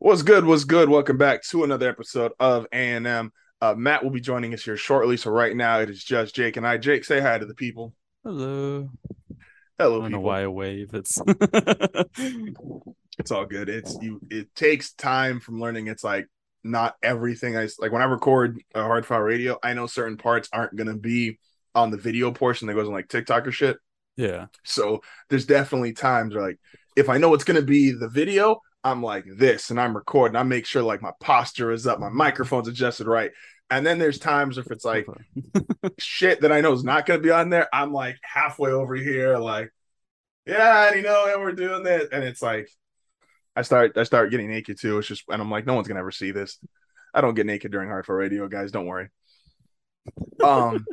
What's 0.00 0.22
good? 0.22 0.44
What's 0.44 0.64
good? 0.64 0.88
Welcome 0.88 1.18
back 1.18 1.42
to 1.44 1.64
another 1.64 1.88
episode 1.88 2.32
of 2.38 2.66
A&M. 2.72 3.32
Uh, 3.60 3.74
Matt 3.74 4.04
will 4.04 4.10
be 4.10 4.20
joining 4.20 4.54
us 4.54 4.62
here 4.62 4.76
shortly. 4.76 5.16
So 5.16 5.30
right 5.30 5.56
now 5.56 5.80
it 5.80 5.90
is 5.90 6.02
just 6.04 6.36
Jake 6.36 6.56
and 6.56 6.66
I. 6.66 6.78
Jake, 6.78 7.04
say 7.04 7.18
hi 7.20 7.36
to 7.38 7.44
the 7.46 7.54
people. 7.54 7.94
Hello. 8.22 8.90
Hello, 9.76 9.98
I 9.98 10.02
don't 10.02 10.12
know 10.12 10.20
why 10.20 10.42
I 10.42 10.46
wave. 10.46 10.94
It's 10.94 11.20
It's 13.18 13.32
all 13.32 13.46
good. 13.46 13.68
It's 13.68 13.96
you. 14.00 14.20
It 14.30 14.54
takes 14.54 14.92
time 14.92 15.40
from 15.40 15.60
learning. 15.60 15.88
It's 15.88 16.04
like 16.04 16.28
not 16.62 16.94
everything. 17.02 17.56
I 17.56 17.68
like 17.80 17.90
when 17.90 18.02
I 18.02 18.04
record 18.04 18.62
a 18.74 18.82
hard 18.82 19.04
file 19.04 19.20
radio. 19.20 19.58
I 19.62 19.74
know 19.74 19.88
certain 19.88 20.16
parts 20.16 20.48
aren't 20.52 20.76
gonna 20.76 20.96
be 20.96 21.40
on 21.74 21.90
the 21.90 21.96
video 21.96 22.30
portion 22.30 22.68
that 22.68 22.74
goes 22.74 22.86
on 22.86 22.94
like 22.94 23.08
TikTok 23.08 23.46
or 23.48 23.52
shit. 23.52 23.78
yeah. 24.16 24.46
So 24.64 25.00
there's 25.28 25.46
definitely 25.46 25.92
times 25.92 26.34
where 26.34 26.44
like 26.46 26.60
if 26.96 27.08
I 27.08 27.18
know 27.18 27.34
it's 27.34 27.44
gonna 27.44 27.62
be 27.62 27.90
the 27.90 28.08
video, 28.08 28.60
I'm 28.84 29.02
like 29.02 29.24
this 29.26 29.70
and 29.70 29.80
I'm 29.80 29.96
recording. 29.96 30.36
I 30.36 30.42
make 30.42 30.66
sure 30.66 30.82
like 30.82 31.02
my 31.02 31.12
posture 31.20 31.72
is 31.72 31.86
up, 31.86 31.98
my 32.00 32.08
microphone's 32.08 32.68
adjusted 32.68 33.06
right. 33.06 33.30
And 33.70 33.84
then 33.84 33.98
there's 33.98 34.18
times 34.18 34.56
if 34.56 34.70
it's 34.70 34.84
like 34.84 35.06
shit 35.98 36.40
that 36.40 36.52
I 36.52 36.60
know 36.60 36.72
is 36.72 36.84
not 36.84 37.04
gonna 37.04 37.20
be 37.20 37.30
on 37.30 37.50
there, 37.50 37.68
I'm 37.72 37.92
like 37.92 38.16
halfway 38.22 38.70
over 38.70 38.94
here, 38.94 39.36
like, 39.36 39.72
yeah, 40.46 40.88
and 40.88 40.96
you 40.96 41.02
know, 41.02 41.30
and 41.30 41.42
we're 41.42 41.52
doing 41.52 41.82
this. 41.82 42.08
And 42.10 42.24
it's 42.24 42.40
like 42.40 42.70
I 43.54 43.62
start 43.62 43.96
I 43.98 44.04
start 44.04 44.30
getting 44.30 44.48
naked 44.48 44.78
too. 44.80 44.98
It's 44.98 45.08
just 45.08 45.24
and 45.28 45.42
I'm 45.42 45.50
like, 45.50 45.66
no 45.66 45.74
one's 45.74 45.88
gonna 45.88 46.00
ever 46.00 46.12
see 46.12 46.30
this. 46.30 46.58
I 47.12 47.20
don't 47.20 47.34
get 47.34 47.46
naked 47.46 47.72
during 47.72 47.88
hard 47.88 48.06
for 48.06 48.16
radio, 48.16 48.48
guys. 48.48 48.70
Don't 48.70 48.86
worry. 48.86 49.08
Um 50.42 50.86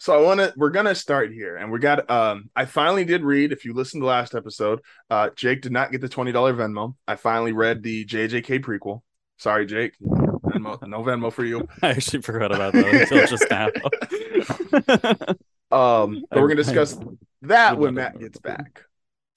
so 0.00 0.18
I 0.18 0.22
want 0.22 0.40
to 0.40 0.52
we're 0.56 0.70
gonna 0.70 0.94
start 0.94 1.30
here, 1.30 1.56
and 1.56 1.70
we 1.70 1.78
got 1.78 2.10
um 2.10 2.50
I 2.56 2.64
finally 2.64 3.04
did 3.04 3.22
read. 3.22 3.52
If 3.52 3.64
you 3.64 3.74
listened 3.74 4.02
to 4.02 4.06
last 4.06 4.34
episode, 4.34 4.80
uh 5.10 5.28
Jake 5.36 5.60
did 5.60 5.72
not 5.72 5.92
get 5.92 6.00
the 6.00 6.08
twenty 6.08 6.32
dollar 6.32 6.54
Venmo. 6.54 6.94
I 7.06 7.16
finally 7.16 7.52
read 7.52 7.82
the 7.82 8.06
JJK 8.06 8.64
prequel. 8.64 9.02
Sorry, 9.36 9.66
Jake. 9.66 9.92
Venmo, 10.00 10.80
no 10.88 11.02
Venmo 11.02 11.30
for 11.30 11.44
you. 11.44 11.68
I 11.82 11.90
actually 11.90 12.22
forgot 12.22 12.54
about 12.54 12.72
that 12.72 12.86
until 12.86 13.26
just 13.26 13.50
now. 13.50 15.34
Um, 15.72 16.24
but 16.28 16.40
we're 16.40 16.48
gonna 16.48 16.64
discuss 16.64 16.98
that 17.42 17.78
when 17.78 17.94
Matt 17.94 18.18
gets 18.18 18.38
back. 18.38 18.82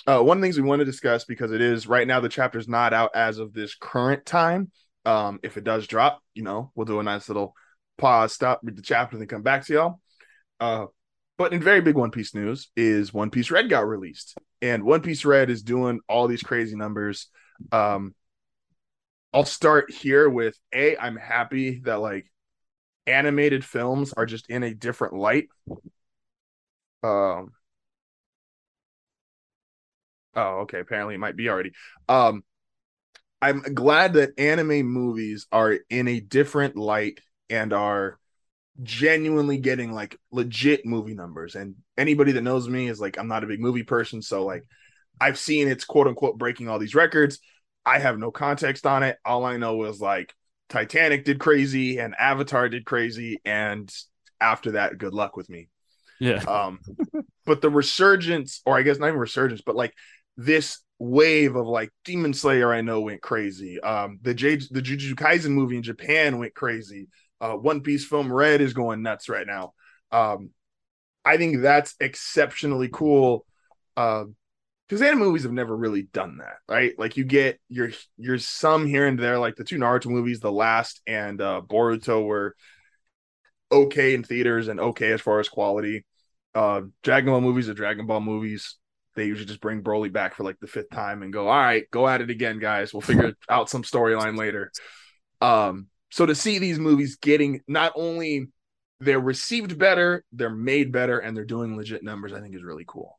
Uh, 0.07 0.19
one 0.21 0.37
of 0.37 0.41
the 0.41 0.45
things 0.45 0.57
we 0.57 0.67
want 0.67 0.79
to 0.79 0.85
discuss 0.85 1.25
because 1.25 1.51
it 1.51 1.61
is 1.61 1.85
right 1.85 2.07
now 2.07 2.19
the 2.19 2.27
chapter's 2.27 2.67
not 2.67 2.91
out 2.91 3.11
as 3.13 3.37
of 3.37 3.53
this 3.53 3.75
current 3.75 4.25
time. 4.25 4.71
Um, 5.05 5.39
if 5.43 5.57
it 5.57 5.63
does 5.63 5.85
drop, 5.85 6.23
you 6.33 6.41
know, 6.41 6.71
we'll 6.73 6.85
do 6.85 6.99
a 6.99 7.03
nice 7.03 7.29
little 7.29 7.53
pause, 7.97 8.33
stop, 8.33 8.61
read 8.63 8.75
the 8.75 8.81
chapter, 8.81 9.15
and 9.15 9.21
then 9.21 9.27
come 9.27 9.43
back 9.43 9.63
to 9.65 9.73
y'all. 9.73 10.01
Uh, 10.63 10.85
but 11.37 11.51
in 11.51 11.61
very 11.61 11.81
big 11.81 11.95
One 11.95 12.11
Piece 12.11 12.33
news 12.33 12.69
is 12.77 13.13
One 13.13 13.29
Piece 13.29 13.51
Red 13.51 13.69
got 13.69 13.85
released, 13.85 14.37
and 14.61 14.85
One 14.85 15.01
Piece 15.01 15.25
Red 15.25 15.49
is 15.49 15.61
doing 15.61 15.99
all 16.07 16.29
these 16.29 16.41
crazy 16.41 16.77
numbers. 16.77 17.27
Um, 17.73 18.15
I'll 19.33 19.43
start 19.43 19.91
here 19.91 20.29
with 20.29 20.57
a. 20.73 20.95
I'm 20.95 21.17
happy 21.17 21.79
that 21.79 21.99
like 21.99 22.31
animated 23.05 23.65
films 23.65 24.13
are 24.13 24.25
just 24.25 24.49
in 24.49 24.63
a 24.63 24.73
different 24.73 25.15
light. 25.15 25.49
Um. 27.03 27.51
Oh, 30.33 30.61
okay. 30.61 30.79
Apparently, 30.79 31.15
it 31.15 31.19
might 31.19 31.35
be 31.35 31.49
already. 31.49 31.73
Um, 32.07 32.45
I'm 33.41 33.61
glad 33.61 34.13
that 34.13 34.39
anime 34.39 34.85
movies 34.85 35.45
are 35.51 35.77
in 35.89 36.07
a 36.07 36.21
different 36.21 36.77
light 36.77 37.19
and 37.49 37.73
are 37.73 38.17
genuinely 38.81 39.57
getting 39.57 39.91
like 39.91 40.17
legit 40.31 40.85
movie 40.85 41.13
numbers. 41.13 41.55
And 41.55 41.75
anybody 41.97 42.31
that 42.31 42.41
knows 42.41 42.67
me 42.67 42.87
is 42.87 42.99
like, 42.99 43.17
I'm 43.17 43.27
not 43.27 43.43
a 43.43 43.47
big 43.47 43.59
movie 43.59 43.83
person, 43.83 44.21
so 44.21 44.45
like, 44.45 44.63
I've 45.21 45.37
seen 45.37 45.67
it's 45.67 45.85
quote 45.85 46.07
unquote 46.07 46.37
breaking 46.37 46.69
all 46.69 46.79
these 46.79 46.95
records. 46.95 47.39
I 47.85 47.99
have 47.99 48.17
no 48.17 48.31
context 48.31 48.85
on 48.85 49.03
it. 49.03 49.17
All 49.23 49.45
I 49.45 49.57
know 49.57 49.83
is 49.83 50.01
like 50.01 50.33
Titanic 50.69 51.23
did 51.23 51.39
crazy 51.39 51.99
and 51.99 52.15
Avatar 52.17 52.67
did 52.69 52.85
crazy, 52.85 53.39
and 53.45 53.93
after 54.41 54.71
that, 54.71 54.97
good 54.97 55.13
luck 55.13 55.37
with 55.37 55.49
me. 55.49 55.69
yeah. 56.19 56.43
Um, 56.43 56.79
but 57.45 57.61
the 57.61 57.69
resurgence, 57.69 58.61
or 58.65 58.77
I 58.77 58.81
guess 58.81 58.97
not 58.97 59.07
even 59.07 59.19
resurgence, 59.19 59.61
but 59.61 59.75
like 59.75 59.93
this 60.37 60.79
wave 60.99 61.55
of 61.55 61.67
like 61.67 61.91
Demon 62.05 62.33
Slayer, 62.33 62.73
I 62.73 62.81
know 62.81 63.01
went 63.01 63.21
crazy. 63.21 63.79
Um, 63.81 64.19
the 64.21 64.33
J 64.33 64.55
the 64.55 64.81
Jujutsu 64.81 65.13
Kaisen 65.13 65.51
movie 65.51 65.77
in 65.77 65.83
Japan 65.83 66.39
went 66.39 66.55
crazy. 66.55 67.07
Uh, 67.43 67.55
One 67.55 67.81
Piece 67.81 68.05
film 68.05 68.31
Red 68.31 68.61
is 68.61 68.73
going 68.73 69.01
nuts 69.01 69.27
right 69.27 69.45
now. 69.45 69.73
Um, 70.13 70.51
I 71.25 71.35
think 71.35 71.61
that's 71.61 71.93
exceptionally 71.99 72.89
cool. 72.91 73.45
Uh, 73.97 74.25
because 74.87 75.01
anime 75.01 75.19
movies 75.19 75.43
have 75.43 75.51
never 75.51 75.75
really 75.75 76.03
done 76.03 76.37
that, 76.37 76.57
right? 76.69 76.93
Like 76.99 77.17
you 77.17 77.23
get 77.23 77.59
your 77.67 77.91
your 78.17 78.37
some 78.37 78.85
here 78.85 79.07
and 79.07 79.17
there, 79.17 79.39
like 79.39 79.55
the 79.55 79.63
two 79.63 79.77
Naruto 79.77 80.07
movies, 80.07 80.39
The 80.39 80.51
Last 80.51 81.01
and 81.07 81.41
uh, 81.41 81.61
Boruto 81.67 82.23
were 82.23 82.55
okay 83.71 84.13
in 84.13 84.23
theaters 84.23 84.67
and 84.67 84.79
okay 84.79 85.11
as 85.11 85.21
far 85.21 85.39
as 85.39 85.49
quality. 85.49 86.05
Uh, 86.53 86.81
Dragon 87.01 87.31
Ball 87.31 87.41
movies 87.41 87.69
are 87.69 87.73
Dragon 87.73 88.05
Ball 88.05 88.21
movies. 88.21 88.75
They 89.15 89.25
usually 89.25 89.47
just 89.47 89.61
bring 89.61 89.81
Broly 89.81 90.11
back 90.11 90.35
for 90.35 90.43
like 90.43 90.59
the 90.59 90.67
fifth 90.67 90.91
time 90.91 91.23
and 91.23 91.33
go, 91.33 91.47
all 91.47 91.57
right, 91.57 91.89
go 91.89 92.07
at 92.07 92.21
it 92.21 92.29
again, 92.29 92.59
guys. 92.59 92.93
We'll 92.93 93.01
figure 93.01 93.33
out 93.49 93.69
some 93.69 93.83
storyline 93.83 94.37
later. 94.37 94.71
Um, 95.41 95.87
so 96.13 96.27
to 96.27 96.35
see 96.35 96.59
these 96.59 96.77
movies 96.77 97.15
getting 97.15 97.61
not 97.67 97.91
only 97.95 98.49
they're 98.99 99.19
received 99.19 99.79
better, 99.79 100.23
they're 100.31 100.51
made 100.51 100.91
better, 100.91 101.17
and 101.17 101.35
they're 101.35 101.43
doing 101.43 101.75
legit 101.75 102.03
numbers, 102.03 102.33
I 102.33 102.39
think 102.39 102.55
is 102.55 102.63
really 102.63 102.85
cool. 102.87 103.17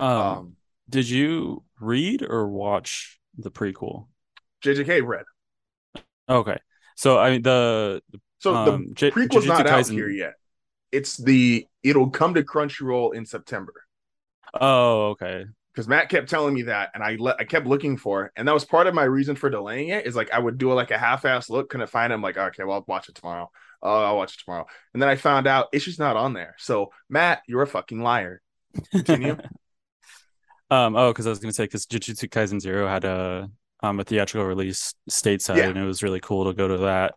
Um, 0.00 0.10
Um, 0.10 0.56
did 0.90 1.08
you 1.08 1.62
read 1.78 2.22
or 2.28 2.48
watch 2.48 3.20
the 3.38 3.52
prequel? 3.52 4.08
JJK 4.64 5.06
read. 5.06 5.24
Okay. 6.28 6.58
So 6.96 7.16
I 7.16 7.30
mean 7.30 7.42
the 7.42 8.02
So 8.40 8.56
Um, 8.56 8.88
the 8.88 8.94
J- 8.94 9.10
prequel's 9.12 9.44
Jujutsu 9.44 9.48
not 9.48 9.66
out 9.68 9.88
here 9.88 10.08
yet. 10.08 10.34
It's 10.90 11.16
the 11.16 11.64
it'll 11.84 12.10
come 12.10 12.34
to 12.34 12.42
Crunchyroll 12.42 13.14
in 13.14 13.24
September. 13.24 13.72
oh 14.60 15.10
okay. 15.10 15.44
Because 15.76 15.88
Matt 15.88 16.08
kept 16.08 16.30
telling 16.30 16.54
me 16.54 16.62
that, 16.62 16.88
and 16.94 17.04
I 17.04 17.16
let 17.16 17.36
I 17.38 17.44
kept 17.44 17.66
looking 17.66 17.98
for 17.98 18.24
it, 18.24 18.32
and 18.34 18.48
that 18.48 18.54
was 18.54 18.64
part 18.64 18.86
of 18.86 18.94
my 18.94 19.04
reason 19.04 19.36
for 19.36 19.50
delaying 19.50 19.90
it. 19.90 20.06
Is 20.06 20.16
like 20.16 20.32
I 20.32 20.38
would 20.38 20.56
do 20.56 20.72
like 20.72 20.90
a 20.90 20.96
half-ass 20.96 21.50
look, 21.50 21.68
couldn't 21.68 21.90
find 21.90 22.10
him. 22.10 22.22
Like, 22.22 22.38
okay, 22.38 22.64
well, 22.64 22.76
I'll 22.78 22.84
watch 22.88 23.10
it 23.10 23.14
tomorrow. 23.14 23.50
Oh, 23.82 24.02
I'll 24.04 24.16
watch 24.16 24.34
it 24.34 24.40
tomorrow, 24.42 24.66
and 24.94 25.02
then 25.02 25.10
I 25.10 25.16
found 25.16 25.46
out 25.46 25.66
it's 25.72 25.84
just 25.84 25.98
not 25.98 26.16
on 26.16 26.32
there. 26.32 26.54
So 26.58 26.92
Matt, 27.10 27.42
you're 27.46 27.60
a 27.60 27.66
fucking 27.66 28.00
liar. 28.00 28.40
Continue. 28.90 29.36
um 30.70 30.96
oh 30.96 31.12
because 31.12 31.26
I 31.26 31.30
was 31.30 31.38
gonna 31.38 31.52
say 31.52 31.64
because 31.64 31.86
Jujutsu 31.86 32.28
Kaisen 32.28 32.60
Zero 32.60 32.88
had 32.88 33.04
a 33.04 33.50
um 33.82 34.00
a 34.00 34.04
theatrical 34.04 34.46
release 34.48 34.94
stateside 35.08 35.58
Yeah. 35.58 35.68
and 35.68 35.78
it 35.78 35.84
was 35.84 36.02
really 36.02 36.20
cool 36.20 36.46
to 36.46 36.54
go 36.54 36.68
to 36.68 36.78
that. 36.78 37.14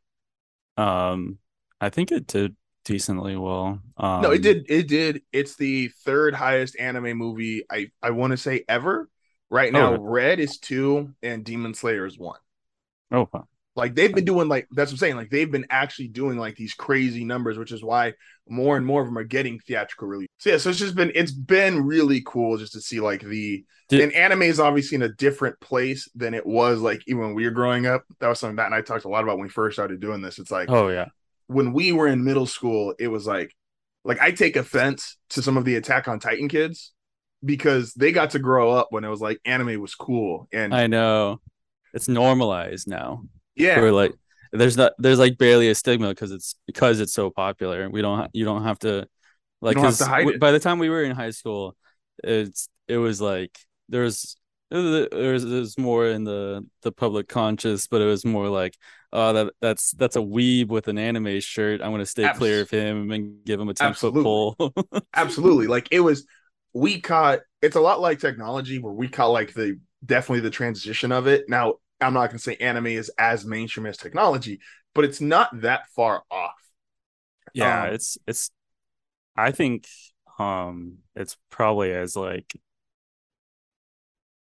Um 0.81 1.39
I 1.81 1.89
think 1.89 2.11
it 2.11 2.27
did 2.27 2.55
decently 2.89 3.37
well. 3.37 3.79
Um 3.97 4.21
no, 4.21 4.31
it 4.31 4.41
did. 4.41 4.65
It 4.69 4.87
did. 4.87 5.21
It's 5.31 5.55
the 5.55 5.89
third 6.05 6.33
highest 6.33 6.77
anime 6.79 7.17
movie 7.17 7.63
I 7.69 7.91
I 8.01 8.11
want 8.11 8.31
to 8.31 8.37
say 8.37 8.63
ever. 8.67 9.09
Right 9.51 9.73
now, 9.73 9.93
Okay. 9.93 10.03
Red 10.03 10.39
is 10.39 10.59
two, 10.59 11.15
and 11.23 11.43
Demon 11.43 11.73
Slayer 11.73 12.05
is 12.05 12.19
one. 12.19 12.39
Oh 13.11 13.27
wow. 13.33 13.47
Like 13.75 13.95
they've 13.95 14.13
been 14.13 14.25
doing 14.25 14.47
like 14.49 14.67
that's 14.71 14.91
what 14.91 14.95
I'm 14.95 14.97
saying. 14.99 15.15
Like 15.15 15.29
they've 15.29 15.51
been 15.51 15.67
actually 15.69 16.09
doing 16.09 16.37
like 16.37 16.55
these 16.55 16.73
crazy 16.73 17.23
numbers, 17.23 17.57
which 17.57 17.71
is 17.71 17.83
why 17.83 18.13
more 18.47 18.75
and 18.77 18.85
more 18.85 19.01
of 19.01 19.07
them 19.07 19.17
are 19.17 19.23
getting 19.23 19.59
theatrical 19.59 20.07
release. 20.07 20.27
So 20.39 20.49
yeah, 20.49 20.57
so 20.57 20.69
it's 20.71 20.79
just 20.79 20.95
been 20.95 21.11
it's 21.15 21.31
been 21.31 21.85
really 21.85 22.21
cool 22.25 22.57
just 22.57 22.73
to 22.73 22.81
see 22.81 22.99
like 22.99 23.21
the 23.21 23.63
Did- 23.87 24.01
and 24.01 24.13
anime 24.13 24.41
is 24.43 24.59
obviously 24.59 24.95
in 24.95 25.03
a 25.03 25.09
different 25.13 25.59
place 25.61 26.09
than 26.15 26.33
it 26.33 26.45
was 26.45 26.81
like 26.81 27.01
even 27.07 27.21
when 27.21 27.33
we 27.35 27.45
were 27.45 27.51
growing 27.51 27.85
up. 27.85 28.03
That 28.19 28.27
was 28.27 28.39
something 28.39 28.57
that 28.57 28.65
and 28.65 28.75
I 28.75 28.81
talked 28.81 29.05
a 29.05 29.09
lot 29.09 29.23
about 29.23 29.37
when 29.37 29.45
we 29.47 29.49
first 29.49 29.75
started 29.75 29.99
doing 30.01 30.21
this. 30.21 30.39
It's 30.39 30.51
like 30.51 30.69
Oh 30.69 30.89
yeah. 30.89 31.07
When 31.49 31.73
we 31.73 31.93
were 31.93 32.07
in 32.07 32.23
middle 32.25 32.47
school, 32.47 32.95
it 32.99 33.09
was 33.09 33.27
like 33.27 33.53
like 34.05 34.21
I 34.21 34.31
take 34.31 34.57
offense 34.57 35.17
to 35.31 35.43
some 35.43 35.57
of 35.57 35.65
the 35.65 35.75
Attack 35.77 36.07
on 36.09 36.19
Titan 36.19 36.49
kids 36.49 36.93
because 37.45 37.93
they 37.95 38.13
got 38.13 38.31
to 38.31 38.39
grow 38.39 38.71
up 38.71 38.89
when 38.91 39.05
it 39.05 39.09
was 39.09 39.21
like 39.21 39.39
anime 39.45 39.81
was 39.81 39.95
cool 39.95 40.47
and 40.53 40.73
I 40.73 40.87
know. 40.87 41.41
It's 41.93 42.07
normalized 42.07 42.87
now. 42.87 43.23
yeah 43.55 43.79
We're 43.81 43.91
like 43.91 44.13
there's 44.51 44.77
not 44.77 44.93
there's 44.99 45.19
like 45.19 45.37
barely 45.37 45.69
a 45.69 45.75
stigma 45.75 46.09
because 46.09 46.31
it's 46.31 46.55
because 46.67 46.99
it's 46.99 47.13
so 47.13 47.29
popular. 47.29 47.89
We 47.89 48.01
don't 48.01 48.19
ha- 48.19 48.27
you 48.33 48.45
don't 48.45 48.63
have 48.63 48.79
to 48.79 49.07
like 49.61 49.77
have 49.77 49.97
to 49.97 50.05
'cause 50.05 50.07
hide 50.07 50.19
w- 50.21 50.35
it. 50.35 50.39
by 50.39 50.51
the 50.51 50.59
time 50.59 50.79
we 50.79 50.89
were 50.89 51.03
in 51.03 51.15
high 51.15 51.31
school, 51.31 51.75
it's 52.23 52.69
it 52.87 52.97
was 52.97 53.21
like 53.21 53.57
there 53.89 54.03
was 54.03 54.37
there 54.71 55.33
was, 55.33 55.43
there 55.45 55.59
was 55.61 55.77
more 55.77 56.07
in 56.07 56.23
the 56.25 56.65
the 56.83 56.91
public 56.91 57.27
conscious, 57.27 57.87
but 57.87 58.01
it 58.01 58.05
was 58.05 58.25
more 58.25 58.49
like 58.49 58.75
oh 59.13 59.33
that 59.33 59.53
that's 59.61 59.91
that's 59.91 60.15
a 60.15 60.19
weeb 60.19 60.67
with 60.67 60.87
an 60.87 60.97
anime 60.97 61.39
shirt. 61.39 61.81
I'm 61.81 61.91
gonna 61.91 62.05
stay 62.05 62.29
Abs- 62.29 62.29
clear 62.29 62.61
of 62.61 62.69
him 62.69 63.11
and 63.11 63.43
give 63.45 63.59
him 63.59 63.69
a 63.69 63.73
ten 63.73 63.93
foot 63.93 64.17
Absolutely. 64.17 64.23
pole. 64.23 64.55
absolutely 65.15 65.67
like 65.67 65.87
it 65.91 65.99
was 66.01 66.25
we 66.73 67.01
caught 67.01 67.39
it's 67.61 67.75
a 67.75 67.81
lot 67.81 67.99
like 67.99 68.19
technology 68.19 68.79
where 68.79 68.93
we 68.93 69.07
caught 69.07 69.27
like 69.31 69.53
the 69.53 69.79
definitely 70.05 70.41
the 70.41 70.49
transition 70.49 71.11
of 71.11 71.27
it 71.27 71.49
now 71.49 71.75
i'm 72.01 72.13
not 72.13 72.27
going 72.27 72.37
to 72.37 72.43
say 72.43 72.55
anime 72.57 72.87
is 72.87 73.11
as 73.17 73.45
mainstream 73.45 73.87
as 73.87 73.97
technology 73.97 74.59
but 74.93 75.03
it's 75.05 75.21
not 75.21 75.49
that 75.61 75.87
far 75.95 76.23
off 76.31 76.53
yeah, 77.53 77.85
Um, 77.85 77.87
it's 77.87 78.17
it's 78.27 78.51
I 79.37 79.51
think 79.51 79.87
um 80.39 80.99
it's 81.15 81.37
probably 81.51 81.93
as 81.93 82.15
like 82.15 82.53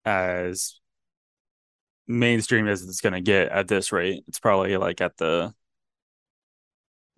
as 0.05 0.81
mainstream 2.07 2.69
as 2.69 2.83
it's 2.83 3.01
gonna 3.01 3.21
get 3.21 3.49
at 3.49 3.69
this 3.69 3.93
rate. 3.93 4.25
It's 4.29 4.39
probably 4.41 4.77
like 4.77 5.01
at 5.01 5.17
the 5.17 5.55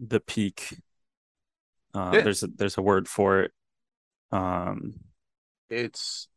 the 0.01 0.21
peak. 0.21 0.75
Uh, 1.95 2.11
Yeah. 2.15 2.21
There's 2.23 2.43
a 2.43 2.49
there's 2.49 2.77
a 2.79 2.83
word 2.83 3.09
for 3.09 3.43
it. 3.43 3.53
Um, 4.33 4.95
It's 5.71 6.29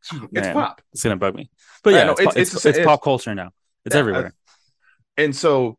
excuse 0.00 0.22
it's 0.32 0.46
Man. 0.46 0.54
pop. 0.54 0.82
it's 0.92 1.02
gonna 1.02 1.16
bug 1.16 1.34
me, 1.34 1.50
but 1.82 1.90
Yeah, 1.92 1.98
yeah, 2.00 2.04
no, 2.06 2.12
it's, 2.12 2.20
it's- 2.20 2.36
it's, 2.36 2.50
it's- 2.50 2.66
it's, 2.66 2.78
it's- 2.78 2.86
pop 2.86 3.02
culture 3.02 3.34
now. 3.34 3.50
It's 3.84 3.94
Yeah, 3.94 4.00
everywhere. 4.00 4.34
And 5.16 5.36
so 5.36 5.78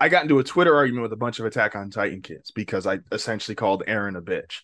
I 0.00 0.08
got 0.08 0.22
into 0.22 0.38
a 0.38 0.44
Twitter 0.44 0.74
argument 0.74 1.02
with 1.02 1.12
a 1.12 1.16
bunch 1.16 1.38
of 1.38 1.46
Attack 1.46 1.76
on 1.76 1.90
Titan 1.90 2.22
kids 2.22 2.50
because 2.50 2.86
I 2.86 2.98
essentially 3.12 3.54
called 3.54 3.84
Eren 3.86 4.16
a 4.18 4.22
bitch. 4.22 4.60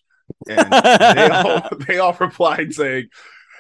And 0.49 0.73
they 0.73 1.29
all 1.29 1.69
they 1.87 1.99
all 1.99 2.13
replied 2.19 2.73
saying, 2.75 3.09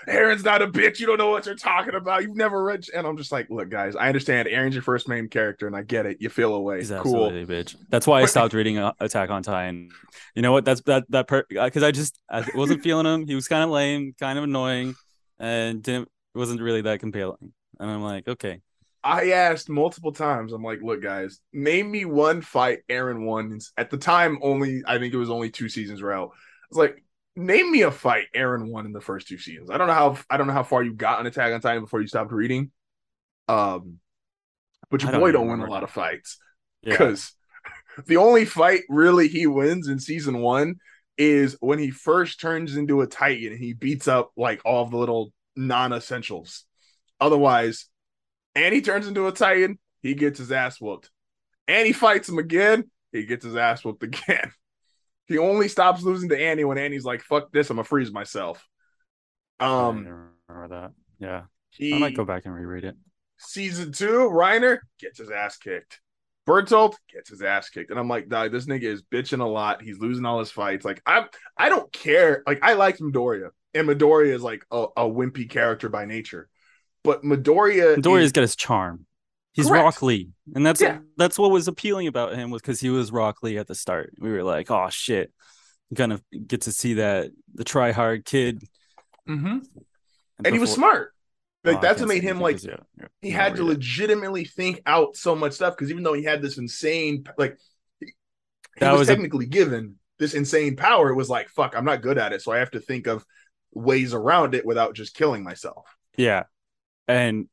Eren's 0.08 0.44
not 0.44 0.62
a 0.62 0.66
bitch. 0.66 1.00
You 1.00 1.06
don't 1.06 1.18
know 1.18 1.30
what 1.30 1.46
you're 1.46 1.54
talking 1.54 1.94
about. 1.94 2.22
You've 2.22 2.36
never 2.36 2.62
read. 2.62 2.84
And 2.94 3.06
I'm 3.06 3.16
just 3.16 3.30
like, 3.30 3.50
look, 3.50 3.68
guys, 3.68 3.94
I 3.94 4.08
understand 4.08 4.48
Eren's 4.48 4.74
your 4.74 4.82
first 4.82 5.08
main 5.08 5.28
character, 5.28 5.66
and 5.66 5.76
I 5.76 5.82
get 5.82 6.06
it. 6.06 6.18
You 6.20 6.28
feel 6.28 6.54
away. 6.54 6.78
He's 6.78 6.88
cool. 6.88 6.98
absolutely 6.98 7.42
a 7.42 7.46
bitch. 7.46 7.76
That's 7.90 8.06
why 8.06 8.22
I 8.22 8.26
stopped 8.26 8.54
reading 8.54 8.78
uh, 8.78 8.92
Attack 9.00 9.30
on 9.30 9.42
Titan. 9.42 9.90
You 10.34 10.42
know 10.42 10.52
what? 10.52 10.64
That's 10.64 10.80
that 10.82 11.04
that 11.10 11.28
per 11.28 11.44
because 11.48 11.82
I 11.82 11.90
just 11.90 12.18
I 12.30 12.46
wasn't 12.54 12.82
feeling 12.82 13.06
him. 13.06 13.26
He 13.26 13.34
was 13.34 13.48
kind 13.48 13.62
of 13.62 13.70
lame, 13.70 14.14
kind 14.18 14.38
of 14.38 14.44
annoying, 14.44 14.94
and 15.38 15.82
didn't 15.82 16.08
wasn't 16.34 16.60
really 16.60 16.82
that 16.82 17.00
compelling. 17.00 17.52
And 17.80 17.90
I'm 17.90 18.02
like, 18.02 18.26
okay, 18.26 18.60
I 19.04 19.30
asked 19.32 19.68
multiple 19.68 20.12
times. 20.12 20.52
I'm 20.52 20.62
like, 20.62 20.82
look, 20.82 21.02
guys, 21.02 21.40
name 21.52 21.90
me 21.90 22.04
one 22.04 22.42
fight 22.42 22.80
Eren 22.88 23.24
won. 23.24 23.58
At 23.76 23.90
the 23.90 23.96
time, 23.96 24.38
only 24.42 24.82
I 24.86 24.98
think 24.98 25.14
it 25.14 25.18
was 25.18 25.30
only 25.30 25.50
two 25.50 25.68
seasons 25.68 26.02
were 26.02 26.12
out. 26.12 26.30
I 26.32 26.66
was 26.70 26.78
like, 26.78 27.02
name 27.38 27.70
me 27.70 27.82
a 27.82 27.90
fight 27.90 28.26
Eren 28.34 28.68
won 28.68 28.86
in 28.86 28.92
the 28.92 29.00
first 29.00 29.28
two 29.28 29.38
seasons. 29.38 29.70
I 29.70 29.78
don't 29.78 29.86
know 29.86 29.94
how 29.94 30.18
I 30.28 30.36
don't 30.36 30.46
know 30.46 30.52
how 30.52 30.62
far 30.62 30.82
you 30.82 30.92
got 30.92 31.20
on 31.20 31.26
Attack 31.26 31.52
on 31.52 31.60
Titan 31.60 31.82
before 31.82 32.00
you 32.00 32.08
stopped 32.08 32.32
reading. 32.32 32.70
Um, 33.46 33.98
but 34.90 35.02
your 35.02 35.10
I 35.10 35.12
don't 35.12 35.20
boy 35.20 35.32
don't 35.32 35.48
win 35.48 35.60
a 35.60 35.70
lot 35.70 35.84
of 35.84 35.90
fights 35.90 36.38
yeah, 36.82 36.92
because 36.92 37.32
the 38.06 38.16
only 38.16 38.44
fight 38.44 38.82
really 38.88 39.28
he 39.28 39.46
wins 39.46 39.88
in 39.88 39.98
season 39.98 40.40
one 40.40 40.76
is 41.16 41.56
when 41.60 41.78
he 41.78 41.90
first 41.90 42.40
turns 42.40 42.76
into 42.76 43.00
a 43.00 43.06
Titan 43.06 43.52
and 43.52 43.60
he 43.60 43.72
beats 43.72 44.06
up 44.06 44.30
like 44.36 44.60
all 44.64 44.86
the 44.86 44.96
little 44.96 45.32
non-essentials. 45.56 46.64
Otherwise, 47.20 47.86
and 48.54 48.72
he 48.72 48.80
turns 48.80 49.08
into 49.08 49.26
a 49.26 49.32
Titan, 49.32 49.78
he 50.00 50.14
gets 50.14 50.38
his 50.38 50.52
ass 50.52 50.80
whooped. 50.80 51.10
And 51.66 51.86
he 51.86 51.92
fights 51.92 52.28
him 52.28 52.38
again, 52.38 52.90
he 53.12 53.24
gets 53.24 53.44
his 53.44 53.56
ass 53.56 53.84
whooped 53.84 54.02
again. 54.04 54.52
He 55.28 55.38
only 55.38 55.68
stops 55.68 56.02
losing 56.02 56.30
to 56.30 56.38
Annie 56.40 56.64
when 56.64 56.78
Annie's 56.78 57.04
like, 57.04 57.22
fuck 57.22 57.52
this, 57.52 57.70
I'm 57.70 57.76
gonna 57.76 57.84
freeze 57.84 58.10
myself. 58.12 58.66
Um 59.60 60.06
remember 60.48 60.68
that. 60.74 60.92
Yeah, 61.18 61.42
he 61.70 61.94
I 61.94 61.98
might 61.98 62.16
go 62.16 62.24
back 62.24 62.44
and 62.46 62.54
reread 62.54 62.84
it. 62.84 62.96
season 63.38 63.92
two, 63.92 64.30
Reiner 64.32 64.78
gets 65.00 65.18
his 65.18 65.30
ass 65.30 65.56
kicked. 65.56 66.00
Bertolt 66.46 66.94
gets 67.12 67.28
his 67.28 67.42
ass 67.42 67.68
kicked. 67.68 67.90
And 67.90 68.00
I'm 68.00 68.08
like, 68.08 68.28
dog, 68.28 68.52
this 68.52 68.64
nigga 68.66 68.84
is 68.84 69.02
bitching 69.02 69.40
a 69.42 69.46
lot. 69.46 69.82
He's 69.82 69.98
losing 69.98 70.24
all 70.24 70.38
his 70.38 70.50
fights. 70.50 70.84
Like, 70.84 71.02
I'm 71.04 71.26
I 71.58 71.68
don't 71.68 71.92
care. 71.92 72.42
Like, 72.46 72.60
I 72.62 72.72
like 72.74 72.96
Midoriya. 72.98 73.50
And 73.74 73.86
Midoriya 73.86 74.32
is 74.34 74.42
like 74.42 74.64
a, 74.70 74.86
a 74.96 75.02
wimpy 75.04 75.50
character 75.50 75.90
by 75.90 76.06
nature. 76.06 76.48
But 77.04 77.22
Midoriya 77.22 77.96
Midoriya's 77.96 78.26
is- 78.26 78.32
got 78.32 78.40
his 78.42 78.56
charm. 78.56 79.04
He's 79.52 79.66
Correct. 79.68 79.82
Rock 79.84 80.02
Lee, 80.02 80.30
and 80.54 80.64
that's 80.64 80.80
Yeah. 80.80 80.98
that's 81.16 81.38
what 81.38 81.50
was 81.50 81.66
appealing 81.68 82.06
about 82.06 82.34
him 82.34 82.50
was 82.50 82.62
because 82.62 82.80
he 82.80 82.90
was 82.90 83.10
Rock 83.10 83.42
Lee 83.42 83.58
at 83.58 83.66
the 83.66 83.74
start. 83.74 84.12
We 84.18 84.30
were 84.30 84.44
like, 84.44 84.70
oh 84.70 84.88
shit, 84.90 85.32
gonna 85.92 86.20
get 86.46 86.62
to 86.62 86.72
see 86.72 86.94
that 86.94 87.30
the 87.54 87.64
try 87.64 87.90
hard 87.92 88.24
kid, 88.24 88.62
Mhm. 89.28 89.66
and 90.44 90.54
he 90.54 90.60
was 90.60 90.72
smart. 90.72 91.12
Like 91.64 91.78
Oh, 91.78 91.80
that's 91.80 92.00
what 92.00 92.08
made 92.08 92.22
him 92.22 92.40
like 92.40 92.62
yeah, 92.62 92.76
yeah, 92.98 93.08
he 93.20 93.30
had 93.30 93.56
to 93.56 93.62
it. 93.62 93.66
legitimately 93.66 94.44
think 94.44 94.80
out 94.86 95.16
so 95.16 95.34
much 95.34 95.54
stuff 95.54 95.74
because 95.76 95.90
even 95.90 96.04
though 96.04 96.12
he 96.12 96.22
had 96.22 96.40
this 96.40 96.56
insane 96.56 97.24
like 97.36 97.58
he, 97.98 98.06
he 98.06 98.12
That 98.78 98.92
was, 98.92 99.00
was 99.00 99.08
a- 99.08 99.12
technically 99.14 99.46
given 99.46 99.98
this 100.20 100.34
insane 100.34 100.76
power 100.76 101.10
it 101.10 101.16
was 101.16 101.28
like 101.28 101.48
fuck 101.48 101.76
i'm 101.76 101.84
not 101.84 102.00
good 102.00 102.16
at 102.16 102.32
it 102.32 102.42
so 102.42 102.52
i 102.52 102.58
have 102.58 102.70
to 102.70 102.80
think 102.80 103.06
of 103.08 103.24
ways 103.72 104.14
around 104.14 104.54
it 104.54 104.64
without 104.64 104.94
just 104.94 105.14
killing 105.14 105.42
myself 105.42 105.84
Yeah. 106.16 106.44
And 107.08 107.48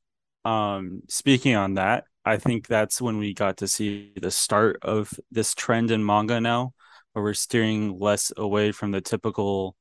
um 0.45 1.01
speaking 1.09 1.55
on 1.55 1.75
that, 1.75 2.05
I 2.25 2.37
think 2.37 2.67
that's 2.67 3.01
when 3.01 3.17
we 3.17 3.33
got 3.33 3.57
to 3.57 3.67
see 3.67 4.13
the 4.21 4.31
start 4.31 4.79
of 4.83 5.13
this 5.31 5.53
trend 5.55 5.91
in 5.91 6.05
manga 6.05 6.41
now, 6.41 6.73
where 7.13 7.23
we're 7.23 7.33
steering 7.33 7.99
less 7.99 8.31
away 8.37 8.71
from 8.71 8.91
the 8.91 9.01
typical 9.01 9.75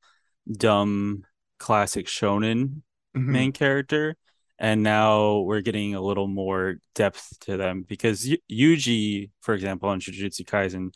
dumb 0.51 1.25
classic 1.59 2.07
shonen 2.07 2.83
Mm-hmm. 3.17 3.33
main 3.33 3.53
character. 3.53 4.17
And 4.59 4.83
now 4.83 5.41
we're 5.41 5.63
getting 5.63 5.95
a 5.95 6.01
little 6.01 6.29
more 6.29 6.77
depth 6.95 7.39
to 7.41 7.57
them 7.57 7.85
because 7.89 8.27
Yu- 8.29 8.39
Yuji, 8.51 9.31
for 9.41 9.55
example, 9.55 9.93
in 9.93 10.01
Jujutsu 10.01 10.45
Kaisen, 10.45 10.95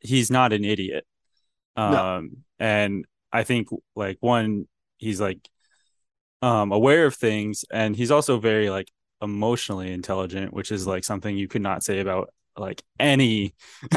he's 0.00 0.30
not 0.30 0.52
an 0.52 0.64
idiot. 0.64 1.06
Um, 1.76 1.90
No. 1.92 2.10
and 2.58 3.04
I 3.32 3.44
think 3.44 3.68
like 3.96 4.18
one, 4.20 4.68
he's 4.98 5.20
like 5.20 5.48
um 6.40 6.72
aware 6.72 7.06
of 7.06 7.14
things, 7.14 7.64
and 7.72 7.94
he's 7.96 8.10
also 8.10 8.38
very 8.38 8.70
like 8.70 8.90
emotionally 9.22 9.92
intelligent, 9.92 10.52
which 10.52 10.72
is 10.72 10.86
like 10.86 11.04
something 11.04 11.36
you 11.36 11.48
could 11.48 11.62
not 11.62 11.82
say 11.82 12.00
about 12.00 12.32
like 12.56 12.82
any 12.98 13.54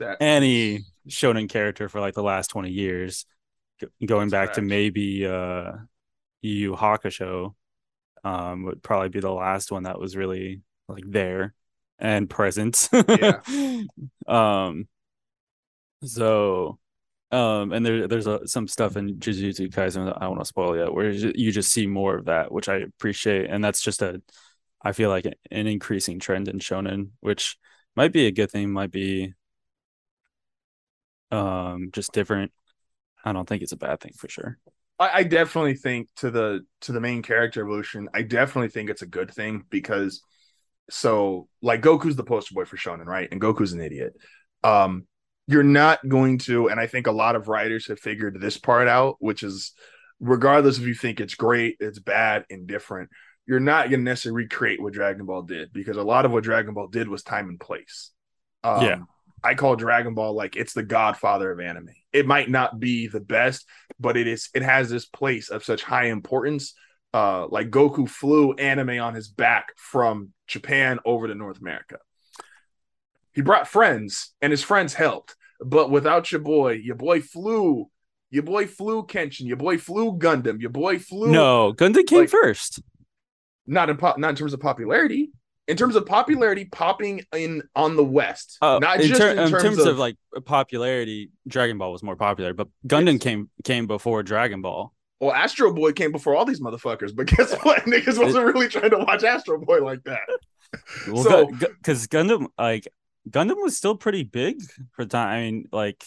any 0.20 0.80
shonen 1.08 1.48
character 1.48 1.88
for 1.88 2.00
like 2.00 2.14
the 2.14 2.22
last 2.22 2.48
20 2.48 2.70
years. 2.70 3.26
Go- 3.80 3.88
going 4.06 4.28
That's 4.28 4.50
back 4.50 4.54
to 4.54 4.62
maybe 4.62 5.26
uh 5.26 5.72
Yu 6.42 6.54
Yu 6.54 6.76
Hakusho 6.76 7.54
um 8.24 8.64
would 8.64 8.82
probably 8.82 9.08
be 9.08 9.20
the 9.20 9.32
last 9.32 9.72
one 9.72 9.84
that 9.84 9.98
was 9.98 10.16
really 10.16 10.62
like 10.88 11.04
there 11.06 11.54
and 11.98 12.28
present. 12.28 12.88
Yeah. 12.92 13.40
um 14.28 14.88
so 16.04 16.78
um 17.32 17.72
and 17.72 17.84
there 17.84 18.06
there's 18.06 18.26
a, 18.26 18.46
some 18.46 18.68
stuff 18.68 18.96
in 18.96 19.16
Jujutsu 19.16 19.70
Kaisen 19.72 20.04
that 20.04 20.16
I 20.18 20.20
don't 20.20 20.32
want 20.32 20.42
to 20.42 20.46
spoil 20.46 20.76
yet 20.76 20.92
where 20.92 21.10
you 21.10 21.32
you 21.34 21.50
just 21.50 21.72
see 21.72 21.86
more 21.86 22.16
of 22.16 22.26
that 22.26 22.52
which 22.52 22.68
I 22.68 22.76
appreciate 22.76 23.50
and 23.50 23.64
that's 23.64 23.80
just 23.82 24.02
a 24.02 24.22
I 24.82 24.92
feel 24.92 25.08
like 25.08 25.26
an 25.26 25.66
increasing 25.66 26.18
trend 26.18 26.48
in 26.48 26.58
shonen 26.58 27.10
which 27.20 27.56
might 27.96 28.12
be 28.12 28.26
a 28.26 28.32
good 28.32 28.50
thing 28.50 28.70
might 28.70 28.90
be 28.90 29.34
um 31.30 31.90
just 31.92 32.12
different. 32.12 32.52
I 33.24 33.32
don't 33.32 33.48
think 33.48 33.62
it's 33.62 33.72
a 33.72 33.76
bad 33.76 34.00
thing 34.00 34.12
for 34.16 34.28
sure. 34.28 34.58
I, 34.98 35.10
I 35.20 35.22
definitely 35.22 35.74
think 35.74 36.08
to 36.16 36.30
the 36.30 36.66
to 36.82 36.92
the 36.92 37.00
main 37.00 37.22
character 37.22 37.62
evolution 37.62 38.08
i 38.14 38.22
definitely 38.22 38.68
think 38.68 38.90
it's 38.90 39.02
a 39.02 39.06
good 39.06 39.32
thing 39.32 39.64
because 39.70 40.22
so 40.90 41.48
like 41.62 41.80
goku's 41.80 42.16
the 42.16 42.24
poster 42.24 42.54
boy 42.54 42.64
for 42.64 42.76
shonen 42.76 43.06
right? 43.06 43.28
And 43.30 43.40
goku's 43.40 43.72
an 43.72 43.80
idiot. 43.80 44.14
Um 44.62 45.06
you're 45.46 45.62
not 45.62 46.06
going 46.08 46.38
to 46.38 46.68
and 46.68 46.78
i 46.78 46.86
think 46.86 47.06
a 47.06 47.12
lot 47.12 47.36
of 47.36 47.48
writers 47.48 47.86
have 47.86 47.98
figured 47.98 48.40
this 48.40 48.56
part 48.58 48.88
out 48.88 49.16
which 49.18 49.42
is 49.42 49.72
regardless 50.20 50.78
if 50.78 50.86
you 50.86 50.94
think 50.94 51.20
it's 51.20 51.34
great 51.34 51.76
it's 51.80 51.98
bad 51.98 52.44
indifferent 52.48 53.10
you're 53.46 53.60
not 53.60 53.90
going 53.90 54.00
to 54.00 54.04
necessarily 54.04 54.44
recreate 54.44 54.80
what 54.80 54.92
dragon 54.92 55.26
ball 55.26 55.42
did 55.42 55.72
because 55.72 55.96
a 55.96 56.02
lot 56.02 56.24
of 56.24 56.30
what 56.30 56.44
dragon 56.44 56.74
ball 56.74 56.86
did 56.86 57.08
was 57.08 57.22
time 57.24 57.48
and 57.48 57.58
place. 57.58 58.10
Um, 58.62 58.82
Yeah. 58.82 58.96
i 59.42 59.54
call 59.54 59.74
dragon 59.74 60.14
ball 60.14 60.34
like 60.34 60.54
it's 60.54 60.74
the 60.74 60.84
godfather 60.84 61.50
of 61.50 61.58
anime. 61.60 61.88
It 62.12 62.26
might 62.26 62.48
not 62.48 62.78
be 62.78 63.08
the 63.08 63.20
best 63.20 63.66
but 63.98 64.16
it 64.16 64.26
is 64.26 64.48
it 64.54 64.62
has 64.62 64.88
this 64.88 65.06
place 65.06 65.48
of 65.50 65.64
such 65.64 65.82
high 65.82 66.06
importance. 66.06 66.74
Uh 67.12 67.46
like 67.48 67.70
goku 67.70 68.08
flew 68.08 68.52
anime 68.54 69.00
on 69.00 69.14
his 69.14 69.28
back 69.28 69.72
from 69.76 70.30
japan 70.46 70.98
over 71.04 71.26
to 71.26 71.34
north 71.34 71.60
america 71.60 71.98
he 73.34 73.40
brought 73.42 73.68
friends 73.68 74.34
and 74.40 74.50
his 74.50 74.62
friends 74.62 74.94
helped 74.94 75.36
but 75.64 75.90
without 75.90 76.30
your 76.32 76.40
boy 76.40 76.72
your 76.72 76.96
boy 76.96 77.20
flew 77.20 77.88
your 78.30 78.42
boy 78.42 78.66
flew 78.66 79.04
kenshin 79.04 79.46
your 79.46 79.56
boy 79.56 79.78
flew 79.78 80.12
gundam 80.18 80.60
your 80.60 80.70
boy 80.70 80.98
flew 80.98 81.28
no 81.30 81.72
gundam 81.72 82.06
came 82.06 82.20
like- 82.20 82.28
first. 82.30 82.80
not 83.66 83.88
in 83.90 83.96
pop 83.96 84.18
not 84.18 84.30
in 84.30 84.36
terms 84.36 84.52
of 84.52 84.60
popularity 84.60 85.30
in 85.68 85.76
terms 85.76 85.94
of 85.94 86.04
popularity 86.04 86.64
popping 86.64 87.24
in 87.34 87.62
on 87.76 87.94
the 87.94 88.04
west 88.04 88.58
uh, 88.60 88.78
not 88.80 89.00
in, 89.00 89.06
just 89.06 89.20
ter- 89.20 89.30
in, 89.30 89.38
in 89.38 89.50
terms, 89.50 89.62
terms, 89.62 89.78
of, 89.78 89.86
of, 89.86 89.98
like 89.98 90.16
popularity 90.44 91.30
dragon 91.46 91.78
ball 91.78 91.92
was 91.92 92.02
more 92.02 92.16
popular 92.16 92.52
but 92.52 92.66
gundam 92.86 93.12
Yes. 93.14 93.22
came 93.22 93.50
came 93.64 93.86
before 93.86 94.22
dragon 94.24 94.60
ball. 94.62 94.92
Well 95.20 95.32
astro 95.32 95.72
boy 95.72 95.92
came 95.92 96.10
before 96.10 96.34
all 96.34 96.44
these 96.44 96.60
motherfuckers 96.60 97.14
but 97.14 97.26
guess 97.28 97.54
what? 97.62 97.82
Niggas 97.86 98.18
wasn't 98.18 98.44
really 98.44 98.66
trying 98.66 98.90
to 98.90 98.98
watch 98.98 99.22
astro 99.22 99.60
boy 99.60 99.84
like 99.84 100.02
that. 100.04 100.26
Well 101.08 101.22
So- 101.22 101.46
because 101.46 102.08
gundam 102.08 102.46
like 102.58 102.88
gundam 103.28 103.62
was 103.62 103.76
still 103.76 103.96
pretty 103.96 104.22
big 104.24 104.60
for 104.92 105.04
time 105.04 105.28
i 105.28 105.40
mean 105.40 105.68
like 105.72 106.04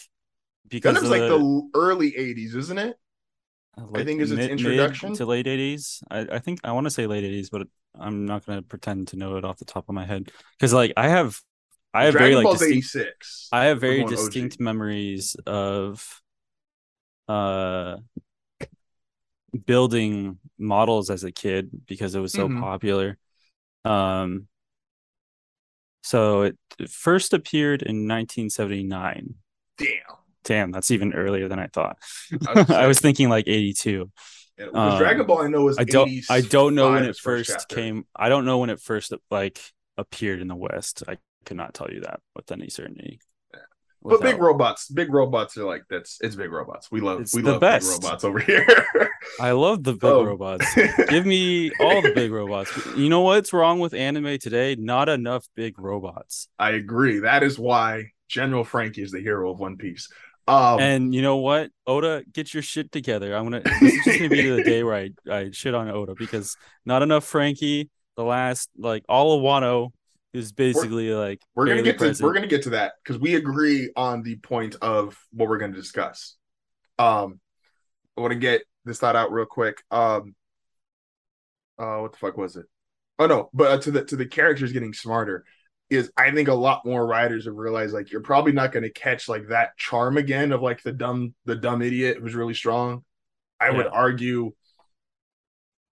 because 0.68 0.96
Gundam's 0.96 1.04
of 1.04 1.10
like 1.10 1.20
the, 1.22 1.38
the 1.38 1.70
early 1.74 2.16
80s 2.16 2.54
isn't 2.54 2.78
it 2.78 2.98
like, 3.90 4.04
think 4.04 4.20
is 4.20 4.30
its 4.32 4.38
mid- 4.38 4.50
mid 4.50 4.52
introduction. 4.52 5.12
to 5.14 5.26
late 5.26 5.46
80s 5.46 6.02
I, 6.10 6.20
I 6.20 6.38
think 6.38 6.60
i 6.64 6.72
want 6.72 6.86
to 6.86 6.90
say 6.90 7.06
late 7.06 7.24
80s 7.24 7.50
but 7.50 7.66
i'm 7.98 8.26
not 8.26 8.44
going 8.46 8.58
to 8.58 8.62
pretend 8.66 9.08
to 9.08 9.16
know 9.16 9.36
it 9.36 9.44
off 9.44 9.58
the 9.58 9.64
top 9.64 9.88
of 9.88 9.94
my 9.94 10.04
head 10.04 10.30
because 10.58 10.72
like 10.72 10.92
i 10.96 11.08
have 11.08 11.38
i 11.94 12.04
have 12.04 12.12
dragon 12.12 12.32
very 12.32 12.34
like 12.44 12.50
distinct 12.50 12.86
86 12.86 13.48
I 13.52 13.66
have 13.66 13.80
very 13.80 13.98
going 13.98 14.14
OG. 14.16 14.40
distinct 14.40 14.60
memories 14.60 15.36
of 15.46 16.22
uh 17.28 17.96
building 19.64 20.38
models 20.58 21.10
as 21.10 21.24
a 21.24 21.32
kid 21.32 21.70
because 21.86 22.14
it 22.14 22.20
was 22.20 22.32
so 22.32 22.48
Mhm. 22.48 22.60
popular. 22.60 23.18
Um, 23.84 24.48
so 26.06 26.42
it 26.42 26.56
first 26.88 27.34
appeared 27.34 27.82
in 27.82 28.06
1979. 28.08 29.34
Damn. 29.76 29.88
Damn, 30.44 30.70
that's 30.70 30.92
even 30.92 31.12
earlier 31.14 31.48
than 31.48 31.58
I 31.58 31.66
thought. 31.66 31.98
I 32.48 32.52
was 32.54 32.70
I 32.84 32.86
was 32.86 33.00
thinking 33.00 33.28
like 33.28 33.48
82. 33.48 34.10
Yeah, 34.58 34.66
Um, 34.72 34.98
Dragon 34.98 35.26
Ball 35.26 35.42
I 35.42 35.48
know 35.48 35.64
was 35.64 35.78
I 35.78 35.84
don't 35.84 36.10
I 36.30 36.40
don't 36.40 36.74
know 36.76 36.92
when 36.92 37.04
it 37.04 37.16
first 37.16 37.50
chapter. 37.50 37.74
came. 37.74 38.04
I 38.14 38.28
don't 38.28 38.44
know 38.44 38.58
when 38.58 38.70
it 38.70 38.80
first 38.80 39.12
like 39.30 39.60
appeared 39.98 40.40
in 40.40 40.46
the 40.48 40.54
West. 40.54 41.02
I 41.08 41.18
could 41.44 41.56
not 41.56 41.74
tell 41.74 41.90
you 41.90 42.00
that 42.02 42.20
with 42.36 42.50
any 42.52 42.68
certainty. 42.68 43.18
But 44.02 44.20
big 44.20 44.38
robots, 44.38 44.88
big 44.88 45.12
robots 45.12 45.56
are 45.56 45.64
like 45.64 45.82
that's 45.90 46.18
it's 46.20 46.36
big 46.36 46.52
robots. 46.52 46.90
We 46.92 47.00
love 47.00 47.20
It's 47.20 47.34
we 47.34 47.42
the 47.42 47.52
love 47.52 47.60
best. 47.60 47.90
big 48.00 48.04
robots 48.04 48.24
over 48.24 48.38
here. 48.38 48.66
I 49.40 49.50
love 49.52 49.82
the 49.82 49.92
big 49.94 50.04
Oh. 50.04 50.24
robots. 50.24 50.64
Give 51.08 51.26
me 51.26 51.72
all 51.80 52.00
the 52.02 52.12
big 52.14 52.30
robots. 52.30 52.70
You 52.96 53.08
know 53.08 53.22
what's 53.22 53.52
wrong 53.52 53.80
with 53.80 53.94
anime 53.94 54.38
today? 54.38 54.76
Not 54.78 55.08
enough 55.08 55.46
big 55.56 55.78
robots. 55.78 56.48
I 56.58 56.70
agree. 56.70 57.20
That 57.20 57.42
is 57.42 57.58
why 57.58 58.12
General 58.28 58.62
Franky 58.64 59.02
is 59.02 59.10
the 59.10 59.20
hero 59.20 59.50
of 59.50 59.58
One 59.58 59.76
Piece. 59.76 60.08
Um, 60.48 60.78
And 60.78 61.12
you 61.14 61.22
know 61.22 61.38
what, 61.38 61.70
Oda, 61.88 62.22
get 62.32 62.54
your 62.54 62.62
shit 62.62 62.92
together. 62.92 63.34
I'm 63.36 63.44
gonna. 63.44 63.62
This 63.80 63.94
is 63.94 64.04
just 64.04 64.18
gonna 64.18 64.28
be 64.30 64.48
the 64.48 64.62
day 64.62 64.84
where 64.84 64.94
I 64.94 65.10
I 65.28 65.50
shit 65.50 65.74
on 65.74 65.88
Oda 65.90 66.14
because 66.16 66.56
not 66.84 67.02
enough 67.02 67.24
Franky. 67.24 67.90
The 68.16 68.22
last 68.22 68.70
like 68.78 69.04
all 69.08 69.36
of 69.36 69.42
Wano 69.42 69.90
is 70.36 70.52
basically 70.52 71.12
like 71.12 71.40
we're 71.54 71.66
gonna 71.66 71.82
get 71.82 71.98
to 71.98 72.16
we're 72.20 72.32
gonna 72.32 72.46
get 72.46 72.62
to 72.62 72.70
that 72.70 72.94
because 73.02 73.20
we 73.20 73.34
agree 73.34 73.90
on 73.96 74.22
the 74.22 74.36
point 74.36 74.76
of 74.82 75.18
what 75.32 75.48
we're 75.48 75.58
gonna 75.58 75.74
discuss. 75.74 76.36
Um, 76.98 77.40
I 78.16 78.20
want 78.20 78.32
to 78.32 78.38
get 78.38 78.62
this 78.84 78.98
thought 78.98 79.16
out 79.16 79.32
real 79.32 79.46
quick. 79.46 79.82
Um, 79.90 80.34
uh, 81.78 81.98
what 81.98 82.12
the 82.12 82.18
fuck 82.18 82.36
was 82.36 82.56
it? 82.56 82.66
Oh 83.18 83.26
no, 83.26 83.50
but 83.52 83.70
uh, 83.70 83.78
to 83.78 83.90
the 83.90 84.04
to 84.04 84.16
the 84.16 84.26
characters 84.26 84.72
getting 84.72 84.92
smarter 84.92 85.44
is 85.88 86.10
I 86.16 86.30
think 86.32 86.48
a 86.48 86.54
lot 86.54 86.84
more 86.84 87.06
writers 87.06 87.44
have 87.44 87.54
realized 87.54 87.94
like 87.94 88.10
you're 88.10 88.20
probably 88.20 88.52
not 88.52 88.72
going 88.72 88.82
to 88.82 88.90
catch 88.90 89.28
like 89.28 89.48
that 89.48 89.76
charm 89.76 90.16
again 90.16 90.52
of 90.52 90.60
like 90.60 90.82
the 90.82 90.92
dumb 90.92 91.34
the 91.44 91.54
dumb 91.54 91.82
idiot 91.82 92.18
who's 92.20 92.34
really 92.34 92.54
strong. 92.54 93.04
I 93.60 93.70
would 93.70 93.86
argue 93.86 94.52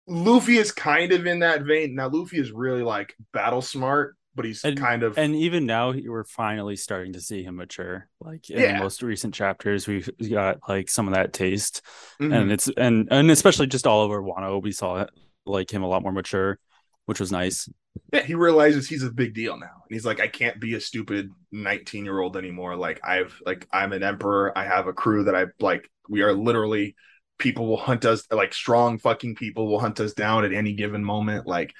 Luffy 0.08 0.58
is 0.58 0.72
kind 0.72 1.12
of 1.14 1.26
in 1.26 1.40
that 1.40 1.62
vein. 1.62 1.96
Now 1.96 2.10
Luffy 2.10 2.40
is 2.40 2.52
really 2.52 2.84
like 2.84 3.16
battle 3.32 3.62
smart, 3.62 4.18
but 4.36 4.46
he's 4.46 4.64
And- 4.64 4.78
kind 4.80 5.04
of 5.04 5.18
and 5.18 5.36
even 5.36 5.66
now 5.66 5.92
we're 5.94 6.24
finally 6.24 6.76
starting 6.76 7.14
to 7.14 7.22
see 7.22 7.44
him 7.44 7.56
mature. 7.58 8.08
Like 8.20 8.50
in 8.50 8.60
Yeah. 8.60 8.78
the 8.78 8.84
most 8.84 9.02
recent 9.04 9.34
chapters, 9.34 9.88
we've 9.88 10.10
got 10.30 10.60
like 10.68 10.90
some 10.90 11.08
of 11.08 11.14
that 11.14 11.34
taste. 11.34 11.82
Mhm. 12.22 12.34
and 12.36 12.52
it's 12.52 12.70
and 12.78 13.08
and 13.12 13.30
especially 13.32 13.68
just 13.68 13.86
all 13.88 14.02
over 14.02 14.22
Wano, 14.22 14.62
we 14.62 14.72
saw 14.72 15.06
like 15.46 15.72
him 15.72 15.84
a 15.84 15.88
lot 15.88 16.02
more 16.04 16.12
mature, 16.12 16.58
which 17.06 17.20
was 17.20 17.32
nice. 17.32 17.70
Yeah, 18.12 18.24
he 18.24 18.34
realizes 18.34 18.88
he's 18.90 19.04
a 19.04 19.12
big 19.12 19.34
deal 19.36 19.56
now. 19.60 19.84
And 19.88 19.92
he's 19.96 20.06
like, 20.06 20.20
I 20.20 20.28
can't 20.28 20.60
be 20.60 20.74
a 20.74 20.80
stupid 20.80 21.30
19 21.52 22.06
year 22.06 22.20
old 22.20 22.38
anymore. 22.38 22.76
Like 22.76 23.00
I've 23.04 23.40
like 23.46 23.68
I'm 23.72 23.94
an 23.94 24.02
emperor. 24.04 24.58
I 24.58 24.64
have 24.66 24.88
a 24.88 24.94
crew 24.94 25.26
that 25.26 25.36
I 25.36 25.46
like 25.60 25.90
we 26.10 26.22
are 26.24 26.34
literally 26.34 26.96
people 27.40 27.68
will 27.68 27.78
hunt 27.78 28.06
us 28.06 28.26
like 28.32 28.54
strong 28.54 28.98
fucking 29.00 29.36
people 29.36 29.68
will 29.68 29.80
hunt 29.80 30.00
us 30.00 30.14
down 30.14 30.46
at 30.46 30.54
any 30.54 30.74
given 30.74 31.04
moment. 31.04 31.46
Like 31.46 31.74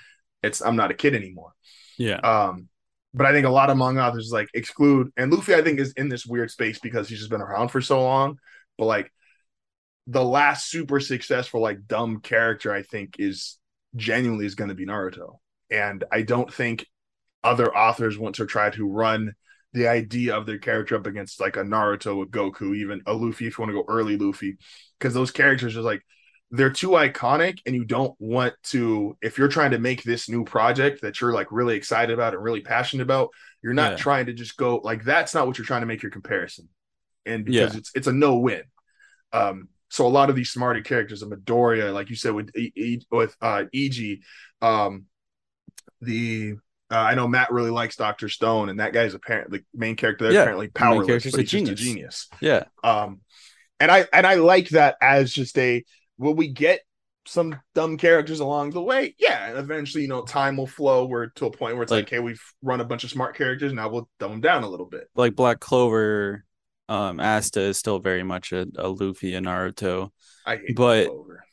it's 0.44 0.62
I'm 0.62 0.76
not 0.76 0.92
a 0.92 0.94
kid 0.94 1.16
anymore. 1.16 1.54
Yeah, 1.98 2.22
Um 2.24 2.70
but 3.14 3.28
I 3.28 3.32
think 3.32 3.46
a 3.46 3.50
lot 3.52 3.70
of 3.70 3.78
manga 3.78 4.02
authors 4.02 4.32
like 4.32 4.50
exclude 4.54 5.12
and 5.18 5.32
Luffy 5.32 5.54
I 5.54 5.62
think 5.62 5.80
is 5.80 5.94
in 5.94 6.10
this 6.10 6.26
weird 6.26 6.50
space 6.52 6.80
because 6.80 7.08
he's 7.08 7.20
just 7.20 7.30
been 7.30 7.42
around 7.42 7.70
for 7.70 7.82
so 7.82 8.02
long. 8.02 8.40
But 8.78 8.86
like 8.86 9.12
the 10.08 10.24
last 10.24 10.70
super 10.70 11.00
successful 11.00 11.62
like 11.62 11.88
dumb 11.88 12.20
character 12.22 12.74
I 12.74 12.84
think 12.84 13.16
is 13.20 13.58
genuinely 13.96 14.46
is 14.46 14.56
going 14.56 14.70
to 14.70 14.76
be 14.76 14.86
Naruto. 14.86 15.38
And 15.70 16.04
I 16.12 16.24
don't 16.24 16.52
think 16.54 16.86
other 17.44 17.76
authors 17.76 18.18
want 18.18 18.36
to 18.36 18.46
try 18.46 18.70
to 18.72 18.88
run 18.88 19.34
the 19.74 19.88
idea 19.88 20.36
of 20.36 20.46
their 20.46 20.60
character 20.60 20.96
up 20.96 21.08
against 21.08 21.40
like 21.40 21.58
a 21.58 21.64
Naruto, 21.64 22.24
a 22.24 22.26
Goku, 22.26 22.76
even 22.76 23.02
a 23.06 23.14
Luffy 23.14 23.48
if 23.48 23.58
you 23.58 23.62
want 23.62 23.70
to 23.72 23.82
go 23.82 23.86
early 23.88 24.18
Luffy, 24.18 24.58
because 25.00 25.14
those 25.14 25.32
characters 25.32 25.76
are 25.78 25.82
like 25.82 26.06
they're 26.54 26.70
too 26.72 26.92
iconic 26.92 27.60
and 27.66 27.76
you 27.76 27.84
don't 27.84 28.16
want 28.20 28.54
to 28.64 29.18
if 29.24 29.40
you're 29.40 29.48
trying 29.48 29.72
to 29.72 29.80
make 29.80 30.04
this 30.04 30.30
new 30.30 30.46
project 30.46 31.02
that 31.02 31.20
you're 31.20 31.34
like 31.34 31.52
really 31.52 31.76
excited 31.76 32.14
about 32.14 32.36
and 32.36 32.44
really 32.44 32.62
passionate 32.62 33.04
about, 33.04 33.30
you're 33.64 33.74
not 33.74 33.94
Yeah. 33.94 33.98
trying 33.98 34.28
to 34.28 34.34
just 34.34 34.56
go 34.56 34.78
like 34.84 35.04
that's 35.04 35.34
not 35.34 35.48
what 35.48 35.58
you're 35.58 35.66
trying 35.66 35.82
to 35.82 35.88
make 35.88 36.04
your 36.04 36.12
comparison. 36.12 36.70
And 37.26 37.44
because 37.44 37.74
Yeah. 37.74 37.80
it's 37.80 37.92
it's 37.96 38.08
a 38.08 38.14
no 38.14 38.38
win. 38.38 38.64
Um 39.34 39.70
so 39.90 40.08
a 40.08 40.10
lot 40.10 40.30
of 40.30 40.36
these 40.36 40.52
smarter 40.52 40.82
characters, 40.82 41.24
a 41.24 41.28
Midoriya, 41.28 41.94
like 41.94 42.10
you 42.12 42.16
said 42.16 42.34
with 42.34 42.52
with 43.12 43.36
uh 43.42 43.66
EG, 43.74 44.22
um 44.62 45.06
the 46.02 46.56
uh, 46.92 46.96
I 46.96 47.16
know 47.16 47.28
Matt 47.28 47.52
really 47.52 47.72
likes 47.72 47.96
Doctor 47.96 48.30
Stone, 48.30 48.70
and 48.70 48.80
that 48.80 48.94
guy's 48.94 49.16
apparently 49.16 49.60
the 49.60 49.66
main 49.74 49.96
character. 49.96 50.32
Yeah, 50.32 50.42
apparently 50.42 50.68
powerless, 50.68 51.08
but 51.08 51.40
a 51.40 51.42
he's 51.42 51.52
just 51.52 51.54
a 51.54 51.74
genius. 51.74 51.80
genius. 51.80 52.28
yeah, 52.40 52.66
Um, 52.84 53.22
and 53.80 53.90
I 53.92 54.06
and 54.14 54.28
I 54.28 54.36
like 54.36 54.70
that 54.70 54.98
as 55.02 55.34
just 55.34 55.58
a 55.58 55.84
will 56.18 56.34
we 56.36 56.48
get 56.48 56.82
some 57.26 57.60
dumb 57.74 57.98
characters 57.98 58.40
along 58.42 58.72
the 58.72 58.82
way? 58.82 59.16
Yeah, 59.18 59.48
and 59.50 59.58
eventually, 59.58 60.04
you 60.04 60.10
know, 60.10 60.24
time 60.24 60.58
will 60.58 60.68
flow 60.68 61.06
where 61.06 61.28
to 61.36 61.46
a 61.46 61.52
point 61.52 61.76
where 61.76 61.84
it's 61.84 61.92
like, 61.92 62.06
Like- 62.06 62.10
hey, 62.10 62.20
we've 62.20 62.42
run 62.62 62.82
a 62.82 62.86
bunch 62.86 63.04
of 63.04 63.10
smart 63.12 63.36
characters, 63.36 63.72
now 63.74 63.90
we'll 63.90 64.10
dumb 64.20 64.32
them 64.32 64.42
down 64.42 64.64
a 64.64 64.70
little 64.70 64.86
bit. 64.88 65.10
like 65.16 65.36
Black 65.36 65.60
Clover, 65.60 66.44
um, 66.90 67.20
Asta 67.20 67.62
is 67.62 67.78
still 67.78 68.00
very 68.00 68.24
much 68.24 68.52
a, 68.52 68.68
a 68.78 68.90
Luffy 68.90 69.34
and 69.36 69.46
Naruto. 69.46 70.10
I 70.46 70.58
hate 70.58 70.76
But- 70.76 71.06
Black 71.06 71.08
Clover. 71.08 71.44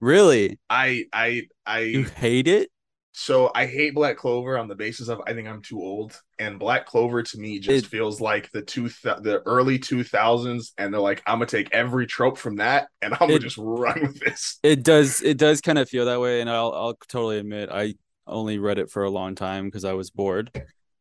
Really, 0.00 0.58
I 0.68 1.04
I 1.14 1.44
I 1.64 1.78
you 1.80 2.04
hate 2.04 2.46
it? 2.46 2.70
So 3.16 3.52
I 3.54 3.66
hate 3.66 3.94
Black 3.94 4.16
Clover 4.16 4.58
on 4.58 4.66
the 4.66 4.74
basis 4.74 5.06
of 5.08 5.20
I 5.24 5.34
think 5.34 5.46
I'm 5.46 5.62
too 5.62 5.78
old, 5.80 6.20
and 6.40 6.58
Black 6.58 6.84
Clover 6.84 7.22
to 7.22 7.38
me 7.38 7.60
just 7.60 7.86
It- 7.86 7.88
feels 7.88 8.20
like 8.20 8.50
the 8.50 8.60
two 8.60 8.88
th- 8.88 9.18
the 9.22 9.40
early 9.46 9.78
two 9.78 10.02
thousands, 10.02 10.72
and 10.78 10.92
they're 10.92 11.00
like 11.00 11.22
I'm 11.24 11.36
gonna 11.38 11.46
take 11.46 11.68
every 11.72 12.08
trope 12.08 12.36
from 12.38 12.56
that, 12.56 12.88
and 13.00 13.14
I'm 13.20 13.28
gonna 13.28 13.38
just 13.38 13.56
run 13.56 14.00
with 14.02 14.18
this. 14.18 14.58
It 14.64 14.82
does. 14.82 15.22
It 15.22 15.38
does 15.38 15.60
kind 15.60 15.78
of 15.78 15.88
feel 15.88 16.06
that 16.06 16.18
way, 16.20 16.40
and 16.40 16.50
I'll 16.50 16.72
I'll 16.72 16.98
totally 17.08 17.38
admit 17.38 17.68
I 17.70 17.94
only 18.26 18.58
read 18.58 18.78
it 18.78 18.90
for 18.90 19.04
a 19.04 19.10
long 19.10 19.36
time 19.36 19.66
because 19.66 19.84
I 19.84 19.92
was 19.92 20.10
bored, 20.10 20.50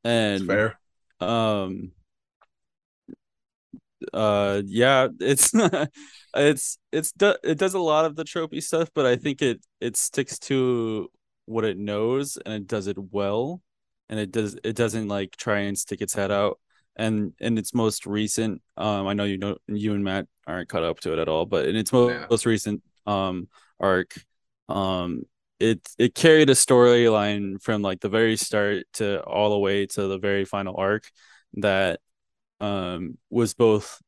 and 0.04 0.46
fair. 0.46 0.80
um 1.20 1.94
uh 4.14 4.62
yeah 4.66 5.08
it's 5.20 5.52
it's 6.36 6.78
it's 6.92 7.12
do- 7.14 7.38
it 7.44 7.58
does 7.58 7.74
a 7.74 7.80
lot 7.80 8.06
of 8.06 8.16
the 8.18 8.24
tropey 8.26 8.62
stuff 8.62 8.90
but 8.94 9.06
i 9.06 9.16
think 9.16 9.42
it 9.42 9.66
it 9.80 9.96
sticks 9.96 10.38
to 10.38 11.10
what 11.46 11.66
it 11.66 11.78
knows 11.78 12.38
and 12.46 12.54
it 12.54 12.68
does 12.68 12.88
it 12.88 12.98
well 13.12 13.62
and 14.10 14.20
it 14.20 14.32
does 14.32 14.58
it 14.64 14.76
doesn't 14.76 15.08
like 15.08 15.36
try 15.36 15.60
and 15.60 15.78
stick 15.78 16.02
its 16.02 16.14
head 16.14 16.32
out 16.32 16.60
and 16.96 17.34
in 17.40 17.58
its 17.58 17.74
most 17.74 18.06
recent 18.06 18.62
um 18.78 19.08
i 19.08 19.14
know 19.14 19.24
you 19.24 19.38
know 19.38 19.58
you 19.68 19.94
and 19.94 20.04
matt 20.04 20.28
aren't 20.48 20.70
caught 20.70 20.84
up 20.84 21.00
to 21.00 21.14
it 21.14 21.20
at 21.20 21.28
all 21.28 21.46
but 21.46 21.68
in 21.68 21.76
its 21.76 21.92
mo- 21.92 22.10
Yeah. 22.10 22.26
most 22.30 22.46
recent 22.46 22.82
um 23.06 23.48
arc 23.80 24.14
um 24.70 25.24
it 25.60 25.88
it 25.98 26.16
carried 26.16 26.50
a 26.50 26.54
storyline 26.54 27.62
from 27.62 27.82
like 27.82 28.00
the 28.00 28.10
very 28.10 28.38
start 28.38 28.86
to 28.94 29.22
all 29.24 29.50
the 29.50 29.60
way 29.60 29.86
to 29.86 30.08
the 30.08 30.18
very 30.20 30.46
final 30.46 30.76
arc 30.78 31.10
that 31.56 32.00
um 32.62 33.18
was 33.30 33.54
both 33.54 34.02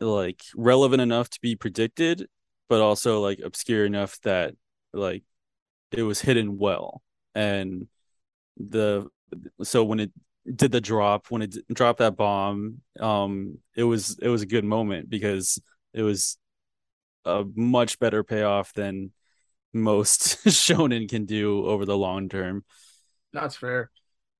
like 0.00 0.42
relevant 0.56 1.00
enough 1.00 1.30
to 1.30 1.40
be 1.40 1.56
predicted 1.56 2.26
but 2.68 2.80
also 2.80 3.20
like 3.20 3.40
obscure 3.40 3.84
enough 3.84 4.18
that 4.22 4.54
like 4.92 5.22
it 5.96 6.02
was 6.02 6.20
hidden 6.20 6.58
well 6.58 7.02
and 7.34 7.86
the 8.56 9.06
so 9.62 9.84
when 9.84 10.00
it 10.00 10.10
did 10.54 10.72
the 10.72 10.80
drop 10.80 11.26
when 11.30 11.42
it 11.42 11.50
d- 11.50 11.62
dropped 11.72 11.98
that 11.98 12.16
bomb 12.16 12.80
um 13.00 13.58
it 13.76 13.84
was 13.84 14.18
it 14.20 14.28
was 14.28 14.42
a 14.42 14.46
good 14.46 14.64
moment 14.64 15.08
because 15.08 15.60
it 15.92 16.02
was 16.02 16.36
a 17.24 17.44
much 17.54 17.98
better 17.98 18.22
payoff 18.22 18.72
than 18.74 19.10
most 19.72 20.44
shonen 20.46 21.08
can 21.08 21.24
do 21.24 21.64
over 21.66 21.84
the 21.84 21.96
long 21.96 22.28
term 22.28 22.64
That's 23.32 23.56
fair. 23.56 23.90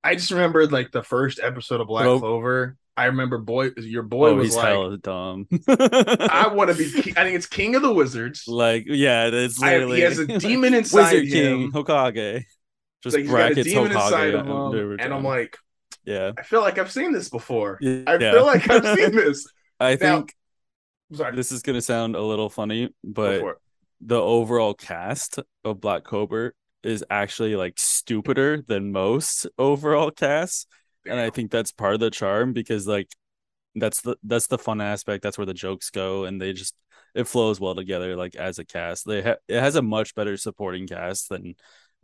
I 0.04 0.14
just 0.14 0.30
remembered 0.30 0.70
like 0.70 0.92
the 0.92 1.02
first 1.02 1.40
episode 1.42 1.80
of 1.80 1.88
Black 1.88 2.04
Bro- 2.04 2.20
Clover. 2.20 2.76
I 2.96 3.06
remember 3.06 3.38
boy, 3.38 3.70
your 3.76 4.02
boy 4.04 4.28
oh 4.30 4.34
was 4.36 4.48
he's 4.48 4.56
like, 4.56 4.66
hella 4.66 4.96
dumb 4.98 5.46
I 5.68 6.48
want 6.52 6.70
to 6.70 6.76
be. 6.76 6.90
King. 7.02 7.14
I 7.16 7.24
think 7.24 7.36
it's 7.36 7.46
King 7.46 7.74
of 7.74 7.82
the 7.82 7.92
Wizards. 7.92 8.44
like 8.46 8.84
yeah 8.86 9.30
it's 9.32 9.60
I, 9.62 9.84
he 9.86 10.00
has 10.00 10.18
a 10.18 10.26
demon 10.38 10.74
inside 10.80 11.12
Wizard 11.14 11.24
him. 11.28 11.58
King 11.60 11.72
Hokage 11.72 12.44
just 13.02 13.14
Like, 13.16 13.22
he's 13.24 13.30
got 13.30 13.36
a 13.40 13.54
brackets 13.54 13.68
demon 13.68 13.90
Hokage 13.92 14.04
inside 14.06 14.34
of 14.34 14.46
him, 14.46 14.96
and 15.00 15.12
I'm 15.12 15.24
like, 15.24 15.58
yeah 16.04 16.32
I 16.38 16.42
feel 16.42 16.60
like 16.60 16.78
I've 16.78 16.92
seen 16.92 17.12
this 17.12 17.28
before. 17.28 17.78
yeah 17.80 18.02
I 18.06 18.18
feel 18.18 18.46
like 18.46 18.70
I've 18.70 18.96
seen 18.98 19.10
this. 19.16 19.46
I 19.80 19.92
Now- 19.92 19.96
think 19.96 20.34
I'm 21.10 21.16
sorry. 21.16 21.36
this 21.36 21.50
is 21.52 21.62
gonna 21.62 21.82
sound 21.82 22.14
a 22.16 22.22
little 22.22 22.48
funny 22.48 22.90
but 23.02 23.42
the 24.00 24.20
overall 24.20 24.74
cast 24.74 25.38
of 25.64 25.80
Black 25.80 26.04
Cobra 26.04 26.52
is 26.82 27.02
actually 27.10 27.56
like 27.56 27.74
stupider 27.78 28.62
than 28.66 28.92
most 28.92 29.46
overall 29.58 30.10
casts 30.10 30.66
and 31.06 31.18
I 31.18 31.30
think 31.30 31.50
that's 31.50 31.72
part 31.72 31.94
of 31.94 32.00
the 32.00 32.10
charm 32.10 32.52
because 32.52 32.86
like 32.86 33.08
that's 33.74 34.02
the 34.02 34.16
that's 34.22 34.46
the 34.46 34.58
fun 34.58 34.80
aspect 34.80 35.22
that's 35.22 35.36
where 35.36 35.46
the 35.46 35.54
jokes 35.54 35.90
go 35.90 36.24
and 36.24 36.40
they 36.40 36.52
just 36.52 36.74
it 37.14 37.28
flows 37.28 37.60
well 37.60 37.74
together 37.74 38.16
like 38.16 38.34
as 38.36 38.58
a 38.58 38.64
cast. 38.64 39.06
They 39.06 39.22
ha- 39.22 39.36
it 39.48 39.60
has 39.60 39.76
a 39.76 39.82
much 39.82 40.14
better 40.14 40.36
supporting 40.36 40.86
cast 40.86 41.28
than 41.28 41.54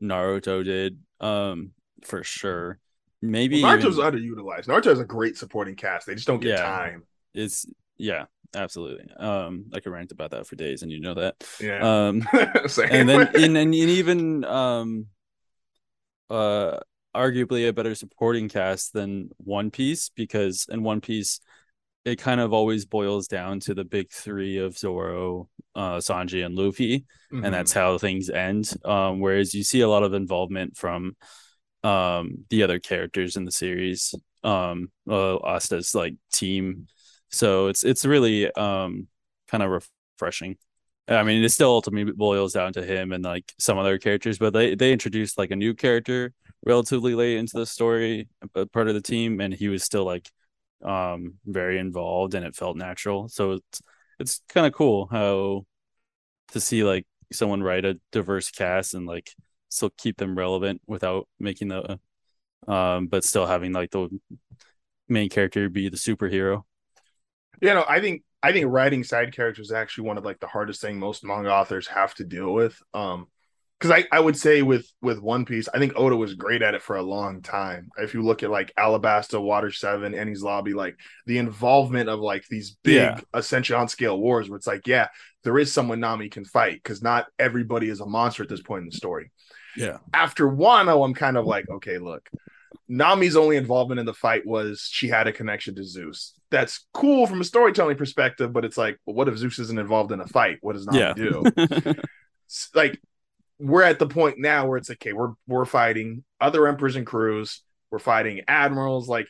Naruto 0.01 0.65
did, 0.65 0.99
um, 1.21 1.73
for 2.05 2.23
sure. 2.23 2.79
Maybe 3.21 3.63
well, 3.63 3.77
Naruto's 3.77 3.99
even, 3.99 4.35
underutilized. 4.35 4.67
Naruto 4.67 4.85
has 4.87 5.01
a 5.01 5.05
great 5.05 5.37
supporting 5.37 5.75
cast. 5.75 6.07
They 6.07 6.15
just 6.15 6.27
don't 6.27 6.41
get 6.41 6.59
Yeah. 6.59 6.63
time. 6.63 7.03
it's 7.35 7.67
yeah, 7.99 8.25
absolutely. 8.55 9.13
Um, 9.19 9.67
I 9.75 9.81
could 9.81 9.93
rant 9.93 10.13
about 10.13 10.31
that 10.31 10.47
for 10.47 10.57
days, 10.57 10.83
and 10.83 10.91
you 10.91 11.01
know 11.01 11.15
that. 11.15 11.35
Yeah. 11.61 12.07
Um, 12.09 12.27
and 12.33 13.09
then 13.09 13.29
and, 13.35 13.57
and 13.59 13.75
even 13.75 14.45
um 14.45 15.07
uh 16.31 16.79
arguably 17.15 17.69
a 17.69 17.73
better 17.73 17.95
supporting 17.95 18.49
cast 18.49 18.93
than 18.93 19.31
One 19.39 19.71
Piece 19.71 20.11
because 20.11 20.67
in 20.71 20.83
One 20.83 21.01
Piece 21.01 21.41
it 22.05 22.17
kind 22.17 22.41
of 22.41 22.53
always 22.55 22.87
boils 22.87 23.29
down 23.29 23.61
to 23.61 23.75
the 23.75 23.85
big 23.85 24.11
three 24.11 24.57
of 24.57 24.79
Zoro, 24.79 25.49
uh, 25.75 25.99
Sanji, 25.99 26.45
and 26.45 26.55
Luffy, 26.57 27.05
Mhm. 27.31 27.45
and 27.45 27.55
that's 27.55 27.75
how 27.75 27.99
things 27.99 28.31
end. 28.31 28.73
Um, 28.87 29.21
whereas 29.21 29.53
you 29.55 29.63
see 29.63 29.83
a 29.83 29.89
lot 29.89 30.03
of 30.03 30.15
involvement 30.15 30.77
from 30.77 31.17
um 31.83 32.45
the 32.51 32.63
other 32.63 32.79
characters 32.79 33.37
in 33.37 33.45
the 33.45 33.51
series, 33.53 34.15
um, 34.45 34.91
uh, 35.09 35.37
Asta's 35.47 35.95
like 35.95 36.15
team. 36.33 36.87
So 37.31 37.69
it's 37.69 37.85
it's 37.85 38.05
really 38.05 38.53
um 38.53 39.09
kind 39.49 39.63
of 39.63 39.71
refreshing. 40.19 40.57
I 41.11 41.25
mean, 41.25 41.43
it 41.43 41.51
still 41.51 41.71
ultimately 41.71 42.13
boils 42.13 42.53
down 42.53 42.73
to 42.75 42.85
him 42.85 43.13
and 43.13 43.25
like 43.25 43.53
some 43.59 43.79
other 43.79 43.99
characters, 43.99 44.39
but 44.39 44.53
they 44.53 44.75
they 44.77 44.93
introduced 44.93 45.39
like 45.39 45.51
a 45.51 45.57
new 45.57 45.75
character 45.75 46.33
relatively 46.65 47.15
late 47.15 47.37
into 47.39 47.59
the 47.59 47.67
story, 47.67 48.29
part 48.73 48.89
of 48.89 48.95
the 48.95 49.01
team, 49.01 49.41
and 49.41 49.53
he 49.53 49.69
was 49.69 49.83
still 49.83 50.05
like 50.05 50.31
um 50.85 51.35
very 51.47 51.79
involved, 51.79 52.35
and 52.35 52.47
it 52.47 52.55
felt 52.55 52.77
natural. 52.77 53.29
So 53.29 53.53
it's 53.53 53.83
it's 54.21 54.43
kind 54.49 54.67
of 54.67 54.73
cool 54.73 55.09
how 55.11 55.65
to 56.53 56.61
see 56.61 56.85
like 56.85 57.07
someone 57.33 57.63
write 57.63 57.85
a 57.85 57.99
diverse 58.13 58.51
cast 58.51 58.95
and 58.95 59.07
like 59.07 59.33
still 59.69 59.91
keep 59.97 60.17
them 60.19 60.37
relevant 60.37 60.81
without 60.87 61.29
making 61.39 61.69
the 61.69 61.99
um, 62.69 63.07
but 63.09 63.25
still 63.25 63.47
having 63.47 63.73
like 63.73 63.91
the 63.91 64.09
main 65.09 65.29
character 65.29 65.69
be 65.69 65.89
the 65.89 65.97
superhero. 65.97 66.63
You 67.61 67.75
know, 67.75 67.85
I 67.89 68.01
think 68.01 68.23
I 68.43 68.53
think 68.53 68.67
writing 68.69 69.05
side 69.05 69.35
characters 69.35 69.67
is 69.67 69.73
actually 69.73 70.09
one 70.09 70.19
of 70.19 70.25
like 70.25 70.41
the 70.41 70.47
hardest 70.47 70.81
thing 70.81 70.99
most 70.99 71.25
manga 71.25 71.51
authors 71.51 71.87
have 71.89 72.15
to 72.15 72.25
deal 72.25 72.53
with. 72.53 72.81
Um 72.95 73.27
because 73.79 73.97
I, 73.97 74.05
I 74.15 74.21
would 74.21 74.37
say 74.37 74.61
with 74.61 74.87
with 75.01 75.23
One 75.23 75.47
Piece, 75.47 75.67
I 75.73 75.79
think 75.79 75.95
Oda 75.97 76.15
was 76.15 76.35
great 76.35 76.61
at 76.61 76.75
it 76.75 76.83
for 76.83 76.97
a 76.97 77.03
long 77.03 77.41
time. 77.41 77.89
If 77.97 78.13
you 78.13 78.21
look 78.23 78.43
at 78.43 78.51
like 78.51 78.75
Alabasta, 78.79 79.41
Water 79.41 79.71
Seven, 79.71 80.13
Enies 80.13 80.43
Lobby, 80.43 80.75
like 80.75 80.97
the 81.25 81.39
involvement 81.39 82.11
of 82.11 82.21
like 82.21 82.45
these 82.51 82.77
big 82.83 82.97
Yeah. 82.97 83.21
Ascension 83.33 83.89
scale 83.89 84.19
wars, 84.21 84.51
where 84.51 84.59
it's 84.59 84.67
like, 84.67 84.87
yeah, 84.87 85.09
there 85.45 85.59
is 85.59 85.73
someone 85.73 86.01
Nami 86.01 86.29
can 86.29 86.45
fight 86.45 86.75
because 86.75 87.03
not 87.03 87.27
everybody 87.39 87.89
is 87.89 88.01
a 88.01 88.07
monster 88.07 88.43
at 88.43 88.51
this 88.51 88.61
point 88.61 88.83
in 88.83 88.91
the 88.91 88.97
story. 88.97 89.33
Yeah. 89.75 89.97
After 90.13 90.47
Wano, 90.47 91.03
I'm 91.03 91.15
kind 91.15 91.39
of 91.39 91.47
like, 91.47 91.67
okay, 91.71 91.97
look, 91.97 92.29
Nami's 92.89 93.37
only 93.37 93.57
involvement 93.57 94.01
in 94.01 94.07
the 94.07 94.15
fight 94.15 94.47
was 94.47 94.89
she 94.91 95.09
had 95.09 95.27
a 95.27 95.33
connection 95.33 95.75
to 95.77 95.85
Zeus. 95.85 96.35
That's 96.51 96.87
cool 96.93 97.27
from 97.27 97.41
a 97.41 97.45
storytelling 97.45 97.97
perspective, 97.97 98.53
but 98.53 98.65
it's 98.65 98.77
like, 98.77 98.99
well, 99.07 99.15
what 99.15 99.29
if 99.29 99.37
Zeus 99.39 99.59
isn't 99.59 99.79
involved 99.79 100.13
in 100.13 100.21
a 100.21 100.27
fight? 100.27 100.59
What 100.61 100.73
does 100.75 100.87
Nami 100.87 100.99
Yeah. 100.99 101.15
do? 101.15 101.45
Like 102.75 103.01
we're 103.61 103.83
at 103.83 103.99
the 103.99 104.07
point 104.09 104.37
now 104.39 104.67
where 104.67 104.77
it's 104.79 104.89
like, 104.89 104.97
okay 105.07 105.13
we're 105.13 105.35
we're 105.47 105.65
fighting 105.67 106.25
other 106.41 106.67
emperors 106.67 106.97
and 106.97 107.07
crews 107.07 107.63
we're 107.91 107.99
fighting 107.99 108.41
admirals 108.49 109.09
like 109.09 109.29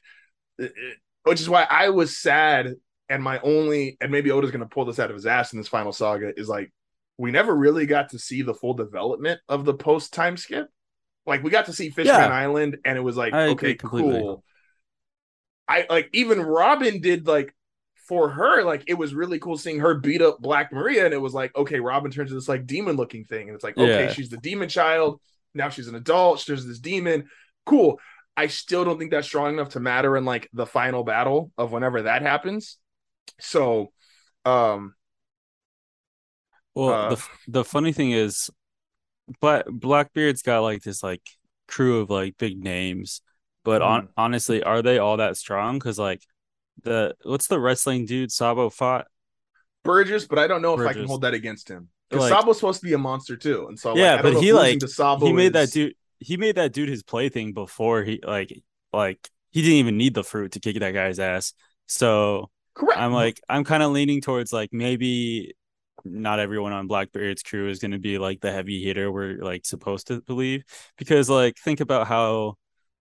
it- 0.58 0.72
it- 0.76 0.96
which 1.24 1.40
is 1.40 1.48
why 1.48 1.66
i 1.68 1.88
was 1.90 2.16
sad 2.16 2.74
and 3.10 3.22
my 3.22 3.38
only 3.40 3.96
and 4.00 4.10
maybe 4.12 4.30
oda's 4.30 4.52
going 4.52 4.60
to 4.62 4.66
pull 4.72 4.84
this 4.86 4.98
out 5.00 5.10
of 5.10 5.16
his 5.16 5.26
ass 5.26 5.52
in 5.52 5.58
this 5.58 5.68
final 5.68 5.92
saga 5.92 6.32
is 6.38 6.48
like 6.48 6.72
we 7.18 7.30
never 7.32 7.54
really 7.54 7.84
got 7.86 8.08
to 8.10 8.18
see 8.18 8.40
the 8.42 8.54
full 8.54 8.72
development 8.72 9.40
of 9.48 9.64
the 9.64 9.74
post 9.74 10.14
time 10.14 10.36
skip 10.36 10.68
like 11.30 11.42
we 11.42 11.50
got 11.50 11.66
to 11.66 11.72
see 11.72 11.90
fishman 11.90 12.30
Yeah. 12.30 12.34
island 12.34 12.78
and 12.84 12.98
it 12.98 13.02
was 13.02 13.16
like 13.16 13.32
I 13.34 13.48
okay 13.48 13.76
cool 13.76 14.44
i 15.68 15.86
like 15.88 16.08
even 16.12 16.40
robin 16.40 17.00
did 17.00 17.26
like 17.26 17.54
for 18.08 18.28
her, 18.28 18.64
like 18.64 18.82
it 18.88 18.94
was 18.94 19.14
really 19.14 19.38
cool 19.38 19.56
seeing 19.56 19.78
her 19.78 19.94
beat 19.94 20.20
up 20.20 20.40
Black 20.40 20.72
Maria, 20.72 21.04
and 21.04 21.14
it 21.14 21.20
was 21.20 21.32
like, 21.32 21.54
okay, 21.54 21.78
Robin 21.78 22.10
turns 22.10 22.32
into 22.32 22.40
this 22.40 22.48
like 22.48 22.66
demon 22.66 22.96
looking 22.96 23.24
thing, 23.24 23.46
and 23.48 23.54
it's 23.54 23.62
like, 23.62 23.78
okay, 23.78 24.08
Yeah. 24.08 24.12
she's 24.12 24.30
the 24.30 24.36
demon 24.38 24.68
child. 24.68 25.20
Now 25.54 25.68
she's 25.68 25.86
an 25.86 25.94
adult. 25.94 26.44
There's 26.44 26.66
this 26.66 26.80
demon. 26.80 27.28
Cool. 27.66 28.00
I 28.36 28.48
still 28.48 28.84
don't 28.84 28.98
think 28.98 29.12
that's 29.12 29.28
strong 29.28 29.54
enough 29.54 29.68
to 29.70 29.80
matter 29.80 30.16
in 30.16 30.24
like 30.24 30.48
the 30.52 30.66
final 30.66 31.04
battle 31.04 31.52
of 31.56 31.70
whenever 31.70 32.02
that 32.02 32.22
happens. 32.22 32.78
So, 33.38 33.92
um, 34.44 34.94
Well, 36.74 36.92
Uh, 36.92 37.10
the 37.10 37.22
the 37.48 37.64
funny 37.64 37.92
thing 37.92 38.10
is, 38.12 38.50
but 39.40 39.66
Blackbeard's 39.70 40.42
got 40.42 40.60
like 40.60 40.82
this 40.82 41.02
like 41.02 41.22
crew 41.68 42.00
of 42.00 42.10
like 42.10 42.36
big 42.38 42.62
names, 42.62 43.22
but 43.64 43.82
on 43.82 44.02
Mm-hmm. 44.02 44.10
honestly, 44.16 44.62
are 44.62 44.82
they 44.82 44.98
all 44.98 45.18
that 45.18 45.36
strong? 45.36 45.78
Because 45.78 45.98
like 45.98 46.22
the 46.82 47.14
what's 47.22 47.46
the 47.46 47.60
wrestling 47.60 48.06
dude 48.06 48.32
Sabo 48.32 48.70
fought? 48.70 49.06
Burgess, 49.84 50.26
but 50.26 50.38
I 50.38 50.46
don't 50.46 50.62
know 50.62 50.78
if 50.78 50.86
I 50.86 50.92
can 50.92 51.06
hold 51.06 51.22
that 51.22 51.34
against 51.34 51.68
him 51.68 51.88
because 52.08 52.28
Like- 52.30 52.38
Sabo's 52.40 52.56
supposed 52.58 52.80
to 52.80 52.86
be 52.86 52.92
a 52.92 52.98
monster 52.98 53.36
too, 53.36 53.66
and 53.68 53.78
so 53.78 53.90
like, 53.90 53.98
Yeah, 53.98 54.16
I 54.16 54.22
but 54.22 54.34
he, 54.42 54.52
like, 54.52 54.78
to 54.80 54.88
Sabo 54.88 55.26
he 55.26 55.32
made 55.32 55.52
that 55.54 55.70
dude. 55.70 55.94
He 56.18 56.36
made 56.36 56.56
that 56.56 56.72
dude 56.72 56.88
his 56.90 57.02
plaything 57.02 57.54
before 57.54 58.02
he 58.02 58.20
like 58.22 58.52
like 58.92 59.18
he 59.52 59.62
didn't 59.62 59.76
even 59.78 59.96
need 59.96 60.14
the 60.14 60.22
fruit 60.24 60.52
to 60.52 60.60
kick 60.60 60.78
that 60.80 60.92
guy's 60.92 61.18
ass. 61.18 61.54
So 61.86 62.50
correct. 62.74 63.00
I'm 63.00 63.12
like 63.12 63.40
I'm 63.48 63.64
kind 63.64 63.82
of 63.82 63.92
leaning 63.92 64.20
towards 64.20 64.52
like 64.52 64.70
maybe 64.72 65.54
not 66.04 66.38
everyone 66.38 66.72
on 66.72 66.86
Blackbeard's 66.86 67.42
crew 67.42 67.68
is 67.68 67.78
going 67.78 67.90
to 67.92 67.98
be 67.98 68.18
like 68.18 68.40
the 68.40 68.52
heavy 68.52 68.82
hitter 68.82 69.10
we're 69.10 69.42
like 69.42 69.64
supposed 69.64 70.08
to 70.08 70.20
believe 70.22 70.64
because 70.96 71.28
like 71.28 71.56
think 71.56 71.80
about 71.80 72.06
how 72.06 72.54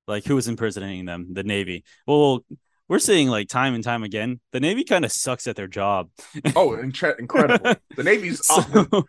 like 0.08 0.26
who 0.26 0.36
was 0.36 0.48
imprisoning 0.48 1.06
them 1.06 1.28
the 1.34 1.44
Navy. 1.44 1.84
Well, 2.08 2.44
we're 2.88 3.00
seeing 3.00 3.30
like 3.30 3.48
time 3.48 3.76
and 3.76 3.84
time 3.84 4.04
again 4.04 4.40
the 4.52 4.60
Navy 4.60 4.84
kind 4.84 5.06
of 5.06 5.12
sucks 5.12 5.48
at 5.48 5.56
their 5.56 5.68
job. 5.68 6.10
oh, 6.56 6.72
incre- 6.72 7.20
incredible. 7.20 7.76
the 7.96 8.04
Navy's 8.04 8.46
So, 8.46 9.06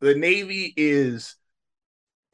the 0.00 0.14
Navy 0.14 0.72
is 0.76 1.36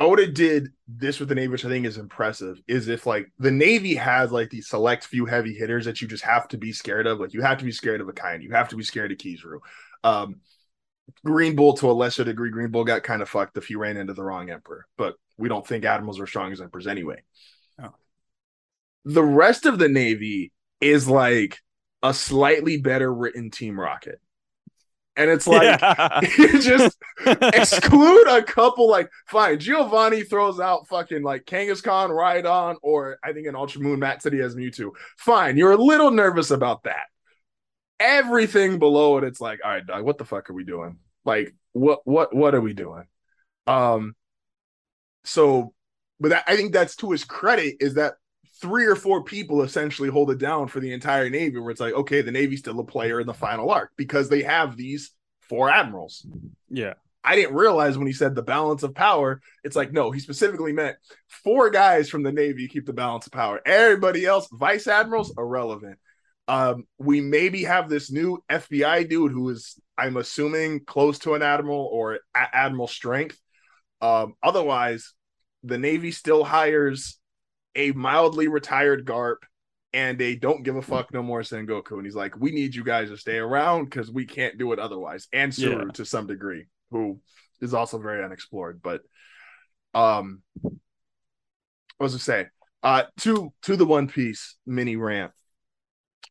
Oda 0.00 0.26
did 0.26 0.70
this 0.88 1.20
with 1.20 1.28
the 1.28 1.34
Navy, 1.34 1.48
which 1.48 1.64
I 1.64 1.68
think 1.68 1.86
is 1.86 1.98
impressive. 1.98 2.60
Is 2.66 2.88
if 2.88 3.06
like 3.06 3.30
the 3.38 3.50
Navy 3.50 3.94
has 3.94 4.32
like 4.32 4.50
these 4.50 4.68
select 4.68 5.06
few 5.06 5.24
heavy 5.24 5.54
hitters 5.54 5.84
that 5.84 6.00
you 6.00 6.08
just 6.08 6.24
have 6.24 6.48
to 6.48 6.58
be 6.58 6.72
scared 6.72 7.06
of. 7.06 7.20
Like 7.20 7.32
you 7.32 7.42
have 7.42 7.58
to 7.58 7.64
be 7.64 7.72
scared 7.72 8.00
of 8.00 8.08
Akainu. 8.08 8.42
You 8.42 8.52
have 8.52 8.68
to 8.70 8.76
be 8.76 8.82
scared 8.82 9.12
of 9.12 9.18
Kizaru. 9.18 9.60
Um, 10.02 10.40
Green 11.24 11.56
Bull 11.56 11.74
to 11.74 11.90
a 11.90 11.92
lesser 11.92 12.24
degree, 12.24 12.50
Green 12.50 12.70
Bull 12.70 12.84
got 12.84 13.02
kind 13.02 13.22
of 13.22 13.28
fucked 13.28 13.56
if 13.56 13.66
he 13.66 13.76
ran 13.76 13.96
into 13.96 14.14
the 14.14 14.22
wrong 14.22 14.50
emperor. 14.50 14.86
But 14.96 15.14
we 15.36 15.48
don't 15.48 15.66
think 15.66 15.84
admirals 15.84 16.20
are 16.20 16.26
strong 16.26 16.52
as 16.52 16.60
emperors 16.60 16.86
anyway. 16.86 17.22
Oh. 17.82 17.94
The 19.04 19.22
rest 19.22 19.66
of 19.66 19.78
the 19.78 19.88
Navy 19.88 20.52
is 20.80 21.08
like 21.08 21.58
a 22.02 22.14
slightly 22.14 22.76
better 22.76 23.12
written 23.12 23.50
Team 23.50 23.80
Rocket. 23.80 24.20
And 25.16 25.30
it's 25.30 25.46
like 25.46 25.80
yeah. 25.80 26.20
you 26.38 26.60
just 26.60 26.98
exclude 27.26 28.26
a 28.28 28.42
couple 28.42 28.90
like 28.90 29.08
fine 29.28 29.60
giovanni 29.60 30.24
throws 30.24 30.58
out 30.58 30.88
fucking 30.88 31.22
like 31.22 31.44
kangaskhan 31.44 32.10
Rhydon, 32.10 32.76
or 32.82 33.18
i 33.22 33.32
think 33.32 33.46
an 33.46 33.54
ultra 33.54 33.80
moon 33.80 34.00
matt 34.00 34.22
said 34.22 34.32
he 34.32 34.40
has 34.40 34.56
mewtwo 34.56 34.90
fine 35.16 35.56
you're 35.56 35.70
a 35.70 35.76
little 35.76 36.10
nervous 36.10 36.50
about 36.50 36.82
that 36.82 37.06
everything 38.00 38.78
below 38.78 39.18
it 39.18 39.24
it's 39.24 39.40
like 39.40 39.60
all 39.64 39.70
right 39.70 39.86
dog 39.86 40.04
what 40.04 40.18
the 40.18 40.24
fuck 40.24 40.50
are 40.50 40.54
we 40.54 40.64
doing 40.64 40.98
like 41.24 41.54
what 41.72 42.00
what 42.04 42.34
what 42.34 42.54
are 42.54 42.60
we 42.60 42.72
doing 42.72 43.04
um 43.66 44.14
so 45.24 45.72
but 46.20 46.30
that, 46.30 46.44
i 46.46 46.56
think 46.56 46.72
that's 46.72 46.96
to 46.96 47.10
his 47.10 47.24
credit 47.24 47.76
is 47.80 47.94
that 47.94 48.14
three 48.60 48.86
or 48.86 48.96
four 48.96 49.22
people 49.22 49.62
essentially 49.62 50.08
hold 50.08 50.30
it 50.30 50.38
down 50.38 50.66
for 50.66 50.80
the 50.80 50.92
entire 50.92 51.30
navy 51.30 51.58
where 51.58 51.70
it's 51.70 51.80
like 51.80 51.94
okay 51.94 52.20
the 52.20 52.30
navy's 52.30 52.60
still 52.60 52.80
a 52.80 52.84
player 52.84 53.20
in 53.20 53.26
the 53.26 53.34
final 53.34 53.70
arc 53.70 53.90
because 53.96 54.28
they 54.28 54.42
have 54.42 54.76
these 54.76 55.12
four 55.40 55.70
admirals 55.70 56.26
yeah. 56.70 56.94
I 57.24 57.36
didn't 57.36 57.54
realize 57.54 57.96
when 57.96 58.06
he 58.06 58.12
said 58.12 58.34
the 58.34 58.42
balance 58.42 58.82
of 58.82 58.94
power, 58.94 59.40
it's 59.64 59.76
like, 59.76 59.92
no, 59.92 60.10
he 60.10 60.20
specifically 60.20 60.74
meant 60.74 60.98
four 61.26 61.70
guys 61.70 62.10
from 62.10 62.22
the 62.22 62.32
Navy 62.32 62.68
keep 62.68 62.84
the 62.84 62.92
balance 62.92 63.26
of 63.26 63.32
power. 63.32 63.62
Everybody 63.64 64.26
else, 64.26 64.46
vice 64.52 64.86
admirals, 64.86 65.32
irrelevant. 65.38 65.98
Um, 66.46 66.86
we 66.98 67.20
maybe 67.20 67.64
have 67.64 67.88
this 67.88 68.10
new 68.10 68.42
FBI 68.50 69.08
dude 69.08 69.32
who 69.32 69.48
is, 69.48 69.80
I'm 69.96 70.16
assuming, 70.16 70.84
close 70.84 71.18
to 71.20 71.34
an 71.34 71.42
admiral 71.42 71.88
or 71.90 72.14
a- 72.34 72.56
admiral 72.56 72.86
strength. 72.88 73.38
Um, 74.02 74.34
otherwise, 74.42 75.14
the 75.62 75.78
Navy 75.78 76.10
still 76.10 76.44
hires 76.44 77.18
a 77.74 77.92
mildly 77.92 78.48
retired 78.48 79.06
Garp 79.06 79.38
and 79.94 80.20
a 80.20 80.36
don't 80.36 80.64
give 80.64 80.76
a 80.76 80.82
fuck 80.82 81.12
no 81.14 81.22
more 81.22 81.40
Sengoku. 81.40 81.92
And 81.92 82.04
he's 82.04 82.14
like, 82.14 82.36
we 82.38 82.50
need 82.50 82.74
you 82.74 82.84
guys 82.84 83.08
to 83.08 83.16
stay 83.16 83.38
around 83.38 83.86
because 83.86 84.10
we 84.10 84.26
can't 84.26 84.58
do 84.58 84.72
it 84.72 84.78
otherwise. 84.78 85.28
And 85.32 85.50
Tsuru 85.52 85.86
Yeah. 85.86 85.92
to 85.94 86.04
some 86.04 86.26
degree, 86.26 86.66
who 86.90 87.20
is 87.60 87.72
also 87.72 87.98
very 87.98 88.22
unexplored. 88.22 88.82
But 88.82 89.00
um 89.94 90.42
what 90.60 90.72
was 91.98 92.14
I 92.14 92.18
say? 92.18 92.46
Uh 92.82 93.04
to 93.20 93.52
to 93.62 93.76
the 93.76 93.86
One 93.86 94.08
Piece 94.08 94.56
mini 94.66 94.96
rant. 94.96 95.32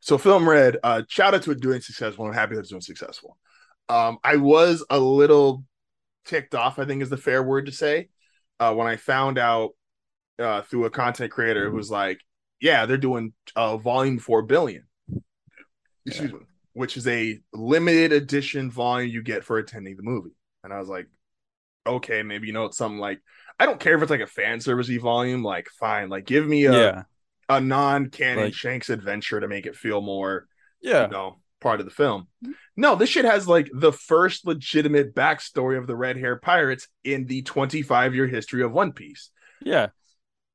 So 0.04 0.18
film 0.18 0.48
red, 0.48 0.80
uh 0.84 1.04
shout 1.08 1.34
out 1.34 1.44
to 1.44 1.52
it 1.52 1.62
doing 1.62 1.80
successful. 1.80 2.26
I'm 2.26 2.34
happy 2.34 2.56
that 2.56 2.60
it's 2.60 2.70
doing 2.70 2.82
successful. 2.82 3.38
Um, 3.88 4.18
I 4.22 4.36
was 4.36 4.86
a 4.90 5.00
little 5.00 5.64
ticked 6.26 6.56
off, 6.56 6.78
I 6.78 6.84
think 6.84 7.02
is 7.02 7.10
the 7.10 7.16
fair 7.16 7.42
word 7.42 7.68
to 7.68 7.72
say, 7.72 8.10
uh, 8.60 8.74
when 8.74 8.86
I 8.86 8.98
found 8.98 9.38
out 9.38 9.72
uh, 10.38 10.62
through 10.64 10.86
a 10.86 10.90
content 10.90 11.32
creator 11.32 11.70
who 11.70 11.78
was 11.78 11.90
like, 11.90 12.20
yeah, 12.60 12.86
they're 12.86 12.98
doing 12.98 13.32
uh, 13.56 13.78
volume 13.78 14.20
4 14.20 14.42
billion. 14.42 14.84
Excuse 16.06 16.32
yeah. 16.32 16.38
me. 16.38 16.46
Which 16.74 16.98
is 16.98 17.08
a 17.08 17.40
limited 17.54 18.12
edition 18.12 18.72
volume 18.72 19.10
you 19.10 19.22
get 19.22 19.46
for 19.46 19.58
attending 19.58 19.96
the 19.96 20.04
movie. 20.04 20.36
And 20.66 20.74
I 20.74 20.80
was 20.80 20.90
like, 20.90 21.08
okay, 21.88 22.24
maybe 22.24 22.48
you 22.48 22.54
know 22.54 22.66
it's 22.66 22.78
something 22.78 23.00
like 23.00 23.22
I 23.58 23.66
don't 23.66 23.80
care 23.80 23.96
if 23.96 24.02
it's 24.02 24.12
like 24.12 24.20
a 24.20 24.28
fan 24.28 24.60
servicey 24.60 25.00
volume, 25.00 25.46
like 25.46 25.70
fine, 25.70 26.10
like 26.10 26.26
give 26.26 26.46
me 26.46 26.66
a 26.66 26.74
yeah. 26.74 27.04
A 27.58 27.62
non-canon 27.62 28.46
like, 28.46 28.54
Shanks 28.54 28.90
adventure 28.90 29.40
to 29.40 29.48
make 29.48 29.66
it 29.66 29.76
feel 29.76 30.02
more 30.02 30.48
yeah, 30.84 31.06
you 31.06 31.12
know, 31.12 31.40
part 31.62 31.80
of 31.80 31.86
the 31.88 31.92
film. 31.92 32.28
Mm-hmm. 32.44 32.52
No, 32.78 32.96
this 32.96 33.10
shit 33.10 33.26
has 33.26 33.48
like 33.48 33.70
the 33.74 33.94
first 33.94 34.46
legitimate 34.46 35.16
backstory 35.16 35.78
of 35.78 35.88
the 35.88 35.96
red 35.96 36.18
hair 36.18 36.36
pirates 36.36 36.88
in 37.04 37.26
the 37.26 37.42
25 37.42 38.14
year 38.14 38.28
history 38.28 38.62
of 38.62 38.72
One 38.72 38.92
Piece. 38.92 39.32
Yeah. 39.62 39.84
And, 39.84 39.92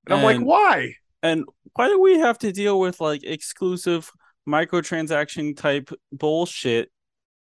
and 0.07 0.15
I'm 0.15 0.25
like, 0.25 0.47
why? 0.47 0.95
And 1.23 1.45
why 1.75 1.89
do 1.89 2.01
we 2.01 2.19
have 2.19 2.39
to 2.41 2.53
deal 2.53 2.79
with 2.79 3.01
like 3.01 3.25
exclusive 3.25 4.13
microtransaction 4.49 5.57
type 5.57 5.91
bullshit 6.13 6.91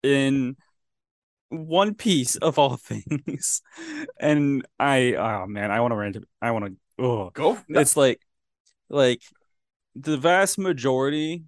in 0.01 0.56
one 1.49 1.93
Piece 1.93 2.38
of 2.38 2.58
all 2.58 2.77
things? 2.77 3.62
and 4.19 4.65
I, 4.80 5.13
oh 5.15 5.45
man, 5.45 5.71
I 5.71 5.82
want 5.82 5.91
to 5.91 5.97
rant. 5.97 6.17
I 6.41 6.51
want 6.51 6.65
to. 6.65 7.04
Oh, 7.04 7.30
go. 7.32 7.58
No. 7.67 7.80
It's 7.80 7.97
like, 7.97 8.21
like 8.91 9.21
the 9.95 10.17
vast 10.17 10.58
majority 10.58 11.43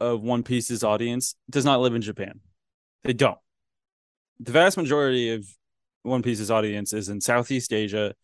of 0.00 0.22
One 0.22 0.42
Piece's 0.42 0.82
audience 0.82 1.34
does 1.50 1.64
not 1.64 1.80
live 1.80 1.94
in 1.94 2.02
Japan. 2.02 2.40
They 3.02 3.12
don't. 3.12 3.38
The 4.40 4.52
vast 4.52 4.76
majority 4.76 5.34
of 5.34 5.46
One 6.02 6.22
Piece's 6.22 6.50
audience 6.50 6.92
is 6.92 7.08
in 7.08 7.20
Southeast 7.20 7.72
Asia, 7.72 8.14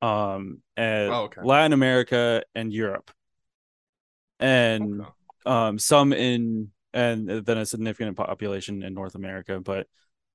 um, 0.00 0.62
and 0.76 1.10
oh, 1.10 1.22
okay. 1.24 1.42
Latin 1.42 1.72
America 1.72 2.42
and 2.54 2.72
Europe, 2.72 3.10
and 4.38 5.02
okay. 5.02 5.10
um, 5.46 5.78
some 5.78 6.12
in 6.12 6.70
and 6.94 7.28
then 7.28 7.58
a 7.58 7.66
significant 7.66 8.16
population 8.16 8.82
in 8.82 8.94
North 8.94 9.14
America. 9.14 9.60
But 9.60 9.86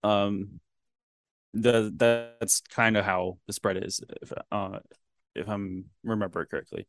um, 0.03 0.59
the 1.53 1.93
that's 1.95 2.61
kind 2.61 2.97
of 2.97 3.05
how 3.05 3.37
the 3.47 3.53
spread 3.53 3.83
is, 3.83 4.01
if 4.21 4.31
uh, 4.51 4.79
if 5.35 5.47
I'm 5.47 5.85
remember 6.03 6.45
correctly. 6.45 6.87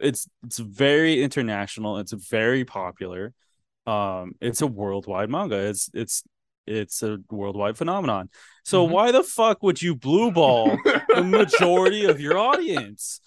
It's 0.00 0.28
it's 0.44 0.58
very 0.58 1.22
international. 1.22 1.98
It's 1.98 2.12
very 2.12 2.64
popular. 2.64 3.32
Um 3.86 4.32
it's 4.40 4.62
a 4.62 4.66
worldwide 4.66 5.30
manga. 5.30 5.56
It's 5.56 5.90
it's 5.94 6.24
it's 6.66 7.02
a 7.02 7.18
worldwide 7.30 7.76
phenomenon. 7.76 8.30
So 8.64 8.84
mm-hmm. 8.84 8.92
why 8.94 9.12
the 9.12 9.22
fuck 9.22 9.62
would 9.62 9.82
you 9.82 9.94
blue 9.94 10.30
ball 10.30 10.76
the 11.14 11.22
majority 11.22 12.06
of 12.06 12.20
your 12.20 12.38
audience? 12.50 13.20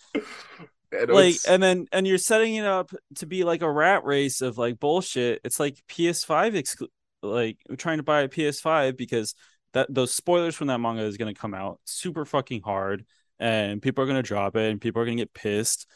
Like 0.91 1.35
and 1.47 1.61
then 1.61 1.85
and 1.91 2.07
you're 2.07 2.17
setting 2.17 2.55
it 2.55 2.65
up 2.65 2.91
to 3.15 3.25
be 3.25 3.43
like 3.43 3.61
a 3.61 3.71
rat 3.71 4.05
race 4.05 4.41
of 4.41 4.57
like 4.57 4.79
bullshit. 4.79 5.41
It's 5.43 5.59
like 5.59 5.81
ps5 5.89 6.53
exclu- 6.53 6.87
like 7.21 7.57
trying 7.77 7.97
to 7.97 8.03
buy 8.03 8.21
a 8.21 8.29
ps5 8.29 8.97
because 8.97 9.35
that 9.73 9.93
those 9.93 10.13
spoilers 10.13 10.55
from 10.55 10.67
that 10.67 10.79
manga 10.79 11.03
is 11.03 11.17
going 11.17 11.33
to 11.33 11.39
come 11.39 11.53
out 11.53 11.79
super 11.85 12.25
fucking 12.25 12.61
hard 12.61 13.05
and 13.39 13.81
people 13.81 14.03
are 14.03 14.07
going 14.07 14.17
to 14.17 14.27
drop 14.27 14.55
it 14.55 14.71
and 14.71 14.81
people 14.81 15.01
are 15.01 15.05
going 15.05 15.17
to 15.17 15.21
get 15.21 15.33
pissed 15.33 15.87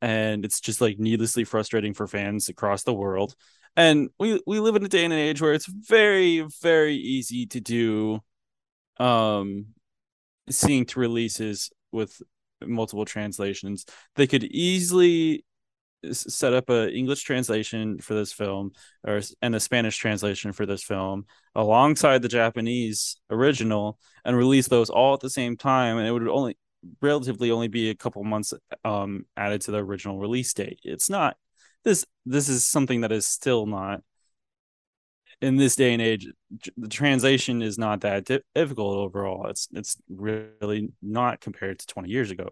and 0.00 0.44
it's 0.44 0.60
just 0.60 0.80
like 0.80 0.98
needlessly 0.98 1.44
frustrating 1.44 1.94
for 1.94 2.06
fans 2.06 2.48
across 2.48 2.82
the 2.84 2.94
world. 2.94 3.34
And 3.76 4.08
we 4.18 4.40
we 4.46 4.60
live 4.60 4.76
in 4.76 4.84
a 4.84 4.88
day 4.88 5.04
and 5.04 5.12
an 5.12 5.18
age 5.18 5.40
where 5.40 5.52
it's 5.52 5.66
very 5.66 6.46
very 6.62 6.96
easy 6.96 7.46
to 7.46 7.60
do 7.60 8.20
um 8.98 9.66
synced 10.50 10.96
releases 10.96 11.70
with 11.92 12.20
multiple 12.64 13.04
translations. 13.04 13.84
They 14.16 14.26
could 14.26 14.44
easily 14.44 15.44
set 16.12 16.52
up 16.52 16.70
a 16.70 16.88
english 16.92 17.22
translation 17.22 17.98
for 17.98 18.14
this 18.14 18.32
film 18.32 18.70
or 19.04 19.20
and 19.42 19.54
a 19.56 19.60
spanish 19.60 19.96
translation 19.96 20.52
for 20.52 20.64
this 20.64 20.84
film 20.84 21.26
alongside 21.56 22.22
the 22.22 22.28
japanese 22.28 23.16
original 23.30 23.98
and 24.24 24.36
release 24.36 24.68
those 24.68 24.90
all 24.90 25.14
at 25.14 25.20
the 25.20 25.28
same 25.28 25.56
time 25.56 25.98
and 25.98 26.06
it 26.06 26.12
would 26.12 26.28
only 26.28 26.56
relatively 27.02 27.50
only 27.50 27.68
be 27.68 27.90
a 27.90 27.94
couple 27.94 28.22
months 28.24 28.52
um 28.84 29.24
added 29.36 29.60
to 29.62 29.70
the 29.70 29.78
original 29.78 30.18
release 30.18 30.52
date. 30.52 30.80
It's 30.84 31.10
not 31.10 31.36
this 31.84 32.04
this 32.26 32.48
is 32.48 32.66
something 32.66 33.02
that 33.02 33.12
is 33.12 33.26
still 33.26 33.66
not 33.66 34.02
in 35.40 35.56
this 35.56 35.76
day 35.76 35.92
and 35.92 36.02
age 36.02 36.26
the 36.76 36.88
translation 36.88 37.62
is 37.62 37.78
not 37.78 38.00
that 38.00 38.24
difficult 38.54 38.96
overall. 38.96 39.46
It's 39.48 39.68
it's 39.72 39.96
really 40.08 40.92
not 41.02 41.40
compared 41.40 41.78
to 41.78 41.86
20 41.86 42.08
years 42.08 42.30
ago. 42.30 42.50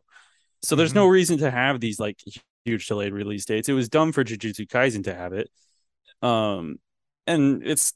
So 0.63 0.77
there's 0.77 0.91
mm-hmm. 0.91 0.99
no 0.99 1.07
reason 1.07 1.39
to 1.39 1.51
have 1.51 1.81
these 1.81 1.99
like 1.99 2.19
huge 2.65 2.87
delayed 2.87 3.13
release 3.13 3.45
dates. 3.45 3.69
It 3.69 3.73
was 3.73 3.89
dumb 3.89 4.13
for 4.13 4.25
jujutsu 4.25 4.67
kaisen 4.69 5.05
to 5.05 5.15
have 5.15 5.33
it. 5.33 5.51
Um 6.23 6.77
and 7.27 7.63
it's 7.65 7.93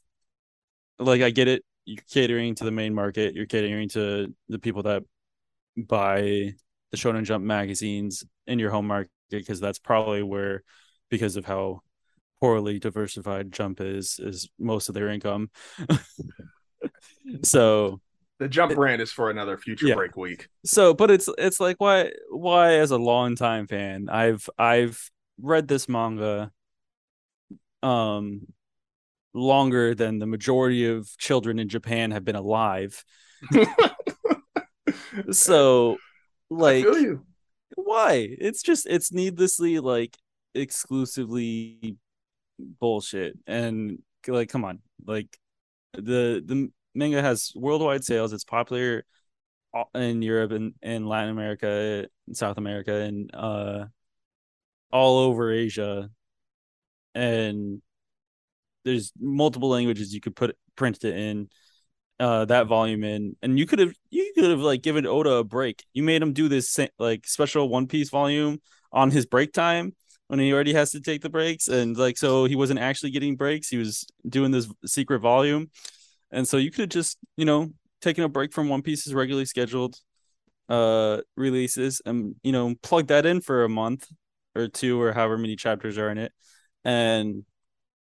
like 0.99 1.21
i 1.21 1.29
get 1.29 1.47
it. 1.47 1.63
You're 1.85 2.03
catering 2.11 2.55
to 2.55 2.63
the 2.63 2.71
main 2.71 2.93
market. 2.93 3.33
You're 3.33 3.47
catering 3.47 3.89
to 3.89 4.33
the 4.49 4.59
people 4.59 4.83
that 4.83 5.03
buy 5.77 6.53
the 6.91 6.97
shonen 6.97 7.23
jump 7.23 7.43
magazines 7.43 8.23
in 8.47 8.59
your 8.59 8.71
home 8.71 8.87
market 8.87 9.11
because 9.29 9.59
that's 9.59 9.79
probably 9.79 10.23
where 10.23 10.63
because 11.09 11.35
of 11.37 11.45
how 11.45 11.81
poorly 12.41 12.79
diversified 12.79 13.51
Jump 13.51 13.79
is 13.79 14.19
is 14.19 14.49
most 14.59 14.89
of 14.89 14.95
their 14.95 15.07
income. 15.07 15.49
so 17.43 18.01
the 18.39 18.47
Jump 18.47 18.73
brand 18.73 19.01
is 19.01 19.11
for 19.11 19.29
another 19.29 19.57
future 19.57 19.87
yeah. 19.87 19.95
break 19.95 20.17
week. 20.17 20.49
So, 20.65 20.93
but 20.93 21.11
it's 21.11 21.29
it's 21.37 21.59
like 21.59 21.75
why 21.79 22.11
why 22.29 22.73
as 22.73 22.91
a 22.91 22.97
longtime 22.97 23.67
fan, 23.67 24.09
I've 24.09 24.49
I've 24.57 25.09
read 25.39 25.67
this 25.67 25.87
manga 25.87 26.51
um 27.83 28.47
longer 29.33 29.95
than 29.95 30.19
the 30.19 30.27
majority 30.27 30.87
of 30.87 31.09
children 31.17 31.59
in 31.59 31.69
Japan 31.69 32.11
have 32.11 32.25
been 32.25 32.35
alive. 32.35 33.03
so 35.31 35.97
like 36.49 36.85
why? 37.75 38.27
It's 38.39 38.61
just 38.61 38.85
it's 38.87 39.11
needlessly 39.11 39.79
like 39.79 40.17
exclusively 40.53 41.97
bullshit. 42.59 43.37
And 43.47 43.99
like 44.27 44.49
come 44.49 44.65
on. 44.65 44.79
Like 45.05 45.37
the 45.93 46.43
the 46.45 46.69
manga 46.93 47.21
has 47.21 47.51
worldwide 47.55 48.03
sales. 48.03 48.33
It's 48.33 48.43
popular 48.43 49.05
in 49.95 50.21
europe 50.21 50.51
and, 50.51 50.73
and 50.81 51.07
latin 51.07 51.29
america 51.29 52.05
and 52.27 52.35
south 52.35 52.57
america 52.57 52.93
and 52.93 53.33
uh 53.33 53.85
all 54.91 55.19
over 55.19 55.51
asia. 55.51 56.09
And 57.15 57.81
there's 58.83 59.13
multiple 59.19 59.69
languages 59.69 60.13
you 60.13 60.21
could 60.21 60.35
put 60.35 60.57
print 60.75 61.03
it 61.03 61.15
in 61.15 61.49
uh 62.21 62.45
that 62.45 62.67
volume 62.67 63.03
in 63.03 63.35
and 63.41 63.57
you 63.57 63.65
could 63.65 63.79
have 63.79 63.93
you 64.11 64.31
could 64.35 64.49
have 64.49 64.59
like 64.59 64.83
given 64.83 65.07
oda 65.07 65.31
a 65.31 65.43
break. 65.43 65.83
You 65.93 66.03
made 66.03 66.21
him 66.21 66.33
do 66.33 66.47
this 66.47 66.79
like 66.99 67.25
special 67.27 67.67
one 67.67 67.87
piece 67.87 68.11
volume 68.11 68.61
on 68.93 69.09
his 69.09 69.25
break 69.25 69.53
time 69.53 69.95
when 70.27 70.39
he 70.39 70.53
already 70.53 70.73
has 70.73 70.91
to 70.91 71.01
take 71.01 71.23
the 71.23 71.29
breaks 71.29 71.67
and 71.67 71.97
like 71.97 72.17
so 72.17 72.45
he 72.45 72.55
wasn't 72.55 72.79
actually 72.79 73.09
getting 73.09 73.35
breaks. 73.35 73.69
He 73.69 73.77
was 73.77 74.05
doing 74.27 74.51
this 74.51 74.71
secret 74.85 75.19
volume. 75.19 75.71
And 76.31 76.47
so 76.47 76.57
you 76.57 76.69
could 76.69 76.81
have 76.81 76.89
just 76.89 77.17
you 77.37 77.45
know 77.45 77.71
taken 78.01 78.23
a 78.23 78.29
break 78.29 78.53
from 78.53 78.69
one 78.69 78.83
piece's 78.83 79.15
regularly 79.15 79.45
scheduled 79.45 79.95
uh 80.69 81.21
releases 81.35 82.01
and 82.05 82.35
you 82.43 82.51
know 82.51 82.75
plug 82.83 83.07
that 83.07 83.25
in 83.25 83.41
for 83.41 83.63
a 83.63 83.69
month 83.69 84.07
or 84.55 84.67
two 84.67 85.01
or 85.01 85.11
however 85.11 85.39
many 85.39 85.55
chapters 85.55 85.97
are 85.97 86.11
in 86.11 86.19
it. 86.19 86.31
And 86.85 87.45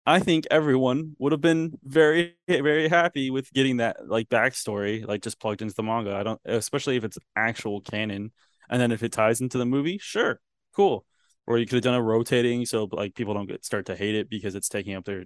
i 0.06 0.18
think 0.18 0.46
everyone 0.50 1.14
would 1.18 1.32
have 1.32 1.40
been 1.40 1.78
very 1.84 2.36
very 2.48 2.88
happy 2.88 3.30
with 3.30 3.52
getting 3.52 3.78
that 3.78 4.08
like 4.08 4.28
backstory 4.28 5.06
like 5.06 5.22
just 5.22 5.40
plugged 5.40 5.62
into 5.62 5.74
the 5.74 5.82
manga. 5.82 6.14
I 6.14 6.22
don't 6.22 6.40
especially 6.44 6.96
if 6.96 7.04
it's 7.04 7.18
actual 7.36 7.80
canon. 7.80 8.32
And 8.70 8.80
then 8.80 8.92
if 8.92 9.02
it 9.02 9.12
ties 9.12 9.40
into 9.40 9.58
the 9.58 9.66
movie 9.66 9.98
sure 9.98 10.40
cool. 10.74 11.04
Or 11.46 11.58
you 11.58 11.66
could 11.66 11.74
have 11.74 11.82
done 11.82 11.94
a 11.94 12.02
rotating 12.02 12.66
so 12.66 12.88
like 12.90 13.14
people 13.14 13.34
don't 13.34 13.48
get 13.48 13.64
start 13.64 13.86
to 13.86 13.96
hate 13.96 14.14
it 14.14 14.30
because 14.30 14.54
it's 14.54 14.68
taking 14.68 14.94
up 14.94 15.04
their 15.04 15.24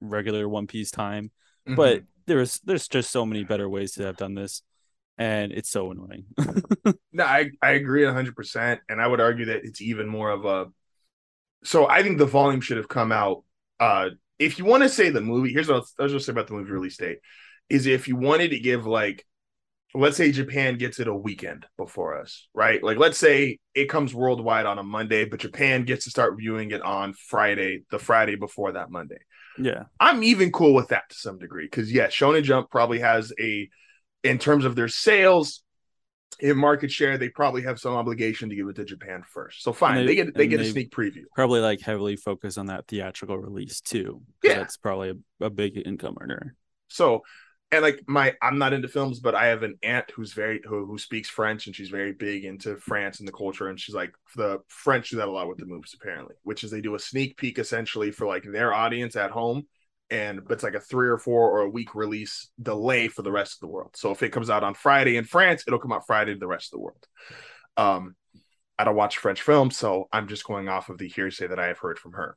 regular 0.00 0.48
one 0.48 0.66
piece 0.66 0.90
time. 0.90 1.30
Mm-hmm. 1.66 1.76
but 1.76 2.02
there's 2.26 2.60
there's 2.60 2.88
just 2.88 3.10
so 3.10 3.24
many 3.24 3.42
better 3.42 3.66
ways 3.68 3.92
to 3.92 4.02
have 4.02 4.18
done 4.18 4.34
this 4.34 4.60
and 5.16 5.50
it's 5.50 5.70
so 5.70 5.90
annoying. 5.90 6.26
No 7.12 7.24
i 7.24 7.50
i 7.62 7.70
agree 7.70 8.02
100% 8.02 8.78
and 8.88 9.00
i 9.00 9.06
would 9.06 9.20
argue 9.20 9.46
that 9.46 9.64
it's 9.64 9.80
even 9.80 10.08
more 10.08 10.30
of 10.30 10.44
a 10.44 10.66
so 11.62 11.88
i 11.88 12.02
think 12.02 12.18
the 12.18 12.26
volume 12.26 12.60
should 12.60 12.76
have 12.76 12.88
come 12.88 13.12
out 13.12 13.44
uh 13.80 14.10
if 14.38 14.58
you 14.58 14.64
want 14.64 14.82
to 14.82 14.88
say 14.88 15.10
the 15.10 15.20
movie 15.20 15.52
here's 15.52 15.68
what 15.68 15.84
i 15.98 16.02
was, 16.02 16.12
just 16.12 16.26
say 16.26 16.32
about 16.32 16.46
the 16.46 16.54
movie 16.54 16.70
release 16.70 16.96
date 16.96 17.18
is 17.68 17.86
if 17.86 18.08
you 18.08 18.16
wanted 18.16 18.50
to 18.50 18.58
give 18.58 18.86
like 18.86 19.24
let's 19.94 20.16
say 20.16 20.32
Japan 20.32 20.76
gets 20.76 20.98
it 20.98 21.06
a 21.06 21.14
weekend 21.14 21.66
before 21.76 22.18
us, 22.18 22.48
right? 22.52 22.82
Like 22.82 22.98
let's 22.98 23.16
say 23.16 23.58
it 23.74 23.88
comes 23.88 24.12
worldwide 24.12 24.66
on 24.66 24.78
a 24.78 24.82
Monday, 24.82 25.24
but 25.24 25.40
Japan 25.40 25.84
gets 25.84 26.04
to 26.04 26.10
start 26.10 26.36
viewing 26.36 26.72
it 26.72 26.82
on 26.82 27.14
Friday, 27.14 27.84
the 27.90 27.98
Friday 28.00 28.34
before 28.34 28.72
that 28.72 28.90
Monday. 28.90 29.20
Yeah. 29.56 29.84
I'm 30.00 30.24
even 30.24 30.50
cool 30.50 30.74
with 30.74 30.88
that 30.88 31.08
to 31.10 31.16
some 31.16 31.38
degree 31.38 31.66
because 31.66 31.92
yeah, 31.92 32.08
Shonen 32.08 32.42
Jump 32.42 32.70
probably 32.70 32.98
has 33.00 33.32
a 33.38 33.68
in 34.24 34.38
terms 34.38 34.64
of 34.64 34.74
their 34.74 34.88
sales 34.88 35.62
in 36.40 36.56
market 36.56 36.90
share, 36.90 37.18
they 37.18 37.28
probably 37.28 37.62
have 37.62 37.78
some 37.78 37.94
obligation 37.94 38.48
to 38.48 38.56
give 38.56 38.68
it 38.68 38.76
to 38.76 38.84
Japan 38.84 39.22
first. 39.26 39.62
So 39.62 39.72
fine, 39.72 39.96
they, 39.96 40.06
they, 40.06 40.14
get 40.14 40.34
they 40.34 40.46
get 40.46 40.60
a 40.60 40.64
sneak 40.64 40.90
preview. 40.90 41.24
Probably 41.34 41.60
like 41.60 41.80
heavily 41.80 42.16
focus 42.16 42.58
on 42.58 42.66
that 42.66 42.86
theatrical 42.86 43.38
release 43.38 43.80
too. 43.80 44.22
Yeah, 44.42 44.54
that's 44.54 44.76
probably 44.76 45.10
a, 45.10 45.44
a 45.44 45.50
big 45.50 45.80
income 45.84 46.16
earner. 46.20 46.56
So 46.88 47.22
and 47.74 47.82
like 47.82 48.00
my 48.06 48.34
i'm 48.42 48.58
not 48.58 48.72
into 48.72 48.88
films 48.88 49.20
but 49.20 49.34
i 49.34 49.46
have 49.46 49.62
an 49.62 49.76
aunt 49.82 50.10
who's 50.14 50.32
very 50.32 50.60
who, 50.64 50.86
who 50.86 50.98
speaks 50.98 51.28
french 51.28 51.66
and 51.66 51.74
she's 51.74 51.88
very 51.88 52.12
big 52.12 52.44
into 52.44 52.76
france 52.76 53.18
and 53.18 53.28
the 53.28 53.32
culture 53.32 53.68
and 53.68 53.80
she's 53.80 53.94
like 53.94 54.12
the 54.36 54.60
french 54.68 55.10
do 55.10 55.16
that 55.16 55.28
a 55.28 55.30
lot 55.30 55.48
with 55.48 55.58
the 55.58 55.66
movies 55.66 55.94
apparently 55.94 56.34
which 56.42 56.62
is 56.62 56.70
they 56.70 56.80
do 56.80 56.94
a 56.94 56.98
sneak 56.98 57.36
peek 57.36 57.58
essentially 57.58 58.10
for 58.10 58.26
like 58.26 58.44
their 58.44 58.72
audience 58.72 59.16
at 59.16 59.30
home 59.30 59.66
and 60.10 60.44
but 60.44 60.54
it's 60.54 60.62
like 60.62 60.74
a 60.74 60.80
three 60.80 61.08
or 61.08 61.18
four 61.18 61.50
or 61.50 61.60
a 61.62 61.68
week 61.68 61.94
release 61.94 62.50
delay 62.62 63.08
for 63.08 63.22
the 63.22 63.32
rest 63.32 63.54
of 63.54 63.60
the 63.60 63.72
world 63.72 63.90
so 63.94 64.10
if 64.10 64.22
it 64.22 64.30
comes 64.30 64.50
out 64.50 64.62
on 64.62 64.74
friday 64.74 65.16
in 65.16 65.24
france 65.24 65.64
it'll 65.66 65.78
come 65.78 65.92
out 65.92 66.06
friday 66.06 66.34
to 66.34 66.38
the 66.38 66.46
rest 66.46 66.72
of 66.72 66.78
the 66.78 66.82
world 66.82 67.06
um 67.76 68.14
i 68.78 68.84
don't 68.84 68.96
watch 68.96 69.18
french 69.18 69.40
films 69.40 69.76
so 69.76 70.08
i'm 70.12 70.28
just 70.28 70.44
going 70.44 70.68
off 70.68 70.90
of 70.90 70.98
the 70.98 71.08
hearsay 71.08 71.46
that 71.46 71.58
i 71.58 71.66
have 71.66 71.78
heard 71.78 71.98
from 71.98 72.12
her 72.12 72.36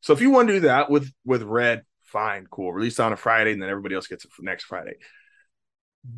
so 0.00 0.12
if 0.12 0.20
you 0.20 0.30
want 0.30 0.48
to 0.48 0.54
do 0.54 0.60
that 0.60 0.90
with 0.90 1.10
with 1.24 1.42
red 1.42 1.82
fine, 2.14 2.46
cool. 2.48 2.72
Release 2.72 3.00
on 3.00 3.12
a 3.12 3.16
Friday, 3.16 3.52
and 3.52 3.60
then 3.60 3.68
everybody 3.68 3.96
else 3.96 4.06
gets 4.06 4.24
it 4.24 4.30
next 4.40 4.64
Friday. 4.64 4.94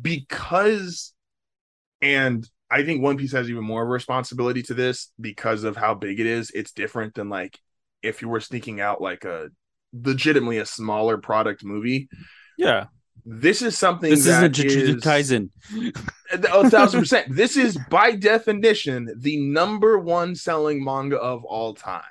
Because, 0.01 1.13
and 2.03 2.47
I 2.69 2.83
think 2.83 3.01
One 3.01 3.17
Piece 3.17 3.31
has 3.31 3.49
even 3.49 3.63
more 3.63 3.81
of 3.81 3.89
a 3.89 3.91
responsibility 3.91 4.61
to 4.63 4.75
this 4.75 5.11
because 5.19 5.63
of 5.63 5.75
how 5.75 5.95
big 5.95 6.19
it 6.19 6.27
is. 6.27 6.51
It's 6.51 6.71
different 6.71 7.15
than 7.15 7.29
like 7.29 7.59
if 8.03 8.21
you 8.21 8.29
were 8.29 8.39
sneaking 8.39 8.79
out 8.79 9.01
like 9.01 9.25
a 9.25 9.49
legitimately 9.93 10.57
a 10.59 10.65
smaller 10.65 11.17
product 11.17 11.63
movie. 11.63 12.09
Yeah. 12.57 12.85
This 13.25 13.61
is 13.61 13.77
something 13.77 14.09
this 14.09 14.25
that 14.25 14.57
is 14.57 14.59
a 14.59 14.63
Jujutsu 14.63 15.01
Kaisen. 15.01 15.49
A 16.33 16.69
thousand 16.69 16.99
percent. 16.99 17.33
This 17.33 17.55
is 17.55 17.77
by 17.89 18.11
definition 18.11 19.09
the 19.17 19.37
number 19.37 19.97
one 19.97 20.35
selling 20.35 20.83
manga 20.83 21.15
of 21.15 21.45
all 21.45 21.73
time. 21.73 22.03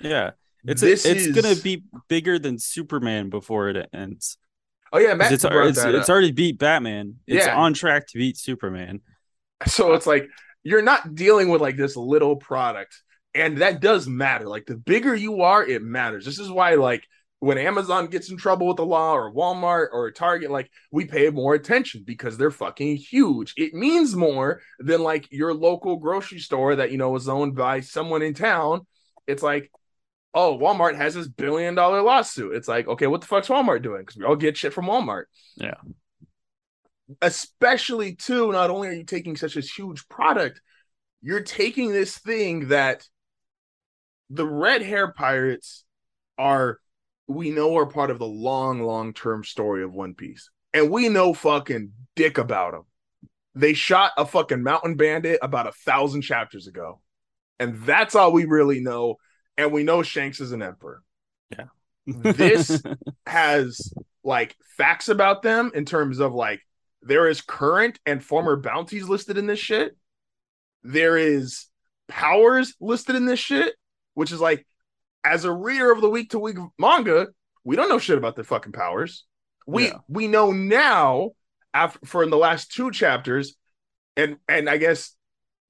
Yeah. 0.00 0.30
It's 0.64 0.82
a, 0.82 0.92
it's 0.92 1.04
is... 1.04 1.34
gonna 1.34 1.56
be 1.56 1.84
bigger 2.08 2.38
than 2.38 2.58
Superman 2.58 3.30
before 3.30 3.68
it 3.68 3.88
ends. 3.92 4.38
Oh 4.92 4.98
yeah, 4.98 5.14
Matt 5.14 5.32
it's, 5.32 5.44
it's, 5.44 5.78
it's 5.78 6.08
already 6.08 6.30
beat 6.30 6.58
Batman. 6.58 7.16
It's 7.26 7.46
yeah. 7.46 7.56
on 7.56 7.74
track 7.74 8.06
to 8.08 8.18
beat 8.18 8.36
Superman. 8.36 9.00
So 9.66 9.92
it's 9.94 10.06
like 10.06 10.28
you're 10.62 10.82
not 10.82 11.14
dealing 11.14 11.48
with 11.48 11.60
like 11.60 11.76
this 11.76 11.96
little 11.96 12.36
product, 12.36 13.02
and 13.34 13.58
that 13.58 13.80
does 13.80 14.06
matter. 14.06 14.48
Like 14.48 14.66
the 14.66 14.76
bigger 14.76 15.14
you 15.14 15.42
are, 15.42 15.64
it 15.66 15.82
matters. 15.82 16.24
This 16.24 16.38
is 16.38 16.50
why 16.50 16.74
like 16.74 17.04
when 17.44 17.58
Amazon 17.58 18.06
gets 18.06 18.30
in 18.30 18.36
trouble 18.36 18.66
with 18.66 18.78
the 18.78 18.86
law 18.86 19.14
or 19.14 19.32
Walmart 19.32 19.88
or 19.92 20.10
Target, 20.10 20.50
like 20.50 20.70
we 20.90 21.04
pay 21.04 21.28
more 21.30 21.54
attention 21.54 22.02
because 22.06 22.38
they're 22.38 22.50
fucking 22.50 22.96
huge. 22.96 23.52
It 23.56 23.74
means 23.74 24.16
more 24.16 24.62
than 24.78 25.02
like 25.02 25.30
your 25.30 25.52
local 25.52 25.96
grocery 25.96 26.38
store 26.38 26.76
that 26.76 26.90
you 26.90 26.98
know 26.98 27.14
is 27.16 27.28
owned 27.28 27.54
by 27.54 27.80
someone 27.80 28.22
in 28.22 28.34
town. 28.34 28.86
It's 29.26 29.42
like 29.42 29.70
oh, 30.34 30.58
Walmart 30.58 30.96
has 30.96 31.14
this 31.14 31.28
billion 31.28 31.74
dollar 31.74 32.02
lawsuit. 32.02 32.56
It's 32.56 32.66
like, 32.68 32.88
okay, 32.88 33.06
what 33.06 33.20
the 33.20 33.26
fuck's 33.26 33.48
Walmart 33.48 33.82
doing? 33.82 34.02
Because 34.02 34.16
we 34.16 34.24
all 34.24 34.36
get 34.36 34.56
shit 34.56 34.72
from 34.72 34.86
Walmart. 34.86 35.24
Yeah. 35.56 35.74
Especially 37.22 38.16
too, 38.16 38.50
not 38.50 38.70
only 38.70 38.88
are 38.88 38.92
you 38.92 39.04
taking 39.04 39.36
such 39.36 39.56
a 39.56 39.60
huge 39.60 40.08
product, 40.08 40.60
you're 41.22 41.42
taking 41.42 41.92
this 41.92 42.18
thing 42.18 42.68
that 42.68 43.06
the 44.28 44.46
red 44.46 44.82
hair 44.82 45.12
pirates 45.12 45.84
are 46.36 46.80
we 47.26 47.50
know 47.50 47.76
are 47.76 47.86
part 47.86 48.10
of 48.10 48.18
the 48.18 48.26
long, 48.26 48.82
long 48.82 49.12
term 49.12 49.44
story 49.44 49.82
of 49.82 49.92
One 49.92 50.14
Piece. 50.14 50.50
And 50.72 50.90
we 50.90 51.08
know 51.08 51.34
fucking 51.34 51.92
dick 52.16 52.38
about 52.38 52.72
them. 52.72 52.84
They 53.54 53.74
shot 53.74 54.12
a 54.16 54.26
fucking 54.26 54.62
mountain 54.62 54.96
bandit 54.96 55.38
about 55.40 55.68
a 55.68 55.72
thousand 55.72 56.22
chapters 56.22 56.66
ago. 56.66 57.00
And 57.60 57.80
that's 57.82 58.14
all 58.14 58.32
we 58.32 58.44
really 58.44 58.80
know 58.80 59.16
and 59.56 59.72
we 59.72 59.82
know 59.82 60.02
Shanks 60.02 60.40
is 60.40 60.52
an 60.52 60.62
emperor. 60.62 61.02
Yeah. 61.50 61.66
this 62.06 62.82
has 63.26 63.92
like 64.22 64.56
facts 64.76 65.08
about 65.08 65.42
them 65.42 65.70
in 65.74 65.84
terms 65.84 66.18
of 66.18 66.32
like 66.32 66.60
there 67.02 67.28
is 67.28 67.40
current 67.40 67.98
and 68.06 68.24
former 68.24 68.56
bounties 68.56 69.08
listed 69.08 69.38
in 69.38 69.46
this 69.46 69.58
shit. 69.58 69.96
There 70.82 71.16
is 71.16 71.66
powers 72.08 72.74
listed 72.80 73.16
in 73.16 73.26
this 73.26 73.40
shit, 73.40 73.74
which 74.14 74.32
is 74.32 74.40
like 74.40 74.66
as 75.24 75.44
a 75.44 75.52
reader 75.52 75.90
of 75.90 76.00
the 76.00 76.10
week 76.10 76.30
to 76.30 76.38
week 76.38 76.56
manga, 76.78 77.28
we 77.64 77.76
don't 77.76 77.88
know 77.88 77.98
shit 77.98 78.18
about 78.18 78.34
their 78.34 78.44
fucking 78.44 78.72
powers. 78.72 79.24
We 79.66 79.86
yeah. 79.86 79.98
we 80.08 80.28
know 80.28 80.52
now 80.52 81.30
after 81.72 81.98
for 82.04 82.22
in 82.22 82.30
the 82.30 82.36
last 82.36 82.72
two 82.72 82.90
chapters, 82.90 83.56
and 84.16 84.36
and 84.48 84.68
I 84.68 84.76
guess 84.76 85.14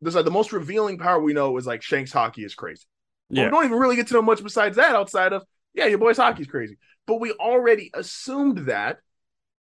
this 0.00 0.14
like 0.14 0.24
the 0.24 0.30
most 0.30 0.52
revealing 0.52 0.98
power 0.98 1.20
we 1.20 1.32
know 1.32 1.56
is 1.56 1.66
like 1.66 1.82
Shanks 1.82 2.12
Haki 2.12 2.44
is 2.44 2.54
crazy. 2.54 2.84
Yeah. 3.30 3.44
we 3.44 3.50
don't 3.50 3.64
even 3.64 3.78
really 3.78 3.96
get 3.96 4.08
to 4.08 4.14
know 4.14 4.22
much 4.22 4.42
besides 4.42 4.76
that 4.76 4.94
outside 4.94 5.32
of, 5.32 5.44
yeah, 5.72 5.86
your 5.86 5.98
boy's 5.98 6.18
Haki's 6.18 6.46
crazy. 6.46 6.76
But 7.06 7.20
we 7.20 7.32
already 7.32 7.90
assumed 7.94 8.66
that 8.66 8.98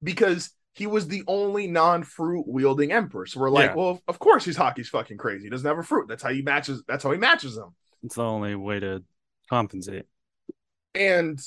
because 0.02 0.50
he 0.72 0.86
was 0.86 1.08
the 1.08 1.22
only 1.26 1.66
non-fruit 1.66 2.46
wielding 2.46 2.92
emperor. 2.92 3.26
So 3.26 3.40
we're 3.40 3.50
like, 3.50 3.70
yeah. 3.70 3.76
well, 3.76 4.02
of 4.06 4.18
course 4.18 4.44
he's 4.44 4.56
Haki's 4.56 4.88
fucking 4.88 5.16
crazy. 5.16 5.44
He 5.44 5.50
doesn't 5.50 5.66
have 5.66 5.78
a 5.78 5.82
fruit. 5.82 6.08
That's 6.08 6.22
how 6.22 6.30
he 6.30 6.42
matches. 6.42 6.82
That's 6.86 7.04
how 7.04 7.12
he 7.12 7.18
matches 7.18 7.56
them. 7.56 7.74
It's 8.02 8.16
the 8.16 8.24
only 8.24 8.54
way 8.54 8.80
to 8.80 9.02
compensate. 9.48 10.06
And 10.94 11.38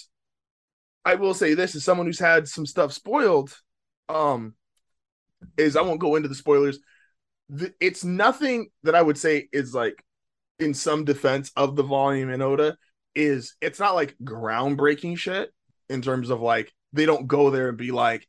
I 1.06 1.16
will 1.16 1.34
say 1.34 1.54
this 1.54 1.76
as 1.76 1.84
someone 1.84 2.06
who's 2.08 2.20
had 2.20 2.48
some 2.48 2.66
stuff 2.66 2.92
spoiled, 2.92 3.58
um, 4.10 4.56
is 5.58 5.76
I 5.76 5.82
won't 5.82 6.00
go 6.00 6.16
into 6.16 6.30
the 6.30 6.36
spoilers. 6.36 6.80
it's 7.80 8.04
nothing 8.04 8.68
that 8.84 8.96
I 8.96 9.02
would 9.02 9.18
say 9.18 9.48
is 9.54 9.74
like 9.74 10.04
in 10.60 10.74
some 10.74 11.06
defense 11.06 11.52
of 11.56 11.76
the 11.76 11.84
volume 11.84 12.30
in 12.30 12.42
Oda 12.42 12.78
is 13.16 13.56
it's 13.62 13.80
not 13.80 13.96
like 13.96 14.16
groundbreaking 14.24 15.18
shit 15.18 15.52
in 15.90 16.02
terms 16.02 16.30
of 16.30 16.42
like 16.42 16.74
they 16.94 17.06
don't 17.06 17.28
go 17.28 17.50
there 17.50 17.70
and 17.70 17.78
be 17.78 17.92
like 17.92 18.28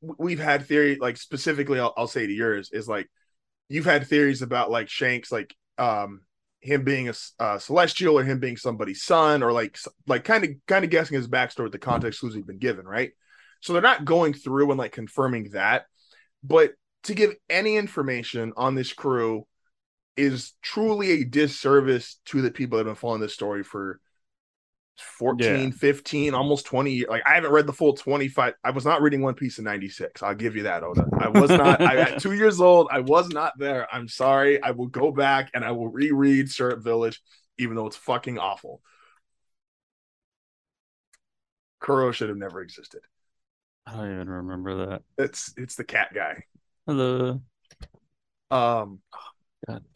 we've 0.00 0.40
had 0.40 0.66
theory 0.66 0.96
like 1.00 1.16
specifically 1.16 1.78
I'll, 1.78 1.94
I'll 1.96 2.06
say 2.06 2.26
to 2.26 2.32
yours 2.32 2.70
is 2.72 2.88
like 2.88 3.08
you've 3.68 3.84
had 3.84 4.06
theories 4.06 4.42
about 4.42 4.70
like 4.70 4.88
Shanks 4.88 5.30
like 5.30 5.54
um 5.78 6.22
him 6.62 6.84
being 6.84 7.08
a, 7.08 7.12
a, 7.40 7.42
uh, 7.42 7.58
celestial 7.58 8.18
or 8.18 8.24
him 8.24 8.38
being 8.38 8.56
somebody's 8.56 9.02
son 9.02 9.42
or 9.42 9.52
like 9.52 9.76
like 10.06 10.24
kind 10.24 10.44
of 10.44 10.50
kind 10.66 10.84
of 10.84 10.90
guessing 10.90 11.16
his 11.16 11.28
backstory 11.28 11.64
with 11.64 11.72
the 11.72 11.78
context 11.78 12.20
clues 12.20 12.34
he's 12.34 12.44
been 12.44 12.58
given 12.58 12.86
right? 12.86 13.12
So 13.60 13.72
they're 13.72 13.82
not 13.82 14.04
going 14.04 14.32
through 14.32 14.70
and 14.70 14.78
like 14.78 14.92
confirming 14.92 15.50
that 15.50 15.86
but 16.42 16.72
to 17.04 17.14
give 17.14 17.34
any 17.50 17.76
information 17.76 18.52
on 18.56 18.74
this 18.74 18.92
crew 18.92 19.46
is 20.16 20.52
truly 20.62 21.10
a 21.12 21.24
disservice 21.24 22.20
to 22.26 22.42
the 22.42 22.50
people 22.50 22.76
that 22.76 22.86
have 22.86 22.94
been 22.94 23.00
following 23.00 23.20
this 23.20 23.34
story 23.34 23.62
for 23.62 24.00
14 25.18 25.40
yeah. 25.40 25.70
15 25.70 26.34
almost 26.34 26.66
20 26.66 27.06
like 27.06 27.22
i 27.26 27.34
haven't 27.34 27.50
read 27.50 27.66
the 27.66 27.72
full 27.72 27.94
25 27.94 28.52
i 28.62 28.70
was 28.70 28.84
not 28.84 29.00
reading 29.00 29.22
one 29.22 29.34
piece 29.34 29.58
in 29.58 29.64
96 29.64 30.22
i'll 30.22 30.34
give 30.34 30.54
you 30.54 30.64
that 30.64 30.84
oda. 30.84 31.06
I 31.18 31.28
was 31.28 31.50
not 31.50 31.80
i 31.80 31.96
at 31.96 32.20
two 32.20 32.34
years 32.34 32.60
old 32.60 32.88
i 32.92 33.00
was 33.00 33.28
not 33.30 33.54
there 33.58 33.88
i'm 33.92 34.06
sorry 34.06 34.62
i 34.62 34.70
will 34.70 34.88
go 34.88 35.10
back 35.10 35.50
and 35.54 35.64
i 35.64 35.72
will 35.72 35.88
reread 35.88 36.50
syrup 36.50 36.84
village 36.84 37.20
even 37.58 37.76
though 37.76 37.86
it's 37.86 37.96
fucking 37.96 38.38
awful. 38.38 38.80
Kuro 41.80 42.12
should 42.12 42.28
have 42.28 42.38
never 42.38 42.60
existed. 42.60 43.00
I 43.86 43.96
don't 43.96 44.12
even 44.12 44.28
remember 44.28 44.86
that. 44.86 45.02
It's 45.18 45.52
it's 45.56 45.74
the 45.74 45.84
cat 45.84 46.10
guy. 46.14 46.44
Hello. 46.86 47.40
Um 48.50 49.00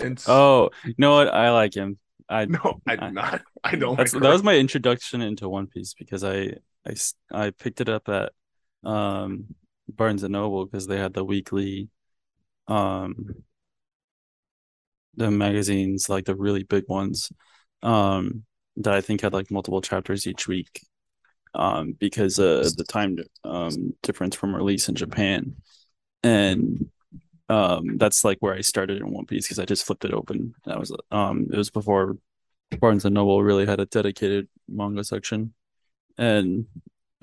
and 0.00 0.22
oh, 0.26 0.70
you 0.84 0.94
know 0.98 1.16
what? 1.16 1.32
I 1.32 1.50
like 1.50 1.74
him. 1.74 1.98
I 2.28 2.44
no, 2.46 2.80
I 2.86 2.96
do 2.96 3.10
not. 3.10 3.42
I 3.62 3.76
don't. 3.76 3.98
Like 3.98 4.10
that 4.10 4.20
was 4.20 4.42
my 4.42 4.56
introduction 4.56 5.22
into 5.22 5.48
One 5.48 5.66
Piece 5.66 5.94
because 5.94 6.24
I 6.24 6.54
I 6.86 6.94
I 7.32 7.50
picked 7.50 7.80
it 7.80 7.88
up 7.88 8.08
at 8.08 8.32
um 8.84 9.46
Barnes 9.88 10.22
and 10.22 10.32
Noble 10.32 10.66
because 10.66 10.86
they 10.86 10.98
had 10.98 11.14
the 11.14 11.24
weekly 11.24 11.88
um 12.68 13.44
the 15.14 15.30
magazines 15.30 16.08
like 16.08 16.24
the 16.24 16.34
really 16.34 16.62
big 16.62 16.84
ones 16.88 17.32
um 17.82 18.44
that 18.76 18.92
I 18.94 19.00
think 19.00 19.20
had 19.22 19.32
like 19.32 19.50
multiple 19.50 19.80
chapters 19.80 20.26
each 20.26 20.46
week 20.46 20.82
um 21.54 21.92
because 21.98 22.38
uh 22.38 22.68
the 22.76 22.84
time 22.84 23.16
um 23.44 23.94
difference 24.02 24.36
from 24.36 24.54
release 24.54 24.88
in 24.88 24.94
Japan 24.94 25.56
and 26.22 26.90
um 27.48 27.96
that's 27.96 28.24
like 28.24 28.38
where 28.40 28.54
i 28.54 28.60
started 28.60 28.98
in 28.98 29.10
one 29.10 29.26
piece 29.26 29.46
because 29.46 29.58
i 29.58 29.64
just 29.64 29.84
flipped 29.84 30.04
it 30.04 30.12
open 30.12 30.54
that 30.64 30.78
was 30.78 30.94
um 31.12 31.46
it 31.52 31.56
was 31.56 31.70
before 31.70 32.16
barnes 32.80 33.04
and 33.04 33.14
noble 33.14 33.42
really 33.42 33.66
had 33.66 33.78
a 33.78 33.86
dedicated 33.86 34.48
manga 34.68 35.04
section 35.04 35.54
and 36.18 36.66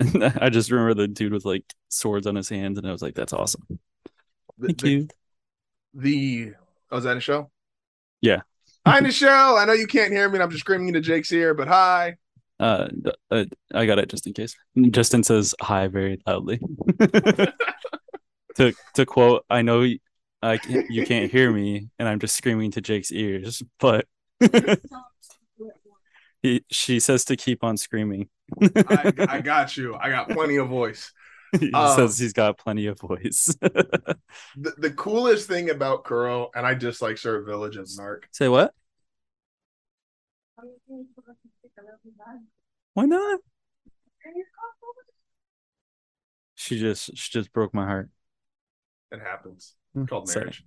i 0.40 0.48
just 0.48 0.70
remember 0.70 0.94
the 0.94 1.06
dude 1.06 1.32
with 1.32 1.44
like 1.44 1.64
swords 1.88 2.26
on 2.26 2.34
his 2.34 2.48
hands 2.48 2.78
and 2.78 2.86
i 2.86 2.90
was 2.90 3.02
like 3.02 3.14
that's 3.14 3.34
awesome 3.34 3.78
Thank 4.60 4.80
the, 4.80 4.90
you. 4.90 5.08
the 5.94 6.52
oh, 6.90 6.98
is 6.98 7.04
that 7.04 7.16
a 7.16 7.20
show? 7.20 7.50
Yeah. 8.20 8.42
Hi, 8.86 9.00
Nichelle. 9.00 9.60
I 9.60 9.64
know 9.64 9.72
you 9.72 9.86
can't 9.86 10.12
hear 10.12 10.28
me. 10.28 10.36
and 10.36 10.42
I'm 10.42 10.50
just 10.50 10.60
screaming 10.60 10.88
into 10.88 11.00
Jake's 11.00 11.32
ear, 11.32 11.54
but 11.54 11.68
hi. 11.68 12.16
Uh, 12.60 12.88
uh, 13.30 13.44
I 13.74 13.86
got 13.86 13.98
it 13.98 14.08
just 14.08 14.26
in 14.26 14.32
case. 14.32 14.54
Justin 14.90 15.24
says 15.24 15.54
hi 15.60 15.88
very 15.88 16.20
loudly. 16.26 16.60
to 18.56 18.72
to 18.94 19.06
quote, 19.06 19.44
I 19.50 19.62
know 19.62 19.86
I 20.44 20.58
can't, 20.58 20.90
you 20.90 21.06
can't 21.06 21.30
hear 21.30 21.50
me, 21.52 21.88
and 21.98 22.08
I'm 22.08 22.18
just 22.18 22.36
screaming 22.36 22.70
to 22.72 22.80
Jake's 22.80 23.10
ears, 23.12 23.62
but 23.78 24.06
he, 26.42 26.64
she 26.70 27.00
says 27.00 27.24
to 27.26 27.36
keep 27.36 27.64
on 27.64 27.76
screaming. 27.76 28.28
I, 28.60 29.12
I 29.28 29.40
got 29.40 29.76
you. 29.76 29.94
I 29.94 30.10
got 30.10 30.28
plenty 30.28 30.56
of 30.56 30.68
voice. 30.68 31.12
he 31.60 31.72
Um, 31.72 31.96
says 31.96 32.18
he's 32.18 32.32
got 32.32 32.58
plenty 32.58 32.86
of 32.86 32.98
voice. 33.00 33.54
The, 34.56 34.72
the 34.78 34.90
coolest 34.90 35.46
thing 35.46 35.70
about 35.70 36.02
Kuro, 36.04 36.50
and 36.56 36.66
I 36.66 36.74
just 36.74 37.00
like 37.00 37.18
Syrup 37.18 37.46
Village 37.46 37.76
and 37.76 37.86
Narc. 37.86 38.24
Say 38.32 38.48
what? 38.48 38.74
Why 42.94 43.04
not? 43.06 43.40
She 46.56 46.78
just 46.78 47.16
she 47.16 47.30
just 47.30 47.52
broke 47.52 47.74
my 47.74 47.84
heart. 47.84 48.10
It 49.14 49.20
happens. 49.20 49.74
It's 49.94 50.08
called 50.10 50.28
marriage. 50.34 50.64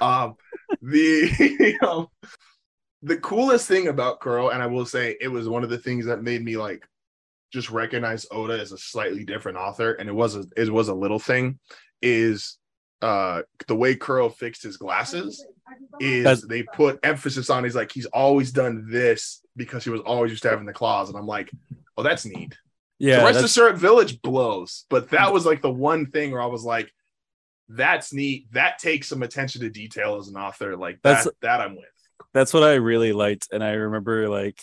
um, 0.00 0.34
the 0.82 1.76
um, 1.86 2.06
the 3.02 3.16
coolest 3.16 3.66
thing 3.66 3.88
about 3.88 4.20
Kuro, 4.20 4.50
and 4.50 4.62
I 4.62 4.66
will 4.66 4.86
say 4.86 5.16
it 5.20 5.28
was 5.28 5.48
one 5.48 5.64
of 5.64 5.70
the 5.70 5.78
things 5.78 6.06
that 6.06 6.22
made 6.22 6.44
me 6.44 6.56
like 6.56 6.86
just 7.52 7.70
recognize 7.70 8.26
Oda 8.30 8.58
as 8.60 8.72
a 8.72 8.78
slightly 8.78 9.24
different 9.24 9.58
author, 9.58 9.92
and 9.94 10.08
it 10.08 10.14
was 10.14 10.36
a 10.36 10.44
it 10.56 10.70
was 10.72 10.88
a 10.88 10.94
little 10.94 11.18
thing, 11.18 11.58
is 12.02 12.58
uh 13.02 13.42
the 13.66 13.74
way 13.74 13.94
Kuro 13.96 14.28
fixed 14.28 14.62
his 14.62 14.76
glasses 14.76 15.44
is 16.00 16.24
That's- 16.24 16.44
they 16.46 16.62
put 16.62 17.00
emphasis 17.02 17.48
on 17.50 17.64
he's 17.64 17.74
like 17.74 17.90
he's 17.92 18.06
always 18.06 18.52
done 18.52 18.86
this 18.90 19.40
because 19.56 19.84
he 19.84 19.90
was 19.90 20.02
always 20.02 20.30
used 20.30 20.42
to 20.44 20.50
having 20.50 20.66
the 20.66 20.72
claws, 20.72 21.08
and 21.08 21.18
I'm 21.18 21.26
like, 21.26 21.50
oh, 21.96 22.02
that's 22.02 22.24
neat. 22.26 22.56
Yeah, 22.98 23.16
the 23.20 23.24
rest 23.24 23.28
of 23.30 23.34
that's- 23.36 23.52
Syrup 23.52 23.76
Village 23.76 24.20
blows, 24.22 24.84
but 24.90 25.10
that 25.10 25.32
was 25.32 25.46
like 25.46 25.62
the 25.62 25.72
one 25.72 26.10
thing 26.10 26.30
where 26.32 26.42
I 26.42 26.46
was 26.46 26.62
like, 26.64 26.92
"That's 27.70 28.12
neat. 28.12 28.52
That 28.52 28.78
takes 28.78 29.08
some 29.08 29.22
attention 29.22 29.62
to 29.62 29.70
detail 29.70 30.16
as 30.16 30.28
an 30.28 30.36
author. 30.36 30.76
Like 30.76 30.96
that. 31.02 31.24
That's- 31.24 31.28
that 31.42 31.60
I'm 31.60 31.76
with." 31.76 31.84
that's 32.32 32.52
what 32.52 32.62
I 32.62 32.74
really 32.74 33.12
liked, 33.12 33.48
and 33.50 33.62
I 33.64 33.70
remember 33.70 34.28
like 34.28 34.60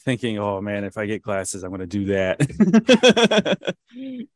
thinking, 0.00 0.38
"Oh 0.38 0.60
man, 0.60 0.84
if 0.84 0.96
I 0.96 1.06
get 1.06 1.22
glasses, 1.22 1.62
I'm 1.62 1.70
gonna 1.70 1.86
do 1.86 2.06
that." 2.06 2.40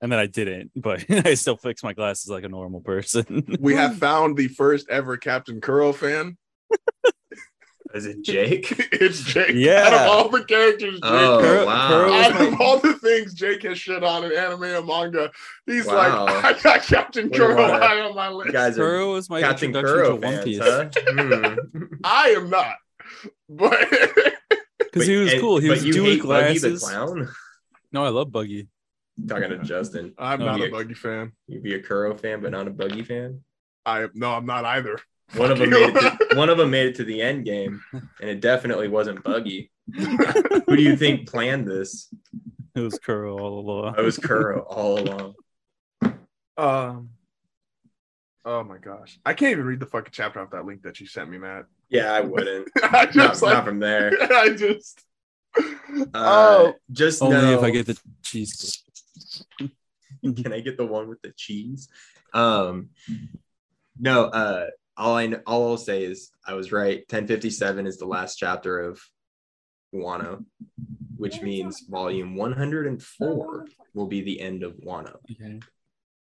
and 0.00 0.12
then 0.12 0.18
I 0.18 0.26
didn't, 0.26 0.72
but 0.74 1.04
I 1.26 1.34
still 1.34 1.56
fix 1.56 1.82
my 1.82 1.92
glasses 1.92 2.28
like 2.28 2.44
a 2.44 2.48
normal 2.48 2.80
person. 2.80 3.56
We 3.60 3.74
have 3.74 3.96
found 3.98 4.36
the 4.36 4.48
first 4.48 4.88
ever 4.90 5.16
Captain 5.16 5.60
Kuro 5.60 5.92
fan. 5.92 6.36
Is 7.96 8.06
it 8.06 8.22
Jake? 8.22 8.70
it's 8.92 9.22
Jake. 9.22 9.52
Yeah. 9.54 9.84
Out 9.86 9.92
of 9.94 10.00
all 10.12 10.28
the 10.28 10.44
characters, 10.44 10.94
Jake. 11.00 11.02
Oh 11.04 11.38
Kuro- 11.40 11.66
wow! 11.66 11.88
Kuro 11.88 12.10
was 12.12 12.26
out 12.26 12.52
of 12.52 12.60
all 12.60 12.78
the 12.78 12.92
things 12.94 13.34
Jake 13.34 13.62
has 13.62 13.78
shit 13.78 14.04
on 14.04 14.24
in 14.24 14.32
anime 14.32 14.62
and 14.64 14.86
manga, 14.86 15.30
he's 15.66 15.86
Wow. 15.86 16.26
like, 16.26 16.44
I 16.44 16.62
got 16.62 16.82
Captain 16.82 17.28
What 17.28 17.36
Kuro 17.38 17.56
high 17.56 18.00
on 18.00 18.14
my 18.14 18.28
you 18.30 18.36
list. 18.36 18.52
guys 18.52 18.78
are 18.78 18.82
Kuro 18.86 19.12
was 19.14 19.30
my 19.30 19.40
Captain 19.40 19.68
introduction 19.74 19.96
Kuro 19.96 20.08
to 20.08 20.26
One 20.26 20.34
fans, 20.34 20.44
Piece 20.44 20.58
huh? 20.60 20.90
Hmm. 21.72 21.84
I 22.04 22.28
am 22.30 22.50
not, 22.50 22.76
but 23.48 23.88
because 24.78 25.06
he 25.06 25.16
was 25.16 25.32
and- 25.32 25.40
cool. 25.40 25.58
He 25.58 25.68
was 25.70 25.84
you 25.84 25.92
doing 25.92 26.12
hate 26.18 26.22
Buggy 26.22 26.58
the 26.58 26.68
glasses. 26.70 26.82
clown. 26.88 27.28
No, 27.92 28.04
I 28.04 28.08
love 28.10 28.30
Buggy. 28.30 28.68
Talking 29.26 29.48
to 29.50 29.58
Justin, 29.58 30.12
I'm 30.18 30.40
not 30.40 30.60
a 30.60 30.64
you- 30.66 30.70
Buggy 30.70 30.94
fan. 30.94 31.32
You'd 31.48 31.62
be 31.62 31.74
a 31.74 31.80
Kuro 31.82 32.16
fan, 32.16 32.40
but 32.42 32.50
not 32.52 32.66
a 32.66 32.70
Buggy 32.70 33.02
fan. 33.02 33.40
I 33.86 34.08
no, 34.14 34.32
I'm 34.32 34.44
not 34.46 34.64
either. 34.64 34.98
One 35.34 35.50
of 35.50 35.58
them 35.58 35.70
made 35.70 35.96
it. 35.96 36.00
To, 36.00 36.28
one 36.36 36.48
of 36.48 36.58
them 36.58 36.70
made 36.70 36.86
it 36.86 36.94
to 36.96 37.04
the 37.04 37.20
end 37.20 37.44
game, 37.44 37.82
and 37.92 38.30
it 38.30 38.40
definitely 38.40 38.88
wasn't 38.88 39.22
Buggy. 39.24 39.70
Who 39.94 40.76
do 40.76 40.82
you 40.82 40.96
think 40.96 41.28
planned 41.28 41.66
this? 41.66 42.12
It 42.74 42.80
was 42.80 42.98
Kuro 42.98 43.38
all 43.38 43.60
along. 43.60 43.94
It 43.98 44.02
was 44.02 44.18
Kuro 44.18 44.60
all 44.60 45.00
along. 45.00 45.34
Um. 46.56 47.10
Oh 48.44 48.62
my 48.62 48.78
gosh, 48.78 49.18
I 49.26 49.34
can't 49.34 49.52
even 49.52 49.64
read 49.64 49.80
the 49.80 49.86
fucking 49.86 50.12
chapter 50.12 50.40
off 50.40 50.50
that 50.50 50.64
link 50.64 50.82
that 50.82 51.00
you 51.00 51.06
sent 51.06 51.28
me, 51.28 51.38
Matt. 51.38 51.66
Yeah, 51.88 52.12
I 52.12 52.20
wouldn't. 52.20 52.68
I 52.82 53.06
just 53.06 53.42
not 53.42 53.54
like, 53.54 53.64
from 53.64 53.80
there. 53.80 54.12
I 54.32 54.50
just. 54.50 55.02
Uh, 55.58 56.04
oh, 56.14 56.74
just 56.92 57.22
Only 57.22 57.36
know, 57.36 57.58
if 57.58 57.62
I 57.62 57.70
get 57.70 57.86
the 57.86 57.98
cheese. 58.22 58.82
Can 60.22 60.52
I 60.52 60.60
get 60.60 60.76
the 60.76 60.86
one 60.86 61.08
with 61.08 61.22
the 61.22 61.32
cheese? 61.36 61.88
Um, 62.32 62.90
no. 63.98 64.24
Uh, 64.24 64.66
all 64.96 65.14
I 65.16 65.26
kn- 65.28 65.42
all 65.46 65.70
I'll 65.70 65.76
say 65.76 66.04
is 66.04 66.30
I 66.46 66.54
was 66.54 66.72
right. 66.72 66.98
1057 67.10 67.86
is 67.86 67.98
the 67.98 68.06
last 68.06 68.36
chapter 68.36 68.80
of 68.80 69.00
Wano, 69.94 70.44
which 71.16 71.40
means 71.42 71.80
volume 71.88 72.34
104 72.36 73.66
will 73.94 74.06
be 74.06 74.20
the 74.22 74.40
end 74.40 74.62
of 74.62 74.74
Wano. 74.76 75.16
Okay. 75.30 75.60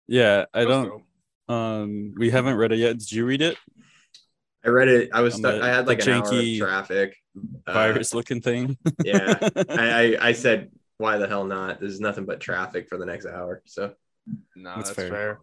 Yeah, 0.07 0.47
I 0.55 0.65
don't. 0.65 1.03
Um, 1.49 2.15
we 2.17 2.31
haven't 2.31 2.57
read 2.57 2.73
it 2.73 2.79
yet. 2.79 2.99
Did 2.99 3.13
you 3.13 3.25
read 3.27 3.43
it? 3.43 3.57
I 4.65 4.71
read 4.71 4.89
it. 4.89 5.11
I 5.13 5.21
was 5.21 5.35
On 5.35 5.41
stuck. 5.41 5.55
the- 5.57 5.63
I 5.65 5.69
had 5.69 5.85
the 5.87 5.91
like 5.91 6.03
an 6.07 6.11
hour 6.11 6.23
of 6.25 6.31
janky 6.33 6.59
traffic. 6.59 7.17
Uh, 7.67 7.73
Virus 7.73 8.13
looking 8.15 8.41
thing. 8.41 8.77
yeah. 9.05 9.39
I, 9.69 10.17
I 10.21 10.29
I 10.29 10.33
said 10.33 10.71
why 10.97 11.17
the 11.19 11.29
hell 11.29 11.45
not? 11.45 11.79
There's 11.81 12.01
nothing 12.01 12.25
but 12.27 12.41
traffic 12.41 12.89
for 12.89 12.99
the 12.99 13.07
next 13.07 13.27
hour. 13.27 13.63
So 13.67 13.93
No, 14.57 14.75
That's 14.77 14.89
that's, 14.91 14.97
fair. 14.97 15.09
fair. 15.09 15.41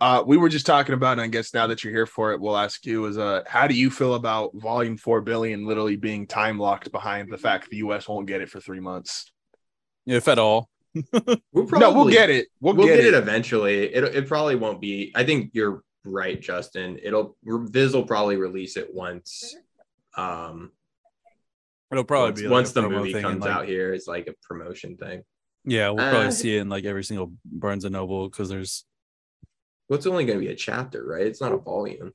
Uh, 0.00 0.22
we 0.24 0.36
were 0.36 0.48
just 0.48 0.66
talking 0.66 0.94
about, 0.94 1.12
and 1.12 1.20
I 1.20 1.26
guess 1.26 1.52
now 1.52 1.66
that 1.66 1.82
you're 1.82 1.92
here 1.92 2.06
for 2.06 2.32
it, 2.32 2.40
we'll 2.40 2.56
ask 2.56 2.86
you: 2.86 3.06
is 3.06 3.18
uh, 3.18 3.42
how 3.46 3.66
do 3.66 3.74
you 3.74 3.90
feel 3.90 4.14
about 4.14 4.52
Volume 4.54 4.96
Four 4.96 5.20
billion 5.22 5.66
literally 5.66 5.96
being 5.96 6.26
time 6.26 6.58
locked 6.58 6.92
behind 6.92 7.32
the 7.32 7.38
fact 7.38 7.68
the 7.68 7.78
U.S. 7.78 8.08
won't 8.08 8.26
get 8.26 8.40
it 8.40 8.48
for 8.48 8.60
three 8.60 8.80
months? 8.80 9.32
if 10.06 10.28
at 10.28 10.38
all. 10.38 10.70
we'll 10.94 11.66
probably, 11.66 11.78
no, 11.80 11.92
we'll 11.92 12.08
get 12.08 12.30
it. 12.30 12.48
We'll, 12.60 12.74
we'll 12.74 12.86
get, 12.86 13.00
it. 13.00 13.14
eventually. 13.14 13.92
It 13.92 14.04
it 14.04 14.28
probably 14.28 14.54
won't 14.56 14.80
be. 14.80 15.12
I 15.14 15.24
think 15.24 15.50
you're 15.52 15.82
right, 16.04 16.40
Justin. 16.40 16.98
It'll 17.02 17.36
Viz 17.44 17.92
will 17.94 18.06
probably 18.06 18.36
release 18.36 18.76
it 18.76 18.94
once. 18.94 19.56
Um, 20.16 20.72
It'll 21.90 22.04
probably 22.04 22.30
once, 22.30 22.40
be 22.40 22.46
like 22.46 22.52
once 22.52 22.72
the 22.72 22.88
movie 22.88 23.12
comes 23.20 23.42
like- 23.42 23.50
out 23.50 23.66
here. 23.66 23.92
It's 23.92 24.06
like 24.06 24.28
a 24.28 24.34
promotion 24.46 24.96
thing. 24.96 25.22
Yeah, 25.64 25.90
we'll 25.90 26.08
probably 26.08 26.28
Uh, 26.28 26.30
see 26.30 26.56
it 26.56 26.60
in 26.60 26.68
like 26.68 26.84
every 26.84 27.04
single 27.04 27.32
Barnes 27.44 27.84
and 27.84 27.92
Noble 27.92 28.28
because 28.28 28.48
there's. 28.48 28.84
What's 29.88 30.06
only 30.06 30.24
going 30.24 30.38
to 30.38 30.44
be 30.44 30.52
a 30.52 30.56
chapter, 30.56 31.04
right? 31.04 31.26
It's 31.26 31.40
not 31.40 31.52
a 31.52 31.56
volume. 31.58 32.12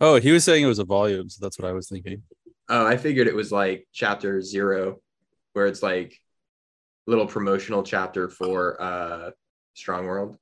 Oh, 0.00 0.16
he 0.18 0.32
was 0.32 0.44
saying 0.44 0.64
it 0.64 0.68
was 0.68 0.78
a 0.78 0.84
volume, 0.84 1.28
so 1.28 1.38
that's 1.44 1.58
what 1.58 1.68
I 1.68 1.72
was 1.72 1.88
thinking. 1.88 2.22
Oh, 2.68 2.86
I 2.86 2.96
figured 2.96 3.26
it 3.28 3.34
was 3.34 3.52
like 3.52 3.86
chapter 3.92 4.40
zero, 4.42 5.00
where 5.52 5.66
it's 5.66 5.82
like 5.82 6.18
little 7.06 7.26
promotional 7.26 7.82
chapter 7.82 8.28
for 8.28 8.80
uh 8.82 9.30
Strong 9.74 10.06
World. 10.06 10.36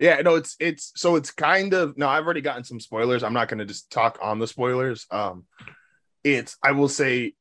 Yeah, 0.00 0.20
no, 0.22 0.36
it's 0.36 0.56
it's 0.60 0.92
so 0.94 1.16
it's 1.16 1.32
kind 1.32 1.74
of 1.74 1.98
no. 1.98 2.08
I've 2.08 2.24
already 2.24 2.40
gotten 2.40 2.62
some 2.64 2.78
spoilers. 2.80 3.24
I'm 3.24 3.32
not 3.34 3.48
going 3.48 3.58
to 3.58 3.64
just 3.66 3.90
talk 3.90 4.18
on 4.22 4.38
the 4.38 4.46
spoilers. 4.46 5.06
Um, 5.10 5.44
it's 6.22 6.56
I 6.62 6.70
will 6.72 6.88
say, 6.88 7.34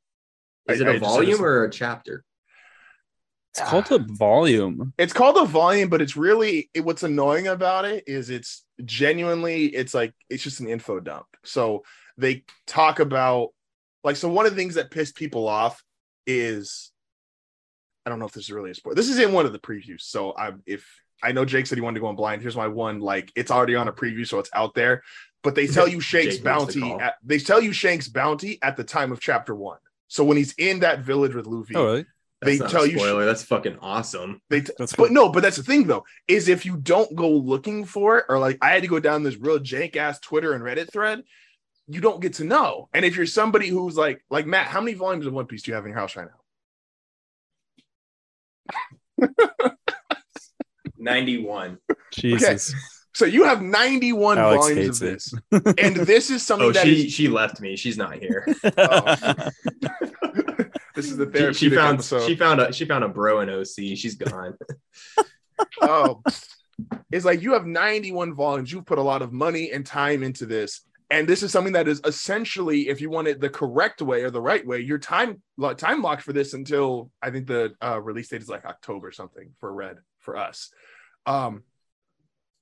Is 0.67 0.81
I- 0.81 0.83
it 0.83 0.87
I 0.87 0.91
a 0.95 0.99
just 0.99 1.03
said 1.05 1.17
volume 1.17 1.43
or 1.43 1.63
a 1.65 1.69
chapter? 1.69 2.23
It's 3.59 3.69
called 3.69 3.91
a 3.91 3.99
volume. 4.13 4.93
it's 4.97 5.13
called 5.13 5.37
a 5.37 5.45
volume, 5.45 5.89
but 5.89 6.01
it's 6.01 6.15
really 6.15 6.69
it, 6.73 6.81
what's 6.81 7.03
annoying 7.03 7.47
about 7.47 7.85
it 7.85 8.03
is 8.07 8.29
it's 8.29 8.63
genuinely 8.85 9.65
it's 9.67 9.93
like 9.93 10.13
it's 10.29 10.43
just 10.43 10.59
an 10.59 10.67
info 10.67 10.99
dump. 10.99 11.25
So 11.43 11.83
they 12.17 12.43
talk 12.65 12.99
about 12.99 13.49
like 14.03 14.15
so 14.15 14.29
one 14.29 14.45
of 14.45 14.51
the 14.53 14.57
things 14.57 14.75
that 14.75 14.91
pissed 14.91 15.15
people 15.15 15.47
off 15.47 15.83
is 16.25 16.91
I 18.05 18.09
don't 18.09 18.19
know 18.19 18.25
if 18.25 18.31
this 18.31 18.45
is 18.45 18.51
really 18.51 18.71
a 18.71 18.75
spoiler. 18.75 18.95
This 18.95 19.09
is 19.09 19.19
in 19.19 19.33
one 19.33 19.45
of 19.45 19.51
the 19.53 19.59
previews. 19.59 20.01
So 20.01 20.33
I 20.37 20.53
if 20.65 20.85
I 21.23 21.31
know 21.31 21.45
Jake 21.45 21.65
said 21.65 21.77
he 21.77 21.81
wanted 21.81 21.95
to 21.95 22.01
go 22.01 22.07
on 22.07 22.15
blind. 22.15 22.41
Here's 22.41 22.55
my 22.55 22.67
one 22.67 22.99
like 22.99 23.31
it's 23.35 23.51
already 23.51 23.75
on 23.75 23.87
a 23.87 23.91
preview, 23.93 24.25
so 24.27 24.39
it's 24.39 24.49
out 24.53 24.75
there. 24.75 25.03
But 25.43 25.55
they 25.55 25.67
tell 25.67 25.87
you 25.87 25.99
Shanks' 26.11 26.35
Jake 26.35 26.43
bounty. 26.43 26.79
call. 26.79 27.01
At, 27.01 27.15
they 27.23 27.39
tell 27.39 27.61
you 27.61 27.71
Shanks' 27.73 28.07
bounty 28.07 28.59
at 28.61 28.77
the 28.77 28.83
time 28.83 29.11
of 29.11 29.19
chapter 29.19 29.55
one. 29.55 29.79
So 30.07 30.23
when 30.23 30.37
he's 30.37 30.53
in 30.57 30.79
that 30.79 30.99
village 30.99 31.35
with 31.35 31.47
Luffy, 31.47 31.75
Oh, 31.75 31.85
really? 31.85 32.05
That's 32.41 32.57
They 32.57 32.63
not 32.63 32.69
tell 32.71 32.83
a 32.83 32.87
you- 32.87 32.97
spoiler. 32.99 33.25
That's 33.25 33.43
fucking 33.43 33.77
awesome. 33.81 34.41
they 34.49 34.61
t- 34.61 34.71
That's 34.77 34.93
cool. 34.93 35.05
but 35.05 35.11
no, 35.11 35.29
but 35.29 35.41
that's 35.41 35.57
the 35.57 35.63
thing 35.63 35.87
though, 35.87 36.05
is 36.27 36.47
if 36.47 36.65
you 36.65 36.77
don't 36.77 37.15
go 37.15 37.29
looking 37.29 37.83
for 37.85 38.19
it, 38.19 38.25
or 38.29 38.37
like 38.37 38.57
I 38.61 38.69
had 38.69 38.83
to 38.83 38.87
go 38.87 38.99
down 38.99 39.23
this 39.23 39.37
real 39.37 39.57
jank 39.59 39.95
ass 39.95 40.19
Twitter 40.19 40.53
and 40.53 40.63
Reddit 40.63 40.91
thread, 40.91 41.23
you 41.87 41.99
don't 41.99 42.21
get 42.21 42.33
to 42.33 42.43
know. 42.43 42.89
And 42.93 43.03
if 43.05 43.15
you're 43.15 43.25
somebody 43.25 43.69
who's 43.69 43.95
like, 43.97 44.23
like 44.29 44.45
Matt, 44.45 44.67
how 44.67 44.81
many 44.81 44.93
volumes 44.93 45.25
of 45.25 45.33
One 45.33 45.47
Piece 45.47 45.63
do 45.63 45.71
you 45.71 45.75
have 45.75 45.85
in 45.85 45.91
your 45.91 45.99
house 45.99 46.15
right 46.15 46.27
now? 49.19 49.27
91. 50.97 51.77
Jesus. 52.13 52.73
So 53.13 53.25
you 53.25 53.45
have 53.45 53.61
91 53.63 54.37
Alex 54.37 54.59
volumes 54.67 55.01
of 55.01 55.07
hates 55.09 55.31
this, 55.31 55.73
and 55.79 55.95
this 55.95 56.29
is 56.29 56.45
something 56.45 56.67
Oh, 56.67 56.71
that 56.71 56.83
she 56.85 57.05
is- 57.07 57.13
she 57.13 57.27
left 57.29 57.59
me. 57.59 57.75
She's 57.75 57.97
not 57.97 58.15
here. 58.17 58.45
Oh. 58.77 59.49
this 60.97 61.11
is 61.11 61.17
the 61.17 61.25
she, 61.25 61.31
therapeutic 61.31 61.57
she 61.57 61.69
found 61.69 61.93
episode. 61.95 62.27
she 62.27 62.35
found 62.35 62.59
a 62.59 62.73
she 62.73 62.85
found 62.85 63.03
a 63.03 63.07
bro 63.07 63.41
in 63.41 63.49
OC. 63.49 63.97
She's 63.97 64.15
gone. 64.15 64.57
oh, 65.81 66.21
is 67.11 67.23
like 67.23 67.41
you 67.41 67.53
have 67.53 67.65
91 67.65 68.33
volumes. 68.33 68.71
You've 68.71 68.85
put 68.85 68.97
a 68.97 69.03
lot 69.03 69.21
of 69.21 69.31
money 69.31 69.71
and 69.71 69.85
time 69.85 70.23
into 70.23 70.45
this. 70.45 70.81
And 71.09 71.27
this 71.27 71.41
is 71.41 71.51
something 71.51 71.73
that 71.73 71.87
is 71.87 72.01
essentially, 72.03 72.89
if 72.89 72.99
you 72.99 73.09
want 73.09 73.29
it 73.29 73.39
the 73.39 73.49
correct 73.49 74.01
way 74.01 74.23
or 74.23 74.29
the 74.29 74.41
right 74.41 74.65
way, 74.65 74.79
your 74.79 74.97
time 74.97 75.41
time 75.77 76.01
locked 76.01 76.23
for 76.23 76.33
this 76.33 76.53
until 76.53 77.11
I 77.21 77.31
think 77.31 77.47
the 77.47 77.75
uh, 77.81 78.01
release 78.01 78.27
date 78.27 78.41
is 78.41 78.49
like 78.49 78.65
October 78.65 79.11
something 79.11 79.51
for 79.59 79.71
Red 79.71 79.97
for 80.19 80.35
us. 80.35 80.69
Um, 81.25 81.63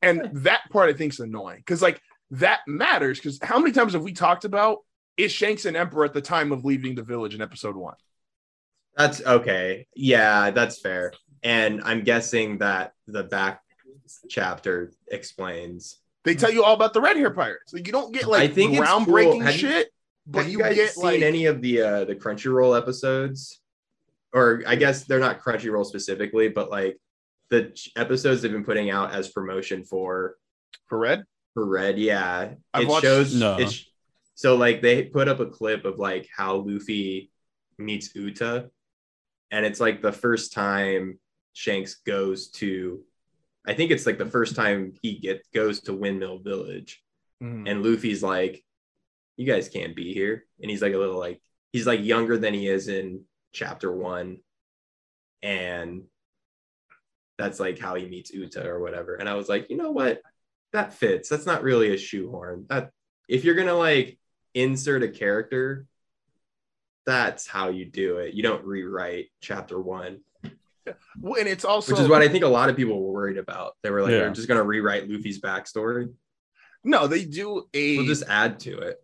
and 0.01 0.29
that 0.43 0.69
part 0.71 0.89
I 0.89 0.93
think 0.93 1.13
is 1.13 1.19
annoying 1.19 1.59
because 1.59 1.81
like 1.81 1.99
that 2.31 2.59
matters 2.67 3.17
because 3.17 3.39
how 3.41 3.57
many 3.57 3.71
times 3.71 3.93
have 3.93 4.03
we 4.03 4.13
talked 4.13 4.45
about 4.45 4.79
is 5.17 5.31
Shanks 5.31 5.65
an 5.65 5.75
emperor 5.75 6.05
at 6.05 6.13
the 6.13 6.21
time 6.21 6.51
of 6.51 6.65
leaving 6.65 6.93
the 6.93 7.01
village 7.01 7.33
in 7.33 7.41
episode 7.41 7.75
one? 7.75 7.95
That's 8.97 9.21
okay. 9.25 9.87
Yeah, 9.95 10.51
that's 10.51 10.79
fair. 10.79 11.13
And 11.43 11.81
I'm 11.83 12.03
guessing 12.03 12.59
that 12.59 12.93
the 13.07 13.23
back 13.23 13.61
chapter 14.29 14.91
explains. 15.09 15.97
They 16.23 16.33
tell 16.35 16.51
you 16.51 16.63
all 16.63 16.73
about 16.73 16.93
the 16.93 17.01
red 17.01 17.17
hair 17.17 17.29
pirates. 17.31 17.73
Like 17.73 17.85
you 17.87 17.93
don't 17.93 18.13
get 18.13 18.27
like 18.27 18.41
I 18.41 18.47
think 18.53 18.73
it's 18.73 18.81
groundbreaking 18.81 19.31
cool. 19.31 19.39
Have 19.41 19.53
you- 19.53 19.59
shit, 19.59 19.89
but 20.25 20.39
Have 20.43 20.47
you, 20.51 20.57
you 20.57 20.63
guys 20.63 20.75
get 20.75 20.89
seen 20.91 21.03
like 21.03 21.21
any 21.21 21.45
of 21.45 21.61
the 21.61 21.81
uh 21.81 22.05
the 22.05 22.15
Crunchyroll 22.15 22.77
episodes? 22.77 23.61
Or 24.33 24.63
I 24.67 24.75
guess 24.75 25.03
they're 25.03 25.19
not 25.19 25.39
Crunchyroll 25.39 25.85
specifically, 25.85 26.49
but 26.49 26.69
like 26.71 26.97
the 27.49 27.65
ch- 27.69 27.91
episodes 27.95 28.41
they've 28.41 28.51
been 28.51 28.65
putting 28.65 28.89
out 28.89 29.13
as 29.13 29.29
promotion 29.29 29.83
for 29.83 30.35
for 30.87 30.97
red. 30.97 31.23
for 31.53 31.65
Red. 31.65 31.97
Yeah, 31.99 32.53
I've 32.73 32.83
it 32.83 32.87
watched- 32.87 33.03
shows. 33.05 33.35
No. 33.35 33.57
It 33.59 33.71
sh- 33.71 33.85
so 34.33 34.55
like 34.55 34.81
they 34.81 35.03
put 35.03 35.27
up 35.27 35.39
a 35.39 35.45
clip 35.45 35.85
of 35.85 35.99
like 35.99 36.27
how 36.35 36.55
Luffy 36.57 37.31
meets 37.77 38.13
Uta, 38.15 38.71
and 39.51 39.65
it's 39.65 39.79
like 39.79 40.01
the 40.01 40.11
first 40.11 40.53
time 40.53 41.19
Shanks 41.53 41.95
goes 41.95 42.49
to. 42.51 43.01
I 43.65 43.73
think 43.73 43.91
it's 43.91 44.05
like 44.05 44.17
the 44.17 44.25
first 44.25 44.55
time 44.55 44.93
he 45.01 45.17
get 45.17 45.45
goes 45.53 45.81
to 45.81 45.93
Windmill 45.93 46.39
Village, 46.39 47.01
Mhm. 47.41 47.69
and 47.69 47.83
Luffy's 47.83 48.21
like, 48.23 48.63
"You 49.37 49.45
guys 49.45 49.69
can't 49.69 49.95
be 49.95 50.13
here," 50.13 50.45
and 50.61 50.69
he's 50.69 50.81
like 50.81 50.93
a 50.93 50.97
little 50.97 51.17
like 51.19 51.41
he's 51.73 51.87
like 51.87 52.03
younger 52.03 52.37
than 52.37 52.53
he 52.53 52.67
is 52.67 52.87
in 52.87 53.25
chapter 53.53 53.91
one, 53.91 54.39
and 55.41 56.03
that's 57.37 57.59
like 57.59 57.77
how 57.79 57.95
he 57.95 58.05
meets 58.07 58.31
Uta 58.31 58.65
or 58.67 58.79
whatever. 58.79 59.15
And 59.15 59.27
I 59.27 59.33
was 59.35 59.49
like, 59.49 59.69
you 59.69 59.75
know 59.77 59.91
what, 59.91 60.21
that 60.71 60.93
fits. 60.93 61.27
That's 61.29 61.45
not 61.45 61.63
really 61.63 61.93
a 61.93 61.97
shoehorn. 61.97 62.65
That 62.69 62.91
if 63.27 63.43
you're 63.43 63.55
gonna 63.55 63.73
like 63.77 64.17
insert 64.53 65.03
a 65.03 65.09
character, 65.09 65.85
that's 67.05 67.47
how 67.47 67.69
you 67.69 67.85
do 67.85 68.17
it. 68.17 68.33
You 68.33 68.43
don't 68.43 68.65
rewrite 68.65 69.27
chapter 69.41 69.79
one, 69.79 70.19
Well, 71.19 71.39
and 71.39 71.47
it's 71.47 71.65
also 71.65 71.93
which 71.93 72.01
is 72.01 72.07
what 72.07 72.21
I 72.21 72.27
think 72.27 72.43
a 72.43 72.47
lot 72.47 72.69
of 72.69 72.75
people 72.75 73.01
were 73.03 73.11
worried 73.13 73.37
about. 73.37 73.73
They 73.83 73.89
were 73.89 74.01
like, 74.01 74.11
Yeah. 74.11 74.17
they're 74.19 74.31
just 74.31 74.47
gonna 74.47 74.63
rewrite 74.63 75.09
Luffy's 75.09 75.39
backstory. 75.41 76.13
no, 76.83 77.07
they 77.07 77.25
do 77.25 77.67
a 77.73 77.97
We'll 77.97 78.05
just 78.05 78.23
add 78.27 78.59
to 78.61 78.77
it. 78.79 79.01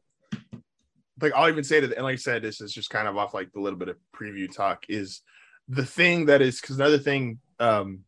like 1.22 1.34
I'll 1.36 1.50
even 1.50 1.64
say 1.64 1.80
that, 1.80 1.94
and 1.94 2.04
like 2.04 2.14
I 2.14 2.18
said, 2.18 2.42
this 2.42 2.62
is 2.62 2.74
just 2.74 2.90
kind 2.90 3.08
of 3.08 3.18
off 3.18 3.34
like 3.34 3.52
the 3.52 3.60
little 3.62 3.78
bit 3.80 3.90
of 3.90 3.98
preview 4.16 4.52
talk 4.54 4.86
is 4.90 5.22
the 5.68 5.86
thing 5.86 6.26
that 6.26 6.42
is 6.42 6.60
because 6.60 6.76
another 6.78 6.98
thing, 7.00 7.40
um, 7.60 8.00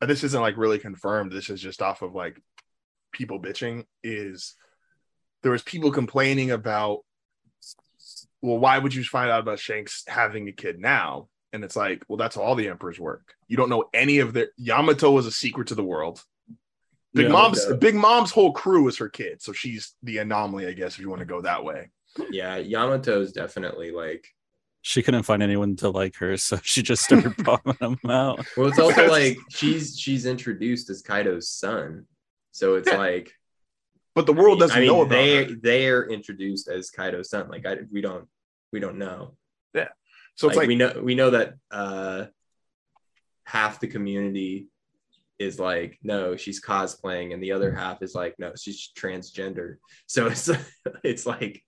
this 0.00 0.24
isn't 0.24 0.40
like 0.40 0.56
really 0.56 0.78
confirmed. 0.80 1.30
This 1.32 1.48
is 1.50 1.60
just 1.60 1.80
off 1.80 2.02
of 2.02 2.14
like 2.14 2.40
people 3.12 3.40
bitching. 3.40 3.84
Is 4.02 4.54
there 5.42 5.52
was 5.52 5.62
people 5.62 5.90
complaining 5.92 6.50
about, 6.50 7.00
well, 8.42 8.58
why 8.58 8.76
would 8.78 8.94
you 8.94 9.04
find 9.04 9.30
out 9.30 9.40
about 9.40 9.58
Shanks 9.60 10.04
having 10.06 10.48
a 10.48 10.52
kid 10.52 10.78
now? 10.78 11.28
And 11.54 11.62
it's 11.64 11.76
like, 11.76 12.02
well, 12.08 12.16
that's 12.16 12.36
how 12.36 12.42
all 12.42 12.54
the 12.54 12.68
emperors 12.68 12.98
work. 12.98 13.34
You 13.48 13.56
don't 13.56 13.68
know 13.68 13.84
any 13.94 14.18
of 14.18 14.32
their 14.32 14.48
Yamato 14.56 15.10
was 15.10 15.26
a 15.26 15.30
secret 15.30 15.68
to 15.68 15.74
the 15.74 15.84
world. 15.84 16.22
Big 17.14 17.26
Yeah. 17.26 17.32
Mom's 17.32 17.64
Yeah. 17.68 17.76
Big 17.76 17.94
Mom's 17.94 18.30
whole 18.30 18.52
crew 18.52 18.88
is 18.88 18.98
her 18.98 19.08
kid, 19.08 19.42
so 19.42 19.52
she's 19.52 19.94
the 20.02 20.18
anomaly, 20.18 20.66
I 20.66 20.72
guess, 20.72 20.94
if 20.94 21.00
you 21.00 21.08
want 21.10 21.20
to 21.20 21.26
go 21.26 21.42
that 21.42 21.62
way. 21.64 21.90
Yeah, 22.30 22.58
Yamato's 22.58 23.32
definitely 23.32 23.90
like. 23.90 24.26
She 24.84 25.02
couldn't 25.02 25.22
find 25.22 25.42
anyone 25.42 25.76
to 25.76 25.90
like 25.90 26.16
her, 26.16 26.36
so 26.38 26.58
she 26.62 26.82
just 26.82 27.04
started 27.04 27.34
bombing 27.44 27.76
them 27.80 27.98
out. 28.10 28.44
Well, 28.56 28.66
it's 28.68 28.78
also 28.78 29.08
like 29.08 29.36
she's 29.50 29.98
she's 29.98 30.26
introduced 30.26 30.90
as 30.90 31.02
Kaido's 31.02 31.48
son, 31.50 32.06
so 32.50 32.74
it's 32.76 32.88
Yeah. 32.88 32.96
like 32.98 33.32
But 34.14 34.26
the 34.26 34.32
world 34.32 34.58
doesn't 34.58 34.76
I 34.76 34.80
mean, 34.80 34.88
know 34.88 35.02
about 35.02 35.10
they 35.10 35.44
her. 35.44 35.50
they're 35.62 36.08
introduced 36.10 36.68
as 36.68 36.90
Kaido's 36.90 37.30
son. 37.30 37.48
Like 37.48 37.64
I, 37.66 37.76
we 37.92 38.00
don't 38.00 38.26
we 38.72 38.80
don't 38.80 38.98
know. 38.98 39.36
Yeah. 39.74 39.88
So 40.34 40.48
it's 40.48 40.56
like, 40.56 40.62
like, 40.62 40.68
we 40.68 40.76
know 40.76 41.00
we 41.02 41.14
know 41.14 41.30
that 41.30 41.54
uh 41.70 42.26
half 43.44 43.80
the 43.80 43.86
community 43.88 44.68
is 45.38 45.58
like 45.58 45.98
no 46.02 46.36
she's 46.36 46.62
cosplaying 46.62 47.34
and 47.34 47.42
the 47.42 47.52
other 47.52 47.72
half 47.72 48.02
is 48.02 48.14
like 48.14 48.34
no 48.38 48.52
she's 48.56 48.90
transgender 48.96 49.76
so 50.06 50.26
it's 50.28 50.48
it's 51.02 51.26
like 51.26 51.62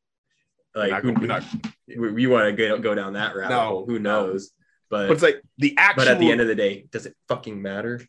like 0.74 0.90
not 0.90 1.02
who, 1.02 1.26
not- 1.26 1.44
we, 1.88 2.12
we 2.12 2.26
want 2.26 2.46
to 2.46 2.52
go, 2.52 2.78
go 2.78 2.94
down 2.94 3.12
that 3.14 3.34
route. 3.34 3.50
No, 3.50 3.60
hole 3.60 3.86
who 3.86 3.98
no. 3.98 4.26
knows 4.26 4.52
but 4.90 5.08
but 5.08 5.14
it's 5.14 5.22
like 5.22 5.42
the 5.58 5.74
actual 5.76 6.04
but 6.04 6.08
at 6.08 6.18
the 6.18 6.30
end 6.30 6.40
of 6.40 6.46
the 6.46 6.54
day 6.54 6.86
does 6.90 7.06
it 7.06 7.14
fucking 7.28 7.60
matter 7.60 8.00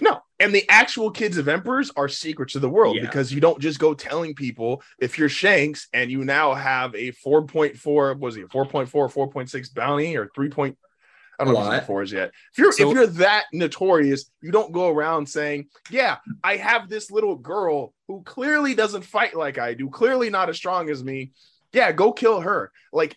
no, 0.00 0.20
and 0.40 0.54
the 0.54 0.68
actual 0.68 1.10
kids 1.10 1.36
of 1.38 1.48
emperors 1.48 1.90
are 1.96 2.08
secrets 2.08 2.54
of 2.54 2.62
the 2.62 2.68
world 2.68 2.96
Yeah. 2.96 3.02
because 3.02 3.32
you 3.32 3.40
don't 3.40 3.60
just 3.60 3.78
go 3.78 3.94
telling 3.94 4.34
people 4.34 4.82
if 4.98 5.18
you're 5.18 5.28
Shanks 5.28 5.88
and 5.92 6.10
you 6.10 6.24
now 6.24 6.54
have 6.54 6.94
a 6.94 7.12
4.4 7.12 8.18
was 8.18 8.36
it 8.36 8.48
4.4 8.48 8.88
4.6 9.12 9.68
bounty 9.74 10.16
or 10.16 10.30
3. 10.34 10.48
Point, 10.50 10.78
I 11.38 11.44
don't 11.44 11.54
A 11.54 11.54
know 11.54 11.60
if 11.60 11.66
it's 11.66 11.72
in 11.74 11.78
lot. 11.78 11.86
fours 11.86 12.12
yet. 12.12 12.32
If 12.52 12.58
you're 12.58 12.72
So- 12.72 12.88
if 12.90 12.94
you're 12.94 13.06
that 13.06 13.44
notorious, 13.52 14.30
you 14.42 14.50
don't 14.52 14.72
go 14.72 14.88
around 14.88 15.28
saying, 15.28 15.68
"Yeah, 15.90 16.18
I 16.42 16.56
have 16.56 16.88
this 16.88 17.10
little 17.10 17.36
girl 17.36 17.92
who 18.08 18.22
clearly 18.22 18.74
doesn't 18.74 19.02
fight 19.02 19.34
like 19.36 19.58
I 19.58 19.74
do, 19.74 19.88
clearly 19.90 20.30
not 20.30 20.48
as 20.48 20.56
strong 20.56 20.90
as 20.90 21.02
me. 21.02 21.32
Yeah, 21.72 21.90
go 21.92 22.12
kill 22.12 22.40
her." 22.40 22.70
Like, 22.92 23.16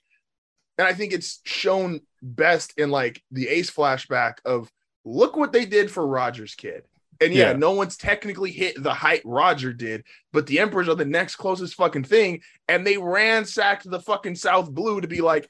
and 0.80 0.88
I 0.88 0.94
think 0.94 1.14
it's 1.14 1.42
shown 1.46 2.02
best 2.22 2.74
in 2.78 2.90
like 2.92 3.24
the 3.32 3.48
Ace 3.50 3.70
flashback 3.72 4.38
of 4.46 4.72
look 5.08 5.36
what 5.36 5.52
they 5.54 5.66
did 5.66 5.90
for 5.90 6.06
Roger's 6.06 6.56
kid. 6.56 6.84
And 7.20 7.34
yeah, 7.34 7.52
Yeah. 7.52 7.54
no 7.54 7.72
one's 7.72 7.98
technically 7.98 8.52
hit 8.52 8.82
the 8.82 8.94
height 8.94 9.22
Roger 9.26 9.74
did, 9.74 10.04
but 10.34 10.46
the 10.46 10.60
Emperors 10.60 10.88
are 10.88 10.96
the 10.96 11.06
next 11.06 11.38
closest 11.38 11.76
fucking 11.76 12.04
thing. 12.04 12.42
And 12.68 12.86
they 12.86 12.98
ransacked 12.98 13.90
the 13.90 14.00
fucking 14.00 14.36
South 14.36 14.70
Blue 14.72 15.02
to 15.02 15.08
be 15.08 15.22
like, 15.22 15.50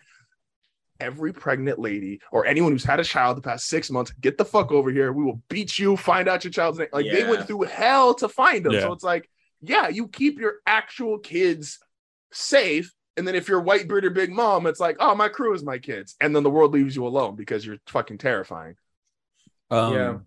every 1.00 1.32
pregnant 1.32 1.78
lady 1.78 2.20
or 2.32 2.46
anyone 2.46 2.72
who's 2.72 2.84
had 2.84 3.00
a 3.00 3.04
child 3.04 3.38
the 3.38 3.42
past 3.42 3.68
six 3.68 3.92
months, 3.92 4.12
get 4.20 4.38
the 4.38 4.46
fuck 4.46 4.72
over 4.72 4.90
here. 4.90 5.12
We 5.14 5.24
will 5.24 5.42
beat 5.50 5.78
you, 5.78 5.96
find 5.98 6.28
out 6.28 6.44
your 6.44 6.52
child's 6.52 6.80
name. 6.80 6.88
Like 6.92 7.06
they 7.12 7.24
went 7.30 7.46
through 7.46 7.64
hell 7.64 8.14
to 8.16 8.28
find 8.28 8.66
them. 8.66 8.74
Yeah. 8.74 8.82
So 8.82 8.94
it's 8.94 9.04
like, 9.04 9.30
yeah, 9.62 9.90
you 9.90 10.08
keep 10.08 10.40
your 10.40 10.56
actual 10.66 11.20
kids 11.20 11.80
safe. 12.32 12.94
And 13.16 13.28
then 13.28 13.36
if 13.36 13.48
you're 13.48 13.62
white 13.62 13.88
bearded 13.88 14.14
big 14.14 14.32
mom, 14.32 14.66
it's 14.68 14.80
like, 14.80 14.98
oh, 15.00 15.14
my 15.16 15.28
crew 15.28 15.54
is 15.54 15.64
my 15.64 15.78
kids. 15.80 16.16
And 16.22 16.36
then 16.36 16.44
the 16.44 16.50
world 16.50 16.74
leaves 16.74 16.96
you 16.96 17.06
alone 17.06 17.36
because 17.36 17.66
you're 17.66 17.78
fucking 17.88 18.20
terrifying. 18.20 18.76
Um, 19.70 19.94
Yeah. 19.94 20.18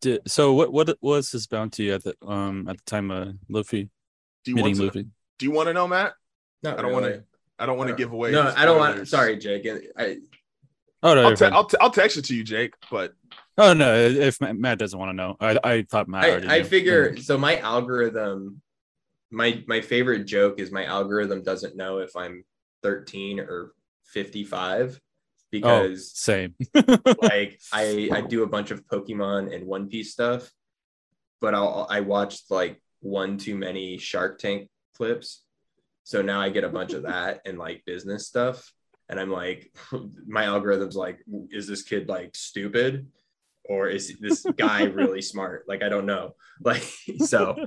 Did, 0.00 0.30
so 0.30 0.52
what 0.54 0.72
what 0.72 0.96
was 1.00 1.32
his 1.32 1.46
bounty 1.48 1.90
at 1.90 2.04
the 2.04 2.14
um 2.24 2.68
at 2.68 2.76
the 2.76 2.84
time 2.84 3.10
of 3.10 3.34
Luffy 3.48 3.90
Do 4.44 4.50
you 4.52 4.54
meeting 4.54 4.78
want 4.78 4.92
to, 4.92 4.98
Luffy? 4.98 5.08
do 5.38 5.46
you 5.46 5.50
want 5.50 5.66
to 5.68 5.72
know, 5.72 5.88
Matt? 5.88 6.14
No, 6.62 6.76
I 6.76 6.82
don't 6.82 6.92
want 6.92 7.04
to. 7.06 7.24
I 7.58 7.66
don't 7.66 7.76
want 7.78 7.88
to 7.88 7.94
Uh, 7.94 7.96
give 7.96 8.12
away. 8.12 8.30
no 8.30 8.52
i 8.56 8.64
don't 8.64 8.78
want 8.78 9.08
sorry 9.08 9.36
jake 9.36 9.66
I, 9.96 10.18
Oh 11.02 11.14
no, 11.14 11.28
I'll, 11.28 11.36
te- 11.36 11.44
I'll, 11.46 11.64
te- 11.64 11.76
I'll 11.80 11.90
text 11.90 12.16
it 12.16 12.24
to 12.26 12.34
you, 12.34 12.42
Jake. 12.42 12.74
But 12.90 13.12
oh 13.56 13.72
no, 13.72 13.94
if 13.96 14.40
Matt 14.40 14.56
Matt 14.56 14.78
doesn't 14.78 14.98
want 14.98 15.10
to 15.10 15.14
know, 15.14 15.36
I 15.40 15.58
I 15.62 15.82
thought 15.82 16.08
Matt 16.08 16.24
already. 16.24 16.48
I, 16.48 16.56
I 16.56 16.58
knew. 16.58 16.64
figure 16.64 17.16
so 17.18 17.36
my 17.38 17.58
algorithm 17.58 18.60
my 19.30 19.62
my 19.68 19.80
favorite 19.80 20.24
joke 20.26 20.58
is 20.60 20.70
my 20.72 20.84
algorithm 20.86 21.42
doesn't 21.42 21.76
know 21.76 21.98
if 21.98 22.16
i'm 22.16 22.44
13 22.82 23.40
or 23.40 23.72
55 24.04 25.00
Oh, 25.52 25.82
because 25.82 26.16
same. 26.16 26.54
like 27.22 27.60
I 27.72 28.10
I 28.12 28.20
do 28.20 28.42
a 28.42 28.46
bunch 28.46 28.70
of 28.70 28.86
Pokemon 28.86 29.54
and 29.54 29.66
One 29.66 29.88
Piece 29.88 30.12
stuff, 30.12 30.50
but 31.40 31.54
I'll 31.54 31.86
I 31.88 32.00
watched 32.00 32.50
like 32.50 32.80
one 33.00 33.38
too 33.38 33.56
many 33.56 33.98
Shark 33.98 34.38
Tank 34.38 34.68
clips, 34.96 35.44
so 36.04 36.20
now 36.22 36.40
I 36.40 36.50
get 36.50 36.64
a 36.64 36.68
bunch 36.68 36.92
of 36.92 37.02
that 37.04 37.40
and 37.46 37.58
like 37.58 37.84
business 37.86 38.26
stuff, 38.26 38.72
and 39.08 39.18
I'm 39.18 39.30
like, 39.30 39.72
my 40.26 40.44
algorithm's 40.44 40.96
like, 40.96 41.20
is 41.50 41.66
this 41.66 41.82
kid 41.82 42.08
like 42.08 42.36
stupid, 42.36 43.08
or 43.64 43.88
is 43.88 44.18
this 44.20 44.44
guy 44.56 44.84
really 44.84 45.22
smart? 45.22 45.64
Like 45.66 45.82
I 45.82 45.88
don't 45.88 46.06
know, 46.06 46.34
like 46.62 46.82
so. 47.18 47.66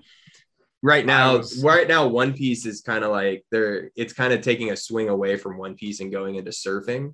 Right 0.84 1.06
now, 1.06 1.38
was- 1.38 1.64
right 1.64 1.88
now, 1.88 2.08
One 2.08 2.34
Piece 2.34 2.66
is 2.66 2.82
kind 2.82 3.04
of 3.04 3.12
like 3.12 3.46
they're. 3.52 3.92
It's 3.96 4.14
kind 4.14 4.34
of 4.34 4.42
taking 4.42 4.72
a 4.72 4.76
swing 4.76 5.10
away 5.10 5.38
from 5.38 5.60
One 5.60 5.76
Piece 5.76 6.00
and 6.00 6.12
going 6.12 6.36
into 6.36 6.50
surfing. 6.50 7.14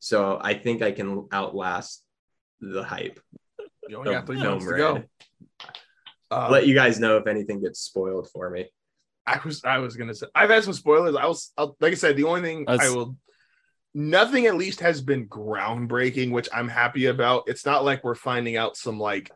So 0.00 0.38
I 0.40 0.54
think 0.54 0.82
I 0.82 0.92
can 0.92 1.28
outlast 1.32 2.02
the 2.60 2.82
hype. 2.82 3.20
you 3.88 3.96
only 3.96 4.12
got 4.12 4.20
of 4.20 4.26
three 4.26 4.36
months 4.36 4.66
to 4.66 4.76
go. 4.76 4.94
Red. 4.94 5.08
Um, 6.30 6.52
let 6.52 6.66
you 6.66 6.74
guys 6.74 7.00
know 7.00 7.16
if 7.16 7.26
anything 7.26 7.62
gets 7.62 7.80
spoiled 7.80 8.28
for 8.30 8.50
me. 8.50 8.66
I 9.26 9.40
was 9.44 9.62
I 9.64 9.78
was 9.78 9.96
gonna 9.96 10.14
say 10.14 10.26
I've 10.34 10.50
had 10.50 10.64
some 10.64 10.72
spoilers. 10.72 11.14
I 11.14 11.26
was 11.26 11.52
I'll, 11.56 11.76
like 11.80 11.92
I 11.92 11.96
said, 11.96 12.16
the 12.16 12.24
only 12.24 12.42
thing 12.42 12.64
That's- 12.66 12.88
I 12.88 12.94
will 12.94 13.16
nothing 13.94 14.46
at 14.46 14.56
least 14.56 14.80
has 14.80 15.00
been 15.00 15.28
groundbreaking, 15.28 16.30
which 16.30 16.48
I'm 16.52 16.68
happy 16.68 17.06
about. 17.06 17.44
It's 17.46 17.66
not 17.66 17.84
like 17.84 18.04
we're 18.04 18.14
finding 18.14 18.56
out 18.56 18.76
some 18.76 18.98
like 18.98 19.30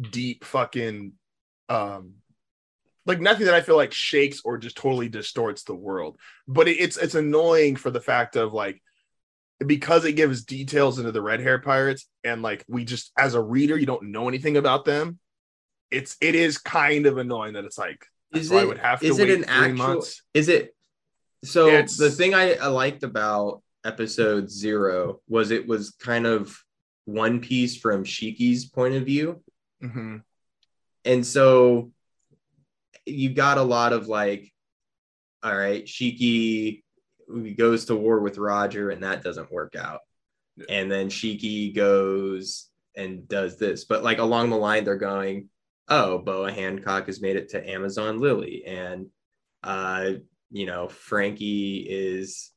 deep 0.00 0.44
fucking 0.44 1.12
um 1.68 2.14
like 3.04 3.20
nothing 3.20 3.46
that 3.46 3.54
I 3.54 3.60
feel 3.62 3.76
like 3.76 3.92
shakes 3.92 4.42
or 4.44 4.58
just 4.58 4.76
totally 4.76 5.08
distorts 5.08 5.64
the 5.64 5.74
world. 5.74 6.18
But 6.46 6.68
it, 6.68 6.78
it's 6.78 6.96
it's 6.96 7.14
annoying 7.14 7.76
for 7.76 7.90
the 7.90 8.00
fact 8.00 8.36
of 8.36 8.52
like 8.52 8.82
because 9.66 10.04
it 10.04 10.12
gives 10.12 10.44
details 10.44 10.98
into 10.98 11.12
the 11.12 11.22
red 11.22 11.40
hair 11.40 11.58
pirates 11.58 12.08
and 12.24 12.42
like 12.42 12.64
we 12.68 12.84
just 12.84 13.12
as 13.18 13.34
a 13.34 13.40
reader 13.42 13.76
you 13.78 13.86
don't 13.86 14.04
know 14.10 14.28
anything 14.28 14.56
about 14.56 14.84
them. 14.84 15.18
It's 15.90 16.16
it 16.20 16.34
is 16.34 16.58
kind 16.58 17.06
of 17.06 17.18
annoying 17.18 17.54
that 17.54 17.64
it's 17.64 17.78
like 17.78 18.04
Is 18.34 18.48
so 18.48 18.58
I 18.58 18.62
it 18.62 18.68
would 18.68 18.78
have 18.78 19.00
to 19.00 19.06
is 19.06 19.18
it 19.18 19.30
an 19.30 19.44
actual? 19.44 19.76
months. 19.76 20.22
Is 20.34 20.48
it? 20.48 20.74
So 21.44 21.68
It's- 21.68 21.96
the 21.96 22.10
thing 22.10 22.34
I, 22.34 22.54
I 22.54 22.68
liked 22.68 23.02
about 23.02 23.62
episode 23.84 24.48
zero 24.50 25.20
was 25.28 25.50
it 25.50 25.66
was 25.66 25.90
kind 25.90 26.26
of 26.26 26.56
One 27.04 27.40
Piece 27.40 27.76
from 27.76 28.04
Shiki's 28.04 28.64
point 28.64 28.94
of 28.94 29.04
view, 29.04 29.42
Mhm. 29.82 30.22
and 31.04 31.26
so 31.26 31.90
you 33.04 33.30
got 33.34 33.58
a 33.58 33.62
lot 33.62 33.92
of 33.92 34.06
like, 34.06 34.52
all 35.42 35.56
right, 35.56 35.84
Shiki 35.84 36.84
goes 37.56 37.86
to 37.86 37.96
war 37.96 38.20
with 38.20 38.38
Roger, 38.38 38.90
and 38.90 39.02
that 39.02 39.22
doesn't 39.22 39.52
work 39.52 39.74
out, 39.76 40.00
Yeah. 40.56 40.66
and 40.68 40.90
then 40.90 41.08
Shiki 41.08 41.74
goes 41.74 42.68
and 42.96 43.26
does 43.28 43.58
this, 43.58 43.84
but 43.84 44.02
like 44.02 44.18
along 44.18 44.50
the 44.50 44.56
line, 44.56 44.84
they're 44.84 44.96
going, 44.96 45.48
oh, 45.88 46.18
Boa 46.18 46.52
Hancock 46.52 47.06
has 47.06 47.20
made 47.20 47.36
it 47.36 47.50
to 47.50 47.70
Amazon 47.70 48.18
Lily, 48.20 48.64
and 48.66 49.06
uh, 49.62 50.12
you 50.50 50.66
know, 50.66 50.88
Franky 50.88 51.78
is 51.88 52.50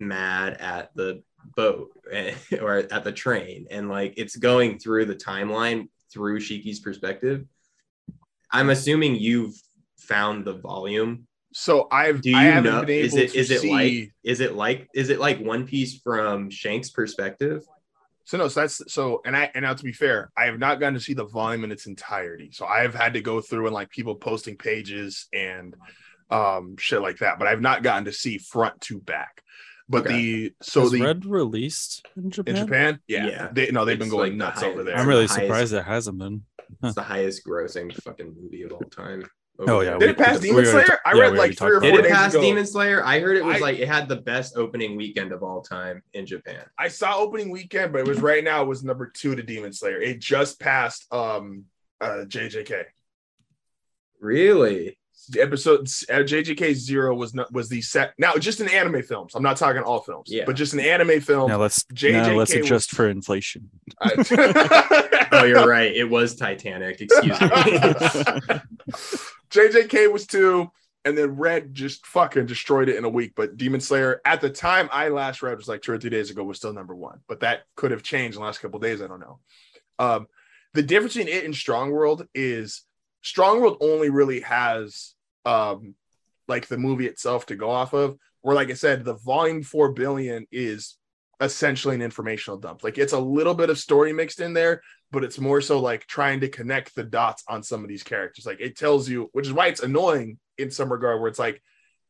mad 0.00 0.54
at 0.54 0.94
the 0.94 1.22
boat 1.56 1.90
or 2.60 2.76
at 2.78 3.04
the 3.04 3.12
train, 3.12 3.66
and 3.70 3.88
like 3.88 4.14
it's 4.16 4.36
going 4.36 4.78
through 4.78 5.06
the 5.06 5.14
timeline 5.14 5.88
through 6.12 6.40
Shiki's 6.40 6.80
perspective. 6.80 7.46
I'm 8.52 8.68
assuming 8.70 9.14
you've 9.16 9.54
found 9.96 10.44
the 10.44 10.52
volume. 10.52 11.26
So 11.52 11.86
I've 11.90 12.22
Do 12.22 12.34
I 12.34 12.44
you 12.46 12.50
haven't 12.52 12.72
know? 12.72 12.80
been 12.80 12.90
able 12.90 13.06
Is 13.06 13.14
it 13.16 13.30
to 13.32 13.38
is 13.38 13.50
it 13.50 13.60
see 13.60 13.70
like 13.70 14.12
is 14.24 14.40
it 14.40 14.54
like 14.54 14.88
is 14.94 15.10
it 15.10 15.18
like 15.20 15.38
One 15.40 15.66
Piece 15.66 15.98
from 16.00 16.48
Shanks' 16.50 16.90
perspective? 16.90 17.62
So 18.24 18.38
no, 18.38 18.48
so 18.48 18.60
that's 18.60 18.80
so 18.92 19.20
and 19.26 19.36
I 19.36 19.50
and 19.54 19.64
now 19.64 19.74
to 19.74 19.84
be 19.84 19.92
fair, 19.92 20.30
I 20.36 20.46
have 20.46 20.58
not 20.58 20.80
gotten 20.80 20.94
to 20.94 21.00
see 21.00 21.12
the 21.14 21.26
volume 21.26 21.64
in 21.64 21.72
its 21.72 21.86
entirety. 21.86 22.50
So 22.52 22.64
I 22.66 22.80
have 22.82 22.94
had 22.94 23.14
to 23.14 23.20
go 23.20 23.40
through 23.40 23.66
and 23.66 23.74
like 23.74 23.90
people 23.90 24.14
posting 24.14 24.56
pages 24.56 25.26
and 25.32 25.74
um 26.30 26.76
shit 26.78 27.02
like 27.02 27.18
that, 27.18 27.38
but 27.38 27.48
I've 27.48 27.60
not 27.60 27.82
gotten 27.82 28.04
to 28.06 28.12
see 28.12 28.38
front 28.38 28.80
to 28.82 29.00
back. 29.00 29.42
But 29.88 30.06
Okay. 30.06 30.14
the 30.16 30.54
so 30.62 30.82
Was 30.82 30.92
the 30.92 31.02
Red 31.02 31.26
released 31.26 32.06
in 32.16 32.30
Japan? 32.30 32.56
in 32.56 32.62
Japan, 32.64 33.00
yeah, 33.08 33.26
Yeah. 33.26 33.48
they 33.52 33.70
no, 33.72 33.84
they've 33.84 33.98
been 33.98 34.08
going 34.08 34.38
like 34.38 34.38
the 34.38 34.44
nuts 34.44 34.60
high- 34.62 34.68
over 34.68 34.84
there. 34.84 34.96
I'm 34.96 35.06
really 35.08 35.26
Highest- 35.26 35.34
surprised 35.34 35.72
it 35.74 35.84
hasn't 35.84 36.18
been. 36.18 36.44
It's 36.82 36.94
the 36.94 37.02
highest 37.02 37.44
grossing 37.44 37.92
fucking 38.02 38.34
movie 38.40 38.62
of 38.62 38.72
all 38.72 38.80
time. 38.80 39.24
Oh, 39.58 39.80
yeah, 39.80 39.96
Did 39.98 40.10
it 40.10 40.18
pass 40.18 40.40
we 40.40 40.48
Demon 40.48 40.64
already 40.64 40.70
Slayer? 40.70 40.84
ta- 40.86 40.98
I 41.10 41.14
yeah, 41.14 41.20
read 41.22 41.34
like 41.34 41.56
three 41.56 41.70
or 41.70 41.74
talked 41.74 41.82
four 41.84 41.90
Did 41.92 42.00
it 42.00 42.02
days 42.04 42.12
pass 42.12 42.32
ago. 42.34 42.42
Demon 42.42 42.66
Slayer? 42.66 43.04
I 43.04 43.20
heard 43.20 43.36
it 43.36 43.44
was 43.44 43.56
I- 43.56 43.60
like 43.60 43.78
it 43.78 43.86
had 43.86 44.08
the 44.08 44.16
best 44.16 44.56
opening 44.56 44.96
weekend 44.96 45.30
of 45.30 45.42
all 45.44 45.60
time 45.60 46.02
in 46.14 46.26
Japan. 46.26 46.64
I 46.78 46.88
saw 46.88 47.16
opening 47.18 47.50
weekend, 47.50 47.92
but 47.92 48.00
it 48.00 48.08
was 48.08 48.20
right 48.20 48.42
now. 48.42 48.62
It 48.62 48.68
was 48.68 48.82
number 48.82 49.06
two 49.14 49.36
to 49.36 49.42
Demon 49.42 49.72
Slayer. 49.72 50.00
It 50.00 50.20
just 50.20 50.58
passed 50.58 51.06
um 51.12 51.66
uh 52.00 52.24
JJK. 52.26 52.84
Really? 54.20 54.98
The 55.28 55.40
episode 55.42 55.82
uh, 56.10 56.24
JJK 56.24 56.74
zero 56.74 57.14
was 57.14 57.32
not 57.34 57.52
was 57.52 57.68
the 57.68 57.80
set 57.82 58.14
now 58.18 58.34
just 58.34 58.60
in 58.60 58.68
anime 58.68 59.02
films. 59.02 59.34
I'm 59.36 59.42
not 59.42 59.56
talking 59.58 59.82
all 59.82 60.00
films, 60.00 60.28
Yeah. 60.32 60.44
but 60.46 60.56
just 60.56 60.72
an 60.74 60.80
anime 60.80 61.20
film. 61.20 61.48
Now 61.50 61.58
let's 61.58 61.84
JJK 61.94 62.12
now 62.12 62.32
let's 62.34 62.70
was- 62.70 62.86
for 62.86 63.08
inflation. 63.08 63.70
I- 64.00 65.08
Oh, 65.34 65.44
you're 65.44 65.66
right. 65.66 65.90
It 65.96 66.04
was 66.04 66.36
Titanic. 66.36 67.00
Excuse 67.00 67.40
me. 67.40 67.48
JJK 69.52 70.12
was 70.12 70.26
two, 70.26 70.70
and 71.04 71.16
then 71.16 71.36
Red 71.36 71.74
just 71.74 72.06
fucking 72.06 72.46
destroyed 72.46 72.88
it 72.88 72.96
in 72.96 73.04
a 73.04 73.08
week. 73.08 73.32
But 73.36 73.56
Demon 73.56 73.80
Slayer, 73.80 74.20
at 74.24 74.40
the 74.40 74.50
time 74.50 74.88
I 74.92 75.08
last 75.08 75.42
read, 75.42 75.56
was 75.56 75.68
like 75.68 75.82
two 75.82 75.92
or 75.92 75.98
three 75.98 76.10
days 76.10 76.30
ago, 76.30 76.44
was 76.44 76.58
still 76.58 76.72
number 76.72 76.94
one. 76.94 77.20
But 77.28 77.40
that 77.40 77.62
could 77.76 77.90
have 77.90 78.02
changed 78.02 78.36
in 78.36 78.40
the 78.40 78.46
last 78.46 78.60
couple 78.60 78.78
days. 78.80 79.02
I 79.02 79.08
don't 79.08 79.20
know. 79.20 79.40
Um, 79.98 80.26
the 80.74 80.82
difference 80.82 81.14
between 81.14 81.34
it 81.34 81.44
and 81.44 81.54
Strong 81.54 81.90
World 81.90 82.26
is 82.34 82.82
Strong 83.22 83.60
World 83.60 83.78
only 83.80 84.10
really 84.10 84.40
has 84.40 85.14
um 85.44 85.94
like 86.48 86.66
the 86.66 86.78
movie 86.78 87.06
itself 87.06 87.46
to 87.46 87.56
go 87.56 87.70
off 87.70 87.92
of. 87.92 88.16
Where, 88.40 88.56
like 88.56 88.70
I 88.70 88.74
said, 88.74 89.04
the 89.04 89.14
volume 89.14 89.62
four 89.62 89.92
billion 89.92 90.46
is 90.50 90.96
essentially 91.40 91.94
an 91.94 92.02
informational 92.02 92.58
dump. 92.58 92.82
Like 92.82 92.98
it's 92.98 93.12
a 93.12 93.18
little 93.18 93.54
bit 93.54 93.70
of 93.70 93.78
story 93.78 94.12
mixed 94.12 94.40
in 94.40 94.52
there, 94.52 94.82
but 95.12 95.22
it's 95.22 95.38
more 95.38 95.60
so 95.60 95.78
like 95.78 96.06
trying 96.06 96.40
to 96.40 96.48
connect 96.48 96.94
the 96.96 97.04
dots 97.04 97.44
on 97.46 97.62
some 97.62 97.82
of 97.84 97.88
these 97.88 98.02
characters. 98.02 98.44
Like 98.46 98.60
it 98.60 98.76
tells 98.76 99.08
you, 99.08 99.28
which 99.32 99.46
is 99.46 99.52
why 99.52 99.68
it's 99.68 99.82
annoying 99.82 100.38
in 100.58 100.70
some 100.70 100.90
regard, 100.90 101.20
where 101.20 101.28
it's 101.28 101.38
like 101.38 101.62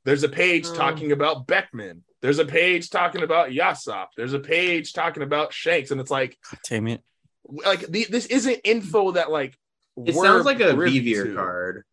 there's 0.04 0.22
a 0.22 0.28
page 0.28 0.66
Um. 0.68 0.76
talking 0.76 1.12
about 1.12 1.46
Beckman, 1.46 2.04
there's 2.22 2.38
a 2.38 2.44
page 2.46 2.88
talking 2.90 3.22
about 3.22 3.50
Yasop, 3.50 4.06
there's 4.16 4.32
a 4.32 4.40
page 4.40 4.92
talking 4.94 5.22
about 5.22 5.52
Shanks, 5.52 5.90
and 5.90 6.00
it's 6.00 6.10
like, 6.10 6.38
Damn 6.68 6.86
it. 6.86 7.02
like 7.44 7.80
the, 7.88 8.06
this 8.08 8.26
isn't 8.26 8.60
info 8.64 9.12
that 9.12 9.30
like 9.30 9.58
It 9.96 10.14
we're 10.14 10.24
sounds 10.24 10.44
like 10.46 10.60
a 10.60 10.72
privy 10.74 11.34
card. 11.34 11.84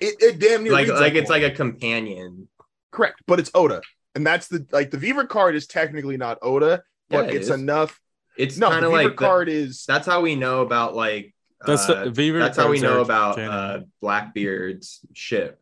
It, 0.00 0.14
it 0.20 0.38
damn 0.38 0.62
near 0.62 0.72
Like 0.72 0.86
reads 0.88 1.00
like 1.00 1.14
it's 1.14 1.30
like 1.30 1.42
a 1.42 1.50
companion. 1.50 2.48
correct, 2.92 3.22
but 3.26 3.38
it's 3.40 3.50
Oda, 3.54 3.82
and 4.14 4.26
that's 4.26 4.48
the 4.48 4.66
like 4.72 4.90
the 4.90 4.98
Vivre 4.98 5.26
card 5.26 5.54
is 5.54 5.66
technically 5.66 6.16
not 6.16 6.38
Oda, 6.42 6.82
but 7.10 7.24
Yeah, 7.26 7.30
it 7.30 7.36
it's 7.36 7.48
is. 7.48 7.54
enough. 7.60 7.98
It's 8.40 8.56
No, 8.58 8.68
kind 8.70 8.84
of 8.84 8.90
Vivre 8.92 9.04
like 9.04 9.16
the- 9.16 9.24
card 9.24 9.48
is 9.48 9.84
that's 9.86 10.06
how 10.06 10.20
we 10.20 10.34
know 10.34 10.62
about 10.62 10.94
like 10.94 11.34
That's 11.66 11.88
uh, 11.88 12.04
the 12.04 12.10
Vivre 12.10 12.38
that's 12.38 12.56
how 12.58 12.68
we 12.70 12.80
know 12.80 13.00
about 13.02 13.38
uh, 13.38 13.80
Blackbeard's 14.00 15.00
ship 15.12 15.60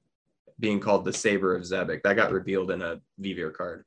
being 0.60 0.80
called 0.80 1.04
the 1.04 1.12
Saber 1.12 1.54
of 1.54 1.62
Xebec. 1.62 2.02
That 2.02 2.16
got 2.16 2.32
revealed 2.32 2.70
in 2.70 2.82
a 2.82 3.00
Vivre 3.18 3.50
card. 3.50 3.84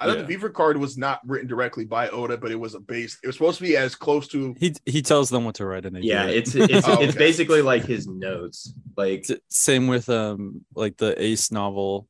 I 0.00 0.06
thought 0.06 0.16
Yeah. 0.16 0.22
the 0.22 0.28
Vivre 0.28 0.50
card 0.50 0.76
was 0.76 0.98
not 0.98 1.20
written 1.26 1.46
directly 1.46 1.84
by 1.84 2.08
Oda, 2.08 2.36
but 2.36 2.50
it 2.50 2.58
was 2.58 2.74
a 2.74 2.80
base. 2.80 3.16
It 3.22 3.26
was 3.28 3.36
supposed 3.36 3.58
to 3.58 3.62
be 3.62 3.76
as 3.76 3.94
close 3.94 4.26
to 4.28 4.54
He 4.58 4.74
he 4.86 5.02
tells 5.02 5.30
them 5.30 5.44
what 5.44 5.54
to 5.56 5.66
write 5.66 5.86
and 5.86 5.94
they 5.96 6.00
Yeah, 6.00 6.24
it. 6.26 6.36
it's 6.38 6.54
it's 6.54 6.88
Oh, 6.88 7.00
it's 7.00 7.14
basically 7.14 7.62
like 7.62 7.84
his 7.84 8.06
notes. 8.06 8.72
Like 8.96 9.26
same 9.48 9.86
with 9.86 10.08
um 10.08 10.64
like 10.74 10.96
the 10.96 11.20
Ace 11.22 11.50
novel. 11.52 12.08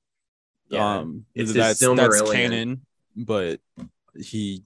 yeah, 0.68 0.98
um 0.98 1.26
it's 1.34 1.50
his 1.50 1.56
that's 1.56 1.80
that's 1.96 2.30
canon, 2.32 2.84
but 3.16 3.60
he 4.16 4.64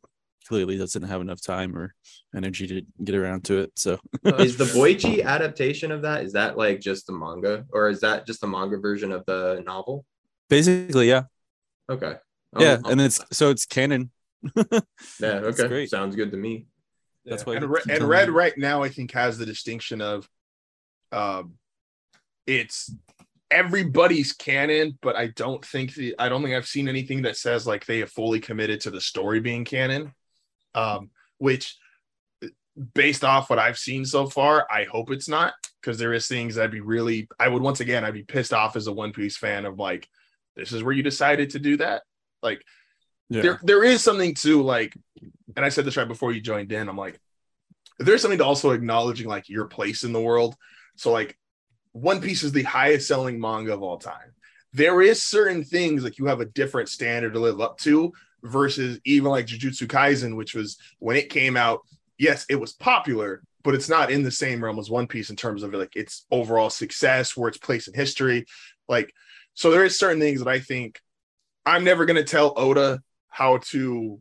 clearly 0.48 0.78
doesn't 0.78 1.02
have 1.02 1.20
enough 1.20 1.42
time 1.42 1.76
or 1.76 1.94
energy 2.34 2.66
to 2.66 2.82
get 3.04 3.14
around 3.14 3.44
to 3.44 3.58
it. 3.58 3.72
So 3.76 3.98
is 4.24 4.56
the 4.56 4.64
Boichi 4.64 5.22
adaptation 5.24 5.92
of 5.92 6.02
that? 6.02 6.24
Is 6.24 6.32
that 6.32 6.56
like 6.56 6.80
just 6.80 7.06
the 7.06 7.12
manga, 7.12 7.64
or 7.72 7.88
is 7.88 8.00
that 8.00 8.26
just 8.26 8.40
the 8.40 8.46
manga 8.46 8.78
version 8.78 9.12
of 9.12 9.24
the 9.26 9.62
novel? 9.66 10.04
basically, 10.48 11.08
yeah, 11.08 11.24
Okay. 11.90 12.14
I'll- 12.54 12.62
yeah, 12.62 12.78
I'll- 12.82 12.92
and 12.92 13.00
it's 13.02 13.20
so 13.30 13.50
it's 13.50 13.66
canon. 13.66 14.10
yeah. 14.56 14.80
Okay. 15.20 15.68
great. 15.68 15.90
Sounds 15.90 16.16
good 16.16 16.30
to 16.30 16.38
me. 16.38 16.66
That's 17.26 17.44
why 17.44 17.56
and, 17.56 17.66
Re- 17.66 17.82
and 17.90 18.04
Red 18.04 18.30
right 18.30 18.56
now 18.56 18.82
I 18.82 18.88
think 18.88 19.12
has 19.12 19.36
the 19.36 19.44
distinction 19.44 20.00
of 20.00 20.26
um 21.12 21.54
it's 22.46 22.90
everybody's 23.50 24.32
canon, 24.32 24.98
but 25.02 25.16
I 25.16 25.26
don't 25.28 25.62
think 25.64 25.94
the 25.94 26.14
I 26.18 26.28
don't 26.30 26.42
think 26.42 26.54
I've 26.54 26.66
seen 26.66 26.88
anything 26.88 27.22
that 27.22 27.36
says 27.36 27.66
like 27.66 27.84
they 27.84 27.98
have 27.98 28.10
fully 28.10 28.40
committed 28.40 28.80
to 28.82 28.90
the 28.90 29.00
story 29.00 29.40
being 29.40 29.64
canon. 29.66 30.12
Um, 30.74 31.10
which 31.38 31.76
based 32.94 33.24
off 33.24 33.50
what 33.50 33.58
I've 33.58 33.78
seen 33.78 34.04
so 34.04 34.26
far, 34.26 34.66
I 34.70 34.84
hope 34.84 35.10
it's 35.10 35.28
not 35.28 35.54
because 35.80 35.98
there 35.98 36.12
is 36.12 36.26
things 36.28 36.58
I'd 36.58 36.70
be 36.70 36.80
really 36.80 37.28
I 37.38 37.48
would 37.48 37.62
once 37.62 37.80
again 37.80 38.04
I'd 38.04 38.14
be 38.14 38.22
pissed 38.22 38.52
off 38.52 38.76
as 38.76 38.86
a 38.86 38.92
One 38.92 39.12
Piece 39.12 39.36
fan 39.36 39.64
of 39.66 39.78
like 39.78 40.08
this 40.56 40.72
is 40.72 40.82
where 40.82 40.94
you 40.94 41.02
decided 41.02 41.50
to 41.50 41.58
do 41.58 41.76
that. 41.78 42.02
Like 42.42 42.62
Yeah. 43.28 43.42
there 43.42 43.60
there 43.62 43.84
is 43.84 44.02
something 44.02 44.34
to 44.36 44.62
like, 44.62 44.96
and 45.56 45.64
I 45.64 45.68
said 45.70 45.84
this 45.84 45.96
right 45.96 46.06
before 46.06 46.32
you 46.32 46.40
joined 46.40 46.72
in. 46.72 46.88
I'm 46.88 46.96
like, 46.96 47.18
there's 47.98 48.22
something 48.22 48.38
to 48.38 48.44
also 48.44 48.70
acknowledging 48.70 49.28
like 49.28 49.48
your 49.48 49.66
place 49.66 50.04
in 50.04 50.12
the 50.12 50.20
world. 50.20 50.54
So 50.96 51.10
like, 51.12 51.36
One 51.92 52.20
Piece 52.20 52.42
is 52.42 52.52
the 52.52 52.62
highest 52.62 53.08
selling 53.08 53.40
manga 53.40 53.72
of 53.72 53.82
all 53.82 53.98
time. 53.98 54.34
There 54.72 55.00
is 55.00 55.22
certain 55.22 55.64
things 55.64 56.04
like 56.04 56.18
you 56.18 56.26
have 56.26 56.40
a 56.40 56.44
different 56.44 56.88
standard 56.88 57.32
to 57.32 57.40
live 57.40 57.60
up 57.60 57.78
to 57.78 58.12
versus 58.42 59.00
even 59.04 59.30
like 59.30 59.46
Jujutsu 59.46 59.86
Kaisen, 59.86 60.36
which 60.36 60.54
was 60.54 60.78
when 60.98 61.16
it 61.16 61.30
came 61.30 61.56
out. 61.56 61.80
Yes, 62.18 62.46
it 62.48 62.56
was 62.56 62.72
popular, 62.72 63.42
but 63.62 63.74
it's 63.74 63.88
not 63.88 64.10
in 64.10 64.22
the 64.22 64.30
same 64.30 64.62
realm 64.62 64.78
as 64.78 64.90
One 64.90 65.06
Piece 65.06 65.30
in 65.30 65.36
terms 65.36 65.62
of 65.62 65.72
like 65.72 65.94
its 65.94 66.26
overall 66.30 66.70
success, 66.70 67.36
where 67.36 67.48
its 67.48 67.58
place 67.58 67.86
in 67.86 67.94
history. 67.94 68.44
Like, 68.88 69.12
so 69.54 69.70
there 69.70 69.84
is 69.84 69.98
certain 69.98 70.20
things 70.20 70.40
that 70.40 70.48
I 70.48 70.58
think 70.60 71.00
I'm 71.64 71.84
never 71.84 72.06
going 72.06 72.16
to 72.16 72.24
tell 72.24 72.54
Oda 72.56 73.00
how 73.28 73.58
to 73.70 74.20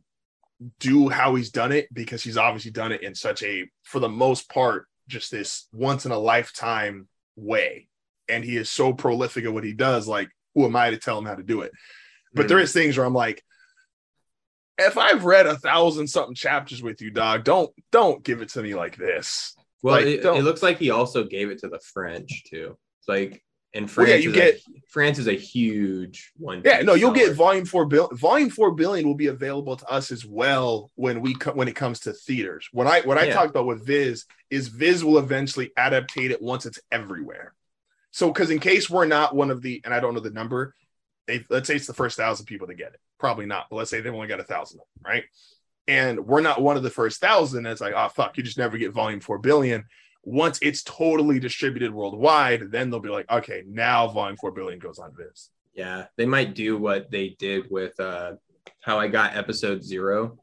do 0.80 1.08
how 1.08 1.34
he's 1.34 1.50
done 1.50 1.72
it 1.72 1.88
because 1.92 2.22
he's 2.22 2.36
obviously 2.36 2.70
done 2.70 2.92
it 2.92 3.02
in 3.02 3.14
such 3.14 3.42
a, 3.42 3.68
for 3.82 4.00
the 4.00 4.08
most 4.08 4.48
part, 4.48 4.86
just 5.06 5.30
this 5.30 5.68
once 5.72 6.04
in 6.04 6.12
a 6.12 6.18
lifetime 6.18 7.08
way. 7.36 7.88
And 8.28 8.44
he 8.44 8.56
is 8.56 8.68
so 8.68 8.92
prolific 8.92 9.44
at 9.44 9.52
what 9.52 9.64
he 9.64 9.72
does. 9.72 10.06
Like, 10.06 10.28
who 10.54 10.66
am 10.66 10.76
I 10.76 10.90
to 10.90 10.98
tell 10.98 11.18
him 11.18 11.24
how 11.24 11.36
to 11.36 11.42
do 11.42 11.62
it? 11.62 11.72
But 12.34 12.42
Hmm. 12.42 12.48
there 12.48 12.58
is 12.58 12.72
things 12.72 12.96
where 12.96 13.06
I'm 13.06 13.14
like, 13.14 13.42
if 14.78 14.96
I've 14.96 15.24
read 15.24 15.46
a 15.46 15.56
thousand 15.58 16.06
something 16.06 16.34
chapters 16.34 16.82
with 16.82 17.00
you, 17.02 17.10
dog, 17.10 17.44
don't 17.44 17.70
don't 17.92 18.22
give 18.22 18.42
it 18.42 18.50
to 18.50 18.62
me 18.62 18.74
like 18.74 18.96
this. 18.96 19.54
Well, 19.82 19.96
Like, 19.96 20.06
it, 20.06 20.24
it 20.24 20.44
looks 20.44 20.62
like 20.62 20.78
he 20.78 20.90
also 20.90 21.24
gave 21.24 21.50
it 21.50 21.58
to 21.60 21.68
the 21.68 21.78
French 21.80 22.44
too. 22.44 22.76
Like, 23.06 23.44
and 23.74 23.84
Well, 23.86 23.94
France 23.94 24.10
yeah, 24.10 24.16
you 24.16 24.30
is 24.30 24.34
get- 24.36 24.54
a, 24.56 24.60
France 24.88 25.18
is 25.18 25.28
a 25.28 25.34
huge 25.34 26.32
one. 26.36 26.62
Yeah, 26.64 26.80
no, 26.82 26.94
you'll 26.94 27.12
get 27.12 27.34
volume 27.36 27.64
four 27.66 27.84
bill. 27.86 28.08
Volume 28.14 28.48
four 28.50 28.72
billion 28.72 29.06
will 29.06 29.14
be 29.14 29.26
available 29.26 29.76
to 29.76 29.86
us 29.86 30.10
as 30.10 30.24
well 30.24 30.90
when 30.94 31.20
we 31.20 31.34
co- 31.34 31.52
when 31.52 31.68
it 31.68 31.76
comes 31.76 32.00
to 32.00 32.12
theaters. 32.12 32.68
What 32.72 32.86
I 32.86 33.02
what 33.02 33.18
I 33.18 33.26
Yeah. 33.26 33.34
talked 33.34 33.50
about 33.50 33.66
with 33.66 33.86
Viz 33.86 34.24
is 34.50 34.68
Viz 34.68 35.04
will 35.04 35.18
eventually 35.18 35.70
adaptate 35.78 36.30
it 36.30 36.40
once 36.42 36.64
it's 36.66 36.80
everywhere. 36.90 37.54
So, 38.10 38.28
because 38.32 38.50
in 38.50 38.58
case 38.58 38.88
we're 38.88 39.04
not 39.06 39.36
one 39.36 39.50
of 39.50 39.60
the, 39.60 39.82
and 39.84 39.92
I 39.92 40.00
don't 40.00 40.14
know 40.14 40.20
the 40.20 40.30
number, 40.30 40.74
they 41.28 41.44
let's 41.48 41.68
say 41.68 41.76
it's 41.76 41.86
the 41.86 41.94
first 41.94 42.16
thousand 42.16 42.46
people 42.46 42.66
to 42.66 42.74
get 42.74 42.88
it. 42.94 43.00
Probably 43.20 43.46
not, 43.46 43.66
but 43.70 43.76
let's 43.76 43.90
say 43.90 44.00
they've 44.00 44.12
only 44.12 44.26
got 44.26 44.40
a 44.40 44.44
thousand, 44.44 44.80
right? 45.04 45.22
And 45.86 46.26
we're 46.26 46.40
not 46.40 46.60
one 46.60 46.76
of 46.76 46.82
the 46.82 46.90
first 46.90 47.20
thousand. 47.20 47.64
It's 47.66 47.80
like, 47.80 47.94
oh 47.96 48.08
fuck, 48.08 48.36
you 48.36 48.42
just 48.42 48.58
never 48.58 48.76
get 48.76 48.92
volume 48.92 49.20
four 49.20 49.38
billion. 49.38 49.84
Once 50.24 50.58
it's 50.60 50.82
totally 50.82 51.38
distributed 51.38 51.94
worldwide, 51.94 52.70
then 52.72 52.90
they'll 52.90 52.98
be 53.00 53.08
like, 53.08 53.30
okay, 53.30 53.62
now 53.68 54.08
volume 54.08 54.36
four 54.36 54.50
billion 54.50 54.80
goes 54.80 54.98
on 54.98 55.12
Viz. 55.16 55.50
Yeah, 55.74 56.06
they 56.16 56.26
might 56.26 56.54
do 56.54 56.76
what 56.76 57.10
they 57.10 57.36
did 57.38 57.70
with 57.70 57.98
uh 58.00 58.32
how 58.80 58.98
I 58.98 59.06
got 59.08 59.36
episode 59.36 59.84
zero. 59.84 60.38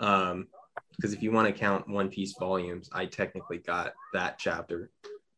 Um, 0.00 0.48
because 0.96 1.12
if 1.12 1.22
you 1.22 1.32
want 1.32 1.48
to 1.48 1.52
count 1.52 1.88
One 1.88 2.08
Piece 2.08 2.34
volumes, 2.38 2.88
I 2.92 3.06
technically 3.06 3.58
got 3.58 3.94
that 4.12 4.38
chapter. 4.38 4.90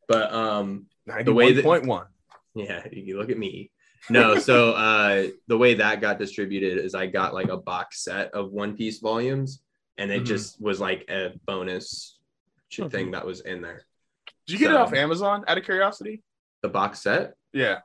But 0.07 0.33
um, 0.33 0.87
The 1.25 1.33
way 1.33 1.53
that- 1.55 1.65
91.1. 1.65 2.07
yeah, 2.55 2.87
you 2.93 3.19
look 3.19 3.31
at 3.31 3.39
me. 3.39 3.71
No, 4.11 4.39
so 4.39 4.73
uh 4.73 5.29
the 5.49 5.59
way 5.59 5.75
that 5.75 6.01
got 6.01 6.19
distributed 6.19 6.79
is 6.79 6.95
I 6.95 7.07
got 7.07 7.35
like 7.35 7.49
a 7.49 7.57
box 7.57 8.03
set 8.05 8.33
of 8.33 8.53
One 8.53 8.77
Piece 8.77 8.99
volumes, 9.01 9.63
and 9.99 10.11
it 10.11 10.23
Mhm. 10.23 10.27
just 10.27 10.61
was 10.61 10.81
like 10.81 11.05
a 11.11 11.33
bonus 11.47 12.19
Okay. 12.79 12.89
thing 12.89 13.11
that 13.13 13.25
was 13.27 13.41
in 13.41 13.63
there. 13.63 13.83
Did 14.47 14.53
you 14.55 14.59
get 14.59 14.71
it 14.71 14.77
off 14.77 14.93
Amazon 14.93 15.45
out 15.49 15.59
of 15.59 15.65
curiosity? 15.65 16.23
The 16.63 16.69
box 16.69 17.01
set, 17.01 17.35
Yeah. 17.53 17.81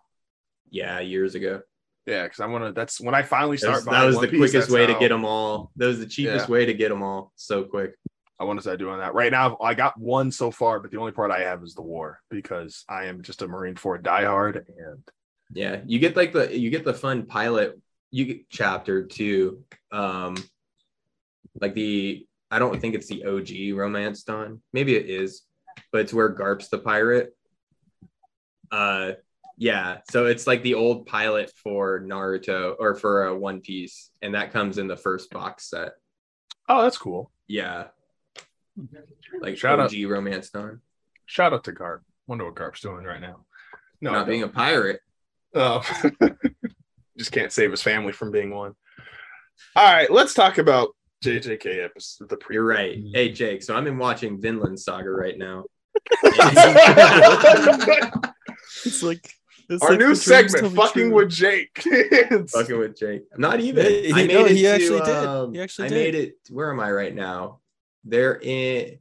yeah, 0.69 0.99
years 0.99 1.35
ago. 1.35 1.61
Yeah, 2.07 2.23
because 2.23 2.39
I 2.39 2.47
want 2.47 2.65
to. 2.65 2.71
That's 2.71 2.99
when 2.99 3.13
I 3.13 3.21
finally 3.21 3.57
That 3.57 3.61
start. 3.61 3.75
was, 3.77 3.85
buying 3.85 3.99
that 4.01 4.05
was 4.07 4.19
the 4.21 4.27
Piece, 4.27 4.39
quickest 4.39 4.69
way 4.71 4.87
to 4.87 4.97
get 4.99 5.09
them 5.09 5.23
all. 5.23 5.71
That 5.75 5.87
was 5.87 5.99
the 5.99 6.07
cheapest 6.07 6.47
Yeah. 6.47 6.51
way 6.51 6.65
to 6.65 6.73
get 6.73 6.89
them 6.89 7.03
all 7.03 7.31
so 7.35 7.63
quick. 7.63 7.95
I 8.39 8.43
want 8.43 8.57
to 8.57 8.61
start 8.61 8.79
doing 8.79 8.97
that 8.97 9.13
right 9.13 9.31
now. 9.31 9.55
I 9.61 9.75
got 9.75 9.99
one 9.99 10.31
so 10.31 10.49
far, 10.49 10.79
but 10.79 10.89
the 10.89 10.97
only 10.97 11.11
part 11.11 11.29
I 11.29 11.41
have 11.41 11.61
is 11.63 11.75
the 11.75 11.83
war 11.83 12.19
because 12.31 12.85
I 12.89 13.05
am 13.05 13.21
just 13.21 13.43
a 13.43 13.47
Marineford 13.47 14.01
diehard, 14.01 14.65
and 14.67 15.03
Yeah, 15.53 15.81
you 15.85 15.99
get 15.99 16.15
like 16.15 16.31
the 16.33 16.57
you 16.57 16.69
get 16.69 16.85
the 16.85 16.93
fun 16.93 17.25
pilot 17.25 17.79
you 18.09 18.25
get 18.25 18.49
chapter 18.49 19.05
too. 19.05 19.63
Um 19.91 20.35
like 21.59 21.73
the 21.73 22.25
I 22.49 22.59
don't 22.59 22.79
think 22.79 22.95
it's 22.95 23.07
the 23.07 23.25
OG 23.25 23.77
romance 23.77 24.23
Dawn. 24.23 24.61
Maybe 24.73 24.95
it 24.95 25.09
is, 25.09 25.43
but 25.91 26.01
it's 26.01 26.13
where 26.13 26.29
Garp's 26.29 26.69
the 26.69 26.79
pirate. 26.79 27.35
Uh 28.71 29.13
yeah, 29.57 29.97
so 30.09 30.25
it's 30.25 30.47
like 30.47 30.63
the 30.63 30.73
old 30.73 31.05
pilot 31.05 31.51
for 31.55 31.99
Naruto 32.01 32.75
or 32.79 32.95
for 32.95 33.27
uh, 33.29 33.33
One 33.35 33.61
Piece, 33.61 34.09
and 34.23 34.33
that 34.33 34.51
comes 34.51 34.79
in 34.79 34.87
the 34.87 34.97
first 34.97 35.29
box 35.29 35.69
set. 35.69 35.91
oh, 36.67 36.81
that's 36.81 36.97
cool. 36.97 37.31
Yeah, 37.47 37.87
like 39.39 39.57
Shout 39.57 39.79
out- 39.79 39.93
OG 39.93 40.09
romance 40.09 40.49
Dawn. 40.49 40.81
Shout 41.27 41.53
out 41.53 41.63
to 41.65 41.73
Garp. 41.73 41.99
Wonder 42.27 42.45
what 42.45 42.55
Garp's 42.55 42.81
doing 42.81 43.03
right 43.05 43.21
now. 43.21 43.45
No, 44.01 44.11
Not 44.13 44.25
being 44.27 44.41
a 44.43 44.47
pirate. 44.47 45.01
Oh, 45.53 45.81
just 47.17 47.31
can't 47.31 47.51
save 47.51 47.71
his 47.71 47.81
family 47.81 48.13
from 48.13 48.31
being 48.31 48.51
one. 48.53 48.73
All 49.75 49.93
right, 49.93 50.09
let's 50.11 50.33
talk 50.33 50.57
about 50.57 50.89
JJK 51.23 51.83
episode. 51.83 52.29
The 52.29 52.37
pre. 52.37 52.55
You're 52.55 52.65
right. 52.65 52.97
Hey 53.13 53.31
Jake, 53.31 53.61
so 53.63 53.75
I'm 53.75 53.87
in 53.87 53.97
watching 53.97 54.39
Vinland 54.41 54.79
Saga 54.79 55.09
right 55.09 55.37
now. 55.37 55.65
It's 58.85 59.03
like 59.03 59.29
it's 59.69 59.83
Our 59.83 59.91
like 59.91 59.99
new 59.99 60.09
the 60.09 60.15
segment, 60.15 60.75
fucking 60.75 61.09
true. 61.09 61.15
with 61.15 61.29
Jake. 61.29 61.69
Fucking 62.49 62.77
with 62.77 62.97
Jake. 62.97 63.23
Not 63.37 63.59
even. 63.61 63.85
He- 63.85 64.11
I 64.13 64.19
he- 64.21 64.27
made 64.27 64.33
no, 64.33 64.45
it 64.45 64.51
he 64.51 64.61
to, 64.63 64.67
actually 64.69 64.99
did. 65.01 65.09
um, 65.15 65.53
He 65.53 65.61
actually 65.61 65.85
I 65.85 65.89
did. 65.89 65.95
made 65.95 66.15
it. 66.15 66.33
Where 66.49 66.71
am 66.71 66.79
I 66.79 66.91
right 66.91 67.13
now? 67.13 67.59
They're 68.03 68.39
in. 68.41 68.97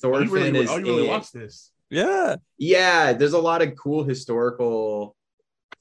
Thorfinn 0.00 0.28
you 0.28 0.34
really, 0.34 0.58
is 0.60 0.70
oh, 0.70 0.76
you 0.78 0.84
really 0.84 1.04
in. 1.04 1.10
watched 1.10 1.32
this? 1.32 1.70
Yeah. 1.90 2.36
Yeah, 2.58 3.12
there's 3.14 3.32
a 3.32 3.38
lot 3.40 3.62
of 3.62 3.74
cool 3.76 4.04
historical 4.04 5.16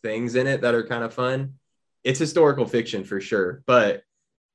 things 0.04 0.36
in 0.36 0.48
it 0.48 0.62
that 0.62 0.74
are 0.74 0.86
kind 0.86 1.04
of 1.04 1.14
fun. 1.14 1.56
It's 2.04 2.20
historical 2.20 2.66
fiction 2.66 3.04
for 3.04 3.22
sure, 3.22 3.64
but 3.66 4.04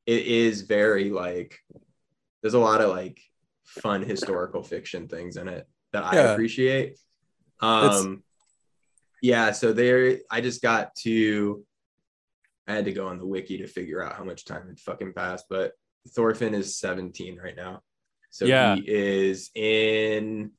it 0.06 0.26
is 0.26 0.62
very 0.62 1.10
like. 1.10 1.58
There's 2.42 2.54
a 2.54 2.58
lot 2.58 2.80
of 2.80 2.90
like 2.90 3.20
fun 3.64 4.02
historical 4.02 4.62
fiction 4.62 5.08
things 5.08 5.36
in 5.36 5.48
it 5.48 5.68
that 5.92 6.04
I 6.04 6.14
Yeah. 6.14 6.32
appreciate. 6.32 6.98
Um, 7.60 8.22
yeah, 9.22 9.50
so 9.52 9.72
there, 9.72 10.18
I 10.30 10.40
just 10.40 10.62
got 10.62 10.94
to. 10.96 11.64
I 12.68 12.74
had 12.74 12.84
to 12.86 12.92
go 12.92 13.06
on 13.06 13.18
the 13.18 13.26
wiki 13.26 13.58
to 13.58 13.66
figure 13.68 14.02
out 14.02 14.16
how 14.16 14.24
much 14.24 14.44
time 14.44 14.66
had 14.66 14.80
fucking 14.80 15.12
passed, 15.12 15.46
but 15.48 15.72
Thorfinn 16.10 16.52
is 16.54 16.76
17 16.78 17.38
right 17.38 17.54
now. 17.56 17.82
So 18.30 18.44
Yeah. 18.44 18.74
he 18.74 18.82
is 18.86 19.50
in. 19.54 20.50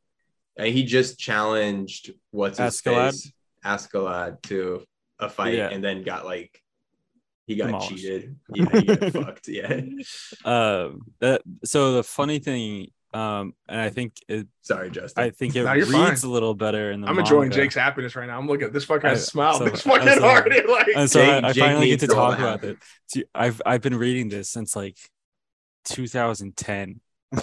and 0.57 0.67
he 0.73 0.83
just 0.85 1.19
challenged 1.19 2.11
what's 2.31 2.57
his 2.57 2.81
face, 2.81 3.31
Askeladd 3.67 4.41
to 4.43 4.83
a 5.19 5.29
fight, 5.29 5.55
Yeah. 5.55 5.69
and 5.69 5.83
then 5.83 6.03
got 6.03 6.25
like 6.25 6.61
he 7.47 7.55
got 7.55 7.67
Demolished. 7.67 7.89
cheated. 7.89 8.35
Yeah, 8.55 8.69
he 8.79 8.85
got 8.95 9.11
fucked. 9.13 9.47
Yeah. 9.47 9.81
Um. 10.45 11.01
That. 11.19 11.41
So 11.63 11.93
the 11.93 12.03
funny 12.03 12.39
thing, 12.39 12.91
um, 13.13 13.53
and 13.69 13.79
I 13.79 13.89
think 13.89 14.13
it, 14.27 14.47
Sorry, 14.63 14.89
Justin. 14.91 15.23
I 15.23 15.29
think 15.29 15.55
it 15.55 15.63
No, 15.63 15.73
reads 15.73 15.91
fine. 15.91 16.17
a 16.23 16.27
little 16.27 16.53
better 16.53 16.91
in 16.91 17.01
the. 17.01 17.07
I'm 17.07 17.17
enjoying. 17.19 17.51
Jake's 17.51 17.75
happiness 17.75 18.15
right 18.17 18.27
now. 18.27 18.37
I'm 18.37 18.47
looking 18.47 18.67
at 18.67 18.73
this 18.73 18.85
fucker 18.85 19.05
I- 19.05 19.09
has 19.09 19.23
a 19.23 19.25
smile. 19.25 19.57
so- 19.59 19.65
this 19.65 19.81
fucking 19.81 20.07
I'm 20.09 20.17
so- 20.19 20.25
already 20.25 20.67
like. 20.67 20.87
And 20.95 21.09
so 21.09 21.23
Jake- 21.25 21.43
I, 21.43 21.47
I 21.49 21.53
finally 21.53 21.87
get 21.87 22.01
to 22.01 22.07
talk 22.07 22.37
the 22.37 22.43
about 22.43 22.63
it. 22.65 22.77
See, 23.07 23.23
I've 23.33 23.61
I've 23.65 23.81
been 23.81 23.95
reading 23.95 24.29
this 24.29 24.49
since 24.49 24.75
like 24.75 24.97
2010. 25.85 26.99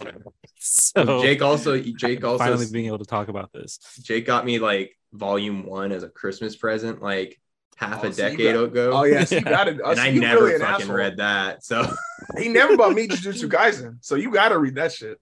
so 0.94 1.20
Jake 1.22 1.42
also 1.42 1.78
Jake 1.78 2.24
also 2.24 2.38
finally 2.44 2.66
being 2.72 2.86
able 2.86 2.98
to 2.98 3.04
talk 3.04 3.28
about 3.28 3.52
this. 3.52 3.78
Jake 4.02 4.24
got 4.26 4.44
me 4.46 4.58
like 4.58 4.96
volume 5.12 5.64
one 5.66 5.92
as 5.92 6.02
a 6.02 6.08
Christmas 6.08 6.56
present 6.56 7.02
like 7.02 7.38
half 7.76 8.02
Oh, 8.04 8.08
a 8.08 8.12
so 8.12 8.22
decade 8.30 8.54
got- 8.54 8.64
ago. 8.64 8.90
Oh 8.92 9.04
yes, 9.04 9.30
you 9.30 9.38
Yeah. 9.44 9.50
got 9.50 9.68
it. 9.68 9.80
And 9.84 10.00
I 10.00 10.10
never 10.10 10.58
fucking 10.58 10.88
read 10.90 11.18
that. 11.18 11.64
So 11.64 11.86
He 12.38 12.48
never 12.48 12.76
bought 12.76 12.94
me 12.94 13.06
Jujutsu 13.06 13.48
Kaisen, 13.50 13.98
so 14.00 14.14
you 14.14 14.30
got 14.32 14.48
to 14.48 14.58
read 14.58 14.76
that 14.76 14.92
shit. 14.92 15.20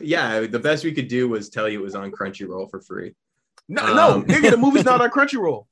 yeah, 0.00 0.40
the 0.46 0.60
best 0.60 0.84
we 0.84 0.92
could 0.92 1.08
do 1.08 1.28
was 1.28 1.48
tell 1.48 1.68
you 1.68 1.80
it 1.80 1.82
was 1.82 1.96
on 1.96 2.12
Crunchyroll 2.12 2.70
for 2.70 2.80
free. 2.80 3.14
No, 3.68 3.92
no, 3.92 4.10
Um, 4.14 4.24
nigga, 4.24 4.50
the 4.52 4.56
movie's 4.56 4.84
not 4.84 5.00
on 5.00 5.10
Crunchyroll. 5.10 5.66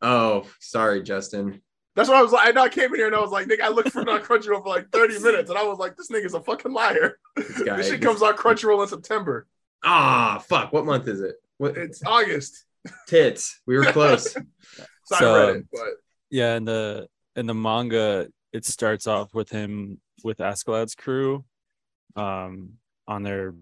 Oh, 0.00 0.44
sorry, 0.60 1.02
Justin. 1.02 1.60
That's 1.96 2.08
why 2.08 2.18
I 2.18 2.22
was 2.22 2.30
like, 2.30 2.46
I 2.46 2.52
know 2.52 2.62
I 2.62 2.68
came 2.68 2.90
in 2.92 2.96
here 2.96 3.06
and 3.06 3.16
I 3.16 3.20
was 3.20 3.30
like, 3.32 3.46
nigga, 3.48 3.62
I 3.62 3.68
looked 3.68 3.90
for 3.90 4.02
it 4.02 4.08
on 4.08 4.20
Crunchyroll 4.20 4.62
for 4.62 4.68
like 4.68 4.90
30 4.90 5.18
minutes, 5.22 5.50
and 5.50 5.58
I 5.58 5.64
was 5.64 5.78
like, 5.78 5.96
this 5.96 6.08
nigga's 6.10 6.34
a 6.34 6.40
fucking 6.40 6.72
liar. 6.72 7.18
This 7.34 7.62
guy. 7.62 7.76
This 7.78 7.88
shit 7.88 8.02
comes 8.02 8.22
on 8.22 8.36
Crunchyroll 8.36 8.82
in 8.82 8.88
September. 8.88 9.46
Ah, 9.82 10.38
fuck. 10.46 10.72
What 10.72 10.84
month 10.86 11.08
is 11.08 11.20
it? 11.20 11.36
What 11.58 11.76
It's 11.76 12.02
August. 12.04 12.64
tits? 13.08 13.60
We 13.66 13.76
were 13.76 13.84
close. 13.86 14.32
So, 14.32 14.40
So- 15.04 15.34
I 15.34 15.46
read 15.48 15.56
it, 15.56 15.66
but 15.72 15.88
Yeah, 16.30 16.56
in 16.56 16.64
the 16.64 17.08
in 17.34 17.46
the 17.46 17.54
manga, 17.54 18.28
it 18.52 18.64
starts 18.64 19.06
off 19.06 19.34
with 19.34 19.48
him 19.50 20.00
with 20.22 20.38
Askeladd's 20.38 20.94
crew, 20.94 21.44
um, 22.14 22.74
on 23.08 23.22
their 23.22 23.54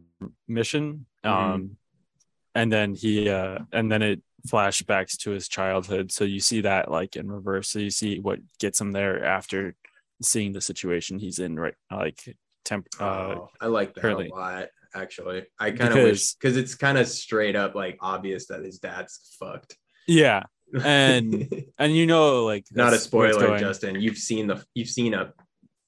mission. 0.48 1.06
Um, 1.24 1.76
and 2.54 2.72
then 2.72 2.94
he 2.94 3.28
uh 3.28 3.58
and 3.72 3.90
then 3.90 4.02
it 4.02 4.22
flashbacks 4.48 5.16
to 5.18 5.30
his 5.30 5.48
childhood. 5.48 6.12
So 6.12 6.24
you 6.24 6.40
see 6.40 6.60
that 6.62 6.90
like 6.90 7.16
in 7.16 7.30
reverse. 7.30 7.68
So 7.68 7.78
you 7.78 7.90
see 7.90 8.18
what 8.20 8.38
gets 8.58 8.80
him 8.80 8.92
there 8.92 9.24
after 9.24 9.74
seeing 10.22 10.52
the 10.52 10.60
situation 10.60 11.18
he's 11.18 11.38
in 11.38 11.58
right 11.58 11.74
like 11.90 12.36
temp 12.64 12.86
uh 13.00 13.04
Oh, 13.04 13.50
I 13.60 13.66
like 13.66 13.94
that 13.94 14.00
currently. 14.00 14.28
a 14.28 14.34
lot. 14.34 14.68
Actually, 14.94 15.44
I 15.58 15.72
kind 15.72 15.92
of 15.92 16.04
wish 16.04 16.34
Because- 16.34 16.34
because 16.34 16.56
it's 16.56 16.74
kind 16.76 16.98
of 16.98 17.08
straight 17.08 17.56
up 17.56 17.74
like 17.74 17.98
obvious 18.00 18.46
that 18.46 18.62
his 18.64 18.78
dad's 18.78 19.36
fucked. 19.40 19.76
yeah. 20.06 20.44
And- 20.82 21.64
And 21.78 21.94
you 21.96 22.06
know 22.06 22.44
like 22.44 22.66
not 22.70 22.88
a 22.88 22.90
that's 22.92 23.12
where 23.12 23.28
it's 23.28 23.36
spoiler. 23.36 23.58
Justin. 23.58 24.00
You've 24.00 24.16
seen 24.18 24.46
the 24.46 24.64
you've 24.74 24.88
seen 24.88 25.12
a 25.14 25.32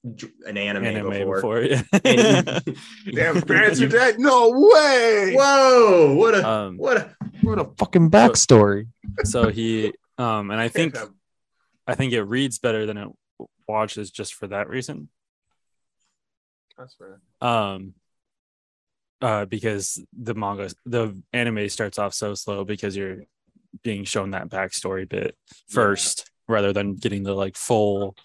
an 0.03 0.57
anime, 0.57 0.85
anime 0.85 1.09
before. 1.11 1.35
before. 1.35 1.61
yeah. 1.63 1.81
You- 3.05 3.11
damn, 3.13 3.41
parents 3.41 3.81
are 3.81 3.87
dead. 3.87 4.19
No 4.19 4.49
way. 4.51 5.33
Whoa! 5.35 6.13
What 6.15 6.35
a 6.35 6.47
um 6.47 6.77
what 6.77 6.97
a 6.97 7.15
What 7.41 7.59
a 7.59 7.65
fucking 7.77 8.09
backstory. 8.11 8.87
so 9.23 9.49
he 9.49 9.93
um 10.17 10.51
and 10.51 10.59
I 10.59 10.67
think 10.67 10.95
I 11.85 11.95
think 11.95 12.13
it 12.13 12.23
reads 12.23 12.59
better 12.59 12.85
than 12.85 12.97
it 12.97 13.07
watches 13.67 14.11
just 14.11 14.33
for 14.33 14.47
that 14.47 14.69
reason. 14.69 15.09
That's 16.77 16.95
fair. 16.95 17.19
Um 17.41 17.93
uh 19.21 19.45
because 19.45 19.99
the 20.17 20.35
manga 20.35 20.69
the 20.85 21.19
anime 21.33 21.67
starts 21.69 21.97
off 21.97 22.13
so 22.13 22.35
slow 22.35 22.63
because 22.63 22.95
you're 22.95 23.23
being 23.83 24.03
shown 24.03 24.31
that 24.31 24.49
backstory 24.49 25.07
bit 25.09 25.35
first 25.69 26.29
rather 26.47 26.71
than 26.71 26.95
getting 26.95 27.23
the 27.23 27.33
like 27.33 27.55
full 27.55 28.13
pl- 28.13 28.15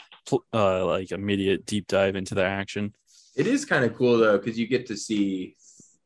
uh 0.53 0.85
like 0.87 1.13
immediate 1.13 1.67
deep 1.67 1.87
dive 1.87 2.17
into 2.17 2.35
the 2.35 2.45
action. 2.45 2.95
It 3.37 3.47
is 3.47 3.65
kind 3.65 3.85
of 3.85 3.95
cool 3.97 4.19
though 4.19 4.39
because 4.39 4.59
you 4.59 4.67
get 4.67 4.87
to 4.87 4.97
see 4.97 5.57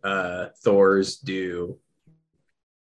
uh 0.04 0.46
Thors 0.62 1.16
do 1.18 1.78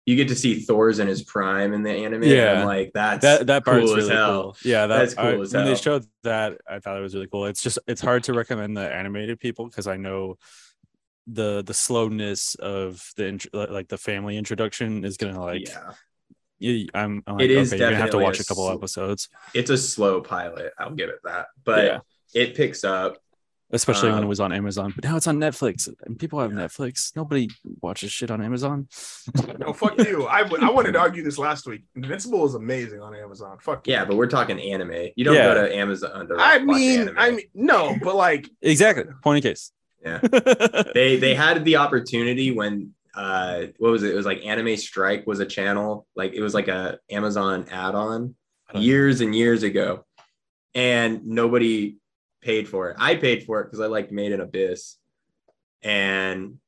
you 0.04 0.14
get 0.14 0.28
to 0.28 0.36
see 0.36 0.60
Thors 0.60 1.00
in 1.00 1.08
his 1.08 1.24
prime 1.24 1.72
in 1.72 1.82
the 1.82 1.90
anime. 1.90 2.22
Yeah. 2.22 2.58
and 2.60 2.64
like 2.66 2.92
that's 2.94 3.22
that 3.22 3.46
that 3.48 3.64
part's 3.64 3.86
cool 3.86 3.96
as 3.98 4.04
really 4.04 4.14
hell. 4.14 4.42
cool. 4.42 4.56
Yeah, 4.62 4.86
that, 4.86 4.98
That's 4.98 5.14
cool 5.14 5.24
I- 5.26 5.36
when 5.36 5.64
they 5.66 5.74
showed 5.74 6.04
that, 6.22 6.58
I 6.68 6.78
thought 6.78 6.96
it 6.96 7.00
was 7.00 7.14
really 7.14 7.26
cool. 7.26 7.46
It's 7.46 7.62
just 7.62 7.78
it's 7.88 8.00
hard 8.00 8.22
to 8.24 8.32
recommend 8.32 8.76
the 8.76 8.88
animated 8.92 9.40
people 9.40 9.66
because 9.66 9.86
I 9.88 9.96
know 9.96 10.38
the 11.26 11.64
the 11.66 11.74
slowness 11.74 12.54
of 12.54 13.04
the 13.16 13.48
like 13.52 13.88
the 13.88 13.98
family 13.98 14.36
introduction 14.36 15.04
is 15.04 15.16
gonna 15.16 15.42
like 15.42 15.66
yeah, 15.68 15.92
you, 16.58 16.88
I'm, 16.94 17.22
I'm 17.26 17.36
like, 17.36 17.44
It 17.44 17.50
is 17.50 17.72
okay, 17.72 17.80
you're 17.80 17.90
gonna 17.90 18.00
have 18.00 18.10
to 18.10 18.18
watch 18.18 18.38
a 18.38 18.42
a 18.42 18.44
couple 18.44 18.70
episodes, 18.70 19.28
it's 19.54 19.70
a 19.70 19.76
slow 19.78 20.20
pilot. 20.20 20.72
I'll 20.78 20.90
give 20.94 21.08
it 21.10 21.20
that, 21.24 21.46
but 21.64 21.84
Yeah. 21.84 21.98
it 22.34 22.54
picks 22.54 22.84
up. 22.84 23.18
especially 23.72 24.10
when 24.10 24.18
it 24.18 24.22
Um, 24.22 24.28
was 24.28 24.38
on 24.38 24.52
Amazon. 24.52 24.92
But 24.94 25.02
now 25.04 25.16
it's 25.16 25.26
on 25.26 25.38
Netflix, 25.38 25.88
and 26.06 26.16
people 26.18 26.38
have 26.40 26.52
Netflix. 26.52 27.14
Nobody 27.16 27.50
watches 27.82 28.12
shit 28.12 28.30
on 28.30 28.40
Amazon. 28.40 28.86
No, 29.58 29.72
fuck 29.72 29.98
you. 29.98 30.24
I, 30.28 30.44
w- 30.44 30.64
I 30.64 30.70
wanted 30.70 30.92
to 30.92 31.00
argue 31.00 31.24
this 31.24 31.36
last 31.36 31.66
week. 31.66 31.82
Invincible 31.96 32.46
is 32.46 32.54
amazing 32.54 33.00
on 33.02 33.14
Amazon. 33.16 33.58
Fuck 33.60 33.88
you. 33.88 33.94
Yeah, 33.94 34.04
but 34.04 34.16
we're 34.16 34.28
talking 34.28 34.60
anime. 34.60 35.08
You 35.16 35.24
don't 35.24 35.34
Yeah. 35.34 35.52
go 35.54 35.66
to 35.66 35.74
Amazon. 35.74 36.28
To 36.28 36.36
I 36.38 36.58
watch 36.58 36.76
mean, 36.76 37.00
anime. 37.00 37.18
I 37.18 37.30
mean, 37.32 37.46
no, 37.54 37.96
but 38.02 38.14
like, 38.14 38.48
exactly. 38.62 39.04
Point 39.24 39.44
in 39.44 39.50
case. 39.50 39.72
Yeah. 40.00 40.18
they 40.94 41.16
they 41.16 41.34
had 41.34 41.64
the 41.64 41.76
opportunity 41.76 42.52
when 42.52 42.94
uh 43.16 43.66
what 43.78 43.90
was 43.90 44.02
it? 44.02 44.12
It 44.12 44.16
was 44.16 44.26
like 44.26 44.44
Anime 44.44 44.76
Strike 44.76 45.26
was 45.26 45.40
a 45.40 45.46
channel, 45.46 46.06
like 46.14 46.34
it 46.34 46.42
was 46.42 46.54
like 46.54 46.68
a 46.68 46.98
Amazon 47.10 47.66
add-on 47.70 48.34
Uh-huh. 48.68 48.78
years 48.78 49.20
and 49.22 49.34
years 49.34 49.62
ago, 49.62 50.04
and 50.74 51.26
nobody 51.26 51.96
paid 52.42 52.68
for 52.68 52.90
it. 52.90 52.96
I 53.00 53.14
paid 53.16 53.44
for 53.44 53.60
it 53.60 53.64
because 53.64 53.80
I 53.80 53.86
liked 53.86 54.12
Made 54.12 54.32
in 54.32 54.40
Abyss, 54.40 54.96
and 55.82 56.58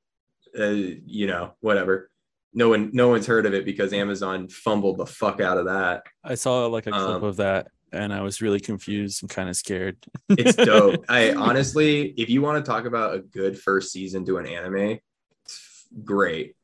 uh, 0.59 0.65
you 0.67 1.27
know 1.27 1.53
whatever. 1.61 2.11
No 2.55 2.71
one 2.71 2.91
no 2.93 3.09
one's 3.09 3.27
heard 3.27 3.47
of 3.47 3.55
it 3.55 3.65
because 3.65 3.93
Amazon 3.93 4.49
fumbled 4.49 4.99
the 4.99 5.07
fuck 5.07 5.41
out 5.41 5.59
of 5.59 5.67
that. 5.67 6.05
I 6.25 6.35
saw 6.35 6.67
like 6.67 6.87
a 6.87 6.91
clip 6.91 7.03
Um, 7.03 7.25
of 7.25 7.37
that, 7.37 7.69
and 7.93 8.13
I 8.13 8.23
was 8.23 8.41
really 8.41 8.59
confused 8.61 9.23
and 9.23 9.31
kind 9.31 9.49
of 9.49 9.57
scared. 9.57 9.97
It's 10.31 10.57
dope. 10.57 11.05
I 11.09 11.35
honestly, 11.35 12.15
if 12.17 12.31
you 12.31 12.41
want 12.43 12.65
to 12.65 12.69
talk 12.69 12.87
about 12.87 13.15
a 13.15 13.19
good 13.21 13.59
first 13.59 13.93
season 13.93 14.25
to 14.27 14.39
an 14.39 14.47
anime, 14.47 14.99
great. 16.05 16.55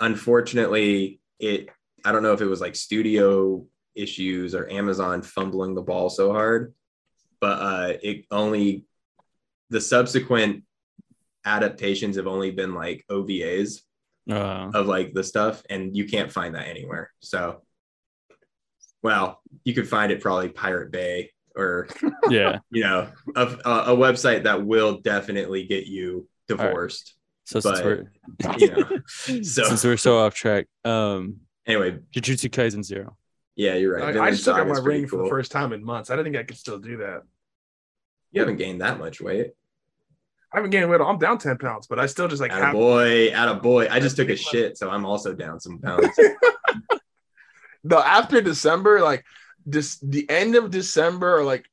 Unfortunately, 0.00 1.20
it 1.38 1.68
I 2.04 2.12
don't 2.12 2.22
know 2.22 2.32
if 2.32 2.40
it 2.40 2.46
was 2.46 2.60
like 2.60 2.76
studio 2.76 3.66
issues 3.94 4.54
or 4.54 4.68
Amazon 4.70 5.22
fumbling 5.22 5.74
the 5.74 5.82
ball 5.82 6.10
so 6.10 6.32
hard, 6.32 6.74
but 7.40 7.58
uh 7.58 7.92
it 8.02 8.24
only 8.30 8.84
the 9.70 9.80
subsequent 9.80 10.64
adaptations 11.44 12.16
have 12.16 12.26
only 12.26 12.50
been 12.50 12.74
like 12.74 13.04
OVAs 13.10 13.80
Uh, 14.30 14.70
of 14.74 14.86
like 14.86 15.12
the 15.14 15.24
stuff 15.24 15.62
and 15.68 15.96
you 15.96 16.04
can't 16.04 16.30
find 16.30 16.54
that 16.54 16.68
anywhere. 16.68 17.10
So 17.20 17.62
well, 19.02 19.40
you 19.64 19.74
could 19.74 19.88
find 19.88 20.12
it 20.12 20.20
probably 20.20 20.48
Pirate 20.48 20.92
Bay 20.92 21.30
or 21.56 21.88
yeah. 22.30 22.58
you 22.70 22.82
know 22.82 23.08
a, 23.34 23.42
a, 23.64 23.70
a 23.92 23.96
website 23.96 24.44
that 24.44 24.64
will 24.64 25.00
definitely 25.00 25.64
get 25.64 25.86
you 25.86 26.28
divorced 26.48 27.14
So 27.44 27.60
since 27.60 27.80
we're 27.80 28.10
you 28.58 28.70
know 28.70 28.88
so 29.06 29.64
since 29.64 29.84
we're 29.84 29.96
so 29.96 30.18
off 30.18 30.34
track, 30.34 30.66
um, 30.84 31.38
anyway 31.66 31.98
Jujutsu 32.14 32.50
Kaisen 32.50 32.84
Zero. 32.84 33.16
yeah 33.56 33.74
you're 33.74 33.94
right 33.94 34.16
I, 34.16 34.26
I 34.26 34.30
just 34.30 34.44
took 34.44 34.56
out 34.56 34.66
my 34.66 34.74
pretty 34.74 35.00
ring 35.00 35.06
for 35.08 35.22
the 35.22 35.28
first 35.28 35.52
time 35.52 35.72
in 35.72 35.84
months. 35.84 36.10
I 36.10 36.16
didn't 36.16 36.32
think 36.32 36.36
I 36.42 36.46
could 36.46 36.56
still 36.56 36.78
do 36.78 36.98
that. 36.98 37.22
you 38.30 38.40
haven't 38.40 38.56
gained 38.56 38.80
that 38.80 38.98
much 38.98 39.20
weight 39.20 39.52
I 40.54 40.58
haven't 40.58 40.70
gained 40.70 40.90
weight. 40.90 41.00
I'm 41.00 41.18
down 41.18 41.38
10 41.38 41.56
pounds, 41.56 41.86
but 41.86 41.98
I 41.98 42.04
still 42.04 42.28
just 42.28 42.42
like 42.42 42.52
at 42.52 42.60
a 42.60 42.64
have 42.66 42.72
boy 42.74 43.28
at 43.28 43.48
a 43.48 43.54
boy 43.54 43.88
i 43.90 43.98
just 43.98 44.16
took 44.16 44.28
a 44.28 44.36
shit 44.36 44.76
so 44.76 44.90
i'm 44.90 45.06
also 45.06 45.32
down 45.32 45.58
some 45.60 45.78
pounds 45.82 46.06
the 47.84 47.96
after 47.96 48.40
December, 48.40 49.00
like 49.00 49.24
this 49.66 49.98
the 49.98 50.28
end 50.28 50.54
of 50.54 50.70
December 50.70 51.38
or 51.38 51.44
like 51.44 51.66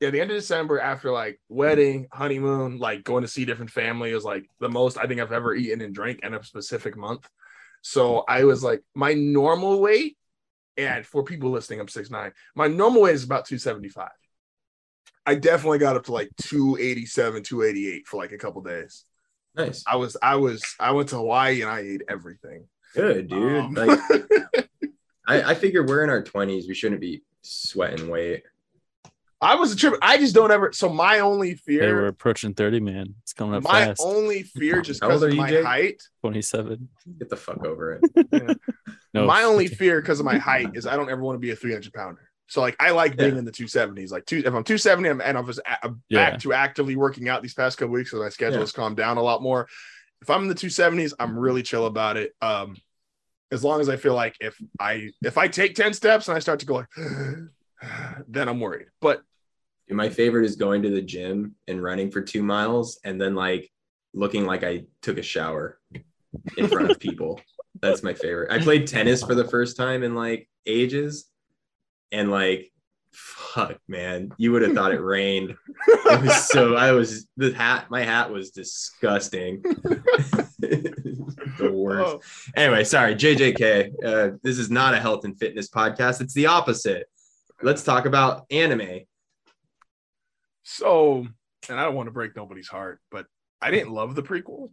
yeah, 0.00 0.08
the 0.08 0.20
end 0.20 0.30
of 0.30 0.36
December 0.38 0.80
after 0.80 1.12
like 1.12 1.38
wedding, 1.50 2.08
honeymoon, 2.10 2.78
like 2.78 3.04
going 3.04 3.22
to 3.22 3.28
see 3.28 3.44
different 3.44 3.70
family 3.70 4.10
is 4.12 4.24
like 4.24 4.46
the 4.58 4.68
most 4.68 4.96
I 4.96 5.06
think 5.06 5.20
I've 5.20 5.32
ever 5.32 5.54
eaten 5.54 5.82
and 5.82 5.94
drank 5.94 6.20
in 6.22 6.32
a 6.32 6.42
specific 6.42 6.96
month. 6.96 7.28
So 7.82 8.24
I 8.26 8.44
was 8.44 8.64
like, 8.64 8.82
my 8.94 9.12
normal 9.12 9.80
weight, 9.80 10.16
and 10.78 11.04
for 11.04 11.22
people 11.22 11.50
listening, 11.50 11.80
I'm 11.80 11.88
six 11.88 12.10
nine. 12.10 12.32
My 12.54 12.66
normal 12.66 13.02
weight 13.02 13.14
is 13.14 13.24
about 13.24 13.44
275. 13.44 14.08
I 15.26 15.34
definitely 15.34 15.78
got 15.78 15.96
up 15.96 16.04
to 16.04 16.12
like 16.12 16.30
287, 16.40 17.42
288 17.42 18.08
for 18.08 18.16
like 18.16 18.32
a 18.32 18.38
couple 18.38 18.62
days. 18.62 19.04
nice 19.54 19.84
I 19.86 19.96
was, 19.96 20.16
I 20.22 20.36
was, 20.36 20.62
I 20.80 20.92
went 20.92 21.10
to 21.10 21.16
Hawaii 21.16 21.60
and 21.60 21.70
I 21.70 21.80
ate 21.80 22.02
everything. 22.08 22.66
good 22.94 23.28
dude 23.28 23.64
Um, 23.64 23.74
like 23.74 23.98
I, 25.26 25.42
I 25.42 25.54
figure 25.54 25.84
we're 25.84 26.02
in 26.02 26.10
our 26.10 26.22
20s 26.22 26.66
we 26.66 26.74
shouldn't 26.74 27.02
be 27.02 27.22
sweating 27.42 28.08
weight 28.08 28.44
I 29.42 29.54
was 29.54 29.72
a 29.72 29.76
trip. 29.76 29.94
I 30.02 30.18
just 30.18 30.34
don't 30.34 30.50
ever. 30.50 30.72
So 30.72 30.88
my 30.90 31.20
only 31.20 31.50
Hey, 31.50 31.56
we're 31.76 31.80
fear, 31.80 32.06
approaching 32.08 32.52
30, 32.54 32.80
man. 32.80 33.14
It's 33.22 33.32
coming 33.32 33.54
up 33.54 33.62
my 33.62 33.86
fast. 33.86 34.02
only 34.04 34.42
fear, 34.42 34.82
just 34.82 35.00
because 35.00 35.22
of 35.22 35.30
you, 35.32 35.36
my 35.40 35.48
Jake? 35.48 35.64
height. 35.64 36.02
27. 36.20 36.88
get 37.18 37.28
the 37.30 37.36
fuck 37.36 37.64
over 37.64 38.00
it 38.02 38.26
No. 39.14 39.26
My 39.26 39.42
only 39.44 39.66
fear, 39.66 40.00
because 40.00 40.20
of 40.20 40.26
my 40.26 40.36
height, 40.38 40.70
is 40.74 40.86
I 40.86 40.94
don't 40.96 41.10
ever 41.10 41.22
want 41.22 41.36
to 41.36 41.40
be 41.40 41.50
a 41.50 41.56
300 41.56 41.92
pounder. 41.92 42.30
So 42.48 42.60
like 42.60 42.76
I 42.80 42.90
like 42.90 43.16
being 43.16 43.32
Yeah. 43.32 43.38
in 43.38 43.44
the 43.44 43.52
270s. 43.52 44.10
Like 44.10 44.26
two, 44.26 44.38
if 44.38 44.46
I'm 44.46 44.62
270 44.64 45.08
I'm, 45.08 45.20
and 45.20 45.38
I 45.38 45.40
was 45.40 45.58
a- 45.58 45.88
back 45.88 45.98
Yeah. 46.08 46.36
to 46.36 46.52
actively 46.52 46.96
working 46.96 47.28
out 47.28 47.42
these 47.42 47.54
past 47.54 47.78
couple 47.78 47.94
weeks, 47.94 48.10
so 48.10 48.18
my 48.18 48.28
schedule 48.28 48.54
Yeah. 48.56 48.60
has 48.60 48.72
calmed 48.72 48.96
down 48.96 49.16
a 49.16 49.22
lot 49.22 49.40
more. 49.42 49.68
If 50.20 50.28
I'm 50.28 50.42
in 50.42 50.48
the 50.48 50.54
270s, 50.54 51.14
I'm 51.18 51.38
really 51.38 51.62
chill 51.62 51.86
about 51.86 52.16
it. 52.18 52.34
Um, 52.42 52.76
as 53.50 53.64
long 53.64 53.80
as 53.80 53.88
I 53.88 53.96
feel 53.96 54.14
like 54.14 54.36
if 54.40 54.56
I 54.78 55.10
if 55.24 55.38
I 55.38 55.48
take 55.48 55.74
10 55.74 55.92
steps 55.94 56.28
and 56.28 56.36
I 56.36 56.40
start 56.40 56.60
to 56.60 56.66
go 56.66 56.74
like, 56.74 56.88
then 58.28 58.48
I'm 58.48 58.60
worried. 58.60 58.86
But 59.00 59.22
Dude, 59.90 59.96
my 59.96 60.08
favorite 60.08 60.44
is 60.44 60.54
going 60.54 60.82
to 60.82 60.90
the 60.90 61.02
gym 61.02 61.56
and 61.66 61.82
running 61.82 62.12
for 62.12 62.20
two 62.20 62.44
miles 62.44 63.00
and 63.02 63.20
then 63.20 63.34
like 63.34 63.68
looking 64.14 64.46
like 64.46 64.62
I 64.62 64.84
took 65.02 65.18
a 65.18 65.22
shower 65.22 65.80
in 66.56 66.68
front 66.68 66.92
of 66.92 67.00
people. 67.00 67.40
That's 67.82 68.04
my 68.04 68.14
favorite. 68.14 68.52
I 68.52 68.60
played 68.60 68.86
tennis 68.86 69.20
for 69.24 69.34
the 69.34 69.48
first 69.48 69.76
time 69.76 70.04
in 70.04 70.14
like 70.14 70.48
ages 70.64 71.24
and 72.12 72.30
like 72.30 72.70
fuck 73.10 73.80
man, 73.88 74.30
you 74.38 74.52
would 74.52 74.62
have 74.62 74.74
thought 74.74 74.94
it 74.94 75.00
rained. 75.00 75.56
It 75.88 76.22
was 76.22 76.48
so 76.52 76.76
I 76.76 76.92
was 76.92 77.26
the 77.36 77.52
hat, 77.52 77.90
my 77.90 78.04
hat 78.04 78.30
was 78.30 78.52
disgusting. 78.52 79.62
the 80.60 81.72
worst. 81.72 82.14
oh, 82.14 82.20
Anyway, 82.54 82.84
sorry, 82.84 83.16
JJK. 83.16 84.04
Uh, 84.04 84.36
this 84.44 84.56
is 84.56 84.70
not 84.70 84.94
a 84.94 85.00
health 85.00 85.24
and 85.24 85.36
fitness 85.36 85.68
podcast. 85.68 86.20
It's 86.20 86.34
the 86.34 86.46
opposite. 86.46 87.08
Let's 87.60 87.82
talk 87.82 88.06
about 88.06 88.46
anime. 88.52 89.00
So, 90.72 91.26
and 91.68 91.80
I 91.80 91.84
don't 91.84 91.96
want 91.96 92.06
to 92.06 92.12
break 92.12 92.36
nobody's 92.36 92.68
heart, 92.68 93.00
but 93.10 93.26
I 93.60 93.72
didn't 93.72 93.92
love 93.92 94.14
the 94.14 94.22
prequel. 94.22 94.70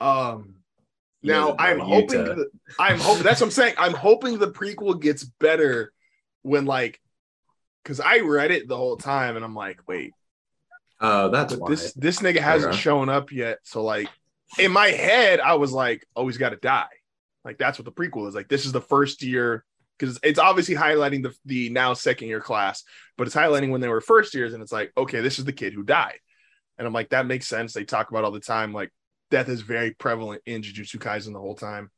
Um, 0.00 0.56
now 1.22 1.54
I'm 1.56 1.78
hoping 1.78 2.24
that, 2.24 2.50
I'm 2.80 2.98
hoping 2.98 3.22
that's 3.22 3.40
what 3.40 3.46
I'm 3.46 3.50
saying. 3.52 3.74
I'm 3.78 3.94
hoping 3.94 4.38
the 4.38 4.50
prequel 4.50 5.00
gets 5.00 5.22
better 5.22 5.92
when 6.42 6.64
like 6.64 7.00
because 7.84 8.00
I 8.00 8.18
read 8.20 8.50
it 8.50 8.66
the 8.66 8.76
whole 8.76 8.96
time 8.96 9.36
and 9.36 9.44
I'm 9.44 9.54
like, 9.54 9.80
wait, 9.86 10.12
uh, 11.00 11.28
that's 11.28 11.54
why. 11.54 11.70
this 11.70 11.92
this 11.92 12.18
nigga 12.18 12.40
hasn't 12.40 12.74
Yeah. 12.74 12.78
shown 12.80 13.08
up 13.08 13.30
yet. 13.30 13.58
So 13.62 13.84
like 13.84 14.08
in 14.58 14.72
my 14.72 14.88
head, 14.88 15.38
I 15.38 15.54
was 15.54 15.70
like, 15.72 16.04
oh, 16.16 16.26
he's 16.26 16.38
got 16.38 16.50
to 16.50 16.56
die. 16.56 16.86
Like 17.44 17.56
that's 17.56 17.78
what 17.78 17.84
the 17.84 17.92
prequel 17.92 18.26
is. 18.26 18.34
Like 18.34 18.48
this 18.48 18.66
is 18.66 18.72
the 18.72 18.80
first 18.80 19.22
year 19.22 19.64
because 19.98 20.18
it's 20.22 20.38
obviously 20.38 20.74
highlighting 20.74 21.22
the 21.22 21.34
the 21.44 21.70
now 21.70 21.94
second 21.94 22.28
year 22.28 22.40
class, 22.40 22.84
but 23.16 23.26
it's 23.26 23.36
highlighting 23.36 23.70
when 23.70 23.80
they 23.80 23.88
were 23.88 24.00
first 24.00 24.34
years, 24.34 24.52
and 24.54 24.62
it's 24.62 24.72
like, 24.72 24.92
okay, 24.96 25.20
this 25.20 25.38
is 25.38 25.44
the 25.44 25.52
kid 25.52 25.72
who 25.72 25.82
died, 25.82 26.18
and 26.78 26.86
I'm 26.86 26.92
like, 26.92 27.10
that 27.10 27.26
makes 27.26 27.46
sense. 27.46 27.72
They 27.72 27.84
talk 27.84 28.10
about 28.10 28.24
all 28.24 28.30
the 28.32 28.40
time, 28.40 28.72
like 28.72 28.90
death 29.30 29.48
is 29.48 29.62
very 29.62 29.92
prevalent 29.92 30.42
in 30.46 30.62
Jujutsu 30.62 30.96
Kaisen 30.96 31.32
the 31.32 31.40
whole 31.40 31.54
time. 31.56 31.90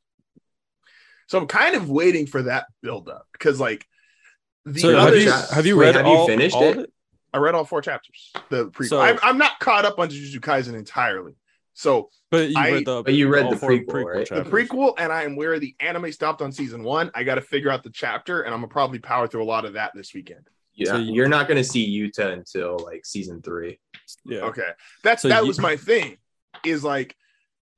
So 1.27 1.37
I'm 1.39 1.47
kind 1.47 1.75
of 1.75 1.89
waiting 1.89 2.27
for 2.27 2.43
that 2.43 2.67
build 2.81 3.09
up 3.09 3.27
because 3.33 3.59
like 3.59 3.85
the 4.65 4.79
So 4.79 4.97
other 4.97 5.11
have 5.11 5.17
you, 5.17 5.25
cha- 5.29 5.47
have 5.53 5.65
you 5.65 5.77
Wait, 5.77 5.85
read 5.87 5.95
have 5.95 6.07
you 6.07 6.25
finished 6.27 6.55
all 6.55 6.69
of 6.69 6.77
it? 6.79 6.93
I 7.33 7.37
read 7.39 7.55
all 7.55 7.65
four 7.65 7.81
chapters. 7.81 8.31
The 8.49 8.69
prequel. 8.69 8.87
So- 8.89 9.01
I'm, 9.01 9.19
I'm 9.21 9.37
not 9.37 9.59
caught 9.59 9.85
up 9.85 9.99
on 9.99 10.09
Jujutsu 10.09 10.39
Kaisen 10.39 10.75
entirely. 10.75 11.33
So 11.75 12.09
But 12.31 12.49
you 12.49 12.55
I- 12.57 12.71
read 12.71 12.85
the 12.85 13.03
But 13.03 13.13
you 13.13 13.27
read 13.27 13.51
the 13.51 13.57
four 13.57 13.71
prequel, 13.71 14.05
right? 14.15 14.29
the 14.29 14.49
prequel, 14.49 14.93
and 14.97 15.11
I 15.11 15.23
am 15.23 15.35
where 15.35 15.59
the 15.59 15.75
anime 15.79 16.11
stopped 16.11 16.41
on 16.41 16.51
season 16.51 16.83
one. 16.83 17.11
I 17.13 17.23
got 17.23 17.35
to 17.35 17.41
figure 17.41 17.69
out 17.69 17.83
the 17.83 17.89
chapter, 17.91 18.41
and 18.41 18.53
I'm 18.53 18.61
gonna 18.61 18.71
probably 18.71 18.99
power 18.99 19.27
through 19.27 19.43
a 19.43 19.45
lot 19.45 19.65
of 19.65 19.73
that 19.73 19.91
this 19.93 20.13
weekend. 20.13 20.47
Yeah, 20.73 20.91
So 20.91 20.97
you- 20.97 21.13
you're 21.13 21.27
not 21.27 21.47
going 21.47 21.57
to 21.57 21.63
see 21.63 21.87
Yuta 21.87 22.33
until 22.33 22.77
like 22.79 23.05
season 23.05 23.41
three. 23.41 23.79
Yeah. 24.25 24.39
Okay, 24.41 24.69
that's 25.03 25.21
So 25.21 25.27
that 25.29 25.41
you- 25.43 25.47
was 25.47 25.59
my 25.59 25.75
thing. 25.77 26.17
Is 26.65 26.83
like 26.83 27.15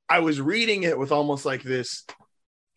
I 0.07 0.19
was 0.19 0.39
reading 0.39 0.83
it 0.83 0.97
with 0.97 1.11
almost 1.11 1.43
like 1.45 1.63
this. 1.63 2.05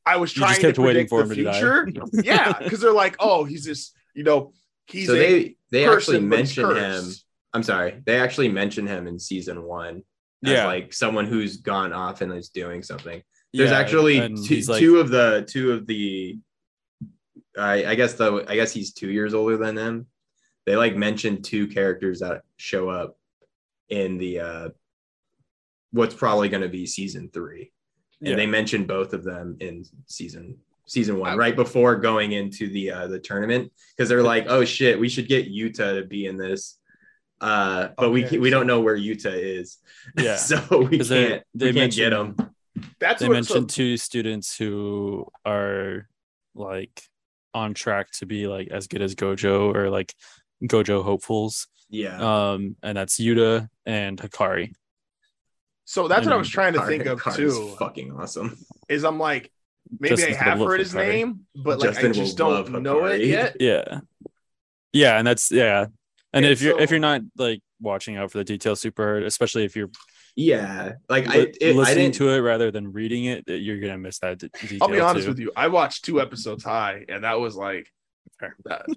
I 0.07 0.17
was 0.17 0.33
trying 0.33 0.49
just 0.51 0.61
kept 0.63 0.75
to 0.77 0.81
waiting 0.83 1.07
predict 1.07 1.11
for 1.11 1.23
the 1.23 1.35
him 1.35 1.45
to 1.45 1.53
future. 1.53 1.89
yeah, 2.25 2.59
because 2.59 2.81
they're 2.81 2.93
like, 2.93 3.17
oh, 3.21 3.45
he's 3.45 3.65
this, 3.65 3.93
you 4.15 4.25
know, 4.25 4.53
he's 4.87 5.07
so 5.07 5.15
a 5.15 5.19
they 5.19 5.57
they 5.71 5.87
actually 5.87 6.21
mention 6.21 6.75
him. 6.75 7.05
I'm 7.53 7.63
sorry, 7.63 8.01
they 8.07 8.19
actually 8.19 8.49
mention 8.49 8.87
him 8.87 9.07
in 9.07 9.19
season 9.19 9.63
one 9.63 9.97
as 9.99 10.03
Yeah. 10.43 10.67
like 10.67 10.93
someone 10.93 11.27
who's 11.27 11.59
gone 11.59 11.93
off 11.93 12.21
and 12.23 12.33
is 12.33 12.49
doing 12.49 12.83
something. 12.83 13.23
There's 13.53 13.71
Yeah, 13.71 13.79
actually 13.79 14.35
two, 14.47 14.61
like- 14.63 14.79
two 14.81 14.99
of 14.99 15.11
the 15.11 15.47
two 15.49 15.73
of 15.73 15.87
the. 15.87 16.39
I 17.59 17.85
I 17.85 17.95
guess 17.97 18.15
though 18.15 18.45
I 18.47 18.55
guess 18.55 18.73
he's 18.73 18.93
two 18.93 19.11
years 19.11 19.35
older 19.35 19.57
than 19.57 19.75
them. 19.75 20.07
They 20.67 20.77
like 20.77 20.97
mentioned 20.97 21.45
two 21.45 21.67
characters 21.67 22.21
that 22.21 22.43
show 22.57 22.89
up 22.89 23.19
in 23.89 24.19
the 24.19 24.41
uh 24.41 24.69
what's 25.91 26.15
probably 26.15 26.49
going 26.49 26.63
to 26.63 26.69
be 26.69 26.87
season 26.87 27.29
three, 27.33 27.73
and 28.21 28.29
Yeah. 28.31 28.37
they 28.37 28.47
mentioned 28.47 28.87
both 28.87 29.13
of 29.13 29.25
them 29.25 29.57
in 29.61 29.85
season 30.07 30.59
season 30.87 31.19
one 31.19 31.37
right 31.39 31.55
before 31.55 31.95
going 31.97 32.33
into 32.33 32.69
the 32.69 32.91
uh 32.91 33.07
the 33.09 33.19
tournament 33.21 33.73
because 33.97 34.09
they're 34.09 34.23
like 34.25 34.47
oh 34.49 34.65
shit 34.65 34.99
we 34.99 35.09
should 35.09 35.29
get 35.29 35.49
Yuta 35.51 36.01
to 36.01 36.05
be 36.07 36.27
in 36.27 36.37
this. 36.37 36.79
Uh, 37.41 37.89
but 37.97 38.11
we 38.11 38.25
Okay, 38.27 38.39
we 38.39 38.51
so- 38.51 38.59
don't 38.59 38.67
know 38.67 38.81
where 38.81 38.97
Yuta 38.97 39.33
is, 39.35 39.79
Yeah. 40.19 40.37
so 40.37 40.83
we 40.91 40.99
'Cause 40.99 41.09
they- 41.09 41.29
can't 41.29 41.43
they 41.55 41.67
we 41.67 41.73
can't 41.73 41.93
get 41.95 42.11
mentioned- 42.13 42.37
them. 42.39 42.55
That's 42.99 43.21
they 43.21 43.29
what 43.29 43.45
so- 43.45 43.55
mentioned 43.55 43.71
two 43.71 43.97
students 43.97 44.57
who 44.57 45.27
are 45.45 46.09
like 46.55 47.03
on 47.55 47.75
track 47.75 48.11
to 48.19 48.27
be 48.27 48.47
like 48.47 48.69
as 48.69 48.87
good 48.87 49.03
as 49.03 49.15
Gojo 49.15 49.75
or 49.75 49.91
like 49.91 50.15
Gojo 50.63 51.03
hopefuls. 51.03 51.67
Yeah, 51.89 52.19
Um, 52.53 52.77
and 52.83 52.97
that's 52.97 53.19
Yuta 53.19 53.69
and 53.85 54.17
Hakari. 54.21 54.73
So 55.85 56.07
that's 56.07 56.25
what 56.25 56.33
I 56.33 56.37
was 56.37 56.49
trying 56.49 56.75
to 56.75 56.79
Car- 56.79 56.89
think 56.89 57.07
of 57.07 57.19
Car 57.21 57.41
is 57.41 57.57
too. 57.57 57.75
fucking 57.79 58.13
awesome. 58.13 58.57
Is 58.89 59.05
I'm 59.05 59.19
like, 59.19 59.51
maybe 59.99 60.15
Justin's 60.15 60.37
I 60.37 60.45
have 60.45 60.59
heard 60.59 60.65
for 60.67 60.77
his 60.77 60.93
Hakari. 60.95 61.09
name, 61.09 61.47
but 61.57 61.81
like 61.81 61.91
Justin 61.91 62.11
I 62.11 62.15
just 62.15 62.37
don't 62.39 62.53
love 62.53 62.71
know 62.83 63.07
it 63.07 63.23
yet. 63.25 63.57
Yeah. 63.59 64.01
Yeah, 64.93 65.19
and 65.19 65.27
that's 65.27 65.51
yeah. 65.51 65.87
And 66.33 66.45
And 66.45 66.53
if 66.53 66.63
you're 66.63 66.79
if 66.79 66.91
you're 66.91 67.01
not 67.01 67.23
like 67.37 67.61
watching 67.81 68.17
out 68.17 68.31
for 68.31 68.39
the 68.39 68.45
details 68.45 68.81
super 68.81 69.05
hard, 69.05 69.23
especially 69.25 69.65
if 69.65 69.77
you're 69.77 69.91
Yeah, 70.37 70.93
like 71.09 71.29
I, 71.29 71.39
li- 71.39 71.55
it, 71.61 71.83
I 71.83 71.95
listening 71.95 71.95
didn't. 71.95 72.15
to 72.15 72.31
it 72.31 72.39
rather 72.39 72.71
than 72.71 72.93
reading 72.93 73.25
it, 73.25 73.45
you're 73.49 73.81
gonna 73.81 73.99
miss 73.99 74.19
that 74.21 74.39
d- 74.39 74.51
detail. 74.63 74.79
I'll 74.81 74.89
be 74.89 75.01
honest 75.01 75.25
too. 75.25 75.31
with 75.31 75.39
you. 75.39 75.53
I 75.57 75.69
watched 75.69 76.05
two 76.05 76.21
episodes 76.21 76.65
high, 76.65 77.05
and 77.09 77.25
that 77.25 77.41
was 77.41 77.57
like 77.57 77.89
that. 78.65 78.91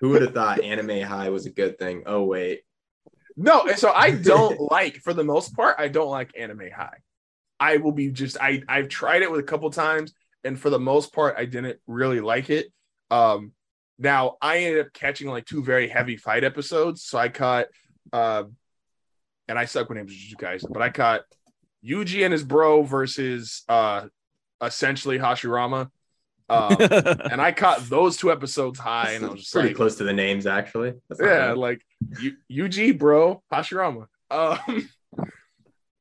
Who 0.00 0.10
would 0.10 0.22
have 0.22 0.34
thought 0.34 0.62
anime 0.62 1.00
high 1.02 1.30
was 1.30 1.46
a 1.46 1.50
good 1.50 1.78
thing? 1.78 2.02
Oh 2.06 2.24
wait, 2.24 2.62
no, 3.36 3.66
and 3.66 3.78
so 3.78 3.92
I 3.92 4.12
don't 4.12 4.60
like, 4.72 4.96
for 4.98 5.14
the 5.14 5.24
most 5.24 5.54
part, 5.54 5.76
I 5.78 5.88
don't 5.88 6.10
like 6.10 6.32
anime 6.38 6.70
high. 6.74 6.98
I 7.60 7.78
will 7.78 7.92
be 7.92 8.10
just 8.10 8.38
I 8.40 8.62
I've 8.68 8.88
tried 8.88 9.22
it 9.22 9.30
with 9.30 9.40
a 9.40 9.44
couple 9.44 9.70
times, 9.70 10.14
and 10.44 10.60
for 10.60 10.70
the 10.70 10.80
most 10.80 11.12
part, 11.14 11.36
I 11.38 11.46
didn't 11.46 11.80
really 11.86 12.20
like 12.20 12.50
it. 12.50 12.68
Um, 13.10 13.52
now 13.98 14.36
I 14.40 14.58
ended 14.58 14.86
up 14.86 14.92
catching 14.92 15.28
like 15.28 15.46
two 15.46 15.62
very 15.62 15.88
heavy 15.88 16.16
fight 16.16 16.44
episodes, 16.44 17.02
so 17.02 17.18
I 17.18 17.28
caught, 17.28 17.66
uh, 18.12 18.44
and 19.48 19.58
I 19.58 19.64
suck 19.64 19.88
with 19.88 19.96
names, 19.96 20.30
you 20.30 20.36
guys, 20.36 20.64
but 20.68 20.82
I 20.82 20.90
caught 20.90 21.22
Yuji 21.84 22.24
and 22.24 22.32
his 22.32 22.44
bro 22.44 22.82
versus 22.82 23.62
uh, 23.68 24.06
essentially 24.62 25.18
Hashirama. 25.18 25.90
Um, 26.48 26.76
and 26.80 27.40
I 27.40 27.52
caught 27.52 27.80
those 27.88 28.16
two 28.16 28.30
episodes 28.30 28.78
high, 28.78 29.12
and 29.12 29.24
I 29.24 29.30
was 29.30 29.40
just 29.40 29.52
pretty 29.52 29.68
like, 29.68 29.76
close 29.76 29.96
to 29.96 30.04
the 30.04 30.12
names 30.12 30.46
actually. 30.46 30.94
That's 31.08 31.20
not 31.20 31.28
yeah, 31.28 31.52
like 31.52 31.82
U- 32.20 32.64
UG, 32.64 32.98
bro, 32.98 33.42
Hashirama. 33.52 34.06
Um, 34.30 34.88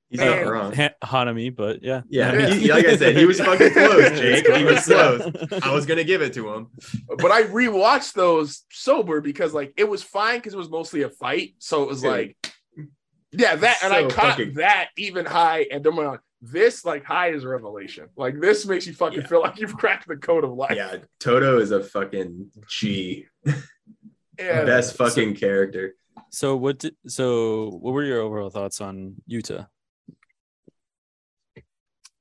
he's 0.10 0.20
man. 0.20 0.44
not 0.44 0.52
wrong. 0.52 0.74
Ha- 0.74 0.94
Hanami, 1.04 1.56
but 1.56 1.84
yeah. 1.84 2.02
Yeah, 2.10 2.34
Yeah. 2.34 2.54
he- 2.54 2.72
like 2.72 2.86
I 2.86 2.96
said, 2.98 3.16
he 3.18 3.26
was 3.26 3.40
fucking 3.40 3.72
close, 3.74 4.10
Jake. 4.20 4.48
He 4.48 4.64
was 4.64 4.86
close. 4.86 5.32
close. 5.48 5.62
I 5.64 5.74
was 5.74 5.86
gonna 5.86 6.04
give 6.04 6.22
it 6.22 6.34
to 6.34 6.54
him. 6.54 6.68
but 7.18 7.32
I 7.32 7.44
rewatched 7.44 8.14
those 8.14 8.64
sober 8.72 9.22
because 9.22 9.54
like 9.54 9.74
it 9.78 9.88
was 9.90 10.04
fine 10.04 10.38
because 10.40 10.54
it 10.54 10.58
was 10.58 10.70
mostly 10.70 11.02
a 11.04 11.10
fight, 11.10 11.56
so 11.60 11.84
it 11.84 11.90
was 11.90 12.02
Dude. 12.02 12.12
like, 12.12 12.38
yeah, 13.32 13.56
that, 13.56 13.78
and 13.84 13.92
I 13.94 14.04
caught 14.04 14.38
fucking- 14.38 14.54
that 14.56 14.90
even 14.98 15.26
high, 15.26 15.66
and 15.72 15.84
then 15.84 15.96
went 15.96 16.10
on. 16.10 16.20
This 16.42 16.86
like 16.86 17.04
high 17.04 17.30
is 17.32 17.44
revelation. 17.44 18.08
Like 18.16 18.40
this 18.40 18.68
makes 18.68 18.86
you 18.86 18.94
fucking 18.94 19.22
Yeah. 19.22 19.28
feel 19.28 19.42
like 19.42 19.58
you've 19.60 19.76
cracked 19.76 20.08
the 20.08 20.16
code 20.16 20.44
of 20.44 20.52
life. 20.52 20.76
Yeah, 20.76 20.98
Todo 21.20 21.58
is 21.60 21.72
a 21.72 21.82
fucking 21.84 22.52
G. 22.70 23.26
And- 23.46 24.66
Best 24.68 24.96
fucking 24.98 25.36
character. 25.36 25.96
So 26.30 26.56
what? 26.56 26.80
Did, 26.80 26.96
so 27.08 27.72
what 27.82 27.94
were 27.94 28.04
your 28.04 28.20
overall 28.20 28.50
thoughts 28.50 28.80
on 28.82 29.16
Yuta? 29.30 29.68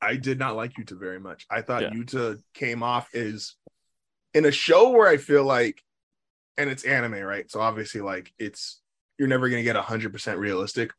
I 0.04 0.16
did 0.16 0.38
not 0.38 0.56
like 0.56 0.74
Yuta 0.74 0.98
very 0.98 1.20
much. 1.20 1.46
I 1.50 1.62
thought 1.62 1.82
Yeah. 1.82 1.90
Yuta 1.90 2.40
came 2.52 2.82
off 2.82 3.14
as 3.14 3.54
in 4.34 4.44
a 4.44 4.52
show 4.52 4.90
where 4.90 5.08
I 5.08 5.16
feel 5.16 5.44
like, 5.44 5.82
and 6.58 6.68
it's 6.70 6.84
anime, 6.84 7.20
right? 7.20 7.50
So 7.50 7.60
obviously, 7.60 8.00
like 8.00 8.32
it's 8.38 8.80
you're 9.18 9.28
never 9.28 9.48
gonna 9.48 9.62
get 9.62 9.76
hundred 9.76 10.12
percent 10.12 10.38
realistic. 10.38 10.92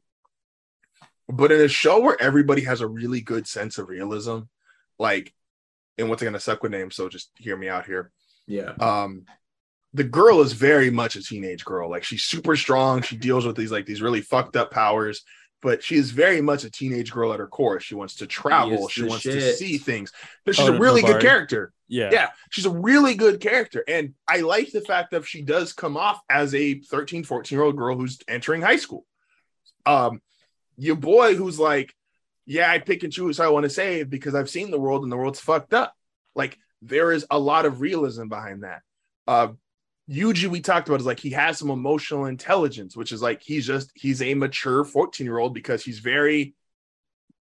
But 1.27 1.51
in 1.51 1.61
a 1.61 1.67
show 1.67 1.99
where 2.01 2.21
everybody 2.21 2.63
has 2.63 2.81
a 2.81 2.87
really 2.87 3.21
good 3.21 3.47
sense 3.47 3.77
of 3.77 3.89
realism, 3.89 4.39
like, 4.99 5.33
and 5.97 6.09
what's 6.09 6.21
gonna 6.23 6.39
suck 6.39 6.61
with 6.63 6.71
names, 6.71 6.95
so 6.95 7.09
just 7.09 7.31
hear 7.37 7.57
me 7.57 7.67
out 7.69 7.85
here. 7.85 8.11
Yeah, 8.47 8.73
Um, 8.79 9.25
the 9.93 10.03
girl 10.03 10.41
is 10.41 10.53
very 10.53 10.91
much 10.91 11.15
a 11.15 11.23
teenage 11.23 11.65
girl. 11.65 11.89
Like 11.89 12.03
she's 12.03 12.23
super 12.23 12.55
strong. 12.55 13.01
She 13.01 13.15
deals 13.17 13.45
with 13.45 13.55
these 13.55 13.71
like 13.71 13.85
these 13.85 14.01
really 14.01 14.21
fucked 14.21 14.55
up 14.55 14.69
powers, 14.71 15.23
but 15.65 15.81
she 15.81 15.95
is 15.95 16.11
very 16.11 16.41
much 16.41 16.63
a 16.63 16.69
teenage 16.69 17.11
girl 17.11 17.33
at 17.33 17.39
her 17.39 17.47
core. 17.47 17.79
She 17.79 17.95
wants 17.95 18.17
to 18.17 18.27
travel. 18.27 18.87
She 18.87 19.01
wants 19.01 19.23
to 19.23 19.53
see 19.53 19.79
things. 19.79 20.11
But 20.45 20.55
she's 20.55 20.69
Oh, 20.69 20.75
a 20.75 20.79
really 20.79 21.01
good 21.01 21.19
character. 21.23 21.73
Yeah. 21.87 22.09
Yeah, 22.11 22.29
she's 22.51 22.67
a 22.67 22.69
really 22.69 23.15
good 23.15 23.39
character. 23.39 23.83
And 23.87 24.13
I 24.27 24.41
like 24.41 24.71
the 24.71 24.81
fact 24.81 25.09
that 25.09 25.25
she 25.25 25.41
does 25.41 25.73
come 25.73 25.97
off 25.97 26.21
as 26.29 26.53
a 26.53 26.75
13, 26.81 27.23
14 27.23 27.55
year 27.55 27.65
old 27.65 27.77
girl 27.77 27.97
who's 27.97 28.19
entering 28.27 28.61
high 28.61 28.75
school. 28.75 29.07
Um, 29.87 30.21
your 30.77 30.97
boy 30.97 31.33
who's 31.33 31.59
like, 31.59 31.95
yeah, 32.45 32.69
I 32.69 32.77
pick 32.77 33.01
and 33.01 33.11
choose 33.11 33.39
I 33.39 33.47
want 33.47 33.63
to 33.63 33.69
save 33.71 34.07
because 34.07 34.35
I've 34.35 34.51
seen 34.51 34.69
the 34.69 34.79
world 34.79 35.01
and 35.01 35.11
the 35.11 35.17
world's 35.17 35.39
fucked 35.39 35.73
up. 35.73 35.95
Like 36.35 36.59
there 36.83 37.11
is 37.11 37.25
a 37.31 37.39
lot 37.39 37.65
of 37.65 37.81
realism 37.81 38.27
behind 38.27 38.61
that. 38.61 38.83
Uh, 39.27 39.47
Yuji, 40.09 40.47
we 40.47 40.61
talked 40.61 40.87
about 40.87 40.99
is 40.99 41.05
like 41.05 41.19
he 41.19 41.31
has 41.31 41.57
some 41.57 41.71
emotional 41.71 42.25
intelligence, 42.25 42.95
which 42.95 43.11
is 43.11 43.21
like 43.21 43.41
he's 43.43 43.65
just 43.65 43.91
he's 43.95 44.21
a 44.21 44.35
mature 44.35 44.83
14 44.83 45.25
year 45.25 45.39
old 45.39 45.53
because 45.53 45.83
he's 45.83 45.99
very 45.99 46.53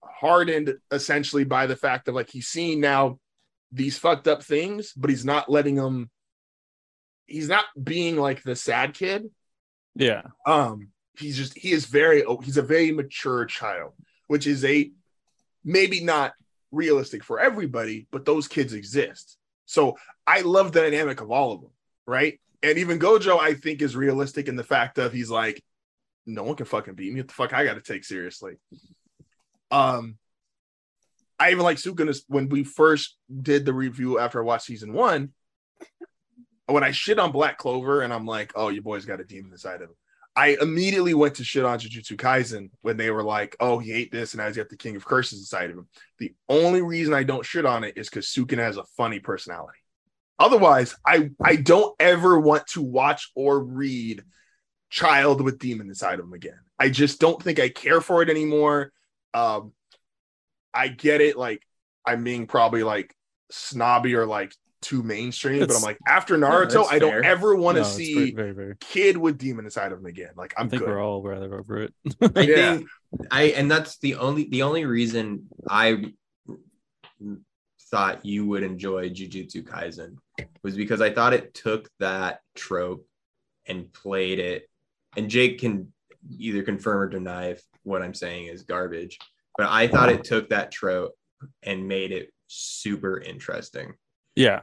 hardened 0.02 0.76
essentially 0.92 1.44
by 1.44 1.68
the 1.68 1.76
fact 1.76 2.08
of 2.08 2.16
like 2.16 2.30
he's 2.30 2.48
seen 2.48 2.80
now 2.80 3.20
these 3.72 3.98
fucked 3.98 4.28
up 4.28 4.44
things, 4.44 4.94
but 4.94 5.10
he's 5.10 5.26
not 5.26 5.50
letting 5.50 5.76
them. 5.76 6.10
He's 7.26 7.50
not 7.50 7.66
being 7.82 8.16
like 8.16 8.44
the 8.44 8.56
sad 8.56 8.94
kid. 8.94 9.30
Yeah. 9.96 10.24
Um, 10.46 10.90
he's 11.18 11.36
just 11.36 11.58
he 11.58 11.72
is 11.72 11.86
very 11.86 12.24
oh, 12.24 12.38
he's 12.38 12.58
a 12.58 12.62
very 12.62 12.92
mature 12.92 13.46
child, 13.46 13.92
which 14.28 14.48
is 14.48 14.64
a 14.64 14.92
maybe 15.66 16.02
not 16.02 16.34
realistic 16.72 17.24
for 17.24 17.40
everybody, 17.40 18.08
but 18.12 18.26
those 18.26 18.48
kids 18.48 18.74
exist. 18.74 19.38
So 19.66 19.98
I 20.26 20.42
love 20.42 20.72
the 20.72 20.82
dynamic 20.82 21.20
of 21.20 21.32
all 21.32 21.52
of 21.52 21.62
them, 21.62 21.72
right? 22.08 22.40
And 22.64 22.78
even 22.78 22.98
Gojo, 22.98 23.40
I 23.40 23.54
think, 23.54 23.82
is 23.82 23.96
realistic 23.96 24.48
in 24.48 24.56
the 24.56 24.64
fact 24.64 24.98
of 24.98 25.14
he's 25.14 25.30
like, 25.30 25.64
no 26.26 26.44
one 26.44 26.56
can 26.56 26.66
fucking 26.66 26.96
beat 26.96 27.14
me. 27.14 27.22
What 27.22 27.28
the 27.28 27.34
fuck 27.34 27.54
I 27.54 27.64
got 27.64 27.76
to 27.76 27.82
take 27.82 28.04
seriously? 28.04 28.56
Um, 29.70 30.18
I 31.40 31.52
even 31.52 31.64
like 31.64 31.78
Sukuna 31.78 32.20
when 32.28 32.50
we 32.50 32.64
first 32.64 33.18
did 33.42 33.66
the 33.66 33.74
review 33.74 34.20
after 34.20 34.42
I 34.42 34.46
watched 34.46 34.66
season 34.66 34.94
one. 34.94 35.34
When 36.66 36.84
I 36.84 36.92
shit 36.92 37.20
on 37.20 37.32
Black 37.32 37.58
Clover 37.58 38.02
and 38.02 38.12
I'm 38.12 38.26
like, 38.26 38.52
oh, 38.56 38.70
your 38.70 38.84
boy's 38.84 39.06
got 39.06 39.22
a 39.22 39.24
demon 39.24 39.52
inside 39.52 39.76
of 39.76 39.90
him. 39.90 39.96
I 40.36 40.58
immediately 40.62 41.14
went 41.14 41.36
to 41.36 41.44
shit 41.44 41.64
on 41.64 41.80
Jujutsu 41.80 42.18
Kaisen 42.18 42.70
when 42.82 42.98
they 42.98 43.10
were 43.10 43.24
like, 43.24 43.56
oh, 43.60 43.80
he 43.80 43.94
ate 43.94 44.12
this 44.12 44.34
and 44.34 44.40
now 44.40 44.48
he's 44.48 44.58
got 44.58 44.70
the 44.70 44.76
King 44.76 44.96
of 44.96 45.06
Curses 45.06 45.40
inside 45.40 45.70
of 45.70 45.78
him. 45.78 45.88
The 46.20 46.34
only 46.50 46.82
reason 46.82 47.14
I 47.14 47.24
don't 47.24 47.46
shit 47.46 47.66
on 47.66 47.84
it 47.84 47.98
is 47.98 48.10
because 48.10 48.28
Sukuna 48.28 48.60
has 48.60 48.78
a 48.78 48.84
funny 48.98 49.20
personality. 49.20 49.80
Otherwise, 50.40 50.96
I 51.06 51.32
I 51.44 51.56
don't 51.56 51.96
ever 52.00 52.40
want 52.40 52.68
to 52.68 52.82
watch 52.82 53.32
or 53.36 53.60
read 53.60 54.24
Child 54.90 55.42
with 55.42 55.60
Demon 55.60 55.90
inside 55.90 56.20
of 56.20 56.26
him 56.26 56.34
again. 56.34 56.60
I 56.80 56.90
just 56.90 57.20
don't 57.20 57.42
think 57.42 57.60
I 57.60 57.70
care 57.70 58.02
for 58.02 58.22
it 58.22 58.30
anymore. 58.30 58.92
Um, 59.34 59.74
I 60.74 60.88
get 60.90 61.22
it, 61.22 61.38
like 61.38 61.62
I'm 62.06 62.24
being 62.24 62.48
probably 62.48 62.84
like 62.84 63.16
snobby 63.52 64.16
or 64.16 64.26
like 64.26 64.54
too 64.82 65.02
mainstream, 65.04 65.66
but 65.68 65.76
I'm 65.76 65.82
like 65.82 66.00
after 66.08 66.38
Naruto, 66.38 66.86
that's 66.86 66.90
I 66.90 67.00
don't 67.00 67.12
fair. 67.12 67.24
ever 67.24 67.56
want 67.56 67.78
to 67.78 67.84
No, 67.84 67.90
see 67.90 68.14
very, 68.16 68.32
very, 68.32 68.54
very. 68.54 68.76
kid 68.80 69.18
with 69.18 69.38
demon 69.38 69.66
inside 69.66 69.92
of 69.92 70.00
him 70.00 70.06
again. 70.06 70.32
Like 70.36 70.54
I'm 70.58 70.68
I 70.68 70.70
think 70.70 70.80
good. 70.80 70.88
we're 70.88 71.04
all 71.04 71.24
rather 71.24 71.58
over 71.58 71.82
it. 71.82 71.94
I 72.36 72.46
Yeah. 72.46 72.78
think 72.78 72.88
I 73.32 73.44
and 73.44 73.70
that's 73.70 73.98
the 74.00 74.16
only 74.16 74.48
the 74.50 74.64
only 74.64 74.86
reason 74.86 75.50
I 75.68 76.12
thought 77.90 78.26
you 78.26 78.46
would 78.46 78.64
enjoy 78.64 79.10
Jujutsu 79.10 79.64
Kaisen 79.64 80.18
was 80.64 80.76
because 80.76 81.02
I 81.02 81.14
thought 81.14 81.34
it 81.34 81.54
took 81.54 81.90
that 82.00 82.42
trope 82.56 83.08
and 83.66 83.92
played 83.94 84.40
it. 84.40 84.70
And 85.16 85.30
Jake 85.30 85.60
can 85.60 85.94
either 86.38 86.64
confirm 86.64 87.00
or 87.00 87.08
deny 87.08 87.52
if 87.52 87.64
what 87.84 88.02
I'm 88.02 88.14
saying 88.14 88.48
is 88.48 88.64
garbage. 88.64 89.18
But 89.58 89.70
I 89.70 89.88
thought 89.88 90.10
it 90.10 90.24
took 90.24 90.50
that 90.50 90.72
trope 90.72 91.14
and 91.64 91.88
made 91.88 92.12
it 92.12 92.32
super 92.48 93.20
interesting. 93.20 93.94
Yeah. 94.36 94.62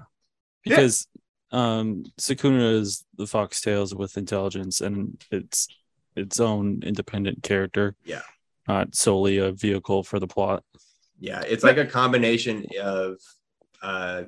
Yeah. 0.64 0.76
Because 0.76 1.06
um 1.50 2.04
Sukuna 2.20 2.80
is 2.80 3.04
the 3.16 3.24
Foxtails 3.24 3.94
with 3.94 4.16
intelligence 4.16 4.80
and 4.80 5.22
it's 5.30 5.68
its 6.16 6.40
own 6.40 6.82
independent 6.84 7.42
character. 7.42 7.96
Yeah. 8.04 8.22
Not 8.68 8.94
solely 8.94 9.38
a 9.38 9.52
vehicle 9.52 10.02
for 10.02 10.18
the 10.18 10.26
plot. 10.26 10.64
Yeah, 11.24 11.40
it's 11.40 11.64
like 11.64 11.78
a 11.78 11.86
combination 11.86 12.66
of 12.82 13.16
uh 13.82 14.24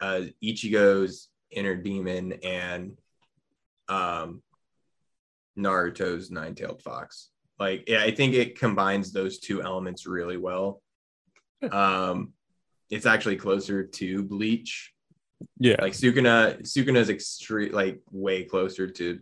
uh 0.00 0.22
Ichigo's 0.42 1.28
inner 1.50 1.76
demon 1.76 2.32
and 2.42 2.96
um 3.86 4.42
Naruto's 5.58 6.30
nine-tailed 6.30 6.82
fox. 6.82 7.28
Like 7.58 7.84
yeah, 7.86 8.02
I 8.02 8.12
think 8.12 8.32
it 8.34 8.58
combines 8.58 9.12
those 9.12 9.40
two 9.40 9.62
elements 9.62 10.06
really 10.06 10.38
well. 10.38 10.80
Um 11.70 12.32
it's 12.88 13.04
actually 13.04 13.36
closer 13.36 13.84
to 13.84 14.22
Bleach. 14.22 14.94
Yeah. 15.58 15.76
Like 15.82 15.92
Sukuna 15.92 16.62
Sukuna's 16.62 17.10
extreme 17.10 17.72
like 17.72 18.00
way 18.10 18.44
closer 18.44 18.86
to 18.88 19.20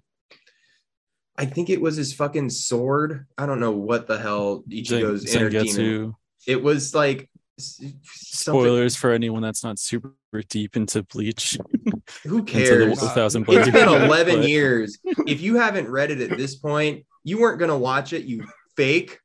I 1.37 1.47
think 1.47 1.71
it 1.71 1.81
was 1.81 1.97
his 1.97 2.13
fucking 2.13 2.51
sword. 2.51 3.27
I 3.37 3.47
don't 3.47 3.59
know 3.59 3.73
what 3.73 4.07
the 4.07 4.19
hell 4.19 4.63
Ichigo's 4.69 5.23
Zen- 5.23 5.41
inner 5.41 5.51
demon. 5.51 6.15
It 6.47 6.63
was 6.63 6.95
like 6.95 7.29
something- 7.59 8.01
Spoilers 8.05 8.97
for 8.97 9.11
anyone 9.13 9.43
that's 9.43 9.63
not 9.65 9.79
super 9.79 10.15
deep 10.49 10.77
into 10.77 11.03
Bleach. 11.03 11.59
Who 12.25 12.43
cares? 12.43 12.99
Thousand 13.01 13.45
It's 13.49 13.71
been 13.71 13.89
11 13.89 14.37
But- 14.41 14.49
years. 14.49 14.99
If 15.27 15.41
you 15.41 15.57
haven't 15.57 15.89
read 15.89 16.11
it 16.11 16.21
at 16.31 16.37
this 16.37 16.57
point, 16.57 17.05
you 17.25 17.41
weren't 17.41 17.59
gonna 17.59 17.79
watch 17.79 18.13
it. 18.13 18.25
You 18.25 18.47
fake. 18.77 19.19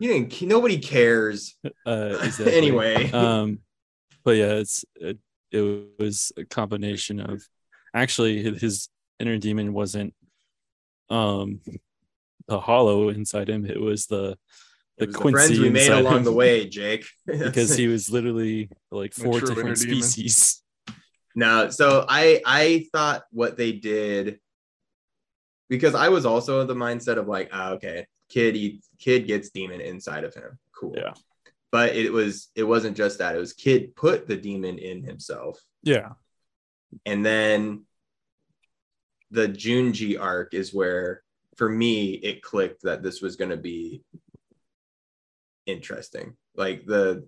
You 0.00 0.08
didn't. 0.08 0.42
Nobody 0.42 0.78
cares. 0.78 1.56
Uh, 1.86 2.18
exactly. 2.22 2.52
anyway, 2.56 3.10
um 3.12 3.58
but 4.24 4.32
yeah 4.36 4.54
it's 4.54 4.84
it, 4.96 5.18
it 5.50 5.86
was 5.98 6.32
a 6.36 6.44
combination 6.44 7.20
of 7.20 7.42
actually 7.94 8.42
his- 8.42 8.60
his 8.60 8.88
inner 9.20 9.38
demon 9.38 9.72
wasn't 9.72 10.12
um 11.10 11.60
the 12.46 12.60
hollow 12.60 13.08
inside 13.08 13.48
him 13.48 13.64
it 13.64 13.80
was 13.80 14.06
the 14.06 14.36
the 14.98 15.04
It 15.04 15.08
was 15.08 15.16
quincy 15.16 15.46
friends 15.46 15.60
we 15.60 15.70
made 15.70 15.90
along 15.90 16.24
the 16.24 16.32
way, 16.32 16.68
Jake. 16.68 17.06
because 17.26 17.76
he 17.76 17.88
was 17.88 18.10
literally 18.10 18.70
like 18.90 19.14
four 19.14 19.40
different 19.40 19.58
inner 19.60 19.74
demon. 19.74 20.02
species 20.02 20.62
No, 21.34 21.70
so 21.70 22.04
I 22.08 22.42
I 22.44 22.86
thought 22.92 23.22
what 23.30 23.56
they 23.56 23.72
did 23.72 24.40
because 25.68 25.94
I 25.94 26.08
was 26.08 26.26
also 26.26 26.60
of 26.60 26.68
the 26.68 26.74
mindset 26.74 27.18
of 27.18 27.28
like, 27.28 27.50
ah, 27.52 27.70
okay, 27.72 28.06
kid 28.28 28.54
he, 28.54 28.80
kid 28.98 29.26
gets 29.26 29.50
demon 29.50 29.80
inside 29.80 30.24
of 30.24 30.34
him. 30.34 30.58
Cool. 30.72 30.94
Yeah. 30.96 31.12
But 31.70 31.94
it 31.94 32.12
was 32.12 32.48
it 32.54 32.64
wasn't 32.64 32.96
just 32.96 33.18
that. 33.18 33.36
It 33.36 33.38
was 33.38 33.52
kid 33.52 33.94
put 33.94 34.26
the 34.26 34.36
demon 34.36 34.78
in 34.78 35.04
himself. 35.04 35.60
yeah 35.82 36.12
And 37.04 37.24
then 37.24 37.84
the 39.30 39.48
Junpei 39.48 40.18
arc 40.18 40.54
is 40.54 40.72
where 40.74 41.22
for 41.56 41.68
me 41.68 42.12
it 42.14 42.42
clicked 42.42 42.82
that 42.82 43.02
this 43.02 43.20
was 43.20 43.36
going 43.36 43.50
to 43.50 43.56
be 43.56 44.02
interesting. 45.68 46.34
Like 46.56 46.84
the 46.84 47.26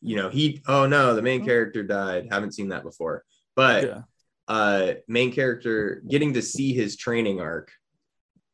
you 0.00 0.16
know, 0.16 0.28
he 0.28 0.62
oh 0.66 0.86
no, 0.86 1.14
the 1.14 1.22
main 1.22 1.44
character 1.44 1.82
died. 1.84 2.28
Haven't 2.30 2.54
seen 2.54 2.70
that 2.70 2.82
before. 2.82 3.24
But 3.54 3.84
yeah 3.84 4.02
uh 4.48 4.92
main 5.08 5.32
character 5.32 6.02
getting 6.08 6.34
to 6.34 6.42
see 6.42 6.72
his 6.72 6.96
training 6.96 7.40
arc 7.40 7.72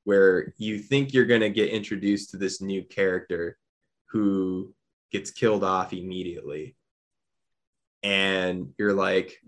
where 0.05 0.55
you 0.57 0.79
think 0.79 1.13
you're 1.13 1.27
going 1.27 1.43
to 1.43 1.51
get 1.51 1.69
introduced 1.69 2.31
to 2.31 2.37
this 2.37 2.61
new 2.61 2.83
character 2.83 3.59
who 4.07 4.73
gets 5.11 5.31
killed 5.31 5.63
off 5.63 5.93
immediately 5.93 6.75
and 8.03 8.73
you're 8.79 8.95
like 8.95 9.39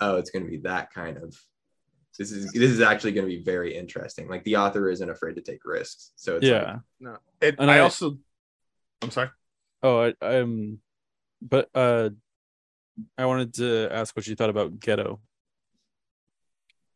oh 0.00 0.16
it's 0.16 0.30
going 0.30 0.44
to 0.44 0.50
be 0.50 0.58
that 0.58 0.92
kind 0.92 1.16
of 1.18 1.36
this 2.18 2.30
is 2.30 2.52
this 2.52 2.70
is 2.70 2.80
actually 2.80 3.12
going 3.12 3.26
to 3.28 3.36
be 3.36 3.42
very 3.42 3.76
interesting 3.76 4.28
like 4.28 4.44
the 4.44 4.56
author 4.56 4.88
isn't 4.88 5.10
afraid 5.10 5.34
to 5.34 5.42
take 5.42 5.64
risks 5.64 6.12
so 6.16 6.36
it's 6.36 6.46
yeah 6.46 6.74
like, 6.74 6.80
No. 7.00 7.16
It, 7.40 7.56
And 7.58 7.70
I, 7.70 7.78
I- 7.78 7.80
also 7.80 8.18
I'm 9.02 9.10
sorry. 9.10 9.30
oh 9.82 9.98
I, 10.02 10.14
i'm 10.20 10.80
but 11.40 11.68
uh 11.74 12.10
i 13.16 13.24
wanted 13.26 13.54
to 13.54 13.88
ask 13.90 14.14
what 14.16 14.26
you 14.26 14.36
thought 14.36 14.50
about 14.50 14.78
ghetto 14.78 15.20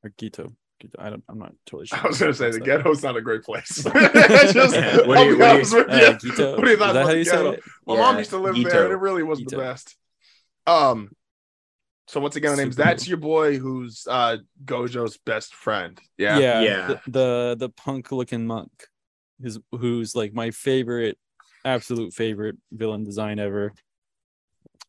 or 0.02 0.10
gito 0.18 0.52
Gito. 0.80 0.96
i 0.98 1.08
don't 1.08 1.24
i'm 1.28 1.38
not 1.38 1.54
totally 1.66 1.86
sure 1.86 1.98
I 2.02 2.06
was 2.08 2.18
gonna 2.18 2.34
say 2.34 2.50
the 2.50 2.58
What's 2.58 2.66
ghetto's 2.66 3.02
not 3.02 3.16
a 3.16 3.22
great 3.22 3.42
place. 3.42 3.84
Just- 4.52 4.74
Yeah, 4.74 5.06
what 5.06 5.16
do 5.18 5.24
you- 5.24 5.36
be 5.36 5.38
what 5.38 5.38
do 5.38 5.38
you- 5.38 5.44
honest 5.44 5.74
with 5.74 5.86
that? 5.86 6.14
Uh, 6.14 6.18
Gito. 6.18 6.52
What 6.56 6.64
do 6.64 6.70
you 6.70 6.76
thought 6.76 6.88
Is 6.88 6.94
that 6.94 7.00
about 7.00 7.06
how 7.06 7.12
you 7.12 7.24
say 7.24 7.30
ghetto? 7.30 7.50
it? 7.52 7.60
My 7.86 7.94
Yeah, 7.94 8.00
mom 8.00 8.18
used 8.18 8.30
to 8.30 8.38
live 8.38 8.54
Gito. 8.56 8.70
there, 8.70 8.84
and 8.84 8.92
it 8.92 8.96
really 8.96 9.22
wasn't 9.22 9.50
the 9.50 9.56
best. 9.56 9.96
Um, 10.66 11.10
so 12.08 12.20
once 12.20 12.36
again, 12.36 12.50
the 12.56 12.56
names 12.62 12.76
Super 12.76 12.86
that's 12.88 13.08
your 13.08 13.16
boy 13.18 13.58
who's 13.58 14.06
uh 14.10 14.38
Gojo's 14.64 15.16
best 15.16 15.54
friend. 15.54 15.98
Yeah, 16.18 16.38
yeah, 16.38 16.60
Yeah. 16.60 16.86
The, 16.88 17.00
the 17.06 17.56
the 17.60 17.68
punk 17.70 18.12
looking 18.12 18.46
monk, 18.46 18.70
who's 19.40 19.58
who's 19.72 20.14
like 20.16 20.34
my 20.34 20.50
favorite, 20.50 21.16
absolute 21.64 22.12
favorite 22.12 22.56
villain 22.72 23.04
design 23.04 23.38
ever. 23.38 23.72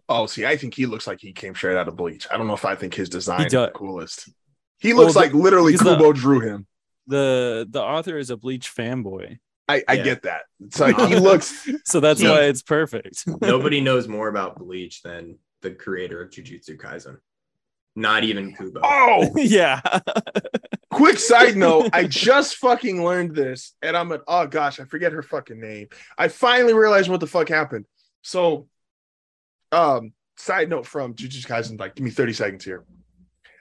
Oh, 0.08 0.28
see, 0.28 0.46
I 0.46 0.56
think 0.58 0.74
he 0.76 0.86
looks 0.86 1.08
like 1.08 1.20
he 1.20 1.34
came 1.34 1.56
straight 1.56 1.78
out 1.78 1.88
of 1.88 1.96
Bleach. 1.96 2.28
I 2.32 2.38
don't 2.38 2.48
know 2.48 2.54
if 2.54 2.66
I 2.66 2.76
think 2.76 2.94
his 2.94 3.10
design 3.10 3.46
is 3.48 3.52
the 3.54 3.72
coolest. 3.74 4.30
He 4.80 4.94
looks 4.94 5.16
Well, 5.16 5.24
like 5.24 5.34
literally 5.34 5.72
he's 5.74 5.82
the- 5.82 5.96
Kubo 5.96 6.14
drew 6.14 6.42
him. 6.42 6.68
the 7.08 7.68
The 7.70 7.82
author 7.82 8.18
is 8.18 8.30
a 8.30 8.38
Bleach 8.38 8.74
fanboy, 8.76 9.38
I, 9.68 9.84
I 9.88 9.94
Yeah. 9.94 10.04
get 10.04 10.22
that. 10.24 10.44
It's 10.64 10.80
like 10.80 10.96
he 11.10 11.16
looks. 11.16 11.68
so 11.86 12.00
that's 12.00 12.22
Yeah. 12.22 12.32
why 12.32 12.42
it's 12.44 12.62
perfect. 12.62 13.24
nobody 13.42 13.82
knows 13.82 14.08
more 14.08 14.28
about 14.28 14.60
bleach 14.60 15.02
than 15.02 15.40
the 15.62 15.72
creator 15.72 16.22
of 16.22 16.30
jujutsu 16.30 16.78
kaisen 16.78 17.18
not 17.96 18.24
even 18.24 18.56
kubo 18.56 18.82
Oh, 18.84 19.32
yeah, 19.36 19.82
quick 20.92 21.20
side 21.20 21.56
note. 21.56 21.90
I 21.94 22.06
just 22.06 22.58
fucking 22.58 23.04
learned 23.04 23.36
this, 23.36 23.74
and 23.82 23.96
I'm 23.96 24.12
at 24.12 24.22
oh 24.28 24.48
gosh, 24.48 24.80
I 24.80 24.86
forget 24.86 25.12
her 25.12 25.22
fucking 25.22 25.60
name. 25.60 25.88
I 26.18 26.28
finally 26.28 26.74
realized 26.74 27.10
what 27.10 27.20
the 27.20 27.28
fuck 27.28 27.50
happened. 27.50 27.86
So, 28.22 28.68
um, 29.72 30.14
side 30.38 30.70
note 30.70 30.86
from 30.86 31.14
Jujutsu 31.14 31.46
Kaisen, 31.46 31.80
like, 31.80 31.96
give 31.96 32.04
me 32.04 32.12
30 32.12 32.34
seconds 32.34 32.66
here. 32.66 32.86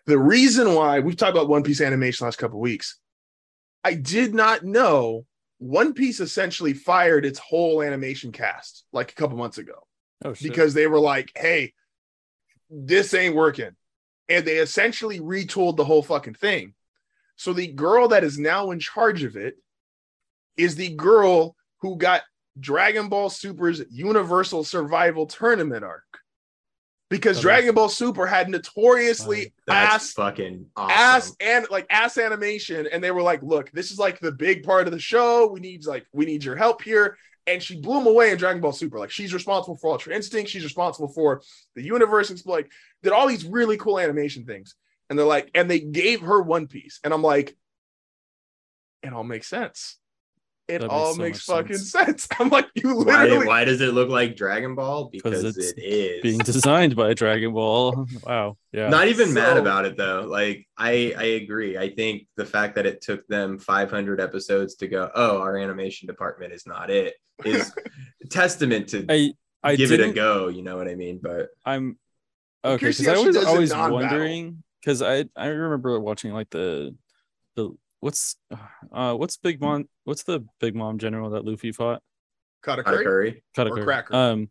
The 0.07 0.19
reason 0.19 0.75
why 0.75 1.01
we've 1.01 1.17
talked 1.17 1.37
about 1.37 1.49
One 1.49 1.63
Piece 1.63 1.81
animation 1.81 2.25
last 2.25 2.37
couple 2.37 2.61
weeks, 2.61 2.99
I 3.83 3.95
did 3.95 4.35
not 4.35 4.63
know 4.65 5.27
One 5.59 5.95
Piece 5.95 6.21
essentially 6.21 6.75
fired 6.75 7.25
its 7.25 7.39
whole 7.39 7.83
animation 7.83 8.33
cast 8.33 8.85
like 8.93 9.13
a 9.13 9.15
couple 9.15 9.37
months 9.37 9.59
ago 9.59 9.87
oh 10.25 10.35
shit. 10.35 10.51
because 10.51 10.75
they 10.75 10.87
were 10.87 11.01
like, 11.01 11.31
hey, 11.37 11.73
this 12.71 13.15
ain't 13.15 13.35
working. 13.35 13.71
And 14.29 14.45
they 14.45 14.57
essentially 14.57 15.21
retooled 15.21 15.77
the 15.77 15.85
whole 15.85 16.03
fucking 16.03 16.35
thing. 16.35 16.75
So 17.37 17.53
the 17.53 17.67
girl 17.69 18.09
that 18.09 18.25
is 18.25 18.39
now 18.39 18.71
in 18.71 18.79
charge 18.79 19.23
of 19.25 19.37
it 19.37 19.57
is 20.57 20.77
the 20.77 20.95
girl 20.95 21.57
who 21.81 21.97
got 21.97 22.23
Dragon 22.59 23.09
Ball 23.09 23.29
Super's 23.29 23.83
Universal 23.91 24.65
Survival 24.65 25.27
Tournament 25.27 25.85
arc. 25.85 26.05
Because 27.11 27.39
Oh, 27.39 27.43
Dragon 27.43 27.75
Ball 27.75 27.89
Super 27.89 28.27
had 28.27 28.49
notoriously 28.49 29.53
ass 29.69 30.13
fucking 30.13 30.67
awesome. 30.75 30.97
ass 30.97 31.37
and 31.41 31.67
like 31.71 31.87
ass 31.91 32.17
animation 32.19 32.89
and 32.91 33.05
they 33.05 33.11
were 33.11 33.23
like 33.23 33.43
look 33.43 33.71
this 33.73 33.91
is 33.91 33.99
like 33.99 34.19
the 34.21 34.33
big 34.33 34.63
part 34.65 34.87
of 34.87 34.93
the 34.93 34.99
show 34.99 35.47
we 35.49 35.61
need 35.61 35.85
like 35.87 36.07
we 36.13 36.25
need 36.25 36.43
your 36.43 36.57
help 36.57 36.83
here 36.83 37.17
and 37.47 37.63
she 37.63 37.77
blew 37.77 38.01
him 38.01 38.07
away 38.07 38.31
in 38.31 38.39
dragon 38.39 38.61
ball 38.61 38.73
super. 38.73 38.99
Like 38.99 39.11
she's 39.11 39.35
responsible 39.35 39.77
for 39.77 39.91
ultra 39.91 40.15
instinct. 40.15 40.51
She's 40.51 40.65
responsible 40.65 41.09
for 41.09 41.43
the 41.75 41.83
universe. 41.83 42.31
It's 42.31 42.47
like 42.47 42.71
did 43.03 43.13
all 43.13 43.27
these 43.27 43.45
really 43.45 43.77
cool 43.77 43.99
animation 43.99 44.45
things. 44.45 44.75
And 45.09 45.19
they're 45.19 45.27
like 45.27 45.51
and 45.55 45.71
they 45.71 45.81
gave 45.81 46.23
her 46.23 46.41
one 46.41 46.67
piece. 46.67 47.01
And 47.05 47.13
i'm 47.13 47.23
like 47.23 47.57
it 49.03 49.13
all 49.13 49.25
makes 49.25 49.47
sense 49.47 49.99
it 50.67 50.81
That 50.81 50.83
makes 50.83 50.93
all 50.93 51.15
so 51.15 51.23
makes 51.23 51.49
much 51.49 51.57
fucking 51.57 51.77
sense. 51.77 52.27
i'm 52.39 52.49
like 52.49 52.67
you 52.75 52.97
why, 52.97 53.25
literally 53.25 53.47
why 53.47 53.65
does 53.65 53.81
it 53.81 53.93
look 53.93 54.09
like 54.09 54.37
dragon 54.37 54.75
ball 54.75 55.11
because 55.13 55.45
it's 55.45 55.73
it 55.73 55.79
is 55.79 56.23
being 56.23 56.39
designed 56.39 56.97
by 56.97 57.13
Dragon 57.15 57.53
Ball. 57.53 58.07
Wow. 58.27 58.57
Yeah. 58.73 58.89
not 58.89 59.09
even 59.09 59.35
mad 59.35 59.57
about 59.57 59.85
it 59.85 59.97
though 59.97 60.27
like 60.29 60.67
i 60.79 61.15
i 61.17 61.25
agree 61.25 61.77
i 61.77 61.91
think 61.91 62.27
the 62.37 62.47
fact 62.47 62.75
that 62.77 62.87
it 62.87 63.01
took 63.03 63.27
them 63.29 63.59
500 63.59 64.21
episodes 64.21 64.77
to 64.77 64.89
go 64.89 65.11
oh 65.15 65.39
our 65.39 65.57
animation 65.57 66.07
department 66.07 66.53
is 66.53 66.67
not 66.67 66.91
it 66.91 67.15
is 67.45 67.73
testament 68.31 68.89
to 68.91 69.07
I 69.09 69.33
I 69.63 69.77
give 69.77 69.93
it 69.93 70.01
a 70.01 70.13
go 70.13 70.49
you 70.49 70.63
know 70.63 70.77
what 70.77 70.89
i 70.89 70.95
mean 70.95 71.21
but 71.23 71.49
I'm 71.65 71.97
I'm 72.65 72.73
okay 72.73 72.89
because 72.89 73.07
I 73.07 73.19
was 73.19 73.37
always 73.37 73.75
wondering 73.75 74.63
because 74.81 75.03
I 75.03 75.27
I 75.37 75.47
remember 75.47 76.01
watching 76.01 76.33
like 76.33 76.51
the 76.51 76.97
the 77.57 77.77
what's 78.05 78.37
uh 78.93 79.15
what's 79.15 79.39
Big 79.39 79.63
Mom 79.63 79.89
what's 80.05 80.25
the 80.25 80.45
Big 80.61 80.75
Mom 80.77 80.99
general 80.99 81.31
that 81.31 81.45
Luffy 81.47 81.73
fought 81.73 82.03
Katakuri? 82.63 82.85
Katakuri. 82.85 83.43
Katakuri. 83.57 83.85
Cracker. 83.85 84.15
Um, 84.15 84.51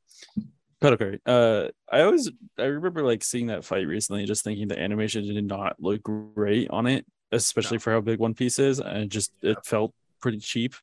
Katakuri. 0.81 1.19
Uh, 1.25 1.69
I 1.91 2.01
always 2.01 2.31
I 2.57 2.63
remember 2.63 3.03
like 3.03 3.23
seeing 3.23 3.47
that 3.47 3.63
fight 3.63 3.87
recently, 3.87 4.25
just 4.25 4.43
thinking 4.43 4.67
the 4.67 4.79
animation 4.79 5.23
did 5.23 5.45
not 5.45 5.75
look 5.79 6.01
great 6.03 6.69
on 6.71 6.87
it, 6.87 7.05
especially 7.31 7.77
No. 7.77 7.81
for 7.81 7.91
how 7.93 8.01
big 8.01 8.19
One 8.19 8.33
Piece 8.33 8.57
is, 8.59 8.79
and 8.79 9.03
it 9.03 9.09
just 9.09 9.31
it 9.43 9.57
felt 9.65 9.93
pretty 10.19 10.39
cheap. 10.39 10.73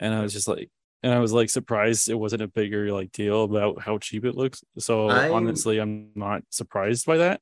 And 0.00 0.12
I 0.12 0.22
was 0.22 0.32
just 0.32 0.48
like, 0.48 0.70
and 1.04 1.12
I 1.14 1.20
was 1.20 1.32
like 1.32 1.50
surprised 1.50 2.08
it 2.08 2.14
wasn't 2.14 2.42
a 2.42 2.48
bigger 2.48 2.92
like 2.92 3.12
deal 3.12 3.44
about 3.44 3.80
how 3.80 3.98
cheap 3.98 4.24
it 4.24 4.34
looks. 4.34 4.62
So 4.78 5.08
I'm- 5.08 5.32
honestly, 5.32 5.78
I'm 5.78 6.10
not 6.16 6.42
surprised 6.50 7.06
by 7.06 7.18
that. 7.18 7.40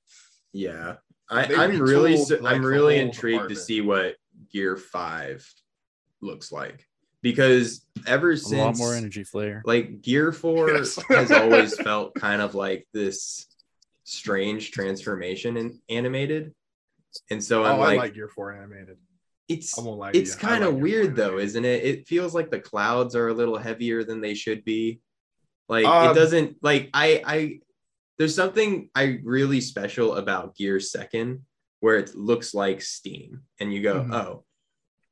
Yeah, 0.52 0.96
I, 1.30 1.46
They 1.46 1.56
I'm 1.56 1.78
really, 1.80 2.14
retooled, 2.14 2.42
like, 2.42 2.54
I'm 2.56 2.64
really 2.64 2.96
whole 2.98 3.06
intrigued 3.06 3.48
to 3.48 3.56
see 3.56 3.80
what 3.80 4.16
Gear 4.52 4.76
Five 4.76 5.46
looks 6.20 6.52
like 6.52 6.86
because 7.22 7.86
ever 8.06 8.36
since 8.36 8.46
A 8.46 8.48
since 8.48 8.60
lot 8.60 8.76
more 8.78 8.94
energy 8.94 9.24
flare. 9.24 9.62
like 9.66 10.00
Gear 10.02 10.32
4 10.32 10.70
Yes. 10.70 10.98
has 11.08 11.30
always 11.30 11.76
felt 11.80 12.14
kind 12.14 12.40
of 12.42 12.54
like 12.54 12.86
this 12.92 13.46
strange 14.04 14.70
transformation 14.72 15.56
in 15.56 15.78
animated. 15.88 16.54
And 17.30 17.42
so 17.42 17.62
Oh, 17.62 17.66
I'm 17.66 17.74
I 17.80 17.84
like, 17.84 17.98
like 17.98 18.14
Gear 18.14 18.28
Four 18.28 18.52
animated. 18.52 18.96
it's 19.48 19.78
I 19.78 19.82
won't 19.82 19.98
lie 19.98 20.10
it's 20.14 20.34
kind 20.34 20.64
of 20.64 20.74
Gear 20.74 20.82
weird 20.82 21.06
4 21.08 21.14
though, 21.16 21.38
isn't 21.38 21.64
it? 21.64 21.84
It 21.84 22.06
feels 22.08 22.34
like 22.34 22.50
the 22.50 22.60
clouds 22.60 23.14
are 23.16 23.28
a 23.28 23.34
little 23.34 23.58
heavier 23.58 24.04
than 24.04 24.20
they 24.20 24.34
should 24.34 24.64
be. 24.64 25.00
Like 25.68 25.84
Um, 25.86 26.10
it 26.10 26.14
doesn't 26.14 26.56
like 26.62 26.90
I 26.94 27.22
I 27.26 27.60
there's 28.18 28.34
something 28.34 28.90
I 28.94 29.18
really 29.24 29.60
special 29.60 30.14
about 30.16 30.54
Gear 30.56 30.78
Second 30.80 31.42
where 31.80 31.96
it 31.96 32.14
looks 32.14 32.54
like 32.54 32.80
steam 32.82 33.42
and 33.58 33.72
you 33.72 33.82
go, 33.82 34.02
Mhm. 34.02 34.14
"Oh, 34.14 34.44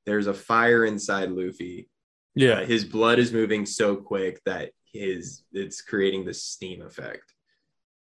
there's 0.06 0.26
a 0.26 0.34
fire 0.34 0.84
inside 0.84 1.30
Luffy. 1.30 1.88
Yeah. 2.34 2.60
Uh, 2.60 2.66
his 2.66 2.84
blood 2.84 3.18
is 3.18 3.32
moving 3.32 3.66
so 3.66 3.96
quick 3.96 4.40
that 4.44 4.72
his 4.92 5.42
it's 5.52 5.82
creating 5.82 6.24
the 6.24 6.34
steam 6.34 6.82
effect." 6.82 7.34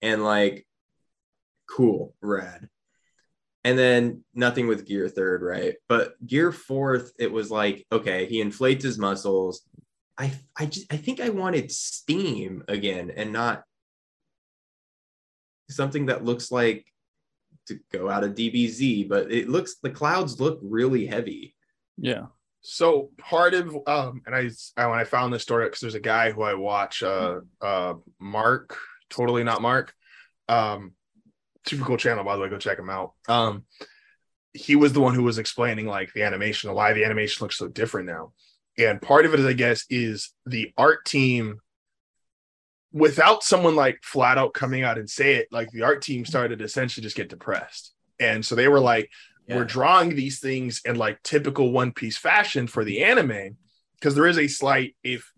And 0.01 0.23
like 0.23 0.65
cool, 1.67 2.15
rad. 2.21 2.69
And 3.63 3.77
then 3.77 4.23
nothing 4.33 4.67
with 4.67 4.85
gear 4.85 5.07
third, 5.09 5.41
right? 5.41 5.75
But 5.87 6.15
gear 6.25 6.51
fourth, 6.51 7.11
it 7.19 7.31
was 7.31 7.51
like, 7.51 7.85
okay, 7.91 8.25
he 8.25 8.41
inflates 8.41 8.83
his 8.83 8.97
muscles. 8.97 9.67
I 10.17 10.33
I 10.57 10.65
just 10.65 10.91
I 10.91 10.97
think 10.97 11.19
I 11.19 11.29
wanted 11.29 11.71
steam 11.71 12.63
again 12.67 13.11
and 13.11 13.31
not 13.31 13.63
something 15.69 16.07
that 16.07 16.23
looks 16.25 16.51
like 16.51 16.91
to 17.69 17.79
go 17.91 18.09
out 18.09 18.23
of 18.23 18.35
DBZ, 18.35 19.07
but 19.07 19.31
it 19.31 19.49
looks 19.49 19.77
the 19.81 19.89
clouds 19.89 20.39
look 20.39 20.59
really 20.61 21.05
heavy. 21.05 21.55
Yeah. 21.97 22.27
So 22.61 23.11
part 23.17 23.53
of 23.53 23.75
um, 23.87 24.21
and 24.25 24.35
I, 24.35 24.49
I 24.75 24.87
when 24.87 24.99
I 24.99 25.05
found 25.05 25.33
this 25.33 25.43
story 25.43 25.65
because 25.65 25.79
there's 25.79 25.95
a 25.95 25.99
guy 25.99 26.31
who 26.31 26.41
I 26.41 26.55
watch, 26.55 27.01
uh, 27.01 27.39
uh, 27.61 27.93
Mark, 28.19 28.77
totally 29.09 29.43
not 29.43 29.61
Mark, 29.61 29.93
um, 30.49 30.93
super 31.65 31.85
cool 31.85 31.97
channel 31.97 32.23
by 32.23 32.35
the 32.35 32.41
way, 32.41 32.49
go 32.49 32.57
check 32.57 32.77
him 32.77 32.89
out. 32.89 33.13
Um, 33.27 33.63
he 34.53 34.75
was 34.75 34.93
the 34.93 34.99
one 34.99 35.13
who 35.13 35.23
was 35.23 35.37
explaining 35.37 35.85
like 35.85 36.11
the 36.13 36.23
animation, 36.23 36.73
why 36.73 36.93
the 36.93 37.05
animation 37.05 37.45
looks 37.45 37.57
so 37.57 37.67
different 37.69 38.07
now, 38.07 38.33
and 38.77 39.01
part 39.01 39.25
of 39.25 39.33
it 39.33 39.39
is 39.39 39.45
I 39.45 39.53
guess 39.53 39.85
is 39.89 40.33
the 40.45 40.73
art 40.77 41.05
team. 41.05 41.59
Without 42.91 43.43
someone 43.43 43.75
like 43.75 43.99
flat 44.01 44.37
out 44.37 44.53
coming 44.53 44.83
out 44.83 44.97
and 44.97 45.09
say 45.09 45.35
it, 45.35 45.47
like 45.51 45.69
the 45.71 45.83
art 45.83 46.01
team 46.01 46.25
started 46.25 46.59
to 46.59 46.65
essentially 46.65 47.03
just 47.03 47.15
get 47.15 47.29
depressed, 47.29 47.93
and 48.19 48.43
so 48.43 48.55
they 48.55 48.67
were 48.67 48.79
like, 48.79 49.09
we're 49.49 49.65
drawing 49.65 50.15
these 50.15 50.39
things 50.39 50.81
in 50.85 50.95
like 50.95 51.21
typical 51.23 51.71
one 51.71 51.91
piece 51.91 52.17
fashion 52.17 52.67
for 52.67 52.83
the 52.83 53.03
anime 53.03 53.57
because 53.95 54.15
there 54.15 54.27
is 54.27 54.37
a 54.37 54.47
slight 54.47 54.95
if 55.03 55.31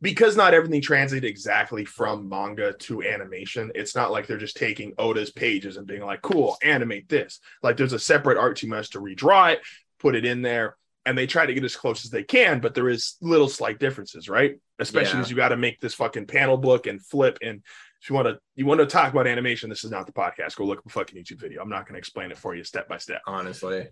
because 0.00 0.36
not 0.36 0.52
everything 0.52 0.82
translated 0.82 1.28
exactly 1.28 1.84
from 1.84 2.28
manga 2.28 2.74
to 2.74 3.02
animation 3.02 3.70
it's 3.74 3.96
not 3.96 4.10
like 4.10 4.26
they're 4.26 4.36
just 4.36 4.56
taking 4.56 4.92
oda's 4.98 5.30
pages 5.30 5.76
and 5.76 5.86
being 5.86 6.04
like 6.04 6.20
cool 6.20 6.56
animate 6.62 7.08
this 7.08 7.40
like 7.62 7.76
there's 7.76 7.92
a 7.92 7.98
separate 7.98 8.38
art 8.38 8.56
team 8.56 8.70
that 8.70 8.76
has 8.76 8.90
to 8.90 9.00
redraw 9.00 9.52
it 9.52 9.60
put 9.98 10.14
it 10.14 10.24
in 10.24 10.42
there 10.42 10.76
and 11.06 11.16
they 11.18 11.26
try 11.26 11.44
to 11.46 11.52
get 11.54 11.64
as 11.64 11.76
close 11.76 12.04
as 12.04 12.10
they 12.10 12.22
can 12.22 12.60
but 12.60 12.74
there 12.74 12.88
is 12.88 13.16
little 13.20 13.48
slight 13.48 13.78
differences 13.78 14.28
right? 14.28 14.56
Especially 14.78 15.18
Yeah. 15.18 15.22
as 15.22 15.30
you 15.30 15.36
got 15.36 15.48
to 15.50 15.56
make 15.56 15.80
this 15.80 15.94
fucking 15.94 16.26
panel 16.26 16.56
book 16.56 16.86
and 16.86 17.04
flip 17.04 17.38
and 17.42 17.62
if 18.02 18.10
you 18.10 18.14
want 18.16 18.28
to 18.28 18.38
you 18.54 18.66
want 18.66 18.80
to 18.80 18.86
talk 18.86 19.12
about 19.12 19.26
animation 19.26 19.70
this 19.70 19.84
is 19.84 19.90
not 19.90 20.06
the 20.06 20.12
podcast. 20.12 20.56
Go 20.56 20.64
look 20.64 20.78
up 20.78 20.86
a 20.86 20.90
fucking 20.90 21.18
youtube 21.22 21.40
video. 21.40 21.62
I'm 21.62 21.68
not 21.68 21.84
going 21.86 21.94
to 21.94 21.98
explain 21.98 22.30
it 22.30 22.38
for 22.38 22.54
you 22.54 22.64
step 22.64 22.88
by 22.88 22.98
step. 22.98 23.22
Honestly. 23.26 23.88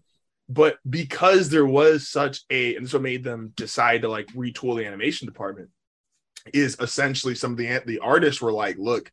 but 0.48 0.76
because 0.88 1.48
there 1.48 1.66
was 1.66 2.08
such 2.08 2.40
a 2.50 2.76
and 2.76 2.88
so 2.88 2.98
made 2.98 3.24
them 3.24 3.52
decide 3.56 4.02
to 4.02 4.08
like 4.08 4.26
retool 4.28 4.76
the 4.76 4.86
animation 4.86 5.26
department 5.26 5.70
is 6.52 6.76
essentially 6.80 7.34
some 7.34 7.52
of 7.52 7.56
the 7.58 7.80
the 7.86 8.00
artists 8.00 8.42
were 8.42 8.52
like 8.52 8.76
look 8.78 9.10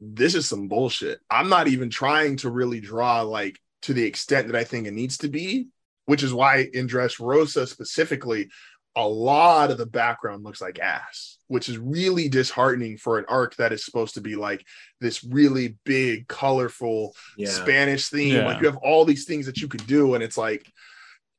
this 0.00 0.34
is 0.34 0.48
some 0.48 0.66
bullshit. 0.66 1.20
I'm 1.30 1.48
not 1.48 1.68
even 1.68 1.88
trying 1.88 2.36
to 2.38 2.50
really 2.50 2.80
draw 2.80 3.22
like 3.22 3.58
to 3.82 3.94
the 3.94 4.02
extent 4.04 4.48
that 4.48 4.56
i 4.56 4.64
think 4.64 4.86
it 4.86 4.92
needs 4.92 5.18
to 5.18 5.28
be 5.28 5.68
which 6.12 6.22
is 6.22 6.34
why 6.34 6.68
in 6.74 6.86
Dressrosa 6.86 7.66
specifically 7.66 8.50
a 8.94 9.08
lot 9.08 9.70
of 9.70 9.78
the 9.78 9.86
background 9.86 10.44
looks 10.44 10.60
like 10.60 10.78
ass 10.78 11.38
which 11.52 11.68
is 11.68 11.76
really 11.76 12.30
disheartening 12.30 12.96
for 12.96 13.18
an 13.18 13.26
arc 13.28 13.54
that 13.56 13.74
is 13.74 13.84
supposed 13.84 14.14
to 14.14 14.22
be 14.22 14.36
like 14.36 14.64
this 15.02 15.22
really 15.22 15.76
big 15.84 16.26
colorful 16.26 17.14
Yeah. 17.36 17.50
Spanish 17.50 18.08
theme. 18.08 18.36
Yeah. 18.36 18.46
Like 18.46 18.60
you 18.60 18.66
have 18.66 18.78
all 18.78 19.04
these 19.04 19.26
things 19.26 19.44
that 19.44 19.58
you 19.58 19.68
could 19.68 19.86
do, 19.86 20.14
and 20.14 20.24
it's 20.24 20.38
like, 20.38 20.64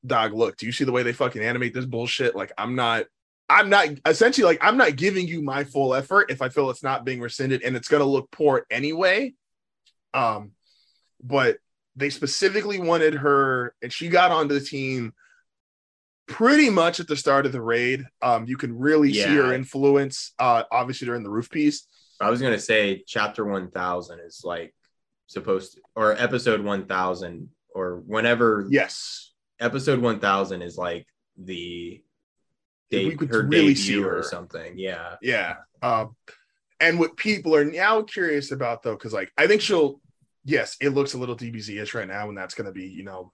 dog, 0.06 0.34
look, 0.34 0.58
do 0.58 0.68
you 0.68 0.72
see 0.72 0.84
the 0.84 0.92
way 0.92 1.02
they 1.02 1.14
fucking 1.14 1.42
animate 1.42 1.74
this 1.74 1.88
bullshit? 1.88 2.36
Like, 2.36 2.52
I'm 2.60 2.76
not, 2.76 3.06
I'm 3.50 3.70
not 3.70 3.88
essentially 4.06 4.46
like 4.46 4.60
I'm 4.62 4.78
not 4.78 4.96
giving 4.98 5.28
you 5.28 5.42
my 5.42 5.64
full 5.64 5.96
effort 5.96 6.30
if 6.30 6.44
I 6.44 6.50
feel 6.50 6.70
it's 6.70 6.84
not 6.84 7.06
being 7.06 7.20
rescinded 7.20 7.64
and 7.64 7.76
it's 7.76 7.88
gonna 7.88 8.06
look 8.06 8.30
poor 8.30 8.68
anyway. 8.70 9.34
Um, 10.14 10.52
but 11.24 11.58
they 11.96 12.10
specifically 12.10 12.80
wanted 12.80 13.14
her, 13.16 13.76
and 13.82 13.92
she 13.92 14.08
got 14.10 14.32
onto 14.32 14.54
the 14.58 14.66
team 14.66 15.14
pretty 16.28 16.70
much 16.70 17.00
at 17.00 17.08
the 17.08 17.16
start 17.16 17.46
of 17.46 17.52
the 17.52 17.62
raid. 17.62 18.06
Um, 18.22 18.46
you 18.46 18.58
can 18.58 18.78
really 18.78 19.14
see 19.14 19.22
her 19.36 19.54
influence, 19.54 20.34
uh, 20.40 20.64
obviously 20.72 21.06
during 21.06 21.24
the 21.24 21.30
roof 21.30 21.50
piece. 21.50 21.88
I 22.20 22.30
was 22.30 22.42
gonna 22.42 22.60
say 22.60 23.04
chapter 23.08 23.46
one 23.46 23.70
thousand 23.72 24.20
is 24.22 24.42
like 24.44 24.74
supposed 25.28 25.74
to, 25.74 25.82
or 25.96 26.14
episode 26.14 26.62
one 26.62 26.86
thousand, 26.86 27.50
or 27.76 28.02
whenever 28.06 28.66
Yes, 28.70 29.34
episode 29.60 30.00
one 30.00 30.20
thousand 30.20 30.62
is 30.62 30.78
like 30.78 31.06
the 31.38 32.02
We 32.92 33.10
date 33.10 33.18
could 33.18 33.30
her 33.30 33.44
really 33.46 33.76
see 33.76 34.02
her. 34.02 34.20
or 34.20 34.24
something. 34.24 34.78
Yeah, 34.78 35.16
Yeah. 35.22 35.56
Um, 35.82 36.16
and 36.80 37.00
what 37.00 37.18
people 37.18 37.56
are 37.56 37.66
now 37.66 38.02
curious 38.04 38.52
about 38.52 38.84
though, 38.84 38.96
because 38.96 39.14
like 39.14 39.32
I 39.38 39.48
think 39.48 39.62
she'll, 39.62 40.00
yes, 40.44 40.78
it 40.82 40.90
looks 40.90 41.14
a 41.14 41.18
little 41.18 41.36
DBZ 41.36 41.82
ish 41.82 41.94
right 41.94 42.08
now, 42.08 42.30
and 42.30 42.38
that's 42.38 42.56
gonna 42.56 42.72
be, 42.72 42.88
you 42.88 43.04
know, 43.04 43.32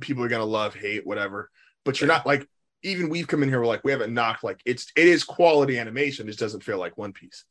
people 0.00 0.22
are 0.24 0.28
gonna 0.28 0.44
love, 0.44 0.74
hate, 0.74 1.06
whatever. 1.06 1.50
But 1.84 2.00
you're 2.00 2.08
not 2.08 2.26
like 2.26 2.48
even 2.82 3.08
we've 3.08 3.26
come 3.26 3.42
in 3.42 3.48
here, 3.48 3.60
we're 3.60 3.66
like, 3.66 3.84
we 3.84 3.92
haven't 3.92 4.14
knocked 4.14 4.44
like 4.44 4.60
it's 4.64 4.90
it 4.96 5.06
is 5.06 5.24
quality 5.24 5.78
animation, 5.78 6.26
it 6.26 6.30
just 6.30 6.40
doesn't 6.40 6.64
feel 6.64 6.78
like 6.78 6.98
One 6.98 7.12
Piece. 7.12 7.44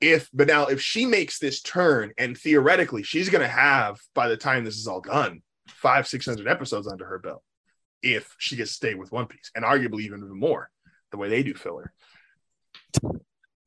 If 0.00 0.28
but 0.32 0.46
now 0.46 0.66
if 0.66 0.80
she 0.80 1.06
makes 1.06 1.38
this 1.38 1.62
turn, 1.62 2.12
and 2.18 2.36
theoretically 2.36 3.02
she's 3.02 3.28
gonna 3.28 3.48
have 3.48 3.98
by 4.14 4.28
the 4.28 4.36
time 4.36 4.64
this 4.64 4.76
is 4.76 4.86
all 4.86 5.00
done, 5.00 5.42
five, 5.68 6.06
six 6.06 6.26
hundred 6.26 6.48
episodes 6.48 6.86
under 6.86 7.06
her 7.06 7.18
belt, 7.18 7.42
if 8.02 8.34
she 8.38 8.56
gets 8.56 8.70
to 8.70 8.76
stay 8.76 8.94
with 8.94 9.12
One 9.12 9.26
Piece, 9.26 9.50
and 9.54 9.64
arguably 9.64 10.02
even 10.02 10.28
more, 10.38 10.70
the 11.10 11.16
way 11.16 11.28
they 11.28 11.42
do 11.42 11.54
filler. 11.54 11.92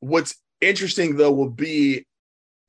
What's 0.00 0.34
interesting 0.60 1.16
though 1.16 1.32
will 1.32 1.50
be 1.50 2.06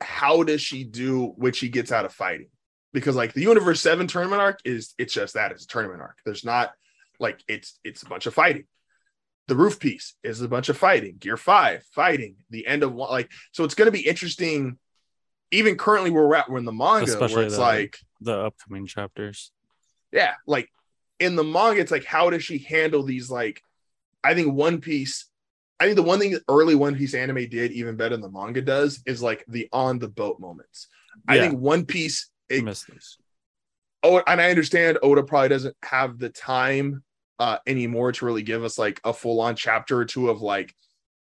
how 0.02 0.43
does 0.43 0.62
she 0.62 0.84
do 0.84 1.28
what 1.38 1.56
she 1.56 1.70
gets 1.70 1.91
out 1.91 2.06
of 2.06 2.14
fighting? 2.14 2.47
Because 2.93 3.16
like 3.16 3.34
the 3.34 3.41
Universe 3.41 3.80
7 3.82 4.08
tournament 4.08 4.41
arc 4.41 4.60
is 4.66 4.93
it's 4.97 5.14
just 5.14 5.36
that 5.36 5.52
it's 5.52 5.64
a 5.64 5.68
tournament 5.68 6.02
arc. 6.02 6.18
There's 6.26 6.43
not 6.43 6.72
like 7.20 7.39
it's 7.47 7.80
it's 7.84 8.04
a 8.04 8.05
bunch 8.08 8.26
of 8.26 8.34
fighting. 8.34 8.66
The 9.47 9.55
roof 9.55 9.80
piece 9.80 10.16
is 10.24 10.42
a 10.42 10.47
bunch 10.47 10.70
of 10.70 10.78
fighting. 10.78 11.16
Gear 11.20 11.38
5 11.38 11.84
fighting. 11.92 12.36
The 12.50 12.67
end 12.67 12.84
of 12.84 12.93
one 12.93 13.09
like 13.09 13.32
so 13.51 13.63
it's 13.63 13.76
gonna 13.76 13.92
be 13.92 14.08
interesting. 14.08 14.78
Even 15.51 15.76
currently 15.78 16.12
where 16.12 16.26
we're 16.28 16.36
at, 16.36 16.50
we're 16.50 16.58
in 16.59 16.66
the 16.66 16.71
manga 16.71 17.12
Especially 17.12 17.36
where 17.38 17.46
it's 17.46 17.55
the- 17.55 17.62
like 17.62 17.97
The 18.21 18.38
upcoming 18.38 18.86
chapters. 18.88 19.51
yeah, 20.12 20.36
like 20.47 20.70
in 21.20 21.36
the 21.36 21.43
manga, 21.43 21.82
it's 21.82 21.92
like 21.92 22.05
how 22.05 22.30
does 22.30 22.43
she 22.43 22.58
handle 22.58 23.04
these? 23.04 23.30
Like, 23.30 23.62
I 24.24 24.34
think 24.34 24.54
One 24.54 24.82
Piece. 24.82 25.26
I 25.82 25.86
think 25.86 25.95
the 25.95 26.03
one 26.03 26.20
thing 26.20 26.37
early 26.47 26.75
One 26.75 26.95
Piece 26.95 27.16
anime 27.16 27.49
did 27.49 27.71
even 27.71 27.95
better 27.95 28.16
than 28.16 28.21
the 28.21 28.29
manga 28.29 28.62
does 28.62 29.01
is 29.08 29.24
like 29.24 29.43
the 29.47 29.67
on 29.74 29.97
the 29.97 30.08
boat 30.08 30.39
moments. 30.39 30.87
I 31.28 31.39
think 31.39 31.59
One 31.59 31.87
Piece. 31.87 32.29
It, 32.49 32.63
those. 32.63 33.17
oh, 34.03 34.21
and 34.28 34.39
I 34.39 34.51
understand 34.51 34.99
Oda 35.01 35.24
probably 35.24 35.49
doesn't 35.49 35.75
have 35.82 36.20
the 36.20 36.29
time 36.29 37.03
uh 37.39 37.58
anymore 37.66 38.12
to 38.12 38.25
really 38.25 38.43
give 38.43 38.63
us 38.63 38.78
like 38.78 39.01
a 39.03 39.12
full 39.12 39.41
on 39.41 39.55
chapter 39.55 39.97
or 39.97 40.05
two 40.05 40.29
of 40.29 40.43
like 40.43 40.75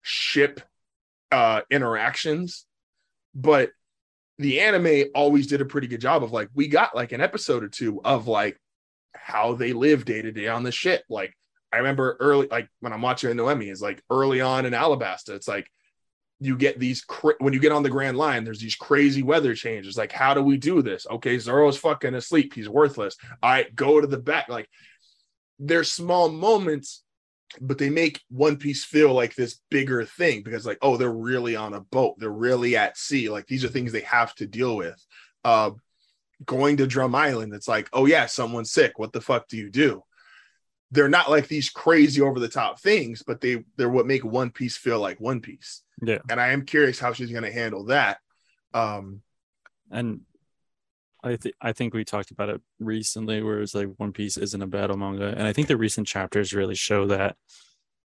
ship 0.03 0.61
uh 1.33 1.63
interactions, 1.69 2.67
but 3.35 3.71
the 4.39 4.61
anime 4.61 5.11
always 5.13 5.49
did 5.49 5.61
a 5.61 5.65
pretty 5.65 5.89
good 5.89 6.01
job 6.01 6.23
of 6.23 6.31
like 6.31 6.51
we 6.55 6.69
got 6.69 6.95
like 6.95 7.11
an 7.11 7.21
episode 7.21 7.65
or 7.65 7.69
two 7.69 8.01
of 8.05 8.29
like 8.29 8.61
how 9.13 9.55
they 9.55 9.73
live 9.73 10.05
day 10.05 10.23
to 10.23 10.31
day 10.31 10.47
on 10.47 10.63
the 10.63 10.71
ship. 10.71 11.03
Like 11.09 11.37
I 11.73 11.79
remember 11.79 12.17
early, 12.21 12.49
like 12.49 12.69
when 12.81 12.93
I'm 12.93 13.03
watching 13.03 13.35
Noemi, 13.37 13.69
is 13.69 13.83
like 13.83 14.03
early 14.11 14.41
on 14.41 14.67
in 14.67 14.73
Alabasta, 14.73 15.31
it's 15.31 15.49
like 15.49 15.71
you 16.39 16.57
get 16.57 16.79
these 16.79 17.03
cra- 17.03 17.35
when 17.39 17.53
you 17.53 17.61
get 17.61 17.73
on 17.73 17.83
the 17.83 17.91
Grand 17.91 18.17
Line, 18.17 18.45
there's 18.45 18.61
these 18.61 18.75
crazy 18.75 19.23
weather 19.23 19.55
changes. 19.55 19.97
Like, 19.97 20.13
how 20.13 20.35
do 20.35 20.43
we 20.43 20.57
do 20.57 20.83
this? 20.83 21.07
Okay, 21.11 21.39
Zoro's 21.39 21.79
fucking 21.79 22.15
asleep. 22.15 22.55
He's 22.55 22.69
worthless. 22.69 23.17
Right, 23.43 23.75
go 23.75 24.01
to 24.01 24.07
the 24.07 24.19
back. 24.19 24.49
Like, 24.49 24.69
there's 25.59 25.91
small 25.91 26.29
moments, 26.29 27.03
but 27.61 27.79
they 27.79 27.91
make 27.91 28.21
One 28.29 28.57
Piece 28.57 28.85
feel 28.85 29.13
like 29.13 29.35
this 29.35 29.61
bigger 29.71 30.05
thing 30.05 30.43
because, 30.43 30.67
like, 30.67 30.79
oh, 30.83 30.97
they're 30.97 31.11
really 31.11 31.57
on 31.57 31.75
a 31.75 31.81
boat. 31.81 32.17
They're 32.19 32.31
really 32.31 32.77
at 32.77 32.99
sea. 32.99 33.31
Like, 33.31 33.47
these 33.47 33.65
are 33.65 33.69
things 33.69 33.93
they 33.93 34.01
have 34.01 34.35
to 34.37 34.47
deal 34.47 34.77
with. 34.77 35.03
Uh, 35.45 35.71
going 36.45 36.77
to 36.77 36.87
Drum 36.87 37.15
Island, 37.15 37.55
it's 37.55 37.69
like, 37.69 37.89
oh 37.93 38.07
yeah, 38.07 38.27
someone's 38.27 38.71
sick. 38.71 38.99
What 38.99 39.13
the 39.13 39.21
fuck 39.21 39.49
do 39.49 39.57
you 39.57 39.71
do? 39.71 40.03
They're 40.91 41.09
not 41.09 41.31
like 41.31 41.49
these 41.49 41.69
crazy 41.69 42.21
over 42.21 42.39
the 42.39 42.49
top 42.49 42.81
things, 42.81 43.23
but 43.27 43.41
they 43.41 43.65
they're 43.77 43.89
what 43.89 44.07
make 44.07 44.25
One 44.25 44.51
Piece 44.51 44.77
feel 44.77 45.01
like 45.01 45.21
One 45.21 45.41
Piece. 45.41 45.83
Yeah. 46.03 46.19
And 46.31 46.41
I 46.41 46.49
am 46.49 46.65
curious 46.65 46.99
how 46.99 47.13
she's 47.13 47.31
going 47.31 47.45
to 47.45 47.53
handle 47.53 47.85
that. 47.87 48.19
Um, 48.75 49.23
and 49.91 50.21
I 51.23 51.37
think 51.37 51.55
I 51.61 51.73
think 51.73 51.95
we 51.95 52.05
talked 52.05 52.31
about 52.31 52.51
it 52.51 52.61
recently, 52.79 53.43
where 53.43 53.61
it's 53.61 53.75
like 53.75 53.89
One 53.97 54.13
Piece 54.13 54.37
isn't 54.37 54.63
a 54.63 54.67
battle 54.67 54.97
manga, 54.97 55.29
and 55.29 55.43
I 55.43 55.53
think 55.53 55.69
the 55.69 55.77
recent 55.77 56.07
chapters 56.07 56.53
really 56.53 56.75
show 56.75 57.07
that 57.07 57.37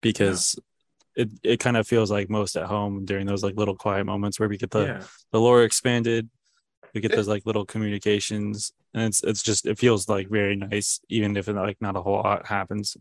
because 0.00 0.58
it 1.16 1.30
it 1.42 1.60
kind 1.60 1.76
of 1.76 1.86
feels 1.86 2.10
like 2.10 2.30
most 2.30 2.56
at 2.56 2.66
home 2.66 3.04
during 3.04 3.26
those 3.26 3.42
like 3.42 3.56
little 3.56 3.76
quiet 3.76 4.04
moments 4.04 4.40
where 4.40 4.48
we 4.48 4.56
get 4.56 4.70
the 4.70 4.84
yeah. 4.84 5.02
the 5.32 5.40
lore 5.40 5.64
expanded, 5.64 6.30
we 6.94 7.00
get 7.00 7.12
those 7.12 7.28
like 7.28 7.46
little 7.46 7.64
communications, 7.64 8.72
and 8.94 9.04
it's 9.04 9.22
it's 9.22 9.42
just 9.42 9.66
it 9.66 9.78
feels 9.78 10.08
like 10.08 10.28
very 10.28 10.56
nice, 10.56 11.00
even 11.08 11.36
if 11.36 11.48
like 11.48 11.76
not 11.80 11.96
a 11.96 12.02
whole 12.02 12.14
lot 12.14 12.46
happens. 12.46 12.96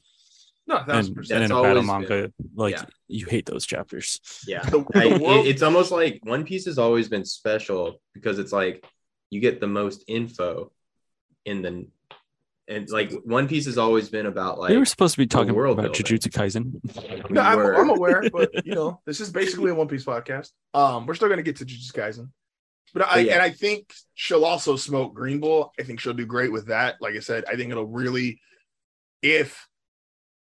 no, 0.67 0.75
a 0.77 0.83
thousand 0.85 1.07
And, 1.07 1.15
percent. 1.15 1.35
and 1.43 1.43
in 1.45 1.49
That's 1.49 1.59
a 1.59 1.63
battle 1.63 1.89
always 1.89 2.09
manga, 2.09 2.33
like 2.55 2.75
yeah. 2.75 2.85
you 3.07 3.25
hate 3.25 3.45
those 3.47 3.65
chapters. 3.65 4.19
Yeah. 4.47 4.61
The- 4.61 4.85
I- 4.95 5.09
the 5.17 5.23
it- 5.39 5.47
it's 5.47 5.61
almost 5.63 5.91
like 5.91 6.19
One 6.23 6.43
Piece 6.45 6.65
has 6.65 6.77
always 6.77 7.07
been 7.09 7.25
special 7.25 7.99
because 8.13 8.37
it's 8.39 8.51
like 8.53 8.85
you 9.31 9.39
get 9.41 9.59
the 9.59 9.67
most 9.67 10.03
info 10.07 10.71
in 11.45 11.61
the 11.63 11.87
and 12.67 12.87
like 12.91 13.11
One 13.23 13.47
Piece 13.47 13.65
has 13.65 13.79
always 13.79 14.09
been 14.09 14.27
about 14.27 14.59
like 14.59 14.69
we 14.69 14.77
were 14.77 14.85
supposed 14.85 15.15
to 15.15 15.17
be 15.17 15.25
talking 15.25 15.55
world 15.55 15.79
about 15.79 15.93
building. 15.93 16.17
Jujutsu 16.19 16.29
Kaisen. 16.29 17.29
No, 17.31 17.41
I'm, 17.41 17.59
I'm 17.59 17.89
aware, 17.89 18.21
but 18.31 18.63
you 18.65 18.75
know, 18.75 19.01
this 19.07 19.19
is 19.21 19.31
basically 19.31 19.71
a 19.71 19.75
One 19.75 19.87
Piece 19.87 20.05
podcast. 20.05 20.51
Um, 20.75 21.07
we're 21.07 21.15
still 21.15 21.29
gonna 21.29 21.41
get 21.41 21.55
to 21.55 21.65
Jujutsu 21.65 21.93
Kaisen, 21.93 22.29
but 22.93 23.03
I 23.03 23.15
But 23.15 23.25
yeah. 23.25 23.33
and 23.33 23.41
I 23.41 23.51
think 23.51 23.93
she'll 24.15 24.45
also 24.45 24.75
smoke 24.75 25.13
Green 25.13 25.39
Bull. 25.39 25.73
I 25.79 25.83
think 25.83 25.99
she'll 25.99 26.13
do 26.13 26.25
great 26.25 26.51
with 26.51 26.67
that. 26.67 26.97
Like 27.01 27.15
I 27.15 27.19
said, 27.19 27.45
I 27.47 27.55
think 27.55 27.71
it'll 27.71 27.85
really, 27.85 28.41
if, 29.21 29.67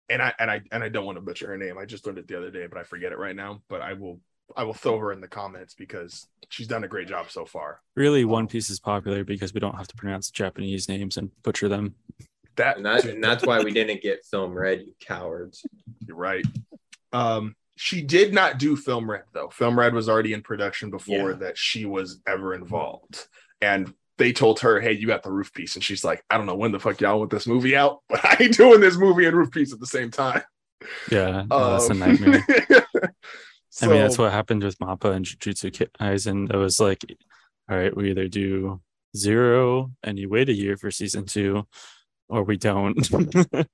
and 0.10 0.22
I 0.22 0.34
and 0.38 0.52
I 0.52 0.62
and 0.72 0.84
I 0.84 0.90
don't 0.90 1.06
want 1.06 1.18
to 1.18 1.22
butcher 1.22 1.48
her 1.48 1.58
name. 1.58 1.78
I 1.78 1.86
just 1.86 2.06
learned 2.06 2.20
it 2.20 2.28
the 2.28 2.38
other 2.38 2.52
day, 2.52 2.68
but 2.68 2.78
I 2.78 2.84
forget 2.84 3.12
it 3.12 3.18
right 3.18 3.36
now. 3.36 3.62
But 3.70 3.82
I 3.82 3.94
will 3.94 4.20
I 4.56 4.64
will 4.64 4.74
throw 4.74 5.00
her 5.00 5.12
in 5.12 5.22
the 5.22 5.28
comments 5.28 5.74
because 5.74 6.28
she's 6.50 6.68
done 6.68 6.84
a 6.84 6.88
great 6.88 7.08
job 7.08 7.30
so 7.30 7.46
far. 7.46 7.82
Really, 7.96 8.26
One 8.26 8.48
Piece 8.48 8.70
is 8.70 8.80
popular 8.80 9.24
because 9.24 9.54
we 9.54 9.60
don't 9.60 9.76
have 9.76 9.88
to 9.88 9.96
pronounce 9.96 10.30
Japanese 10.30 10.88
names 10.88 11.18
and 11.18 11.32
butcher 11.42 11.68
them. 11.68 11.96
That, 12.56 12.78
and, 12.78 12.86
that, 12.86 13.06
and 13.06 13.24
that's 13.24 13.46
why 13.46 13.62
we 13.62 13.72
didn't 13.72 14.02
get 14.02 14.26
film 14.26 14.54
red, 14.54 14.82
you 14.82 14.94
cowards. 15.00 15.66
You're 16.08 16.16
right. 16.16 16.46
Um, 17.12 17.56
she 17.78 18.02
did 18.02 18.34
not 18.34 18.58
do 18.58 18.76
Film 18.76 19.10
Red 19.10 19.24
though. 19.34 19.50
Film 19.50 19.78
Red 19.78 19.94
was 19.94 20.08
already 20.10 20.34
in 20.34 20.42
production 20.42 20.90
before 20.90 21.32
Yeah. 21.32 21.38
that 21.38 21.58
she 21.58 21.86
was 21.86 22.22
ever 22.28 22.54
involved, 22.54 23.28
and 23.62 23.94
they 24.18 24.32
told 24.32 24.62
her, 24.62 24.80
"Hey, 24.80 24.94
you 24.94 25.08
got 25.08 25.24
the 25.24 25.32
roof 25.32 25.54
piece," 25.54 25.76
and 25.76 25.84
she's 25.84 26.04
like, 26.04 26.24
"I 26.30 26.38
don't 26.38 26.46
know 26.46 26.56
when 26.56 26.72
the 26.72 26.80
fuck 26.80 27.02
y'all 27.02 27.20
want 27.20 27.32
this 27.32 27.48
movie 27.48 27.76
out, 27.76 28.00
but 28.10 28.24
I 28.24 28.38
ain't 28.40 28.56
doing 28.58 28.80
this 28.80 28.98
movie 28.98 29.26
and 29.26 29.36
roof 29.36 29.52
piece 29.52 29.74
at 29.74 29.80
the 29.80 29.86
same 29.88 30.10
time." 30.12 30.42
Yeah, 31.12 31.44
no, 31.50 31.72
that's 31.72 31.90
a 31.90 31.92
Um, 31.92 32.00
nightmare. 32.00 32.46
I 33.82 33.88
mean, 33.88 33.98
that's 34.02 34.18
what 34.18 34.32
happened 34.32 34.64
with 34.64 34.78
Mappa 34.80 35.14
and 35.14 35.26
Jujutsu 35.26 35.90
Kaisen. 36.00 36.50
It 36.54 36.56
was 36.58 36.80
like, 36.80 37.04
all 37.70 37.76
right, 37.78 37.96
we 37.96 38.10
either 38.12 38.30
do 38.30 38.82
zero 39.18 39.92
and 40.04 40.18
you 40.18 40.30
wait 40.30 40.48
a 40.48 40.54
year 40.54 40.78
for 40.78 40.92
season 40.92 41.26
two, 41.26 41.68
or 42.30 42.44
we 42.44 42.56
don't. 42.58 42.96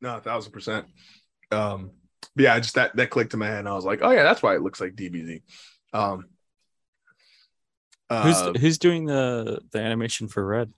No, 0.00 0.16
a 0.16 0.20
thousand 0.20 0.52
percent. 0.52 0.86
Um, 1.50 1.90
but 2.38 2.44
yeah, 2.44 2.60
just 2.60 2.76
that 2.76 2.94
that 2.94 3.10
clicked 3.10 3.34
in 3.34 3.40
my 3.40 3.48
head, 3.48 3.58
and 3.58 3.68
I 3.68 3.74
was 3.74 3.84
like, 3.84 3.98
"Oh 4.00 4.12
yeah, 4.12 4.22
that's 4.22 4.44
why 4.44 4.54
it 4.54 4.62
looks 4.62 4.80
like 4.80 4.94
DBZ." 4.94 5.42
Um, 5.92 6.26
who's 8.08 8.36
uh, 8.36 8.52
who's 8.52 8.78
doing 8.78 9.06
the 9.06 9.60
the 9.72 9.80
animation 9.80 10.28
for 10.28 10.46
Red? 10.46 10.72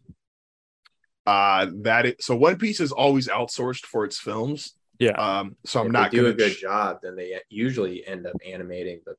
uh, 1.27 1.67
that 1.83 2.07
is, 2.07 2.15
so 2.21 2.35
One 2.35 2.57
Piece 2.57 2.81
is 2.81 2.93
always 2.93 3.29
outsourced 3.29 3.85
for 3.85 4.07
its 4.07 4.19
films. 4.19 4.73
Yeah. 4.99 5.11
Um, 5.11 5.57
so 5.67 5.81
I'm 5.81 5.89
if 5.89 5.93
not 5.93 6.11
they 6.11 6.17
do 6.17 6.23
gonna 6.23 6.33
a 6.33 6.37
good 6.39 6.57
ch- 6.57 6.63
job, 6.63 7.01
then 7.03 7.15
they 7.15 7.39
usually 7.51 8.07
end 8.07 8.27
up 8.27 8.37
animating 8.47 9.01
the 9.05 9.17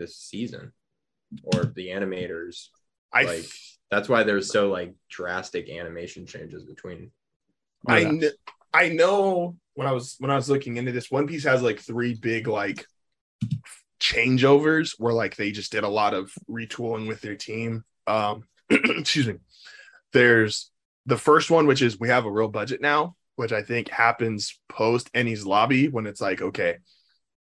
this 0.00 0.16
season 0.16 0.72
or 1.44 1.66
the 1.76 1.90
animators. 1.90 2.70
I 3.12 3.22
like, 3.22 3.44
That's 3.88 4.08
why 4.08 4.24
there's 4.24 4.50
so 4.50 4.68
like 4.68 4.94
drastic 5.08 5.70
animation 5.70 6.26
changes 6.26 6.64
between. 6.64 7.12
I 7.86 8.02
kn- 8.02 8.32
I 8.74 8.88
know 8.88 9.58
when 9.74 9.86
I 9.86 9.92
was 9.92 10.16
when 10.18 10.30
I 10.30 10.36
was 10.36 10.50
looking 10.50 10.76
into 10.76 10.92
this, 10.92 11.10
One 11.10 11.26
Piece 11.26 11.44
has 11.44 11.62
like 11.62 11.80
three 11.80 12.14
big 12.14 12.46
like 12.46 12.86
changeovers 14.00 14.94
where 14.98 15.14
like 15.14 15.36
they 15.36 15.52
just 15.52 15.72
did 15.72 15.84
a 15.84 15.88
lot 15.88 16.14
of 16.14 16.32
retooling 16.50 17.08
with 17.08 17.20
their 17.20 17.36
team. 17.36 17.84
Um, 18.06 18.44
excuse 18.70 19.26
me. 19.26 19.36
There's 20.12 20.70
the 21.06 21.16
first 21.16 21.50
one, 21.50 21.66
which 21.66 21.82
is 21.82 21.98
we 21.98 22.08
have 22.08 22.26
a 22.26 22.30
real 22.30 22.48
budget 22.48 22.80
now, 22.80 23.16
which 23.36 23.52
I 23.52 23.62
think 23.62 23.88
happens 23.88 24.58
post 24.68 25.12
Enies 25.14 25.46
Lobby 25.46 25.88
when 25.88 26.06
it's 26.06 26.20
like, 26.20 26.42
okay, 26.42 26.78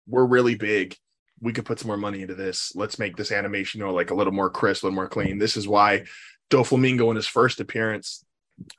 we're 0.07 0.27
really 0.27 0.55
big. 0.55 0.97
We 1.41 1.53
could 1.53 1.65
put 1.65 1.79
some 1.79 1.89
more 1.89 1.97
money 1.97 2.23
into 2.23 2.35
this. 2.35 2.73
Let's 2.75 2.99
make 2.99 3.17
this 3.17 3.33
animation, 3.33 3.79
you 3.79 3.87
know, 3.87 3.95
like 3.95 4.11
a 4.11 4.15
little 4.15 4.33
more 4.33 4.51
crisp, 4.51 4.83
a 4.83 4.87
little 4.87 4.97
more 4.97 5.09
clean. 5.09 5.39
This 5.39 5.57
is 5.57 5.69
why 5.69 6.05
Doflamingo 6.51 7.11
in 7.11 7.17
his 7.17 7.29
first 7.29 7.61
appearance 7.61 8.25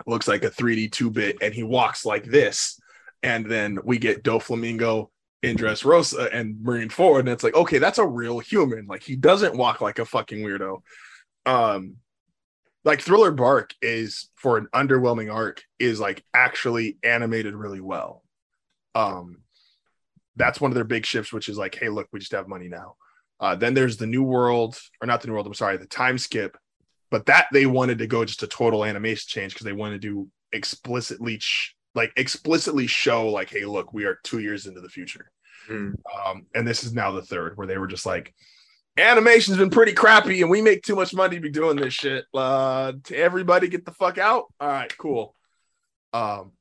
looks 0.06 0.28
like 0.28 0.44
a 0.44 0.50
3D 0.50 0.92
two 0.92 1.10
bit, 1.10 1.38
and 1.42 1.54
he 1.54 1.64
walks 1.64 2.06
like 2.06 2.26
this. 2.26 2.79
And 3.24 3.46
then 3.46 3.80
we 3.84 3.98
get 3.98 4.24
Doflamingo 4.24 5.10
in 5.41 5.58
Dressrosa 5.58 6.30
and 6.34 6.56
Marineford, 6.56 7.22
and 7.22 7.30
it's 7.30 7.44
like, 7.44 7.56
okay, 7.56 7.78
that's 7.78 7.98
a 7.98 8.06
real 8.06 8.40
human. 8.40 8.88
Like 8.88 9.04
he 9.04 9.16
doesn't 9.16 9.56
walk 9.56 9.82
like 9.82 10.00
a 10.00 10.06
fucking 10.06 10.40
weirdo. 10.40 10.82
Um, 11.46 11.96
like 12.84 13.02
Thriller 13.02 13.32
Bark 13.32 13.74
is 13.82 14.30
for 14.36 14.58
an 14.58 14.68
underwhelming 14.74 15.34
arc 15.34 15.64
is 15.80 16.00
like 16.00 16.24
actually 16.34 16.98
animated 17.04 17.56
really 17.56 17.82
well. 17.82 18.24
Um, 18.96 19.44
that's 20.36 20.62
one 20.62 20.72
of 20.72 20.76
their 20.76 20.84
big 20.84 21.06
shifts, 21.06 21.34
which 21.34 21.50
is 21.50 21.58
like, 21.58 21.76
hey, 21.76 21.90
look, 21.90 22.08
we 22.12 22.20
just 22.20 22.32
have 22.32 22.48
money 22.48 22.70
now. 22.70 22.96
Uh, 23.40 23.56
then 23.56 23.74
there's 23.74 23.98
the 23.98 24.08
New 24.08 24.24
World, 24.24 24.78
or 25.02 25.08
not 25.08 25.22
the 25.22 25.28
New 25.28 25.34
World. 25.34 25.48
I'm 25.48 25.54
sorry, 25.54 25.78
the 25.78 25.86
Time 25.86 26.18
Skip 26.18 26.58
but 27.12 27.26
that 27.26 27.48
they 27.52 27.66
wanted 27.66 27.98
to 28.00 28.08
go 28.08 28.26
just 28.26 28.44
a 28.44 28.48
total 28.48 28.86
animation 28.86 29.26
change 29.28 29.54
because 29.54 29.66
they 29.66 29.74
wanted 29.74 30.02
to 30.02 30.08
do 30.08 30.30
explicitly 30.52 31.38
ch- 31.38 31.76
like 31.95 32.11
explicitly 32.18 32.88
show 32.88 33.28
like 33.30 33.49
hey 33.49 33.66
look 33.66 33.94
we 33.94 34.06
are 34.06 34.20
two 34.24 34.40
years 34.40 34.66
into 34.68 34.82
the 34.82 34.90
future 34.90 35.32
Mm. 35.70 35.94
um 36.26 36.45
and 36.56 36.68
this 36.68 36.84
is 36.84 36.94
now 36.94 37.11
the 37.11 37.22
third 37.22 37.56
where 37.56 37.68
they 37.68 37.78
were 37.78 37.86
just 37.86 38.06
like 38.06 38.34
animation's 38.98 39.57
been 39.57 39.70
pretty 39.70 39.94
crappy 39.94 40.41
and 40.41 40.49
we 40.49 40.61
make 40.64 40.82
too 40.82 40.95
much 40.95 41.14
money 41.14 41.36
to 41.36 41.41
be 41.41 41.52
doing 41.52 41.76
this 41.76 41.94
shit 41.94 42.26
uh 42.34 42.94
to 43.03 43.16
everybody 43.16 43.68
get 43.68 43.86
the 43.86 43.91
fuck 43.91 44.18
out 44.18 44.45
all 44.60 44.68
right 44.68 44.98
cool 44.98 45.36
um 46.14 46.53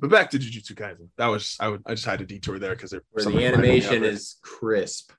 but 0.00 0.10
back 0.10 0.30
to 0.30 0.38
jujutsu 0.38 0.74
kaisen 0.74 1.08
that 1.18 1.28
was 1.28 1.56
i 1.60 1.68
would 1.68 1.82
i 1.86 1.94
just 1.94 2.06
had 2.06 2.18
to 2.18 2.26
detour 2.26 2.58
there 2.58 2.74
because 2.74 2.90
the 2.90 3.00
reminded 3.14 3.38
me 3.38 3.46
of 3.46 3.54
animation 3.54 4.02
is 4.04 4.36
crisp. 4.42 5.12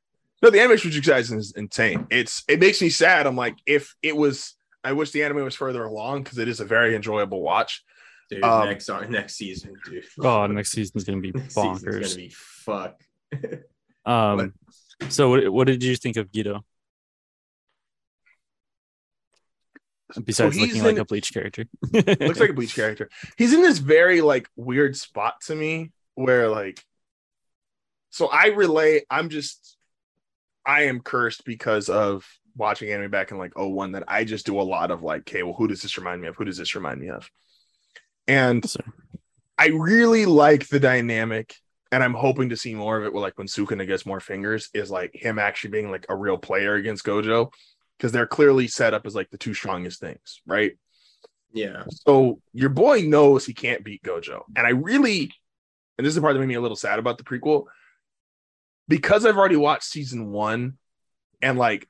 No, 0.43 0.49
the 0.49 0.59
animation 0.59 0.89
Jujutsu 0.89 1.03
Kaisen 1.03 1.38
is 1.38 1.53
insane. 1.55 2.07
It's 2.09 2.43
it 2.47 2.59
makes 2.59 2.81
me 2.81 2.89
sad. 2.89 3.27
I'm 3.27 3.35
like, 3.35 3.57
if 3.67 3.95
it 4.01 4.17
was, 4.17 4.55
I 4.83 4.91
wish 4.93 5.11
the 5.11 5.23
anime 5.23 5.43
was 5.43 5.53
further 5.53 5.83
along 5.85 6.23
because 6.23 6.39
it 6.39 6.47
is 6.47 6.59
a 6.59 6.65
very 6.65 6.95
enjoyable 6.95 7.43
watch. 7.43 7.83
Dude, 8.31 8.43
Um, 8.45 8.65
next 8.69 8.89
next 9.09 9.35
season, 9.35 9.73
dude. 9.85 10.05
Oh, 10.21 10.47
next 10.47 10.71
season's 10.71 11.03
gonna 11.03 11.19
be 11.19 11.31
Next 11.33 11.53
bonkers. 11.55 12.01
gonna 12.01 12.15
be 12.15 12.29
fuck. 12.29 12.99
Um, 14.03 14.55
so 15.09 15.29
what 15.29 15.53
what 15.53 15.67
did 15.67 15.83
you 15.83 15.95
think 15.95 16.17
of 16.17 16.31
Guido? 16.31 16.65
Besides 20.23 20.55
he's 20.55 20.69
looking 20.69 20.83
like 20.83 20.97
a 20.97 21.05
bleach 21.05 21.31
character, 21.31 21.65
Looks 21.93 22.39
like 22.39 22.49
a 22.49 22.53
Bleach 22.53 22.73
character. 22.73 23.09
He's 23.37 23.53
in 23.53 23.61
this 23.61 23.77
very 23.77 24.21
like 24.21 24.49
weird 24.55 24.97
spot 24.97 25.35
to 25.45 25.55
me 25.55 25.91
where 26.15 26.49
like, 26.49 26.83
so 28.09 28.25
I 28.25 28.47
relay. 28.47 29.03
I'm 29.09 29.29
just, 29.29 29.77
I 30.65 30.85
am 30.85 30.99
cursed 30.99 31.45
because 31.45 31.87
of 31.87 32.27
watching 32.57 32.91
anime 32.91 33.11
back 33.11 33.29
in 33.29 33.37
like 33.37 33.53
01 33.55 33.91
that 33.91 34.03
I 34.07 34.23
just 34.23 34.47
do 34.47 34.59
a 34.59 34.63
lot 34.63 34.89
of 34.89 35.03
like, 35.03 35.21
okay, 35.21 35.43
well, 35.43 35.53
who 35.53 35.67
does 35.67 35.83
this 35.83 35.97
remind 35.97 36.21
me 36.23 36.27
of? 36.27 36.35
Who 36.35 36.45
does 36.45 36.57
this 36.57 36.73
remind 36.73 36.99
me 36.99 37.09
of? 37.09 37.29
And 38.27 38.68
So- 38.68 38.80
I 39.57 39.68
really 39.68 40.26
like 40.26 40.68
the 40.69 40.80
dynamic, 40.80 41.56
and 41.91 42.03
I'm 42.03 42.14
hoping 42.14 42.49
to 42.49 42.57
see 42.57 42.73
more 42.73 42.98
of 42.98 43.03
it. 43.03 43.14
With 43.14 43.22
like 43.22 43.38
when 43.38 43.48
Sukuna 43.48 43.85
gets 43.85 44.06
more 44.06 44.19
fingers, 44.19 44.69
is 44.73 44.89
like 44.89 45.11
him 45.14 45.38
actually 45.38 45.72
being 45.72 45.91
like 45.91 46.06
a 46.10 46.15
real 46.15 46.38
player 46.38 46.76
against 46.76 47.06
Gojo, 47.06 47.52
because 47.98 48.11
they're 48.11 48.26
clearly 48.26 48.68
set 48.68 48.93
up 48.93 49.06
as 49.06 49.14
like 49.14 49.30
the 49.30 49.38
two 49.38 49.53
strongest 49.53 49.99
things, 49.99 50.41
right? 50.48 50.77
Yeah. 51.53 51.84
So 51.89 52.39
your 52.53 52.69
boy 52.69 53.02
knows 53.02 53.45
he 53.45 53.53
can't 53.53 53.84
beat 53.84 54.02
Gojo, 54.03 54.43
and 54.56 54.65
I 54.65 54.72
really, 54.72 55.31
and 55.98 56.06
this 56.06 56.11
is 56.11 56.15
the 56.15 56.22
part 56.22 56.34
that 56.34 56.39
made 56.39 56.48
me 56.48 56.56
a 56.56 56.61
little 56.61 56.77
sad 56.77 56.98
about 56.98 57.18
the 57.19 57.23
prequel, 57.23 57.65
because 58.88 59.26
I've 59.26 59.38
already 59.38 59.57
watched 59.57 59.84
season 59.84 60.31
one, 60.31 60.77
and 61.41 61.60
like 61.60 61.88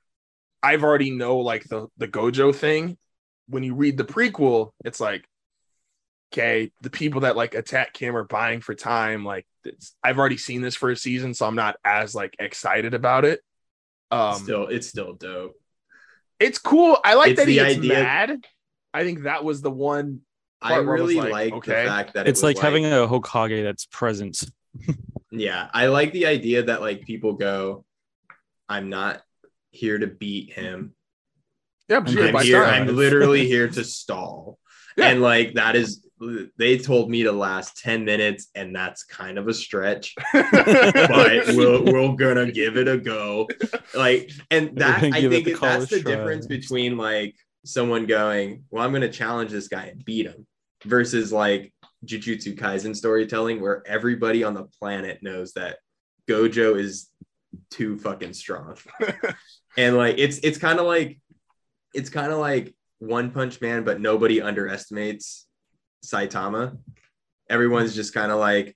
I've 0.62 0.84
already 0.84 1.12
know 1.12 1.38
like 1.38 1.64
the 1.66 1.88
the 1.98 2.08
Gojo 2.08 2.54
thing. 2.54 2.98
When 3.48 3.64
you 3.64 3.76
read 3.76 3.98
the 3.98 4.04
prequel, 4.04 4.72
it's 4.84 5.00
like 5.00 5.26
okay, 6.32 6.72
the 6.82 6.90
people 6.90 7.22
that 7.22 7.36
like 7.36 7.56
attack 7.56 7.96
him 7.98 8.16
are 8.16 8.24
buying 8.24 8.62
for 8.62 8.74
time. 8.76 9.26
Like 9.26 9.46
it's, 9.64 9.96
I've 10.04 10.18
already 10.20 10.38
seen 10.38 10.62
this 10.62 10.76
for 10.76 10.90
a 10.92 10.96
season, 10.98 11.34
so 11.34 11.46
I'm 11.46 11.56
not 11.56 11.76
as 11.84 12.16
like 12.16 12.36
excited 12.40 12.94
about 12.94 13.26
it. 13.26 13.42
Um, 14.12 14.36
still, 14.36 14.68
it's 14.68 14.88
still 14.88 15.14
dope. 15.14 15.54
it's 16.40 16.58
cool. 16.58 16.98
I 17.04 17.14
like 17.14 17.32
It's 17.32 17.40
that 17.40 17.48
he 17.48 17.60
the 17.60 17.66
gets 17.66 17.78
idea- 17.78 17.94
mad. 17.94 18.46
I 18.94 19.04
think 19.06 19.24
that 19.24 19.44
was 19.46 19.62
the 19.62 19.72
one 19.72 20.22
I 20.62 20.70
part 20.72 20.82
I 20.88 20.92
really 20.92 21.16
like, 21.16 21.32
like 21.32 21.54
okay. 21.54 21.84
the 21.84 21.90
fact 21.90 22.14
that 22.16 22.28
it 22.28 22.32
It's 22.32 22.40
was 22.40 22.44
like, 22.44 22.58
having 22.58 22.86
a 22.86 23.08
Hokage 23.08 23.64
that's 23.64 23.86
present. 23.86 24.44
Yeah, 25.34 25.70
I 25.74 25.86
like 25.88 26.12
the 26.12 26.26
idea 26.26 26.64
that 26.64 26.82
like 26.82 27.06
people 27.06 27.34
go, 27.34 27.86
I'm 28.68 28.90
not 28.90 29.22
here 29.70 29.98
to 29.98 30.08
beat 30.08 30.52
him. 30.52 30.94
Yeah, 31.88 32.02
but 32.02 32.12
you 32.12 32.28
I'm 32.28 32.44
here. 32.44 32.62
I'm 32.62 32.94
literally 32.98 33.48
here 33.54 33.70
to 33.70 33.84
stall. 33.86 34.60
Yeah. 34.98 35.08
And 35.08 35.22
like 35.22 35.54
that 35.54 35.78
is 35.78 36.06
they 36.58 36.78
told 36.78 37.10
me 37.10 37.24
to 37.24 37.32
last 37.32 37.80
10 37.80 38.06
minutes, 38.06 38.50
and 38.54 38.76
that's 38.76 39.04
kind 39.04 39.38
of 39.38 39.48
a 39.48 39.54
stretch, 39.54 40.16
but 40.34 41.48
we'll, 41.56 41.84
we're 41.86 42.16
gonna 42.16 42.52
give 42.52 42.78
it 42.78 42.88
a 42.88 42.98
go. 42.98 43.48
Like, 43.96 44.32
and 44.52 44.78
that 44.78 45.04
I 45.04 45.28
think 45.28 45.46
the 45.46 45.58
that's 45.60 45.90
the 45.90 46.02
try. 46.02 46.12
difference 46.12 46.46
between 46.48 46.98
like 46.98 47.36
someone 47.66 48.06
going, 48.06 48.66
Well, 48.70 48.84
I'm 48.84 48.92
gonna 48.92 49.10
challenge 49.10 49.52
this 49.52 49.68
guy 49.68 49.86
and 49.86 50.06
beat 50.06 50.28
him 50.28 50.46
versus 50.86 51.32
like 51.34 51.74
Jujutsu 52.06 52.58
Kaisen 52.58 52.96
storytelling 52.96 53.62
where 53.62 53.84
everybody 53.88 54.44
on 54.44 54.54
the 54.54 54.66
planet 54.80 55.20
knows 55.22 55.54
that 55.54 55.78
Gojo 56.30 56.80
is 56.80 57.10
too 57.70 57.98
fucking 57.98 58.34
strong. 58.34 58.78
and 59.78 59.98
like 59.98 60.16
it's 60.18 60.40
it's 60.40 60.58
kind 60.58 60.80
of 60.80 60.86
like 60.86 61.20
it's 61.94 62.10
kind 62.10 62.32
of 62.32 62.40
like 62.40 62.76
One 63.00 63.32
Punch 63.32 63.60
Man, 63.60 63.84
but 63.84 64.00
nobody 64.00 64.42
underestimates 64.42 65.48
Saitama. 66.06 66.78
Everyone's 67.50 67.96
just 67.96 68.14
kind 68.14 68.32
of 68.32 68.40
like, 68.40 68.76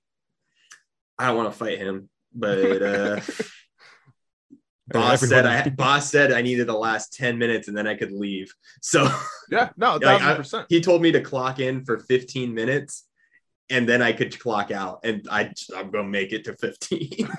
I 1.18 1.26
don't 1.28 1.36
want 1.36 1.52
to 1.52 1.58
fight 1.58 1.78
him, 1.78 2.08
but 2.34 2.82
uh, 2.82 3.20
boss 4.88 5.20
said 5.20 5.46
I 5.46 5.68
boss 5.70 6.10
said 6.10 6.30
I 6.32 6.42
needed 6.42 6.66
the 6.68 6.76
last 6.76 7.12
ten 7.14 7.38
minutes 7.38 7.68
and 7.68 7.76
then 7.76 7.86
I 7.86 7.94
could 7.94 8.12
leave. 8.12 8.52
So 8.82 9.08
yeah, 9.50 9.70
no, 9.76 9.92
Like, 9.94 10.02
thousand 10.02 10.28
I- 10.28 10.34
percent. 10.36 10.66
he 10.68 10.80
told 10.80 11.02
me 11.02 11.12
to 11.12 11.20
clock 11.20 11.58
in 11.58 11.84
for 11.84 11.98
15 11.98 12.54
minutes 12.54 13.06
and 13.70 13.88
then 13.88 14.00
I 14.02 14.12
could 14.12 14.38
clock 14.38 14.70
out 14.70 15.00
and 15.04 15.26
I 15.30 15.52
I'm 15.76 15.90
gonna 15.90 16.08
make 16.08 16.32
it 16.32 16.44
to 16.44 16.54
15. 16.56 17.28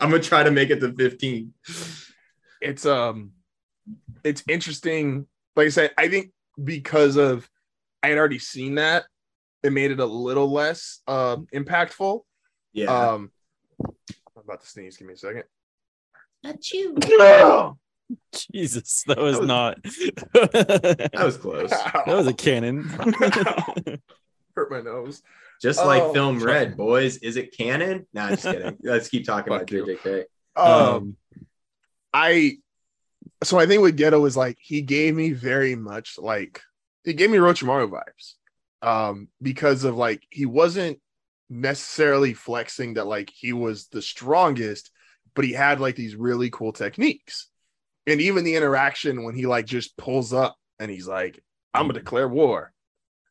I'm 0.00 0.10
gonna 0.10 0.20
try 0.20 0.42
to 0.42 0.50
make 0.50 0.70
it 0.70 0.80
to 0.80 0.92
15. 0.92 1.52
It's 2.62 2.86
um, 2.86 3.32
it's 4.24 4.42
interesting. 4.48 5.26
Like 5.56 5.66
I 5.66 5.70
said, 5.70 5.90
I 5.98 6.08
think 6.08 6.30
because 6.62 7.16
of 7.16 7.48
I 8.02 8.08
had 8.08 8.18
already 8.18 8.38
seen 8.38 8.76
that, 8.76 9.04
it 9.62 9.72
made 9.72 9.90
it 9.90 10.00
a 10.00 10.06
little 10.06 10.50
less 10.50 11.00
um 11.06 11.46
impactful. 11.54 12.20
Yeah. 12.72 12.86
Um, 12.86 13.30
I'm 13.84 13.92
about 14.44 14.60
to 14.62 14.66
sneeze. 14.66 14.96
Give 14.96 15.08
me 15.08 15.14
a 15.14 15.16
second. 15.16 15.44
Not 16.42 16.70
you. 16.72 16.96
No! 17.08 17.78
Jesus, 18.52 19.04
that 19.06 19.18
was 19.18 19.38
was- 19.38 19.46
not. 19.46 19.78
That 20.32 21.10
was 21.24 21.36
close. 21.36 21.70
that 21.70 22.06
was 22.06 22.26
a 22.26 22.32
cannon. 22.34 22.82
hurt 24.56 24.70
my 24.70 24.80
nose. 24.80 25.22
Just 25.62 25.84
like 25.84 26.02
Oh, 26.02 26.12
film 26.12 26.40
sorry. 26.40 26.52
red, 26.52 26.76
boys. 26.76 27.18
Is 27.18 27.36
it 27.36 27.56
canon? 27.56 28.06
Nah, 28.14 28.30
just 28.30 28.42
kidding. 28.50 28.78
Let's 28.82 29.08
keep 29.08 29.26
talking 29.26 29.52
about 29.52 29.68
Fuck 29.68 29.72
you. 29.72 29.84
JJK. 29.84 30.24
Um, 30.56 31.16
I 32.12 32.56
so 33.44 33.58
I 33.58 33.66
think 33.66 33.82
with 33.82 33.96
Ghetto 33.96 34.24
is 34.24 34.36
like 34.36 34.56
he 34.60 34.82
gave 34.82 35.14
me 35.14 35.32
very 35.32 35.74
much 35.76 36.16
like 36.18 36.60
he 37.04 37.12
gave 37.14 37.30
me 37.30 37.38
Orochimaru 37.38 37.90
vibes. 37.90 38.34
Um, 38.82 39.28
because 39.42 39.84
of 39.84 39.96
like 39.96 40.22
he 40.30 40.46
wasn't 40.46 40.98
necessarily 41.50 42.32
flexing 42.32 42.94
that 42.94 43.06
like 43.06 43.30
he 43.34 43.52
was 43.52 43.88
the 43.88 44.00
strongest, 44.00 44.90
but 45.34 45.44
he 45.44 45.52
had 45.52 45.80
like 45.80 45.96
these 45.96 46.16
really 46.16 46.48
cool 46.50 46.72
techniques. 46.72 47.48
And 48.06 48.20
even 48.20 48.44
the 48.44 48.56
interaction 48.56 49.24
when 49.24 49.34
he 49.34 49.46
like 49.46 49.66
just 49.66 49.96
pulls 49.96 50.32
up 50.32 50.56
and 50.78 50.90
he's 50.90 51.06
like, 51.06 51.42
I'm 51.74 51.82
gonna 51.82 51.98
declare 51.98 52.28
war. 52.28 52.72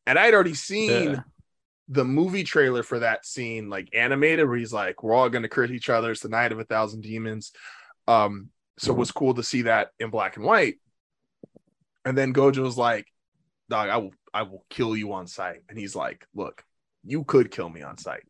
And 0.05 0.19
I'd 0.19 0.33
already 0.33 0.53
seen 0.53 1.11
Yeah. 1.13 1.19
the 1.87 2.05
movie 2.05 2.43
trailer 2.43 2.83
for 2.83 2.99
that 2.99 3.25
scene, 3.25 3.69
like 3.69 3.89
animated, 3.93 4.47
where 4.47 4.57
he's 4.57 4.73
like, 4.73 5.01
"We're 5.01 5.13
all 5.13 5.29
gonna 5.29 5.49
curse 5.49 5.71
each 5.71 5.89
other. 5.89 6.11
It's 6.11 6.21
the 6.21 6.29
night 6.29 6.51
of 6.51 6.59
a 6.59 6.63
thousand 6.63 7.01
demons." 7.01 7.51
Um, 8.07 8.49
so 8.77 8.93
it 8.93 8.97
was 8.97 9.11
cool 9.11 9.33
to 9.35 9.43
see 9.43 9.63
that 9.63 9.89
in 9.99 10.09
black 10.11 10.35
and 10.35 10.45
white. 10.45 10.75
And 12.05 12.17
then 12.17 12.33
Gojo 12.33 12.63
was 12.63 12.77
like, 12.77 13.07
"Dog, 13.69 13.89
I 13.89 13.97
will, 13.97 14.13
I 14.33 14.43
will 14.43 14.65
kill 14.69 14.97
you 14.97 15.13
on 15.13 15.27
sight." 15.27 15.61
And 15.69 15.77
he's 15.77 15.95
like, 15.95 16.25
"Look, 16.33 16.63
you 17.03 17.23
could 17.23 17.51
kill 17.51 17.69
me 17.69 17.81
on 17.81 17.97
sight, 17.97 18.23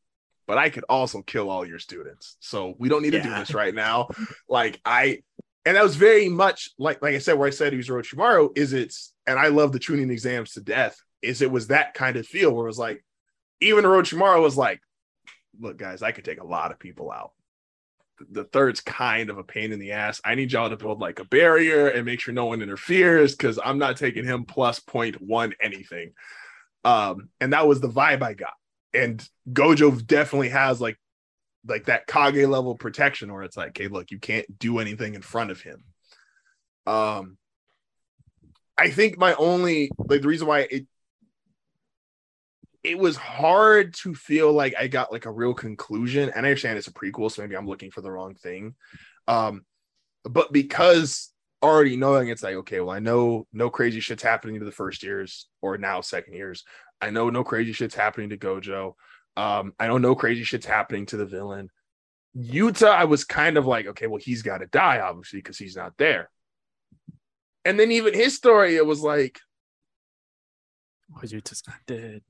but 0.48 0.58
I 0.58 0.70
could 0.70 0.86
also 0.90 1.22
kill 1.22 1.50
all 1.50 1.66
your 1.66 1.80
students. 1.80 2.38
So 2.40 2.76
we 2.78 2.90
don't 2.90 3.02
need 3.02 3.12
to 3.12 3.22
do 3.22 3.30
this 3.30 3.54
right 3.54 3.74
now." 3.74 4.10
Like 4.48 4.80
I, 4.86 5.24
and 5.66 5.76
that 5.76 5.84
was 5.84 5.96
very 5.96 6.30
much 6.30 6.72
like, 6.78 7.02
like 7.02 7.16
I 7.16 7.20
said, 7.20 7.38
where 7.38 7.48
I 7.48 7.52
said 7.52 7.74
he 7.74 7.78
was 7.78 7.90
Orochimaru. 7.90 8.58
Is 8.58 8.74
it's, 8.74 9.14
and 9.26 9.40
I 9.40 9.48
love 9.48 9.72
the 9.72 9.80
Chunin 9.80 10.12
exams 10.12 10.54
to 10.54 10.62
death. 10.62 10.98
Is 11.22 11.42
it 11.42 11.52
was 11.52 11.68
that 11.68 11.94
kind 11.94 12.16
of 12.16 12.26
feel 12.26 12.52
where 12.54 12.66
it 12.66 12.70
was 12.70 12.80
like, 12.80 13.04
even 13.62 13.84
Orochimaru 13.84 14.42
was 14.42 14.58
like, 14.58 14.80
look, 15.60 15.78
guys, 15.78 16.02
I 16.02 16.12
could 16.14 16.24
take 16.24 16.42
a 16.42 16.48
lot 16.48 16.72
of 16.72 16.80
people 16.80 17.12
out. 17.12 17.32
The 18.32 18.44
third's 18.44 18.82
kind 18.82 19.30
of 19.30 19.38
a 19.38 19.44
pain 19.44 19.72
in 19.72 19.80
the 19.80 19.94
ass. 19.94 20.22
I 20.24 20.36
need 20.36 20.52
y'all 20.52 20.70
to 20.70 20.78
build 20.78 21.00
like 21.00 21.20
a 21.20 21.26
barrier 21.26 21.88
and 21.88 22.06
make 22.06 22.20
sure 22.20 22.34
no 22.34 22.46
one 22.46 22.62
interferes 22.62 23.36
because 23.36 23.60
I'm 23.64 23.78
not 23.78 23.98
taking 23.98 24.26
him 24.26 24.46
plus 24.46 24.80
point 24.80 25.22
one 25.22 25.54
anything. 25.62 26.14
Um, 26.84 27.30
and 27.40 27.54
that 27.54 27.68
was 27.68 27.82
the 27.82 27.90
vibe 27.90 28.22
I 28.22 28.34
got. 28.34 28.54
And 28.94 29.28
Gojo 29.52 30.06
definitely 30.06 30.50
has 30.50 30.82
like 30.82 30.98
like 31.68 31.86
that 31.86 32.08
Kage 32.08 32.46
level 32.48 32.76
protection 32.76 33.32
where 33.32 33.44
it's 33.44 33.58
like, 33.58 33.78
hey, 33.78 33.88
look, 33.88 34.12
you 34.12 34.20
can't 34.20 34.60
do 34.60 34.80
anything 34.80 35.16
in 35.16 35.22
front 35.22 35.52
of 35.52 35.62
him. 35.62 35.84
Um, 36.88 37.38
I 38.78 38.90
think 38.90 39.18
my 39.18 39.34
only 39.34 39.92
like 39.98 40.22
the 40.22 40.28
reason 40.28 40.48
why 40.48 40.68
it 40.72 40.88
it 42.84 42.98
was 42.98 43.18
hard 43.18 43.94
to 43.94 44.14
feel 44.14 44.54
like 44.54 44.74
I 44.80 44.88
got 44.88 45.12
like 45.12 45.26
a 45.26 45.32
real 45.32 45.54
conclusion. 45.54 46.30
And 46.30 46.46
I 46.46 46.50
understand 46.50 46.78
it's 46.78 46.88
a 46.88 46.94
prequel, 46.94 47.32
so 47.32 47.42
maybe 47.42 47.58
I'm 47.58 47.68
looking 47.68 47.92
for 47.92 48.02
the 48.02 48.12
wrong 48.12 48.36
thing. 48.36 48.76
Um, 49.28 49.66
but 50.24 50.54
because 50.54 51.32
already 51.62 51.98
knowing 51.98 52.30
it's 52.30 52.44
like, 52.44 52.56
okay, 52.56 52.80
well, 52.80 52.96
I 52.96 53.00
know 53.00 53.48
no 53.52 53.70
crazy 53.70 54.00
shit's 54.00 54.24
happening 54.24 54.60
to 54.60 54.66
the 54.66 54.72
first 54.72 55.04
years 55.04 55.48
or 55.62 55.78
now 55.78 56.02
second 56.02 56.34
years. 56.34 56.64
I 57.02 57.10
know 57.10 57.30
no 57.30 57.44
crazy 57.44 57.74
shit's 57.74 57.96
happening 57.96 58.30
to 58.30 58.38
Gojo. 58.38 58.94
Um, 59.36 59.74
I 59.80 59.88
know 59.88 59.98
no 59.98 60.16
crazy 60.16 60.44
shit's 60.44 60.66
happening 60.66 61.06
to 61.08 61.18
the 61.18 61.26
villain. 61.26 61.70
Yuta, 62.38 62.88
I 62.88 63.06
was 63.06 63.24
kind 63.26 63.58
of 63.58 63.66
like, 63.66 63.88
okay, 63.88 64.08
well, 64.08 64.22
he's 64.22 64.42
got 64.42 64.60
to 64.60 64.68
die, 64.68 65.00
obviously, 65.00 65.40
because 65.40 65.58
he's 65.58 65.76
not 65.76 65.94
there. 65.98 66.30
And 67.66 67.80
then 67.80 67.92
even 67.92 68.14
his 68.14 68.36
story, 68.36 68.76
it 68.76 68.86
was 68.86 69.02
like, 69.02 69.40
Oh, 71.16 71.22
you're 71.24 71.42
just 71.42 71.68
not 71.68 71.78
dead. 71.88 72.22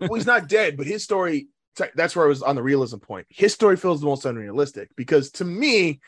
well, 0.00 0.14
he's 0.14 0.26
not 0.34 0.48
dead, 0.48 0.76
but 0.76 0.86
his 0.86 1.02
story 1.04 1.48
that's 1.96 2.14
where 2.14 2.24
I 2.24 2.28
was 2.28 2.40
on 2.42 2.54
the 2.54 2.62
realism 2.62 2.98
point. 2.98 3.26
His 3.30 3.52
story 3.52 3.76
feels 3.76 4.00
the 4.00 4.06
most 4.06 4.24
unrealistic 4.24 4.90
because 4.96 5.32
to 5.32 5.44
me, 5.44 6.00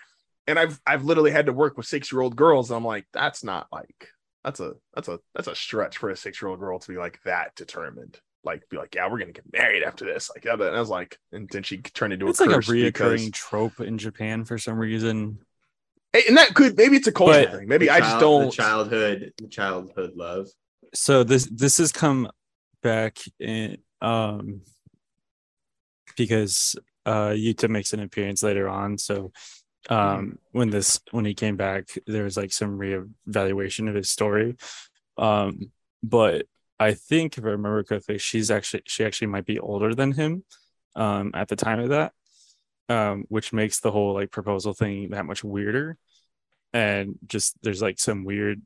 and 0.47 0.59
I've 0.59 0.81
I've 0.87 1.05
literally 1.05 1.33
had 1.33 1.47
to 1.47 1.53
work 1.53 1.77
with 1.77 1.87
six 1.87 2.13
year 2.13 2.21
old 2.23 2.37
girls, 2.37 2.71
and 2.71 2.77
I'm 2.77 2.85
like, 2.85 3.07
that's 3.13 3.43
not 3.43 3.67
like 3.73 4.11
that's 4.45 4.61
a 4.61 4.75
that's 4.95 5.09
a 5.09 5.19
that's 5.35 5.49
a 5.49 5.57
stretch 5.57 5.99
for 5.99 6.11
a 6.11 6.17
six 6.17 6.41
year 6.41 6.49
old 6.49 6.61
girl 6.61 6.79
to 6.79 6.89
be 6.89 6.97
like 6.97 7.21
that 7.25 7.55
determined. 7.57 8.21
Like 8.45 8.69
be 8.69 8.77
like, 8.77 8.95
yeah, 8.95 9.11
we're 9.11 9.19
gonna 9.19 9.33
get 9.33 9.53
married 9.53 9.83
after 9.83 10.05
this. 10.05 10.31
Like, 10.33 10.45
yeah, 10.45 10.55
but 10.55 10.69
and 10.69 10.77
I 10.77 10.81
was 10.81 10.89
like, 10.89 11.19
and 11.33 11.49
then 11.51 11.65
she 11.65 11.79
turned 11.79 12.13
into 12.13 12.27
a 12.27 12.31
it's 12.31 12.41
a 12.41 12.45
like 12.45 12.57
a 12.59 12.61
reoccurring 12.61 13.25
because- 13.27 13.31
trope 13.33 13.81
in 13.81 13.99
Japan 13.99 14.45
for 14.45 14.59
some 14.59 14.79
reason. 14.79 15.41
Hey, 16.13 16.23
and 16.29 16.37
that 16.37 16.55
could 16.55 16.77
maybe 16.77 16.97
it's 16.97 17.09
a 17.09 17.13
cultural 17.13 17.45
But 17.47 17.59
thing. 17.59 17.69
Maybe 17.69 17.87
The 17.87 17.95
I 17.95 17.99
just 17.99 18.21
don't. 18.21 18.47
the 18.47 18.53
childhood, 18.53 19.33
the 19.39 19.49
childhood 19.49 20.13
love. 20.15 20.47
So 20.97 21.25
this 21.25 21.47
this 21.53 21.77
has 21.77 21.93
come 21.93 22.29
back 22.83 23.19
in 23.39 23.77
um 24.01 24.63
because 26.17 26.75
uh 27.05 27.29
Yuta 27.29 27.69
makes 27.69 27.93
an 27.93 28.01
appearance 28.01 28.43
later 28.43 28.67
on. 28.69 28.97
So 28.97 29.31
um 29.91 30.39
when 30.53 30.71
this 30.71 31.01
when 31.11 31.27
he 31.27 31.35
came 31.35 31.57
back 31.57 31.91
there 32.07 32.25
was 32.25 32.37
like 32.37 32.53
some 32.53 32.79
reevaluation 32.79 33.89
of 33.89 33.95
his 33.95 34.09
story. 34.11 34.57
Um 35.19 35.71
but 36.03 36.47
I 36.81 36.95
think 36.95 37.37
if 37.37 37.45
I 37.45 37.49
remember 37.49 37.85
correctly 37.85 38.17
she's 38.19 38.51
actually 38.51 38.83
she 38.87 39.05
actually 39.05 39.29
might 39.29 39.47
be 39.47 39.59
older 39.59 39.95
than 39.95 40.13
him 40.13 40.45
um 40.95 41.31
at 41.35 41.49
the 41.49 41.57
time 41.57 41.81
of 41.81 41.91
that 41.91 42.13
um 42.89 43.25
which 43.29 43.53
makes 43.53 43.81
the 43.81 43.91
whole 43.91 44.15
like 44.15 44.31
proposal 44.31 44.73
thing 44.73 45.11
that 45.11 45.27
much 45.27 45.45
weirder. 45.45 45.99
And 46.73 47.19
just 47.27 47.57
there's 47.63 47.83
like 47.83 47.99
some 47.99 48.25
weird 48.25 48.63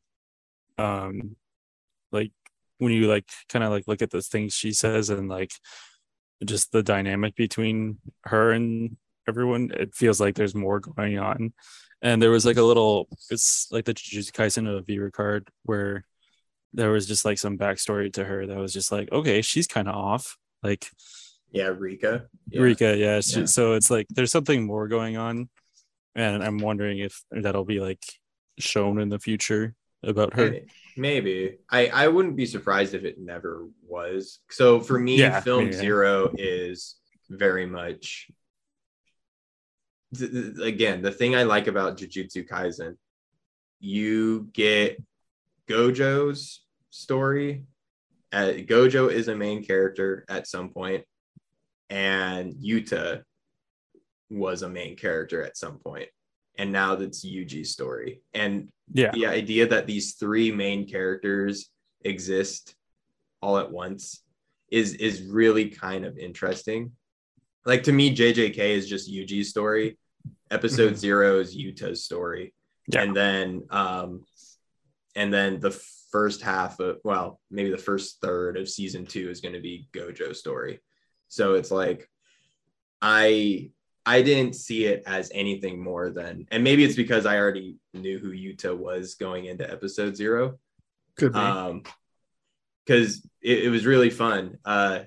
um 0.78 1.36
like 2.12 2.32
when 2.78 2.92
you 2.92 3.06
like 3.06 3.24
kind 3.48 3.64
of 3.64 3.70
like 3.70 3.84
look 3.86 4.02
at 4.02 4.10
the 4.10 4.22
things 4.22 4.54
she 4.54 4.72
says 4.72 5.10
and 5.10 5.28
like 5.28 5.52
just 6.44 6.72
the 6.72 6.82
dynamic 6.82 7.36
between 7.36 7.98
her 8.24 8.50
and 8.52 8.96
everyone 9.28 9.70
it 9.74 9.94
feels 9.94 10.20
like 10.20 10.34
there's 10.34 10.54
more 10.54 10.80
going 10.80 11.18
on 11.18 11.52
and 12.02 12.22
there 12.22 12.30
was 12.30 12.46
like 12.46 12.56
a 12.56 12.62
little 12.62 13.06
it's 13.30 13.68
like 13.70 13.84
the 13.84 13.92
Jujutsu 13.94 14.32
Kaisen 14.32 14.66
of 14.66 14.86
viewer 14.86 15.10
card 15.10 15.48
where 15.64 16.04
there 16.72 16.90
was 16.90 17.06
just 17.06 17.24
like 17.24 17.36
some 17.38 17.58
backstory 17.58 18.10
to 18.14 18.24
her 18.24 18.46
that 18.46 18.56
was 18.56 18.72
just 18.72 18.90
like 18.90 19.12
okay 19.12 19.42
she's 19.42 19.66
kind 19.66 19.88
of 19.88 19.94
off 19.94 20.36
like 20.62 20.86
Yeah, 21.50 21.72
Rika. 21.76 22.26
Yeah. 22.48 22.62
Rika 22.62 22.96
yeah, 22.96 23.20
she- 23.20 23.40
Yeah. 23.40 23.46
so 23.46 23.74
it's 23.74 23.90
like 23.90 24.06
there's 24.08 24.32
something 24.32 24.64
more 24.64 24.88
going 24.88 25.16
on 25.18 25.50
and 26.14 26.42
I'm 26.42 26.58
wondering 26.58 26.98
if 27.00 27.22
that'll 27.30 27.64
be 27.66 27.80
like 27.80 28.02
shown 28.58 28.98
in 29.00 29.10
the 29.10 29.18
future 29.18 29.74
about 30.02 30.34
her 30.34 30.60
Maybe. 30.96 31.58
I 31.70 31.86
I 31.88 32.08
wouldn't 32.08 32.36
be 32.36 32.46
surprised 32.46 32.94
if 32.94 33.04
it 33.04 33.18
never 33.18 33.66
was. 33.86 34.40
So 34.50 34.80
for 34.80 34.98
me, 34.98 35.18
Yeah, 35.18 35.40
film 35.40 35.72
zero 35.72 36.32
is 36.36 36.96
very 37.28 37.66
much 37.66 38.30
th- 40.16 40.30
th- 40.30 40.58
again 40.58 41.02
the 41.02 41.12
thing 41.12 41.36
I 41.36 41.44
like 41.44 41.66
about 41.66 41.96
Jujutsu 41.96 42.48
Kaisen. 42.48 42.96
You 43.78 44.50
get 44.52 45.02
Gojo's 45.68 46.64
story. 46.90 47.66
Uh, 48.32 48.52
Gojo 48.58 49.10
is 49.10 49.28
a 49.28 49.36
main 49.36 49.64
character 49.64 50.24
at 50.28 50.46
some 50.46 50.68
point, 50.70 51.04
and 51.88 52.52
Yuta 52.54 53.22
was 54.28 54.62
a 54.62 54.68
main 54.68 54.96
character 54.96 55.42
at 55.42 55.56
some 55.56 55.78
point, 55.78 56.08
and 56.56 56.70
now 56.70 56.94
that's 56.94 57.24
Yuji's 57.24 57.70
story. 57.70 58.22
And 58.34 58.70
Yeah. 58.92 59.10
the 59.12 59.26
idea 59.26 59.66
that 59.68 59.86
these 59.86 60.14
three 60.14 60.50
main 60.52 60.86
characters 60.88 61.70
exist 62.04 62.74
all 63.42 63.58
at 63.58 63.70
once 63.70 64.22
is 64.70 64.94
is 64.94 65.22
really 65.22 65.68
kind 65.70 66.04
of 66.04 66.18
interesting. 66.18 66.92
Like 67.66 67.82
to 67.84 67.92
me, 67.92 68.14
JJK 68.14 68.58
is 68.58 68.88
just 68.88 69.10
Yuji's 69.10 69.50
story. 69.50 69.98
Episode 70.50 70.96
zero 70.96 71.38
is 71.40 71.56
Yuta's 71.56 72.04
story, 72.04 72.52
Yeah. 72.88 73.02
and 73.02 73.16
then 73.16 73.62
um, 73.70 74.24
and 75.14 75.32
then 75.32 75.60
the 75.60 75.70
first 76.10 76.42
half 76.42 76.80
of 76.80 76.98
well, 77.04 77.40
maybe 77.50 77.70
the 77.70 77.78
first 77.78 78.20
third 78.20 78.56
of 78.56 78.68
season 78.68 79.06
two 79.06 79.30
is 79.30 79.40
going 79.40 79.54
to 79.54 79.60
be 79.60 79.88
Gojo's 79.92 80.38
story. 80.40 80.80
So 81.28 81.54
it's 81.54 81.70
like 81.70 82.08
I 83.00 83.70
I 84.06 84.22
didn't 84.22 84.54
see 84.54 84.86
it 84.86 85.02
as 85.06 85.30
anything 85.34 85.82
more 85.82 86.10
than, 86.10 86.46
and 86.50 86.64
maybe 86.64 86.84
it's 86.84 86.96
because 86.96 87.26
I 87.26 87.38
already 87.38 87.76
knew 87.94 88.18
who 88.18 88.30
Yuta 88.32 88.76
was 88.76 89.14
going 89.14 89.44
into 89.44 89.70
episode 89.70 90.16
zero. 90.16 90.58
Could 91.16 91.32
be. 91.32 91.38
Um, 91.38 91.82
because 92.86 93.24
it, 93.42 93.64
it 93.64 93.68
was 93.68 93.86
really 93.86 94.10
fun. 94.10 94.56
Uh, 94.64 95.00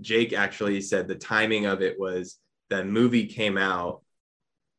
Jake 0.00 0.32
actually 0.32 0.80
said 0.80 1.06
the 1.06 1.14
timing 1.14 1.66
of 1.66 1.82
it 1.82 2.00
was 2.00 2.38
the 2.70 2.84
movie 2.84 3.26
came 3.26 3.58
out, 3.58 4.02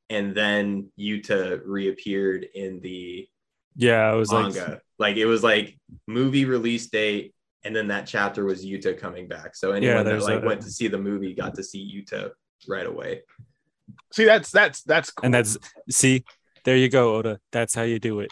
and 0.10 0.34
then 0.36 0.90
Yuta 1.00 1.62
reappeared 1.64 2.46
in 2.56 2.80
the 2.82 3.28
Yeah, 3.76 4.10
I 4.10 4.16
was 4.16 4.32
manga. 4.32 4.60
like, 4.60 4.82
Like, 4.98 5.18
it 5.18 5.26
was 5.28 5.44
like 5.44 5.78
movie 6.08 6.46
release 6.46 6.88
date, 6.88 7.34
and 7.64 7.76
then 7.76 7.88
that 7.90 8.08
chapter 8.08 8.44
was 8.46 8.66
Yuta 8.66 8.98
coming 9.00 9.28
back. 9.28 9.56
So 9.56 9.72
anyone 9.72 10.04
that 10.06 10.22
like 10.24 10.44
a- 10.44 10.46
went 10.46 10.62
to 10.62 10.72
see 10.72 10.88
the 10.88 10.98
movie 10.98 11.36
got 11.36 11.54
to 11.56 11.64
see 11.64 11.80
Yuta 12.04 12.32
right 12.68 12.86
away. 12.86 13.22
See, 14.14 14.26
that's 14.26 14.52
that's 14.52 14.82
that's 14.84 15.12
cool. 15.12 15.26
and 15.26 15.34
that's 15.34 15.58
see, 15.90 16.24
there 16.66 16.78
you 16.78 16.90
go, 16.90 17.16
Oda. 17.16 17.40
That's 17.52 17.74
how 17.76 17.82
you 17.84 18.00
do 18.00 18.20
it. 18.22 18.32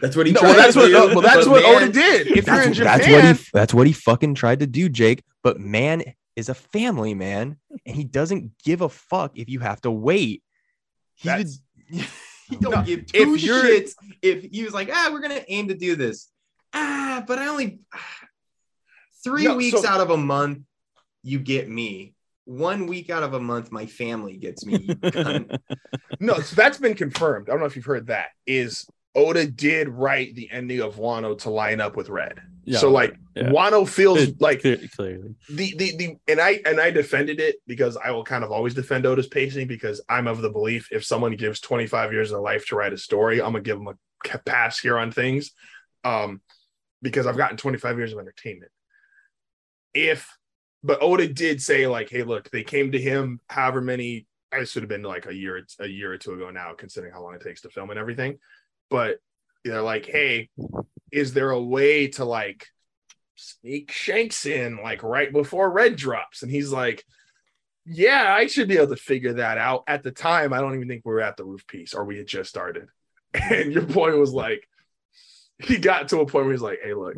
That's 0.00 0.16
what 0.16 0.26
he 0.26 0.32
no, 0.32 0.40
tried 0.40 0.48
well, 0.50 0.56
that's 0.58 0.74
to 0.74 0.80
what 0.80 0.86
do, 0.86 0.92
no, 0.92 1.06
well, 1.08 1.20
that's 1.22 1.44
but 1.46 1.50
what 1.50 1.62
man, 1.62 1.82
Oda 1.82 1.92
did. 1.92 2.26
If 2.28 2.46
you're 2.46 2.56
That's, 2.56 2.78
in 2.78 2.84
that's 2.84 3.08
what 3.08 3.24
he 3.36 3.44
that's 3.52 3.74
what 3.74 3.86
he 3.86 3.92
fucking 3.92 4.34
tried 4.34 4.60
to 4.60 4.66
do, 4.66 4.88
Jake. 4.88 5.22
But 5.42 5.58
man 5.60 6.02
is 6.36 6.48
a 6.48 6.54
family 6.54 7.14
man, 7.14 7.56
and 7.86 7.96
he 7.96 8.04
doesn't 8.04 8.52
give 8.64 8.80
a 8.80 8.88
fuck 8.88 9.38
if 9.38 9.48
you 9.48 9.60
have 9.60 9.80
to 9.82 9.90
wait. 9.90 10.42
He 11.14 11.28
did, 11.28 11.46
That's- 11.46 11.60
he 12.48 12.56
don't 12.56 12.72
No, 12.72 12.82
give 12.82 13.00
if 13.00 13.06
two 13.12 13.34
you're- 13.36 13.62
shits 13.80 13.92
if 14.20 14.42
he 14.50 14.62
was 14.64 14.74
like, 14.74 14.90
ah, 14.92 15.10
we're 15.12 15.20
gonna 15.20 15.44
aim 15.48 15.68
to 15.68 15.74
do 15.74 15.96
this. 15.96 16.28
Ah, 16.72 17.24
but 17.26 17.38
I 17.38 17.46
only 17.48 17.80
three 19.24 19.44
No, 19.44 19.56
weeks 19.56 19.80
so- 19.80 19.88
out 19.88 20.00
of 20.00 20.10
a 20.10 20.16
month, 20.16 20.60
you 21.22 21.38
get 21.38 21.68
me. 21.68 22.14
One 22.46 22.86
week 22.86 23.08
out 23.10 23.22
of 23.22 23.32
a 23.34 23.40
month, 23.40 23.72
my 23.72 23.86
family 23.86 24.36
gets 24.36 24.66
me. 24.66 24.88
no, 26.20 26.34
so 26.40 26.56
that's 26.56 26.78
been 26.78 26.94
confirmed. 26.94 27.48
I 27.48 27.52
don't 27.52 27.60
know 27.60 27.66
if 27.66 27.76
you've 27.76 27.84
heard 27.84 28.08
that. 28.08 28.28
Is 28.46 28.86
Oda 29.14 29.46
did 29.46 29.88
write 29.88 30.34
the 30.34 30.50
ending 30.50 30.80
of 30.80 30.96
Wano 30.96 31.38
to 31.40 31.50
line 31.50 31.80
up 31.80 31.96
with 31.96 32.08
Red. 32.08 32.40
Yeah, 32.66 32.78
so 32.78 32.90
like 32.90 33.16
yeah. 33.36 33.44
Wano 33.50 33.86
feels 33.88 34.20
It- 34.22 34.40
like 34.40 34.60
clearly. 34.60 35.34
the 35.50 35.74
the 35.76 35.96
the 35.96 36.16
and 36.28 36.40
I 36.40 36.60
and 36.66 36.80
I 36.80 36.90
defended 36.90 37.40
it 37.40 37.56
because 37.66 37.96
I 37.96 38.10
will 38.10 38.24
kind 38.24 38.42
of 38.44 38.50
always 38.50 38.74
defend 38.74 39.06
Oda's 39.06 39.26
pacing 39.26 39.66
because 39.66 40.00
I'm 40.08 40.26
of 40.26 40.40
the 40.42 40.50
belief 40.50 40.88
if 40.90 41.04
someone 41.04 41.36
gives 41.36 41.60
25 41.60 42.12
years 42.12 42.32
of 42.32 42.40
life 42.40 42.66
to 42.68 42.76
write 42.76 42.92
a 42.92 42.98
story, 42.98 43.40
I'm 43.40 43.52
gonna 43.52 43.60
give 43.62 43.78
them 43.78 43.88
a 43.88 44.38
pass 44.46 44.78
here 44.78 44.98
on 44.98 45.12
things, 45.12 45.50
um, 46.04 46.40
because 47.02 47.26
I've 47.26 47.36
gotten 47.36 47.56
25 47.58 47.98
years 47.98 48.12
of 48.14 48.18
entertainment. 48.18 48.72
If 49.92 50.26
but 50.84 51.02
Oda 51.02 51.26
did 51.26 51.62
say 51.62 51.86
like, 51.86 52.10
hey, 52.10 52.22
look, 52.22 52.50
they 52.50 52.62
came 52.62 52.92
to 52.92 53.00
him 53.00 53.40
however 53.48 53.80
many. 53.80 54.26
I 54.52 54.64
should 54.64 54.82
have 54.82 54.90
been 54.90 55.02
like 55.02 55.26
a 55.26 55.34
year 55.34 55.66
a 55.80 55.86
year 55.88 56.12
or 56.12 56.18
two 56.18 56.34
ago 56.34 56.50
now, 56.50 56.74
considering 56.74 57.12
how 57.12 57.22
long 57.22 57.34
it 57.34 57.40
takes 57.40 57.62
to 57.62 57.70
film 57.70 57.90
and 57.90 57.98
everything. 57.98 58.38
But 58.90 59.16
they're 59.64 59.82
like, 59.82 60.04
hey, 60.04 60.50
is 61.10 61.32
there 61.32 61.50
a 61.50 61.60
way 61.60 62.08
to 62.08 62.26
like 62.26 62.68
sneak 63.34 63.90
Shanks 63.90 64.44
in 64.44 64.78
like 64.82 65.02
right 65.02 65.32
before 65.32 65.70
Red 65.70 65.96
drops? 65.96 66.42
And 66.42 66.52
he's 66.52 66.70
like, 66.70 67.02
Yeah, 67.86 68.34
I 68.36 68.46
should 68.46 68.68
be 68.68 68.76
able 68.76 68.94
to 68.94 68.96
figure 68.96 69.32
that 69.34 69.56
out. 69.56 69.84
At 69.88 70.02
the 70.02 70.12
time, 70.12 70.52
I 70.52 70.60
don't 70.60 70.74
even 70.74 70.86
think 70.86 71.02
we 71.04 71.14
were 71.14 71.22
at 71.22 71.38
the 71.38 71.44
roof 71.44 71.66
piece 71.66 71.94
or 71.94 72.04
we 72.04 72.18
had 72.18 72.26
just 72.26 72.50
started. 72.50 72.88
And 73.50 73.72
your 73.72 73.84
point 73.86 74.16
was 74.16 74.32
like, 74.32 74.68
he 75.58 75.78
got 75.78 76.08
to 76.08 76.20
a 76.20 76.26
point 76.26 76.44
where 76.44 76.52
he's 76.52 76.62
like, 76.62 76.80
Hey, 76.84 76.92
look, 76.92 77.16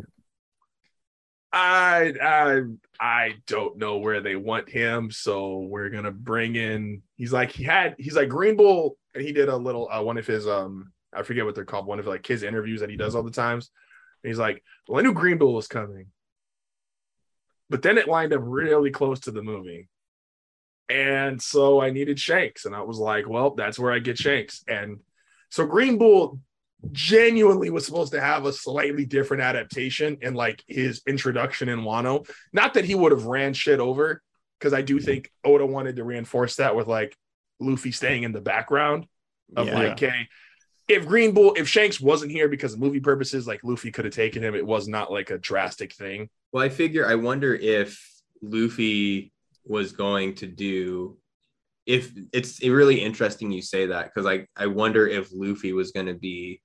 I 1.51 2.13
I 2.21 2.61
I 2.99 3.35
don't 3.45 3.77
know 3.77 3.97
where 3.97 4.21
they 4.21 4.35
want 4.35 4.69
him, 4.69 5.11
so 5.11 5.59
we're 5.59 5.89
gonna 5.89 6.11
bring 6.11 6.55
in. 6.55 7.01
He's 7.15 7.31
like 7.31 7.51
he 7.51 7.63
had 7.63 7.95
he's 7.97 8.15
like 8.15 8.29
Green 8.29 8.57
Bull, 8.57 8.97
and 9.13 9.23
he 9.23 9.31
did 9.31 9.49
a 9.49 9.55
little 9.55 9.89
uh, 9.89 10.01
one 10.01 10.17
of 10.17 10.27
his 10.27 10.47
um 10.47 10.91
I 11.13 11.23
forget 11.23 11.45
what 11.45 11.55
they're 11.55 11.65
called, 11.65 11.85
one 11.85 11.99
of 11.99 12.07
like 12.07 12.25
his 12.25 12.43
interviews 12.43 12.81
that 12.81 12.89
he 12.89 12.97
does 12.97 13.15
all 13.15 13.23
the 13.23 13.31
times. 13.31 13.71
And 14.23 14.29
he's 14.29 14.39
like, 14.39 14.63
well, 14.87 14.99
I 14.99 15.03
knew 15.03 15.13
Green 15.13 15.37
Bull 15.37 15.53
was 15.53 15.67
coming, 15.67 16.07
but 17.69 17.81
then 17.81 17.97
it 17.97 18.07
lined 18.07 18.33
up 18.33 18.41
really 18.43 18.91
close 18.91 19.21
to 19.21 19.31
the 19.31 19.43
movie, 19.43 19.87
and 20.89 21.41
so 21.41 21.81
I 21.81 21.91
needed 21.91 22.19
Shanks, 22.19 22.65
and 22.65 22.75
I 22.75 22.81
was 22.81 22.97
like, 22.97 23.27
well, 23.27 23.51
that's 23.51 23.79
where 23.79 23.93
I 23.93 23.99
get 23.99 24.17
Shanks, 24.17 24.63
and 24.67 24.99
so 25.49 25.65
Green 25.65 25.97
Bull 25.97 26.41
genuinely 26.91 27.69
was 27.69 27.85
supposed 27.85 28.13
to 28.13 28.21
have 28.21 28.45
a 28.45 28.53
slightly 28.53 29.05
different 29.05 29.43
adaptation 29.43 30.17
in 30.21 30.33
like 30.33 30.63
his 30.67 31.01
introduction 31.07 31.69
in 31.69 31.81
Wano. 31.81 32.27
Not 32.53 32.75
that 32.75 32.85
he 32.85 32.95
would 32.95 33.11
have 33.11 33.25
ran 33.25 33.53
shit 33.53 33.79
over, 33.79 34.21
because 34.59 34.73
I 34.73 34.81
do 34.81 34.99
think 34.99 35.31
Oda 35.43 35.65
wanted 35.65 35.97
to 35.97 36.03
reinforce 36.03 36.55
that 36.57 36.75
with 36.75 36.87
like 36.87 37.15
Luffy 37.59 37.91
staying 37.91 38.23
in 38.23 38.31
the 38.31 38.41
background 38.41 39.07
of 39.55 39.67
Yeah. 39.67 39.79
like, 39.79 39.91
okay, 39.91 40.27
if 40.87 41.05
Green 41.05 41.33
Bull, 41.33 41.53
if 41.57 41.67
Shanks 41.67 41.99
wasn't 41.99 42.31
here 42.31 42.47
because 42.47 42.73
of 42.73 42.79
movie 42.79 42.99
purposes, 42.99 43.47
like 43.47 43.59
Luffy 43.63 43.91
could 43.91 44.05
have 44.05 44.13
taken 44.13 44.43
him. 44.43 44.55
It 44.55 44.65
was 44.65 44.87
not 44.87 45.11
like 45.11 45.29
a 45.31 45.37
drastic 45.37 45.93
thing. 45.93 46.29
Well, 46.51 46.63
I 46.63 46.69
figure 46.69 47.05
I 47.05 47.15
wonder 47.15 47.53
if 47.53 48.01
Luffy 48.41 49.33
was 49.65 49.91
going 49.91 50.35
to 50.35 50.47
do 50.47 51.17
if 51.85 52.11
it's 52.33 52.61
really 52.61 53.01
interesting 53.01 53.51
you 53.51 53.61
say 53.61 53.87
that 53.87 54.05
because 54.05 54.25
I 54.25 54.45
I 54.55 54.67
wonder 54.67 55.07
if 55.07 55.29
Luffy 55.33 55.73
was 55.73 55.91
going 55.91 56.05
to 56.07 56.13
be 56.13 56.61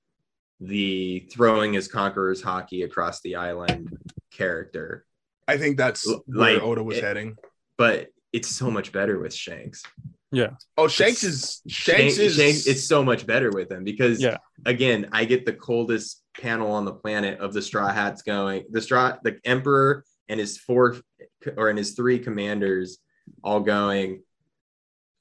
the 0.67 1.27
throwing 1.31 1.73
his 1.73 1.87
conqueror's 1.87 2.41
Haki 2.41 2.83
across 2.85 3.21
the 3.21 3.35
island 3.35 3.95
character, 4.31 5.05
I 5.47 5.57
think 5.57 5.77
that's 5.77 6.07
L- 6.07 6.23
where 6.25 6.61
Oda 6.61 6.83
was 6.83 6.97
it- 6.97 7.03
heading. 7.03 7.35
but 7.77 8.09
it's 8.31 8.47
so 8.49 8.71
much 8.71 8.91
better 8.91 9.19
with 9.19 9.33
Shanks. 9.33 9.83
Yeah. 10.31 10.51
Oh, 10.77 10.87
Shanks 10.87 11.23
is 11.23 11.61
Shanks 11.67 12.17
is 12.17 12.35
Shanks, 12.37 12.65
it's 12.65 12.83
so 12.83 13.03
much 13.03 13.27
better 13.27 13.51
with 13.51 13.71
him 13.71 13.83
because 13.83 14.19
Yeah. 14.21 14.37
again, 14.65 15.09
I 15.11 15.25
get 15.25 15.45
the 15.45 15.53
coldest 15.53 16.23
panel 16.39 16.71
on 16.71 16.85
the 16.85 16.93
planet 16.93 17.39
of 17.39 17.53
the 17.53 17.61
straw 17.61 17.89
hats 17.93 18.23
going, 18.23 18.65
the 18.71 18.81
straw, 18.81 19.17
the 19.23 19.39
emperor 19.45 20.03
and 20.29 20.39
his 20.39 20.57
four 20.57 20.95
or 21.57 21.69
and 21.69 21.77
his 21.77 21.91
three 21.91 22.17
commanders 22.17 22.97
all 23.43 23.59
going, 23.59 24.23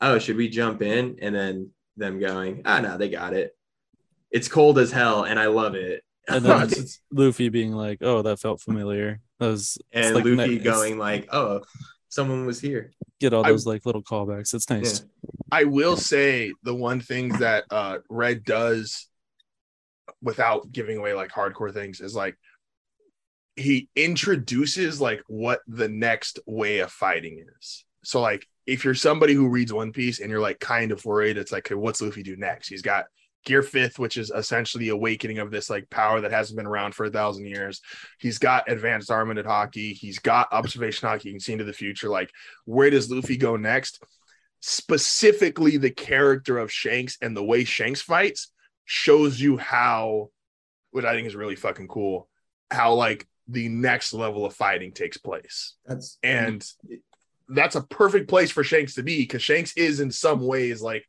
Oh, 0.00 0.18
should 0.18 0.36
we 0.36 0.48
jump 0.48 0.80
in? 0.82 1.18
And 1.20 1.34
then 1.34 1.70
them 1.96 2.18
going, 2.18 2.62
Ah, 2.64 2.80
no, 2.80 2.96
they 2.96 3.08
got 3.10 3.34
it. 3.34 3.54
It's 4.32 4.48
cold 4.48 4.78
as 4.78 4.90
hell, 4.90 5.24
and 5.24 5.38
I 5.38 5.46
love 5.46 5.74
it. 5.74 6.02
And 6.28 6.44
then 6.44 6.62
it's- 6.70 7.00
Luffy 7.12 7.48
being 7.48 7.72
like, 7.72 7.98
"Oh, 8.00 8.22
that 8.22 8.40
felt 8.40 8.60
familiar." 8.60 9.20
That 9.38 9.48
was 9.48 9.78
and 9.92 10.14
like 10.14 10.24
Luffy 10.24 10.36
ni- 10.36 10.56
it's- 10.56 10.64
going 10.64 10.98
like, 10.98 11.28
Oh, 11.32 11.62
someone 12.08 12.46
was 12.46 12.60
here. 12.60 12.92
get 13.20 13.32
all 13.34 13.44
I- 13.44 13.50
those 13.50 13.66
like 13.66 13.84
little 13.86 14.02
callbacks. 14.02 14.54
It's 14.54 14.68
nice. 14.70 15.04
I 15.50 15.64
will 15.64 15.96
say 15.96 16.52
the 16.62 16.74
one 16.74 17.00
thing 17.00 17.28
that 17.38 17.64
uh 17.70 17.98
Red 18.08 18.44
does 18.44 19.08
without 20.22 20.70
giving 20.72 20.98
away 20.98 21.14
like 21.14 21.30
hardcore 21.30 21.72
things 21.72 22.00
is 22.00 22.14
like 22.14 22.36
he 23.56 23.88
introduces 23.96 25.00
like 25.00 25.22
what 25.28 25.60
the 25.66 25.88
next 25.88 26.38
way 26.46 26.78
of 26.78 26.90
fighting 26.90 27.44
is. 27.58 27.84
So 28.04 28.20
like 28.20 28.46
if 28.66 28.84
you're 28.84 28.94
somebody 28.94 29.34
who 29.34 29.48
reads 29.48 29.72
One 29.72 29.92
Piece 29.92 30.20
and 30.20 30.30
you're 30.30 30.40
like 30.40 30.58
kind 30.60 30.92
of 30.92 31.04
worried, 31.04 31.36
it's 31.36 31.52
like, 31.52 31.66
okay, 31.66 31.74
what's 31.74 32.00
Luffy 32.00 32.22
do 32.22 32.36
next? 32.36 32.68
He's 32.68 32.82
got 32.82 33.06
Gear 33.44 33.62
Fifth, 33.62 33.98
which 33.98 34.16
is 34.16 34.30
essentially 34.30 34.84
the 34.84 34.90
awakening 34.90 35.38
of 35.38 35.50
this 35.50 35.68
like 35.68 35.90
power 35.90 36.20
that 36.20 36.32
hasn't 36.32 36.56
been 36.56 36.66
around 36.66 36.94
for 36.94 37.06
a 37.06 37.10
thousand 37.10 37.46
years. 37.46 37.80
He's 38.18 38.38
got 38.38 38.70
advanced 38.70 39.10
armamented 39.10 39.46
Haki. 39.46 39.92
He's 39.92 40.18
got 40.18 40.52
observation 40.52 41.08
Haki. 41.08 41.24
You 41.24 41.32
can 41.32 41.40
see 41.40 41.52
into 41.52 41.64
the 41.64 41.72
future. 41.72 42.08
Like, 42.08 42.30
where 42.64 42.90
does 42.90 43.10
Luffy 43.10 43.36
go 43.36 43.56
next? 43.56 44.02
Specifically, 44.60 45.76
the 45.76 45.90
character 45.90 46.58
of 46.58 46.70
Shanks 46.70 47.18
and 47.20 47.36
the 47.36 47.42
way 47.42 47.64
Shanks 47.64 48.00
fights 48.00 48.52
shows 48.84 49.40
you 49.40 49.56
how, 49.56 50.30
what 50.92 51.04
I 51.04 51.14
think 51.14 51.26
is 51.26 51.34
really 51.34 51.56
fucking 51.56 51.88
cool, 51.88 52.28
how 52.70 52.94
like 52.94 53.26
the 53.48 53.68
next 53.68 54.12
level 54.12 54.46
of 54.46 54.54
fighting 54.54 54.92
takes 54.92 55.16
place. 55.16 55.74
That's 55.84 56.18
And 56.22 56.64
that's 57.48 57.74
a 57.74 57.82
perfect 57.82 58.28
place 58.28 58.50
for 58.50 58.62
Shanks 58.62 58.94
to 58.94 59.02
be 59.02 59.18
because 59.18 59.42
Shanks 59.42 59.72
is 59.76 59.98
in 60.00 60.12
some 60.12 60.40
ways 60.40 60.80
like 60.80 61.04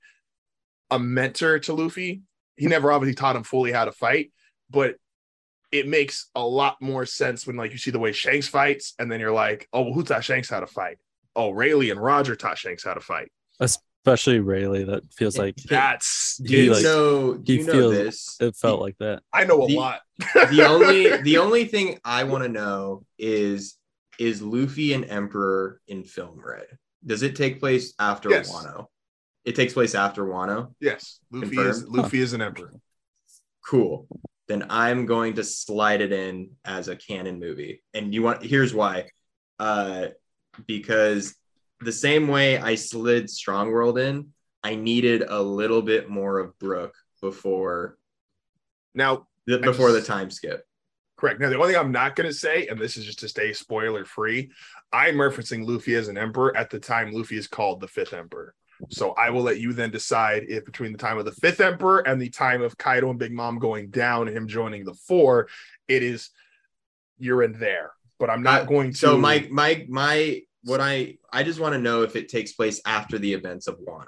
a 0.92 1.00
mentor 1.00 1.60
to 1.60 1.74
Luffy. 1.74 2.22
He 2.58 2.68
never 2.68 2.92
obviously 2.92 3.16
taught 3.16 3.36
him 3.36 3.44
fully 3.44 3.72
how 3.72 3.86
to 3.86 3.92
fight, 3.92 4.32
but 4.70 4.96
it 5.72 5.88
makes 5.88 6.30
a 6.36 6.46
lot 6.46 6.80
more 6.82 7.06
sense 7.06 7.48
when 7.48 7.56
like 7.56 7.72
you 7.72 7.78
see 7.80 7.90
the 7.92 7.98
way 8.00 8.12
Shanks 8.12 8.48
fights, 8.48 8.94
and 9.00 9.12
then 9.12 9.20
you're 9.20 9.32
like, 9.32 9.68
oh, 9.74 9.82
well, 9.84 9.94
who 9.94 10.04
taught 10.04 10.24
Shanks 10.24 10.50
how 10.50 10.60
to 10.60 10.68
fight? 10.68 10.98
Oh, 11.36 11.50
Rayleigh 11.50 11.90
and 11.90 12.00
Roger 12.00 12.36
taught 12.36 12.58
Shanks 12.60 12.84
how 12.84 12.94
to 12.94 13.00
fight. 13.00 13.32
Especially 13.60 14.40
Rayleigh, 14.40 14.86
that 14.86 15.12
feels 15.14 15.36
like 15.38 15.56
That's 15.68 16.38
do 16.38 16.56
you 16.56 16.74
like- 16.74 16.84
know? 16.84 17.34
Do 17.36 17.54
he 17.54 17.60
you 17.60 17.66
know 17.66 17.72
feels- 17.74 17.94
this? 17.96 18.38
it 18.40 18.56
felt 18.56 18.82
like 18.82 18.98
that. 19.00 19.24
I 19.34 19.46
know 19.46 19.64
a 19.64 19.68
The- 19.68 19.76
lot. 19.76 20.02
the 20.52 20.64
only 20.68 21.18
the 21.24 21.38
only 21.40 21.66
thing 21.66 21.98
I 22.06 22.24
want 22.26 22.44
to 22.44 22.50
know 22.50 23.04
is 23.18 23.78
is 24.20 24.44
Luffy 24.44 24.94
an 24.94 25.06
emperor 25.06 25.82
in 25.88 26.04
film 26.04 26.40
red? 26.46 26.68
Does 27.04 27.24
it 27.24 27.36
take 27.36 27.60
place 27.60 27.94
after 27.98 28.30
Yes. 28.30 28.52
Wano? 28.52 28.86
It 29.46 29.56
takes 29.56 29.74
place 29.74 29.96
after 29.96 30.24
Wano. 30.26 30.74
yes, 30.80 31.20
Luffy 31.32 31.58
is 31.58 31.80
Confirmed. 31.82 31.98
Luffy 31.98 32.20
is 32.22 32.34
an 32.34 32.42
emperor. 32.42 32.74
Cool. 33.66 34.08
Then 34.48 34.66
I'm 34.70 35.06
going 35.06 35.36
to 35.36 35.44
slide 35.44 36.02
it 36.02 36.12
in 36.12 36.52
as 36.66 36.88
a 36.88 36.96
canon 36.96 37.40
movie. 37.40 37.82
And 37.94 38.14
you 38.14 38.22
want 38.24 38.44
here's 38.44 38.74
why. 38.74 39.10
Uh 39.60 40.08
because 40.68 41.36
the 41.80 41.92
same 41.92 42.28
way 42.28 42.58
I 42.58 42.76
slid 42.76 43.30
Strong 43.30 43.72
World 43.72 43.98
in, 43.98 44.30
I 44.64 44.76
needed 44.76 45.24
a 45.28 45.42
little 45.42 45.82
bit 45.82 46.10
more 46.10 46.40
of 46.40 46.58
Brook 46.60 46.94
before 47.22 47.98
Now, 48.94 49.28
the, 49.48 49.58
before 49.60 49.92
the 49.92 50.02
time 50.02 50.30
skip. 50.30 50.66
correct. 51.18 51.40
Now, 51.40 51.50
the 51.50 51.56
only 51.58 51.74
thing 51.74 51.82
I'm 51.82 51.92
not 51.92 52.16
going 52.16 52.30
to 52.30 52.34
say, 52.34 52.68
and 52.68 52.80
this 52.80 52.96
is 52.98 53.06
just 53.06 53.20
to 53.20 53.28
stay 53.28 53.52
spoiler 53.54 54.06
free, 54.06 54.52
I'm 54.92 55.16
referencing 55.16 55.66
Luffy 55.68 55.96
as 55.96 56.08
an 56.08 56.18
emperor 56.18 56.56
at 56.56 56.70
the 56.70 56.80
time 56.80 57.12
Luffy 57.12 57.38
is 57.38 57.48
called 57.48 57.82
the 57.82 57.88
fifth 57.88 58.14
emperor. 58.14 58.54
So 58.90 59.12
I 59.12 59.30
will 59.30 59.44
let 59.44 59.60
you 59.60 59.74
then 59.74 59.92
decide 59.92 60.46
if 60.48 60.66
between 60.66 60.92
the 60.92 60.98
time 60.98 61.18
of 61.18 61.26
the 61.26 61.32
fifth 61.32 61.62
emperor 61.62 62.00
and 62.08 62.22
the 62.22 62.30
time 62.30 62.62
of 62.62 62.78
Kaido 62.78 63.10
and 63.10 63.20
Big 63.20 63.32
Mom 63.32 63.60
going 63.60 63.90
down, 63.90 64.28
and 64.28 64.36
him 64.36 64.48
joining 64.48 64.86
the 64.86 64.94
four, 64.94 65.48
it 65.88 66.04
is 66.04 66.30
you're 67.18 67.44
in 67.44 67.54
there. 67.54 67.92
But 68.20 68.30
I'm 68.30 68.44
not 68.44 68.62
Uh, 68.62 68.66
going 68.66 68.92
to. 68.92 68.98
So 68.98 69.18
my 69.18 69.48
my 69.52 69.86
my 69.90 70.42
what 70.64 70.80
I 70.80 71.18
I 71.32 71.44
just 71.44 71.60
want 71.60 71.74
to 71.74 71.80
know 71.80 72.04
if 72.04 72.16
it 72.16 72.30
takes 72.30 72.54
place 72.54 72.82
after 72.86 73.18
the 73.18 73.34
events 73.34 73.68
of 73.68 73.80
Wano. 73.80 74.08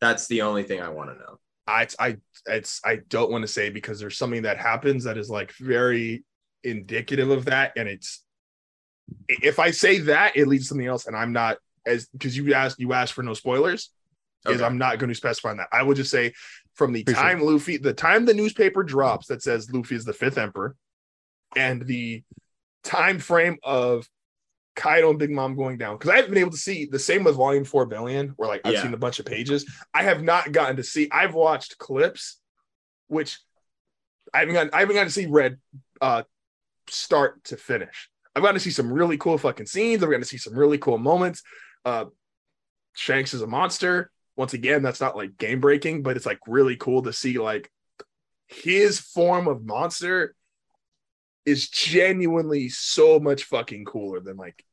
That's 0.00 0.26
the 0.26 0.42
only 0.42 0.62
thing 0.62 0.80
I 0.80 0.88
want 0.88 1.10
to 1.10 1.16
know. 1.16 1.38
I 1.66 1.86
I 1.98 2.16
it's 2.46 2.80
I 2.84 2.96
don't 3.08 3.30
want 3.30 3.42
to 3.42 3.48
say 3.48 3.70
because 3.70 3.98
there's 4.00 4.18
something 4.18 4.42
that 4.42 4.58
happens 4.58 5.04
that 5.04 5.16
is 5.16 5.30
like 5.30 5.52
very 5.52 6.24
indicative 6.62 7.30
of 7.30 7.46
that, 7.46 7.72
and 7.76 7.88
it's 7.88 8.22
if 9.28 9.58
I 9.58 9.70
say 9.70 10.00
that 10.00 10.36
it 10.36 10.46
leads 10.46 10.64
to 10.64 10.68
something 10.68 10.86
else, 10.86 11.06
and 11.06 11.16
I'm 11.16 11.32
not 11.32 11.58
as 11.86 12.06
because 12.06 12.36
you 12.36 12.54
asked 12.54 12.78
you 12.78 12.92
asked 12.92 13.12
for 13.12 13.22
no 13.22 13.34
spoilers, 13.34 13.90
is 14.46 14.60
I'm 14.60 14.78
not 14.78 14.98
going 14.98 15.08
to 15.08 15.14
specify 15.14 15.54
that. 15.54 15.68
I 15.72 15.82
would 15.82 15.96
just 15.96 16.10
say 16.10 16.32
from 16.74 16.92
the 16.92 17.00
Appreciate 17.02 17.22
time 17.22 17.40
Luffy, 17.40 17.76
the 17.76 17.94
time 17.94 18.24
the 18.24 18.34
newspaper 18.34 18.82
drops 18.82 19.28
that 19.28 19.42
says 19.42 19.70
Luffy 19.72 19.94
is 19.94 20.04
the 20.04 20.12
fifth 20.12 20.38
emperor, 20.38 20.76
and 21.56 21.86
the 21.86 22.22
time 22.82 23.18
frame 23.18 23.56
of 23.62 24.08
Kaido 24.76 25.10
and 25.10 25.18
Big 25.18 25.30
Mom 25.30 25.56
going 25.56 25.78
down 25.78 25.96
because 25.96 26.10
I 26.10 26.16
haven't 26.16 26.32
been 26.32 26.40
able 26.40 26.50
to 26.50 26.56
see 26.56 26.86
the 26.86 26.98
same 26.98 27.24
with 27.24 27.36
Volume 27.36 27.64
Four 27.64 27.86
Billion, 27.86 28.30
where 28.36 28.48
like 28.48 28.62
I've 28.64 28.74
Yeah. 28.74 28.82
seen 28.82 28.94
a 28.94 28.98
bunch 28.98 29.18
of 29.20 29.26
pages. 29.26 29.64
I 29.94 30.02
have 30.02 30.22
not 30.22 30.52
gotten 30.52 30.76
to 30.76 30.82
see. 30.82 31.08
I've 31.10 31.34
watched 31.34 31.78
clips, 31.78 32.40
which 33.06 33.38
I 34.32 34.40
haven't 34.40 34.54
gotten. 34.54 34.70
I 34.72 34.80
haven't 34.80 34.94
gotten 34.96 35.08
to 35.08 35.14
see 35.14 35.26
Red 35.26 35.58
uh, 36.00 36.24
start 36.88 37.44
to 37.44 37.56
finish. 37.56 38.10
I've 38.34 38.42
gotten 38.42 38.56
to 38.56 38.60
see 38.60 38.70
some 38.72 38.92
really 38.92 39.16
cool 39.16 39.38
fucking 39.38 39.66
scenes. 39.66 40.02
I've 40.02 40.08
gotten 40.10 40.22
to 40.22 40.28
see 40.28 40.38
some 40.38 40.58
really 40.58 40.76
cool 40.78 40.98
moments. 40.98 41.42
Uh, 41.84 42.06
Shanks 42.94 43.34
is 43.34 43.42
a 43.42 43.46
monster. 43.46 44.10
Once 44.36 44.54
again, 44.54 44.82
that's 44.82 45.00
not 45.00 45.16
like 45.16 45.36
game 45.38 45.60
breaking, 45.60 46.02
but 46.02 46.16
it's 46.16 46.26
like 46.26 46.40
really 46.46 46.76
cool 46.76 47.02
to 47.02 47.12
see 47.12 47.38
like 47.38 47.70
his 48.48 48.98
form 48.98 49.48
of 49.48 49.64
monster 49.64 50.34
is 51.44 51.68
genuinely 51.68 52.68
so 52.68 53.20
much 53.20 53.44
fucking 53.44 53.84
cooler 53.84 54.20
than 54.20 54.36
like 54.36 54.64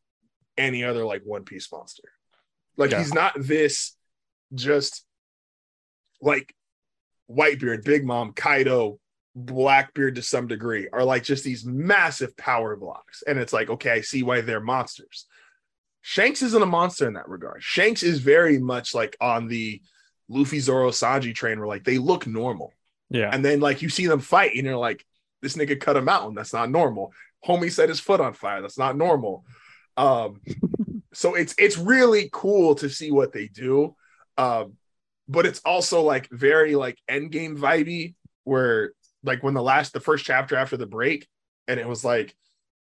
any 0.57 0.83
other 0.83 1.05
like 1.05 1.21
One 1.25 1.43
Piece 1.43 1.71
monster. 1.71 2.09
Like 2.77 2.91
Yeah. 2.91 2.99
he's 2.99 3.13
not 3.13 3.33
this 3.37 3.95
just 4.53 5.05
like 6.21 6.53
Whitebeard, 7.29 7.83
Big 7.83 8.05
Mom, 8.05 8.33
Kaido, 8.33 8.99
Blackbeard 9.35 10.15
to 10.15 10.21
some 10.21 10.47
degree 10.47 10.89
are 10.91 11.03
like 11.03 11.23
just 11.23 11.43
these 11.43 11.65
massive 11.65 12.35
power 12.35 12.75
blocks. 12.75 13.23
And 13.25 13.39
it's 13.39 13.53
like, 13.53 13.69
okay, 13.69 13.91
I 13.91 14.01
see 14.01 14.23
why 14.23 14.41
they're 14.41 14.59
monsters. 14.59 15.25
Shanks 16.01 16.41
isn't 16.41 16.61
a 16.61 16.67
monster 16.67 17.07
in 17.07 17.13
that 17.13 17.29
regard. 17.29 17.63
Shanks 17.63 18.03
is 18.03 18.19
very 18.19 18.57
much 18.57 18.93
like 18.93 19.15
on 19.21 19.47
the 19.47 19.81
Luffy 20.29 20.59
Zoro 20.59 20.89
Sanji 20.89 21.33
train 21.33 21.59
where 21.59 21.67
like 21.67 21.83
they 21.83 21.97
look 21.97 22.25
normal. 22.25 22.73
Yeah. 23.09 23.29
And 23.31 23.43
then 23.43 23.59
like 23.59 23.81
you 23.81 23.89
see 23.89 24.07
them 24.07 24.19
fight 24.19 24.55
and 24.55 24.65
you're 24.65 24.77
like, 24.77 25.05
this 25.41 25.55
nigga 25.55 25.79
cut 25.79 25.97
a 25.97 26.01
mountain. 26.01 26.35
That's 26.35 26.53
not 26.53 26.69
normal. 26.69 27.13
Homie 27.45 27.71
set 27.71 27.89
his 27.89 27.99
foot 27.99 28.21
on 28.21 28.33
fire. 28.33 28.61
That's 28.61 28.77
not 28.77 28.95
normal. 28.95 29.45
Um, 29.97 30.41
so 31.13 31.35
it's 31.35 31.53
it's 31.57 31.77
really 31.77 32.29
cool 32.31 32.75
to 32.75 32.89
see 32.89 33.11
what 33.11 33.33
they 33.33 33.47
do. 33.47 33.95
Um, 34.37 34.73
but 35.27 35.45
it's 35.45 35.59
also 35.65 36.01
like 36.01 36.29
very 36.29 36.75
like 36.75 36.97
endgame 37.09 37.57
vibey, 37.57 38.15
where 38.43 38.93
like 39.23 39.43
when 39.43 39.53
the 39.53 39.61
last 39.61 39.93
the 39.93 39.99
first 39.99 40.25
chapter 40.25 40.55
after 40.55 40.77
the 40.77 40.85
break, 40.85 41.27
and 41.67 41.79
it 41.79 41.87
was 41.87 42.05
like, 42.05 42.35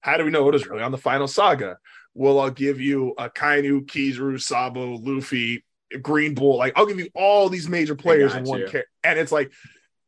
how 0.02 0.18
do 0.18 0.26
we 0.26 0.32
know 0.32 0.48
it 0.50 0.56
is 0.56 0.68
really 0.68 0.84
on 0.84 0.92
the 0.92 0.98
final 0.98 1.28
saga? 1.28 1.78
Well, 2.14 2.40
I'll 2.40 2.52
give 2.52 2.82
you 2.82 3.14
Akainu, 3.18 3.86
Kizaru, 3.86 4.42
Sabo, 4.42 4.96
Luffy, 4.98 5.64
Green 6.02 6.34
Bull. 6.34 6.58
Like 6.58 6.74
I'll 6.76 6.86
give 6.86 7.00
you 7.00 7.10
all 7.16 7.50
these 7.50 7.70
major 7.70 7.96
players 7.96 8.36
in 8.36 8.44
one 8.44 8.60
character, 8.60 8.86
and 9.04 9.18
it's 9.18 9.32
like 9.32 9.52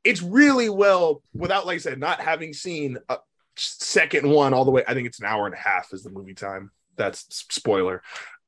it's 0.03 0.21
really 0.21 0.69
well 0.69 1.21
without 1.33 1.65
like 1.65 1.75
I 1.75 1.79
said, 1.79 1.99
not 1.99 2.19
having 2.19 2.53
seen 2.53 2.97
a 3.09 3.17
second 3.55 4.29
one 4.29 4.53
all 4.53 4.65
the 4.65 4.71
way. 4.71 4.83
I 4.87 4.93
think 4.93 5.07
it's 5.07 5.19
an 5.19 5.25
hour 5.25 5.45
and 5.45 5.55
a 5.55 5.59
half 5.59 5.93
is 5.93 6.03
the 6.03 6.09
movie 6.09 6.33
time. 6.33 6.71
That's 6.95 7.25
spoiler. 7.49 8.01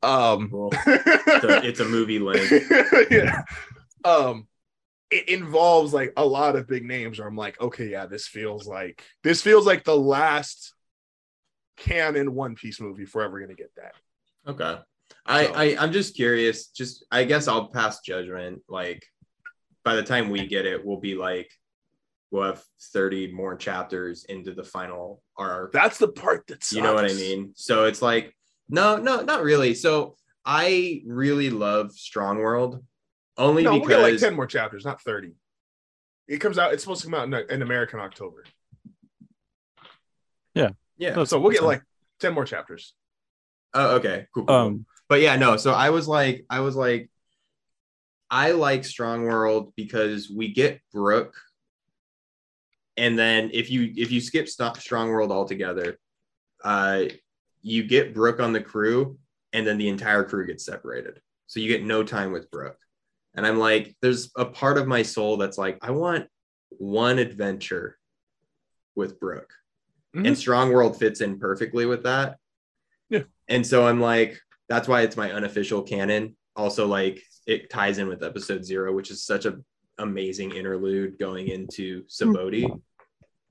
Um, 0.04 0.50
Cool. 0.50 0.74
It's 0.86 1.44
a, 1.44 1.68
it's 1.68 1.80
a 1.80 1.86
movie 1.86 2.20
length. 2.20 2.52
yeah. 3.12 3.42
Um, 4.04 4.48
it 5.10 5.28
involves 5.30 5.94
like 5.94 6.14
a 6.16 6.26
lot 6.26 6.56
of 6.56 6.68
big 6.68 6.86
names 6.86 7.20
where 7.20 7.28
I'm 7.28 7.36
like, 7.36 7.60
okay, 7.60 7.90
yeah, 7.90 8.06
this 8.06 8.28
feels 8.28 8.68
like 8.68 9.04
this 9.24 9.42
feels 9.42 9.66
like 9.66 9.84
the 9.84 9.98
last 9.98 10.75
canon 11.78 12.34
One 12.34 12.56
Piece 12.56 12.80
movie 12.80 13.04
if 13.04 13.14
we're 13.16 13.24
ever 13.24 13.40
gonna 13.40 13.54
get 13.54 13.72
that. 13.76 13.94
Okay. 14.48 14.80
I, 15.26 15.46
So- 15.46 15.54
I 15.54 15.78
I'm 15.80 15.92
just 15.92 16.16
curious. 16.16 16.68
Just 16.68 17.06
I 17.12 17.24
guess 17.24 17.48
I'll 17.48 17.68
pass 17.68 18.02
judgment. 18.02 18.62
Like 18.68 19.06
by 19.84 19.96
the 19.96 20.04
time 20.04 20.30
we 20.30 20.48
get 20.48 20.66
it, 20.66 20.84
we'll 20.86 21.00
be 21.00 21.16
like 21.16 21.52
we'll 22.32 22.44
have 22.44 22.64
30 22.94 23.32
more 23.32 23.56
chapters 23.56 24.26
into 24.26 24.54
the 24.54 24.64
final 24.64 25.22
arc. 25.38 25.72
That's 25.72 25.98
the 26.00 26.08
part 26.08 26.46
that's 26.48 26.72
you 26.74 26.82
know 26.82 26.94
what 26.94 27.06
I 27.10 27.14
mean? 27.14 27.52
So 27.56 27.86
it's 27.86 28.02
like 28.02 28.36
no, 28.68 28.98
no, 28.98 29.22
not 29.22 29.44
really. 29.44 29.76
So 29.76 30.16
I 30.44 31.02
really 31.06 31.50
love 31.52 31.92
Strong 31.92 32.40
World 32.40 32.84
only 33.38 33.64
No, 33.64 33.74
we'll 33.78 33.88
get 33.88 34.00
like 34.02 34.18
10 34.18 34.34
more 34.36 34.48
chapters, 34.48 34.86
not 34.86 35.02
30. 35.02 35.34
It 36.28 36.38
comes 36.40 36.58
out, 36.58 36.74
it's 36.74 36.82
supposed 36.84 37.02
to 37.02 37.08
come 37.08 37.14
out 37.14 37.26
in, 37.28 37.50
in 37.52 37.62
America 37.62 37.96
in 37.98 38.02
October. 38.02 38.44
yeah. 40.56 40.70
Yeah, 40.98 41.24
so 41.26 41.40
we'll 41.40 41.52
get 41.52 41.64
like 41.64 41.84
10 42.20 42.34
more 42.34 42.46
chapters. 42.46 42.94
Oh, 43.74 43.96
okay. 43.98 44.28
Cool. 44.34 44.46
cool, 44.46 44.56
cool. 44.56 44.56
Um, 44.56 44.86
but 45.10 45.22
yeah, 45.22 45.36
no. 45.36 45.58
So 45.58 45.74
I 45.74 45.90
was 45.90 46.08
like, 46.08 46.46
I 46.50 46.62
was 46.62 46.76
like, 46.76 47.10
I 48.30 48.52
like 48.52 48.86
Strong 48.86 49.24
World 49.24 49.74
because 49.76 50.30
we 50.30 50.52
get 50.54 50.82
Brook, 50.92 51.36
and 52.98 53.18
then 53.18 53.52
if 53.54 53.70
you 53.70 53.94
if 53.96 54.12
you 54.12 54.20
skip 54.20 54.48
St- 54.48 54.78
Strong 54.78 55.10
World 55.10 55.32
altogether, 55.32 56.00
uh, 56.64 57.04
you 57.62 57.84
get 57.84 58.16
Brook 58.16 58.40
on 58.40 58.52
the 58.52 58.62
crew, 58.62 59.18
and 59.54 59.66
then 59.66 59.78
the 59.78 59.90
entire 59.90 60.24
crew 60.24 60.48
gets 60.48 60.66
separated. 60.66 61.22
So 61.48 61.60
you 61.60 61.68
get 61.68 61.84
no 61.84 62.04
time 62.04 62.32
with 62.32 62.50
Brook, 62.50 62.78
and 63.36 63.46
I'm 63.46 63.60
like, 63.60 63.96
there's 64.02 64.32
a 64.36 64.46
part 64.46 64.78
of 64.78 64.88
my 64.88 65.04
soul 65.04 65.38
that's 65.38 65.58
like, 65.58 65.78
I 65.82 65.92
want 65.92 66.28
one 66.70 67.20
adventure 67.20 67.98
with 68.96 69.20
Brook, 69.20 69.52
Mhm. 70.16 70.28
and 70.28 70.38
Strong 70.38 70.72
World 70.72 70.98
fits 70.98 71.22
in 71.22 71.40
perfectly 71.40 71.86
with 71.86 72.04
that. 72.04 72.38
Yeah. 73.10 73.24
And 73.48 73.66
so 73.68 73.86
I'm 73.86 74.00
like, 74.00 74.40
that's 74.70 74.88
why 74.88 75.02
it's 75.02 75.18
my 75.18 75.32
unofficial 75.32 75.84
canon. 75.84 76.38
Also, 76.56 76.88
like 76.88 77.22
it 77.46 77.70
ties 77.70 77.98
in 77.98 78.08
with 78.08 78.24
episode 78.24 78.64
zero, 78.64 78.94
which 78.94 79.12
is 79.12 79.24
such 79.24 79.46
a 79.46 79.60
amazing 79.98 80.54
interlude 80.56 81.20
going 81.20 81.48
into 81.48 82.04
Sabaody. 82.06 82.70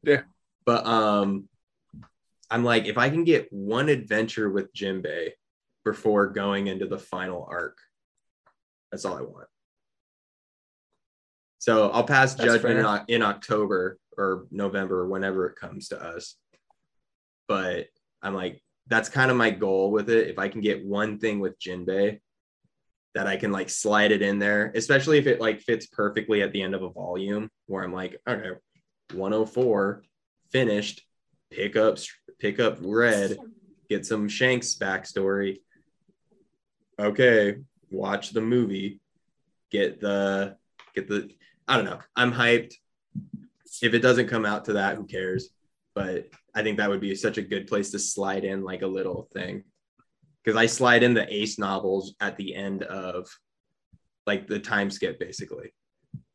Yeah. 0.03 0.23
But 0.65 0.87
um 0.87 1.49
I'm 2.51 2.65
like, 2.65 2.87
if 2.87 2.99
I 2.99 3.11
can 3.11 3.25
get 3.25 3.53
one 3.53 3.89
adventure 3.89 4.51
with 4.51 4.73
Jimbei 4.75 5.31
before 5.85 6.29
going 6.29 6.67
into 6.67 6.87
the 6.87 6.99
final 6.99 7.47
arc, 7.51 7.79
that's 8.91 9.05
all 9.05 9.17
I 9.17 9.23
want. 9.23 9.49
So 11.59 11.91
I'll 11.91 12.05
pass 12.05 12.35
That's 12.35 12.53
judgment 12.53 12.79
in, 13.09 13.17
in 13.17 13.23
October 13.23 13.99
or 14.17 14.47
November 14.51 15.09
whenever 15.09 15.47
it 15.47 15.57
comes 15.57 15.89
to 15.89 16.01
us. 16.01 16.37
But 17.49 17.87
I'm 18.23 18.35
like, 18.35 18.63
that's 18.87 19.09
kind 19.09 19.31
of 19.31 19.37
my 19.37 19.51
goal 19.51 19.91
with 19.91 20.11
it. 20.11 20.29
If 20.29 20.39
I 20.39 20.49
can 20.49 20.61
get 20.61 20.85
one 20.85 21.19
thing 21.19 21.41
with 21.41 21.59
Jinbei 21.59 22.21
that 23.15 23.27
I 23.27 23.37
can 23.37 23.53
like 23.53 23.71
slide 23.71 24.13
it 24.13 24.23
in 24.23 24.39
there, 24.39 24.73
especially 24.75 25.19
if 25.19 25.27
it 25.27 25.41
like 25.41 25.61
fits 25.61 25.87
perfectly 25.87 26.43
at 26.43 26.53
the 26.53 26.63
end 26.63 26.75
of 26.75 26.83
a 26.83 26.91
volume 26.91 27.49
where 27.67 27.85
I'm 27.85 27.93
like, 27.93 28.21
okay, 28.29 28.51
104 29.13 30.03
finished, 30.51 31.03
pick 31.51 31.77
up 31.77 31.99
pick 32.39 32.59
up 32.59 32.79
red, 32.81 33.37
get 33.89 34.05
some 34.05 34.29
Shanks 34.29 34.75
backstory. 34.75 35.61
Okay, 36.99 37.57
watch 37.91 38.31
the 38.31 38.41
movie, 38.41 39.01
get 39.71 40.01
the 40.01 40.57
get 40.95 41.09
the 41.09 41.31
I 41.69 41.77
don't 41.77 41.87
know. 41.87 42.01
I'm 42.17 42.33
hyped. 42.33 42.75
If 43.83 43.95
it 43.95 44.01
doesn't 44.01 44.29
come 44.29 44.45
out 44.45 44.67
to 44.67 44.75
that, 44.75 44.97
who 44.97 45.05
cares? 45.05 45.51
But 45.95 46.27
I 46.55 46.63
think 46.63 46.79
that 46.79 46.89
would 46.89 47.01
be 47.01 47.15
such 47.15 47.39
a 47.39 47.43
good 47.43 47.67
place 47.67 47.91
to 47.91 47.99
slide 47.99 48.45
in 48.45 48.63
like 48.63 48.83
a 48.83 48.87
little 48.87 49.29
thing. 49.33 49.65
Because 50.43 50.57
I 50.59 50.67
slide 50.67 51.03
in 51.03 51.15
the 51.15 51.33
Ace 51.33 51.59
novels 51.59 52.15
at 52.21 52.37
the 52.37 52.55
end 52.55 52.83
of 52.83 53.27
like 54.27 54.47
the 54.47 54.59
time 54.61 54.91
skip, 54.91 55.19
basically. 55.19 55.73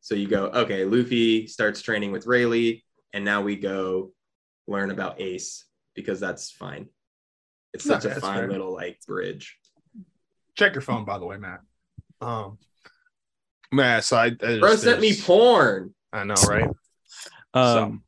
So 0.00 0.14
you 0.14 0.26
go, 0.28 0.46
okay, 0.46 0.84
Luffy 0.84 1.46
starts 1.46 1.80
training 1.82 2.10
with 2.12 2.26
Rayleigh, 2.26 2.80
and 3.12 3.24
now 3.24 3.42
we 3.42 3.56
go 3.56 4.12
learn 4.66 4.90
about 4.90 5.20
Ace 5.20 5.64
because 5.94 6.20
that's 6.20 6.50
fine. 6.50 6.86
It's 7.72 7.84
such 7.84 8.00
Okay, 8.04 8.08
a 8.12 8.14
that's 8.14 8.20
fine 8.20 8.38
fair. 8.40 8.50
little 8.50 8.72
like 8.74 8.98
bridge. 9.06 9.56
Check 10.56 10.74
your 10.74 10.82
phone, 10.82 11.04
by 11.04 11.18
the 11.18 11.26
way, 11.26 11.36
Matt. 11.36 11.60
Um, 12.20 12.58
Matt, 13.72 14.04
so 14.04 14.16
I, 14.16 14.24
I 14.26 14.28
just- 14.30 14.60
Bro 14.60 14.76
sent 14.76 15.00
me 15.00 15.16
porn. 15.20 15.94
I 16.12 16.24
know, 16.24 16.34
right? 16.48 16.68
Um, 17.52 18.04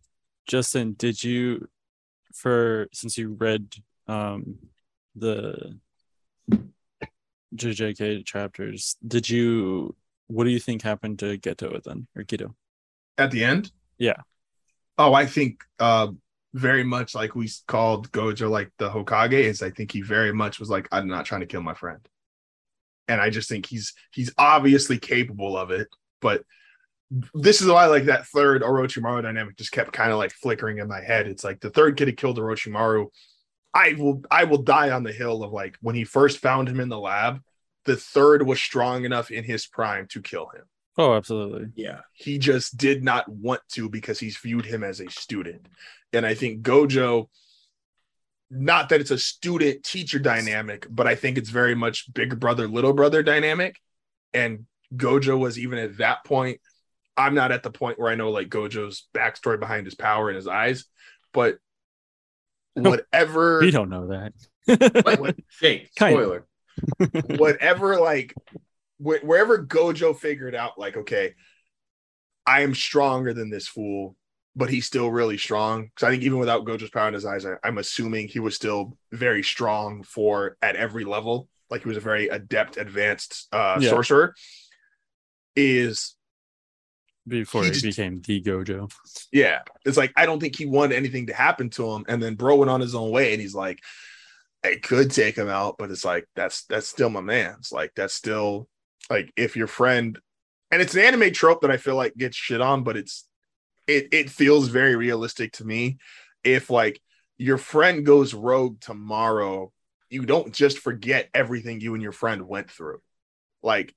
Justin, 0.46 0.94
did 0.96 1.22
you, 1.24 1.68
for 2.42 2.88
since 2.92 3.16
you 3.16 3.36
read 3.38 3.74
um 4.08 4.58
the 5.14 5.78
JJK 7.54 8.24
chapters, 8.24 8.96
did 9.06 9.28
you? 9.28 9.94
What 10.26 10.44
do 10.44 10.50
you 10.50 10.58
think 10.58 10.82
happened 10.82 11.18
to 11.20 11.38
Geto 11.38 11.82
then, 11.82 12.06
or 12.16 12.22
Geto? 12.24 12.54
At 13.18 13.30
the 13.30 13.44
end, 13.44 13.70
Yeah. 13.98 14.22
Oh, 14.98 15.14
I 15.14 15.26
think 15.26 15.62
uh, 15.78 16.08
very 16.54 16.84
much 16.84 17.14
like 17.14 17.34
we 17.34 17.50
called 17.66 18.10
Gojo 18.12 18.50
like 18.50 18.70
the 18.78 18.90
Hokage 18.90 19.32
is. 19.32 19.62
I 19.62 19.70
think 19.70 19.92
he 19.92 20.02
very 20.02 20.32
much 20.32 20.58
was 20.58 20.70
like, 20.70 20.88
I'm 20.92 21.08
not 21.08 21.24
trying 21.24 21.40
to 21.40 21.46
kill 21.46 21.62
my 21.62 21.74
friend, 21.74 22.00
and 23.08 23.20
I 23.20 23.30
just 23.30 23.48
think 23.48 23.66
he's 23.66 23.94
he's 24.12 24.32
obviously 24.38 24.98
capable 24.98 25.56
of 25.56 25.70
it. 25.70 25.88
But 26.20 26.44
this 27.34 27.60
is 27.60 27.68
why 27.68 27.86
like 27.86 28.04
that 28.04 28.26
third 28.26 28.62
Orochimaru 28.62 29.22
dynamic 29.22 29.56
just 29.56 29.72
kept 29.72 29.92
kind 29.92 30.12
of 30.12 30.18
like 30.18 30.32
flickering 30.32 30.78
in 30.78 30.88
my 30.88 31.00
head. 31.00 31.26
It's 31.26 31.44
like 31.44 31.60
the 31.60 31.70
third 31.70 31.96
kid 31.96 32.08
who 32.08 32.14
killed 32.14 32.38
Orochimaru. 32.38 33.08
I 33.74 33.94
will 33.98 34.22
I 34.30 34.44
will 34.44 34.62
die 34.62 34.90
on 34.90 35.02
the 35.02 35.12
hill 35.12 35.42
of 35.42 35.52
like 35.52 35.76
when 35.80 35.94
he 35.94 36.04
first 36.04 36.38
found 36.38 36.68
him 36.68 36.80
in 36.80 36.88
the 36.88 36.98
lab. 36.98 37.40
The 37.84 37.96
third 37.96 38.46
was 38.46 38.60
strong 38.60 39.04
enough 39.04 39.30
in 39.30 39.44
his 39.44 39.66
prime 39.66 40.06
to 40.10 40.22
kill 40.22 40.48
him 40.50 40.62
Oh, 40.98 41.14
absolutely. 41.14 41.68
Yeah. 41.74 42.00
he 42.12 42.38
just 42.38 42.76
did 42.76 43.02
not 43.02 43.28
want 43.28 43.60
to 43.72 43.88
because 43.88 44.20
he's 44.20 44.36
viewed 44.36 44.66
him 44.66 44.84
as 44.84 45.00
a 45.00 45.10
student. 45.10 45.66
And 46.12 46.26
I 46.26 46.34
think 46.34 46.62
Gojo, 46.62 47.28
not 48.50 48.90
that 48.90 49.00
it's 49.00 49.10
a 49.10 49.18
student 49.18 49.82
teacher 49.82 50.18
dynamic, 50.18 50.86
but 50.90 51.06
I 51.06 51.14
think 51.14 51.38
it's 51.38 51.48
very 51.48 51.74
much 51.74 52.12
big 52.12 52.38
brother, 52.38 52.68
little 52.68 52.92
brother 52.92 53.22
dynamic. 53.22 53.80
And 54.34 54.66
Gojo 54.94 55.38
was 55.38 55.58
even 55.58 55.78
at 55.78 55.96
that 55.96 56.24
point. 56.24 56.60
I'm 57.16 57.34
not 57.34 57.52
at 57.52 57.62
the 57.62 57.70
point 57.70 57.98
where 57.98 58.10
I 58.10 58.14
know 58.14 58.30
like 58.30 58.48
Gojo's 58.48 59.06
backstory 59.14 59.60
behind 59.60 59.86
his 59.86 59.94
power 59.94 60.30
in 60.30 60.36
his 60.36 60.48
eyes, 60.48 60.84
but 61.32 61.58
whatever 62.74 63.60
We 63.60 63.70
don't 63.70 63.90
know 63.90 64.08
that. 64.08 65.18
What? 65.18 65.36
Jake, 65.60 65.90
Kind- 65.94 66.14
spoiler. 66.14 66.46
whatever 67.36 68.00
like 68.00 68.32
wh- 68.96 69.22
wherever 69.22 69.62
gojo 69.62 70.16
figured 70.16 70.54
out 70.54 70.78
like 70.78 70.96
okay 70.96 71.34
i 72.46 72.62
am 72.62 72.74
stronger 72.74 73.34
than 73.34 73.50
this 73.50 73.68
fool 73.68 74.16
but 74.56 74.70
he's 74.70 74.86
still 74.86 75.10
really 75.10 75.36
strong 75.36 75.84
because 75.84 76.06
i 76.06 76.10
think 76.10 76.22
even 76.22 76.38
without 76.38 76.64
gojo's 76.64 76.88
power 76.88 77.08
in 77.08 77.12
his 77.14 77.26
eyes 77.26 77.44
I, 77.44 77.56
i'm 77.62 77.76
assuming 77.76 78.26
he 78.26 78.38
was 78.40 78.54
still 78.56 78.96
very 79.12 79.42
strong 79.42 80.02
for 80.02 80.56
at 80.62 80.74
every 80.76 81.04
level 81.04 81.46
like 81.68 81.82
he 81.82 81.88
was 81.88 81.98
a 81.98 82.00
very 82.00 82.28
adept 82.28 82.78
advanced 82.78 83.48
uh 83.52 83.76
Yeah. 83.78 83.90
sorcerer 83.90 84.34
is 85.54 86.14
Before 87.26 87.62
He 87.64 87.70
just- 87.70 87.84
became 87.84 88.20
the 88.20 88.42
Gojo. 88.42 88.90
yeah. 89.30 89.60
It's 89.84 89.96
like 89.96 90.12
i 90.16 90.26
don't 90.26 90.40
think 90.40 90.56
he 90.56 90.66
wanted 90.66 90.96
anything 90.96 91.26
to 91.28 91.34
happen 91.34 91.70
to 91.70 91.90
him. 91.92 92.04
And 92.08 92.22
then 92.22 92.34
bro 92.34 92.56
went 92.56 92.70
on 92.70 92.80
his 92.80 92.94
own 92.94 93.10
way 93.10 93.32
and 93.32 93.40
he's 93.40 93.54
like 93.54 93.78
it 94.64 94.82
could 94.82 95.10
take 95.10 95.36
him 95.36 95.48
out 95.48 95.76
but 95.78 95.90
it's 95.90 96.04
like 96.04 96.26
that's 96.36 96.64
that's 96.66 96.88
still 96.88 97.10
my 97.10 97.20
man. 97.20 97.56
It's 97.58 97.72
like 97.72 97.92
that's 97.94 98.14
still 98.14 98.68
like 99.10 99.32
if 99.36 99.56
your 99.56 99.66
friend 99.66 100.18
and 100.70 100.80
it's 100.82 100.94
an 100.94 101.00
anime 101.00 101.32
trope 101.32 101.60
that 101.62 101.70
i 101.70 101.76
feel 101.76 101.96
like 101.96 102.16
gets 102.16 102.36
shit 102.36 102.60
on 102.60 102.82
but 102.82 102.96
it's 102.96 103.26
it 103.86 104.08
it 104.12 104.30
feels 104.30 104.68
very 104.68 104.96
realistic 104.96 105.52
to 105.54 105.64
me. 105.64 105.98
If 106.44 106.70
like 106.70 107.00
your 107.38 107.58
friend 107.58 108.04
goes 108.06 108.34
rogue 108.34 108.80
tomorrow 108.80 109.72
you 110.10 110.26
don't 110.26 110.52
just 110.52 110.78
forget 110.78 111.28
everything 111.34 111.80
you 111.80 111.94
and 111.94 112.02
your 112.02 112.12
friend 112.12 112.46
went 112.46 112.70
through. 112.70 113.00
Like 113.62 113.94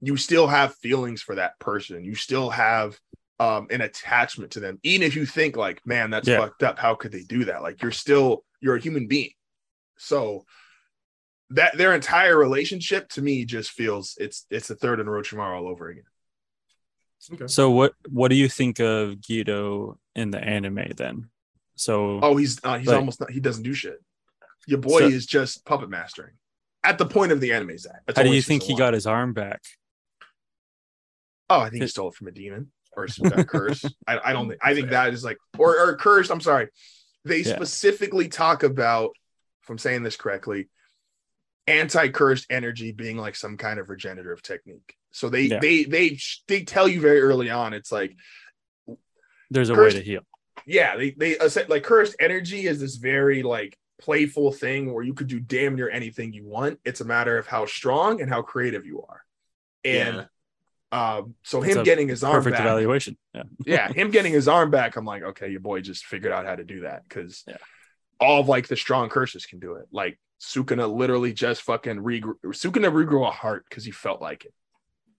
you 0.00 0.16
still 0.16 0.46
have 0.46 0.74
feelings 0.76 1.22
for 1.22 1.34
that 1.36 1.58
person 1.58 2.04
you 2.04 2.14
still 2.14 2.50
have 2.50 2.98
um 3.40 3.66
an 3.70 3.80
attachment 3.80 4.50
to 4.52 4.60
them 4.60 4.78
even 4.82 5.06
if 5.06 5.14
you 5.16 5.26
think 5.26 5.56
like 5.56 5.84
man 5.86 6.10
that's 6.10 6.28
Yeah. 6.28 6.38
fucked 6.40 6.62
up 6.62 6.78
how 6.78 6.94
could 6.94 7.12
they 7.12 7.22
do 7.22 7.46
that 7.46 7.62
like 7.62 7.82
you're 7.82 7.92
still 7.92 8.44
you're 8.60 8.76
a 8.76 8.80
human 8.80 9.06
being 9.08 9.30
so 9.98 10.44
that 11.50 11.76
their 11.78 11.94
entire 11.94 12.36
relationship 12.36 13.08
to 13.10 13.22
me 13.22 13.44
just 13.44 13.70
feels 13.70 14.16
it's 14.18 14.46
it's 14.50 14.68
the 14.68 14.74
third 14.74 15.00
in 15.00 15.06
Orochimaru 15.06 15.56
all 15.56 15.68
over 15.68 15.88
again 15.88 16.04
Okay. 17.32 17.46
So 17.48 17.70
what 17.70 17.94
what 18.10 18.28
do 18.28 18.36
you 18.36 18.48
think 18.48 18.78
of 18.78 19.14
Geto 19.16 19.96
in 20.14 20.30
the 20.30 20.38
anime 20.38 20.92
then? 20.96 21.30
So 21.74 22.20
oh 22.22 22.36
he's 22.36 22.60
uh, 22.62 22.78
he's 22.78 22.86
Like- 22.88 22.98
almost 22.98 23.20
not 23.20 23.30
he 23.30 23.40
doesn't 23.40 23.62
do 23.64 23.72
shit 23.72 23.98
your 24.66 24.78
boy 24.78 25.00
So- 25.00 25.06
is 25.06 25.24
just 25.26 25.64
puppet 25.64 25.88
mastering 25.88 26.34
at 26.84 26.98
the 26.98 27.06
point 27.06 27.32
of 27.32 27.40
the 27.40 27.52
anime's 27.52 27.86
at 27.86 28.02
That's 28.06 28.18
how 28.18 28.22
do 28.22 28.32
you 28.34 28.42
think 28.42 28.62
he 28.64 28.74
while. 28.74 28.78
got 28.78 28.94
his 28.94 29.06
arm 29.06 29.32
back? 29.32 29.62
Oh, 31.48 31.60
I 31.60 31.70
think 31.70 31.82
he 31.82 31.88
stole 31.88 32.08
it 32.08 32.14
from 32.14 32.28
a 32.28 32.32
demon 32.32 32.70
or 32.96 33.08
some 33.08 33.28
kind 33.30 33.40
of 33.40 33.46
curse. 33.56 33.84
I, 34.06 34.18
I 34.24 34.32
don't 34.32 34.48
think. 34.48 34.60
I 34.64 34.74
think 34.74 34.90
that 34.90 35.12
is 35.14 35.22
like 35.24 35.38
or 35.58 35.78
or 35.78 35.96
cursed. 35.96 36.30
I'm 36.30 36.40
sorry. 36.40 36.68
They 37.24 37.38
Yeah. 37.40 37.54
specifically 37.56 38.28
talk 38.28 38.62
about, 38.62 39.10
if 39.62 39.70
I'm 39.70 39.78
saying 39.78 40.02
this 40.02 40.16
correctly, 40.16 40.68
anti-cursed 41.66 42.46
energy 42.50 42.92
being 42.92 43.16
like 43.16 43.34
some 43.36 43.56
kind 43.56 43.80
of 43.80 43.90
regenerative 43.90 44.42
technique. 44.42 44.94
So 45.12 45.28
they 45.28 45.42
Yeah. 45.42 45.58
they 45.60 45.84
they 45.84 46.18
they 46.48 46.62
tell 46.64 46.86
you 46.88 47.00
very 47.00 47.20
early 47.20 47.50
on. 47.50 47.72
It's 47.74 47.90
like 47.92 48.14
There's 49.50 49.70
a 49.70 49.74
Cursed- 49.74 49.96
way 49.96 50.00
to 50.02 50.06
heal. 50.06 50.20
yeah, 50.66 50.96
they 50.96 51.10
they 51.12 51.36
like 51.68 51.82
cursed 51.82 52.16
energy 52.20 52.66
is 52.66 52.80
this 52.80 52.96
very 52.96 53.42
like 53.42 53.76
playful 54.00 54.52
thing 54.52 54.92
where 54.92 55.02
you 55.02 55.14
could 55.14 55.26
do 55.26 55.40
damn 55.40 55.74
near 55.74 55.88
anything 55.88 56.32
you 56.32 56.44
want. 56.44 56.78
It's 56.84 57.00
a 57.00 57.04
matter 57.04 57.38
of 57.38 57.46
how 57.46 57.66
strong 57.66 58.20
and 58.20 58.28
how 58.30 58.42
creative 58.42 58.84
you 58.84 59.02
are. 59.08 59.22
And 59.84 60.28
um, 60.96 61.34
so 61.42 61.62
It's 61.62 61.74
him 61.76 61.84
getting 61.84 62.08
his 62.08 62.24
arm 62.24 62.34
Perfect 62.36 62.56
back, 62.56 62.64
evaluation. 62.66 63.16
Yeah. 63.34 63.42
yeah, 63.66 63.92
him 63.92 64.10
getting 64.10 64.32
his 64.32 64.48
arm 64.48 64.70
back, 64.70 64.96
I'm 64.96 65.04
like, 65.04 65.22
okay, 65.22 65.48
your 65.50 65.60
boy 65.60 65.80
just 65.80 66.04
figured 66.06 66.32
out 66.32 66.46
how 66.46 66.56
to 66.56 66.64
do 66.64 66.80
that 66.80 67.02
because 67.08 67.44
Yeah. 67.46 67.56
all 68.20 68.40
of 68.40 68.48
like 68.48 68.68
the 68.68 68.76
strong 68.76 69.08
curses 69.08 69.46
can 69.46 69.58
do 69.58 69.74
it. 69.74 69.86
Like 69.92 70.18
Sukuna 70.40 70.92
literally 70.92 71.32
just 71.32 71.62
fucking 71.62 71.96
regrew 72.02 72.34
Sukuna 72.46 72.90
regrew 72.92 73.26
a 73.26 73.30
heart 73.30 73.64
because 73.68 73.84
he 73.84 73.90
felt 73.90 74.20
like 74.22 74.44
it. 74.44 74.54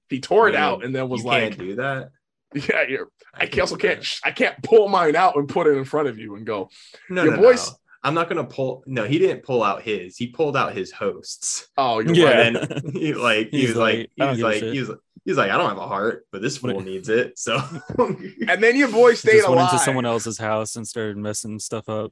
He 0.09 0.19
tore 0.19 0.47
it 0.49 0.53
You- 0.53 0.59
out 0.59 0.83
and 0.85 0.95
then 0.95 1.09
was 1.09 1.21
you 1.21 1.27
like, 1.27 1.43
can't 1.43 1.57
do 1.59 1.75
that. 1.75 2.09
yeah, 2.53 2.83
you're, 2.87 3.09
I 3.33 3.45
can't 3.45 3.59
also 3.61 3.75
can't 3.75 3.99
that. 3.99 4.19
I 4.23 4.31
can't 4.31 4.61
pull 4.63 4.87
mine 4.87 5.15
out 5.15 5.35
and 5.35 5.49
put 5.49 5.67
it 5.67 5.71
in 5.77 5.83
front 5.83 6.07
of 6.07 6.17
you 6.17 6.35
and 6.35 6.45
go, 6.45 6.69
No, 7.09 7.23
Your 7.23 7.35
no, 7.35 7.41
boy's- 7.41 7.69
no. 7.69 7.75
I'm 8.03 8.13
not 8.13 8.29
gonna 8.29 8.45
pull. 8.45 8.83
No, 8.85 9.03
he 9.03 9.17
didn't 9.19 9.43
pull 9.43 9.63
out 9.63 9.81
his. 9.81 10.15
He 10.15 10.27
pulled 10.27 10.55
out 10.55 10.73
his 10.73 10.91
hosts. 10.93 11.67
oh, 11.77 11.99
you're 11.99 12.13
Yeah. 12.15 12.25
right. 12.25 12.55
And 12.55 12.93
he 12.93 13.13
like 13.13 13.49
he 13.49 13.67
was 13.67 13.75
like, 13.75 14.11
like, 14.17 14.27
he 14.29 14.31
was 14.31 14.39
like 14.41 14.63
he 14.63 14.79
was 14.79 14.91
he's 15.27 15.37
like 15.37 15.51
I 15.51 15.57
don't 15.57 15.69
have 15.69 15.77
a 15.77 15.87
heart, 15.87 16.25
but 16.31 16.41
this 16.41 16.63
What- 16.63 16.71
fool 16.73 16.81
needs 16.81 17.09
it. 17.09 17.37
So 17.37 17.61
And 17.99 18.63
then 18.63 18.75
your 18.75 18.87
boy 18.89 19.13
stayed 19.13 19.37
Just 19.41 19.49
went 19.49 19.61
into 19.61 19.77
someone 19.77 20.05
else's 20.07 20.39
house 20.39 20.75
and 20.77 20.87
started 20.87 21.17
messing 21.17 21.59
stuff 21.59 21.87
up. 21.89 22.11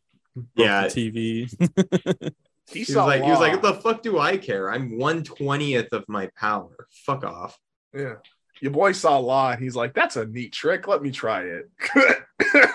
yeah, 0.56 0.88
the 0.88 1.12
TV. 1.12 2.34
He 2.68 2.80
he 2.84 2.94
was 2.96 2.96
like 2.96 3.24
he 3.24 3.30
was 3.30 3.40
like, 3.40 3.54
what 3.54 3.62
the 3.62 3.76
fuck 3.76 4.02
do 4.02 4.18
I 4.20 4.38
care? 4.38 4.72
I'm 4.72 4.98
one 4.98 5.24
twentieth 5.24 5.94
of 5.94 6.04
my 6.08 6.30
power. 6.36 6.88
Fuck 7.06 7.24
off. 7.24 7.58
yeah. 7.94 8.16
Your 8.60 8.72
boy 8.72 8.92
saw 8.94 9.18
law 9.20 9.52
and 9.52 9.62
he's 9.62 9.76
like, 9.76 9.94
that's 9.94 10.16
a 10.16 10.26
neat 10.26 10.52
trick. 10.52 10.88
Let 10.88 11.02
me 11.04 11.12
try 11.12 11.44
it. 11.44 11.70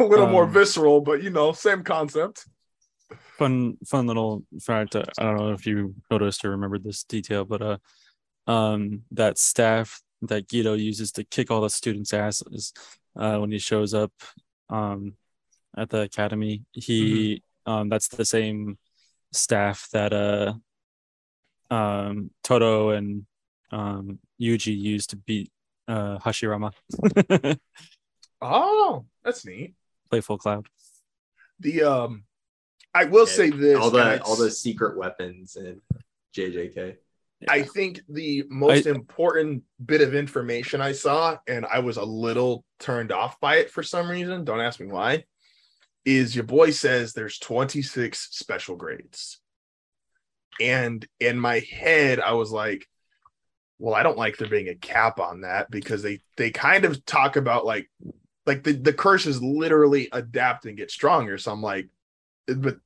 a 0.00 0.04
little 0.04 0.28
more 0.28 0.44
Um, 0.44 0.52
visceral, 0.52 1.00
but 1.02 1.22
you 1.22 1.28
know, 1.30 1.52
same 1.52 1.82
concept. 1.84 2.46
fun 3.38 3.76
fun 3.86 4.06
little 4.06 4.42
fact 4.62 4.96
i 4.96 5.02
don't 5.22 5.36
know 5.36 5.52
if 5.52 5.66
you 5.66 5.94
noticed 6.10 6.42
or 6.44 6.50
remembered 6.52 6.82
this 6.82 7.04
detail 7.04 7.44
but 7.44 7.60
uh 7.60 7.76
um 8.46 9.02
that 9.10 9.38
staff 9.38 10.00
that 10.22 10.48
Geto 10.48 10.78
uses 10.78 11.12
to 11.12 11.24
kick 11.24 11.50
all 11.50 11.60
the 11.60 11.70
students 11.70 12.12
asses 12.12 12.72
uh, 13.18 13.38
when 13.38 13.50
he 13.52 13.58
shows 13.58 13.92
up 13.94 14.12
um, 14.70 15.14
at 15.76 15.90
the 15.90 16.02
academy. 16.02 16.64
He 16.72 17.42
um, 17.66 17.88
that's 17.88 18.08
the 18.08 18.24
same 18.24 18.78
staff 19.32 19.88
that 19.92 20.12
uh, 20.12 20.54
um, 21.74 22.30
Todo 22.42 22.90
and 22.90 23.26
um, 23.70 24.18
Yuji 24.40 24.76
used 24.78 25.10
to 25.10 25.16
beat 25.16 25.50
uh, 25.88 26.18
Hashirama. 26.18 26.72
Oh, 28.40 29.06
that's 29.24 29.46
neat. 29.46 29.74
Playful 30.10 30.36
Cloud. 30.36 30.68
The 31.58 31.82
um, 31.84 32.24
I 32.94 33.04
will 33.04 33.26
Yeah, 33.26 33.32
say 33.32 33.50
this. 33.50 33.78
all 33.78 33.90
the 33.90 34.22
all 34.22 34.36
the 34.36 34.50
secret 34.50 34.96
weapons 34.96 35.56
and 35.56 35.80
JJK. 36.36 36.96
I 37.48 37.62
think 37.62 38.00
the 38.08 38.44
most 38.48 38.86
important 38.86 39.62
bit 39.84 40.00
of 40.00 40.14
information 40.14 40.80
I 40.80 40.92
saw, 40.92 41.36
and 41.46 41.66
I 41.66 41.80
was 41.80 41.98
a 41.98 42.04
little 42.04 42.64
turned 42.80 43.12
off 43.12 43.38
by 43.40 43.56
it 43.56 43.70
for 43.70 43.82
some 43.82 44.10
reason. 44.10 44.44
Don't 44.44 44.60
ask 44.60 44.80
me 44.80 44.86
why. 44.86 45.24
Is 46.04 46.34
your 46.34 46.44
boy 46.44 46.70
says 46.70 47.12
there's 47.12 47.38
26 47.38 48.28
special 48.30 48.76
grades. 48.76 49.40
And 50.60 51.06
in 51.20 51.38
my 51.38 51.58
head, 51.58 52.20
I 52.20 52.32
was 52.32 52.50
like, 52.50 52.86
well, 53.78 53.94
I 53.94 54.02
don't 54.02 54.16
like 54.16 54.38
there 54.38 54.48
being 54.48 54.68
a 54.68 54.74
cap 54.74 55.20
on 55.20 55.42
that 55.42 55.70
because 55.70 56.02
they 56.02 56.20
they 56.38 56.50
kind 56.50 56.86
of 56.86 57.04
talk 57.04 57.36
about 57.36 57.66
like 57.66 57.90
like 58.46 58.62
the, 58.62 58.72
the 58.72 58.92
curses 58.92 59.42
literally 59.42 60.08
adapt 60.12 60.64
and 60.64 60.76
get 60.76 60.90
stronger. 60.90 61.36
So 61.36 61.52
I'm 61.52 61.60
like, 61.60 61.88
but 62.46 62.78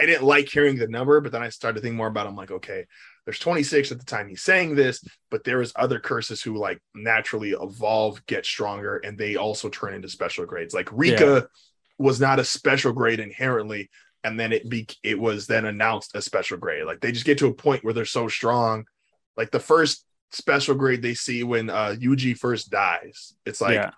I 0.00 0.06
didn't 0.06 0.24
like 0.24 0.48
hearing 0.48 0.76
the 0.76 0.88
number, 0.88 1.20
but 1.20 1.30
then 1.30 1.42
I 1.42 1.50
started 1.50 1.76
to 1.76 1.82
think 1.82 1.94
more 1.94 2.06
about 2.06 2.26
it. 2.26 2.30
I'm 2.30 2.36
like, 2.36 2.50
okay, 2.50 2.86
there's 3.26 3.38
26 3.38 3.92
at 3.92 3.98
the 3.98 4.04
time 4.04 4.28
he's 4.28 4.42
saying 4.42 4.74
this, 4.74 5.04
but 5.30 5.44
there 5.44 5.60
is 5.60 5.72
other 5.76 6.00
curses 6.00 6.40
who 6.40 6.56
like 6.56 6.80
naturally 6.94 7.50
evolve, 7.50 8.24
get 8.26 8.46
stronger, 8.46 8.96
and 8.96 9.18
they 9.18 9.36
also 9.36 9.68
turn 9.68 9.94
into 9.94 10.08
special 10.08 10.46
grades. 10.46 10.74
Like 10.74 10.88
Rika 10.90 11.46
was 11.98 12.18
not 12.18 12.38
a 12.38 12.44
special 12.44 12.92
grade 12.92 13.20
inherently, 13.20 13.90
and 14.24 14.40
then 14.40 14.52
it 14.52 14.68
be 14.68 14.88
it 15.02 15.18
was 15.18 15.46
then 15.46 15.66
announced 15.66 16.16
a 16.16 16.22
special 16.22 16.56
grade. 16.56 16.86
Like 16.86 17.00
they 17.00 17.12
just 17.12 17.26
get 17.26 17.38
to 17.38 17.46
a 17.48 17.54
point 17.54 17.84
where 17.84 17.92
they're 17.92 18.04
so 18.06 18.26
strong. 18.26 18.86
Like 19.36 19.50
the 19.50 19.60
first 19.60 20.06
special 20.32 20.74
grade 20.74 21.02
they 21.02 21.14
see 21.14 21.44
when 21.44 21.68
uh 21.68 21.94
Yuji 21.98 22.36
first 22.36 22.70
dies, 22.70 23.34
it's 23.44 23.60
like, 23.60 23.74
yeah. 23.74 23.90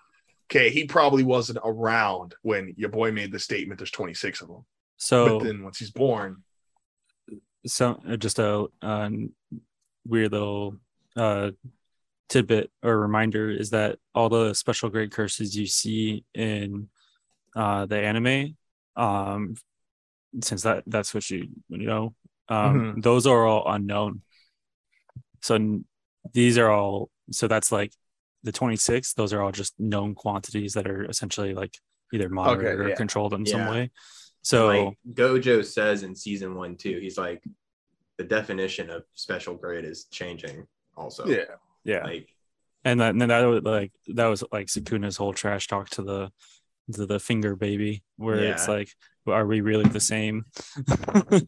okay, 0.50 0.70
he 0.70 0.84
probably 0.84 1.22
wasn't 1.22 1.58
around 1.64 2.34
when 2.42 2.74
your 2.76 2.90
boy 2.90 3.12
made 3.12 3.30
the 3.30 3.38
statement. 3.38 3.78
There's 3.78 3.90
26 3.92 4.42
of 4.42 4.48
them, 4.48 4.64
So 5.02 5.40
but 5.40 5.46
then 5.46 5.64
once 5.64 5.80
he's 5.80 5.90
born, 5.90 6.44
so 7.66 8.00
uh, 8.08 8.16
just 8.16 8.38
a 8.38 8.66
uh, 8.80 9.10
weird 10.06 10.30
little 10.30 10.76
uh 11.16 11.50
tidbit 12.28 12.70
or 12.84 13.00
reminder 13.00 13.50
is 13.50 13.70
that 13.70 13.98
all 14.14 14.28
the 14.28 14.54
special 14.54 14.90
grade 14.90 15.10
curses 15.10 15.56
you 15.56 15.66
see 15.66 16.24
in 16.34 16.88
uh 17.56 17.84
the 17.86 17.98
anime 17.98 18.56
um 18.96 19.54
since 20.40 20.62
that 20.62 20.84
that's 20.86 21.12
what 21.12 21.28
you 21.28 21.48
you 21.68 21.86
know 21.86 22.14
um 22.48 23.00
those 23.00 23.26
are 23.26 23.44
all 23.44 23.64
unknown. 23.66 24.22
So 25.40 25.80
these 26.32 26.58
are 26.58 26.70
all 26.70 27.10
so 27.32 27.48
that's 27.48 27.72
like 27.72 27.92
the 28.44 28.52
26 28.52 29.14
those 29.14 29.32
are 29.32 29.42
all 29.42 29.50
just 29.50 29.74
known 29.80 30.14
quantities 30.14 30.74
that 30.74 30.86
are 30.86 31.04
essentially 31.06 31.54
like 31.54 31.76
either 32.12 32.28
monitored 32.28 32.80
or 32.80 32.88
yeah. 32.90 32.94
controlled 32.94 33.34
in 33.34 33.44
some 33.44 33.66
way 33.66 33.90
so 34.43 34.66
like 34.66 34.98
Gojo 35.14 35.64
says 35.64 36.02
in 36.02 36.14
season 36.14 36.55
one 36.55 36.77
too, 36.77 36.98
he's 37.01 37.19
like 37.19 37.43
the 38.19 38.24
definition 38.24 38.90
of 38.90 39.05
special 39.14 39.55
grade 39.55 39.85
is 39.85 40.05
changing 40.05 40.66
also. 40.97 41.27
yeah. 41.27 41.44
yeah 41.85 42.05
Like 42.05 42.28
and 42.85 43.01
then, 43.01 43.19
then 43.19 43.28
that 43.28 43.44
was 43.44 43.62
like 43.62 43.93
that 44.09 44.27
was 44.27 44.43
like 44.52 44.66
Sukuna's 44.66 45.16
whole 45.16 45.32
trash 45.32 45.69
talk 45.69 45.90
to 45.90 46.02
the 46.02 46.32
to 46.93 47.06
the 47.06 47.20
finger 47.20 47.55
baby, 47.55 48.02
where 48.16 48.36
it's 48.36 48.69
like, 48.69 48.90
are 49.27 49.47
we 49.47 49.60
really 49.60 49.89
the 49.89 50.01
same? 50.01 50.44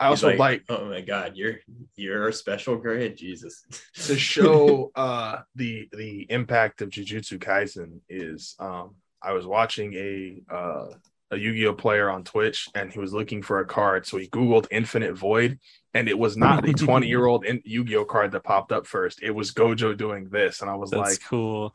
I 0.00 0.08
he's 0.08 0.24
also 0.24 0.36
like 0.36 0.64
oh 0.70 0.86
my 0.86 1.02
god, 1.02 1.32
you're 1.36 1.56
you're 1.96 2.28
a 2.28 2.32
special 2.32 2.76
grade, 2.76 3.16
Jesus. 3.16 3.62
to 4.06 4.18
show 4.18 4.90
uh 4.96 5.40
the 5.54 5.88
the 5.92 6.26
impact 6.30 6.80
of 6.80 6.88
Jujutsu 6.88 7.38
Kaisen 7.38 8.00
is 8.08 8.56
um 8.58 8.94
I 9.22 9.32
was 9.32 9.46
watching 9.46 9.92
a 9.94 10.42
uh 10.50 10.86
a 11.30 11.36
Yu-Gi-Oh 11.36 11.74
player 11.74 12.10
on 12.10 12.24
Twitch 12.24 12.68
and 12.74 12.92
he 12.92 12.98
was 12.98 13.12
looking 13.12 13.42
for 13.42 13.60
a 13.60 13.64
card 13.66 14.06
so 14.06 14.16
he 14.16 14.28
googled 14.28 14.66
Infinite 14.70 15.14
Void 15.14 15.58
and 15.94 16.08
it 16.08 16.18
was 16.18 16.36
not 16.36 16.64
the 16.64 16.74
20-year-old 16.74 17.44
Yu-Gi-Oh 17.64 18.04
card 18.04 18.32
that 18.32 18.44
popped 18.44 18.72
up 18.72 18.86
first 18.86 19.22
it 19.22 19.30
was 19.30 19.52
Gojo 19.52 19.96
doing 19.96 20.28
this 20.30 20.60
and 20.60 20.70
I 20.70 20.74
was 20.74 20.90
That's 20.90 21.00
like 21.00 21.18
cool. 21.28 21.74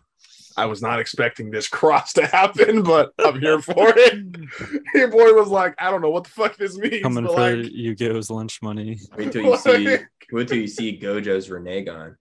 I 0.57 0.65
was 0.65 0.81
not 0.81 0.99
expecting 0.99 1.51
this 1.51 1.67
cross 1.79 2.13
to 2.13 2.25
happen 2.25 2.83
but 2.83 3.13
I'm 3.19 3.39
here 3.39 3.59
for 3.59 3.93
it 3.95 4.35
your 4.93 5.07
boy 5.09 5.33
was 5.33 5.47
like 5.47 5.75
I 5.79 5.89
don't 5.91 6.01
know 6.01 6.09
what 6.11 6.25
the 6.25 6.31
fuck 6.31 6.57
this 6.57 6.77
means 6.77 7.01
Coming 7.01 7.25
but 7.25 7.33
for 7.33 7.55
like 7.55 7.71
Yu-Gi-Oh's 7.71 8.29
lunch 8.29 8.61
money. 8.61 8.99
Wait 9.17 9.31
till 9.31 9.43
you 9.43 9.57
see 9.57 9.97
wait 10.31 10.47
till 10.47 10.57
you 10.57 10.67
see 10.67 10.99
Gojo's 10.99 11.49
Renegon 11.49 12.15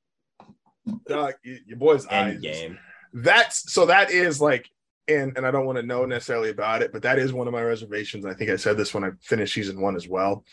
uh, 1.11 1.33
your 1.43 1.79
boy's 1.79 2.07
eyes 2.07 2.35
end 2.35 2.43
game. 2.43 2.79
that's 3.15 3.73
so 3.73 3.87
that 3.87 4.11
is 4.11 4.41
like 4.41 4.69
and 5.09 5.37
and 5.37 5.47
I 5.47 5.51
don't 5.51 5.67
want 5.67 5.77
to 5.77 5.87
know 5.87 6.05
necessarily 6.05 6.51
about 6.51 6.83
it, 6.83 6.93
but 6.93 7.03
that 7.03 7.19
is 7.19 7.33
one 7.33 7.47
of 7.47 7.53
my 7.53 7.63
reservations. 7.63 8.25
I 8.25 8.35
think 8.35 8.51
I 8.51 8.57
said 8.57 8.77
this 8.77 8.95
when 8.95 9.05
I 9.05 9.11
finished 9.21 9.55
season 9.55 9.81
one 9.81 9.97
as 9.97 10.09
well. 10.09 10.45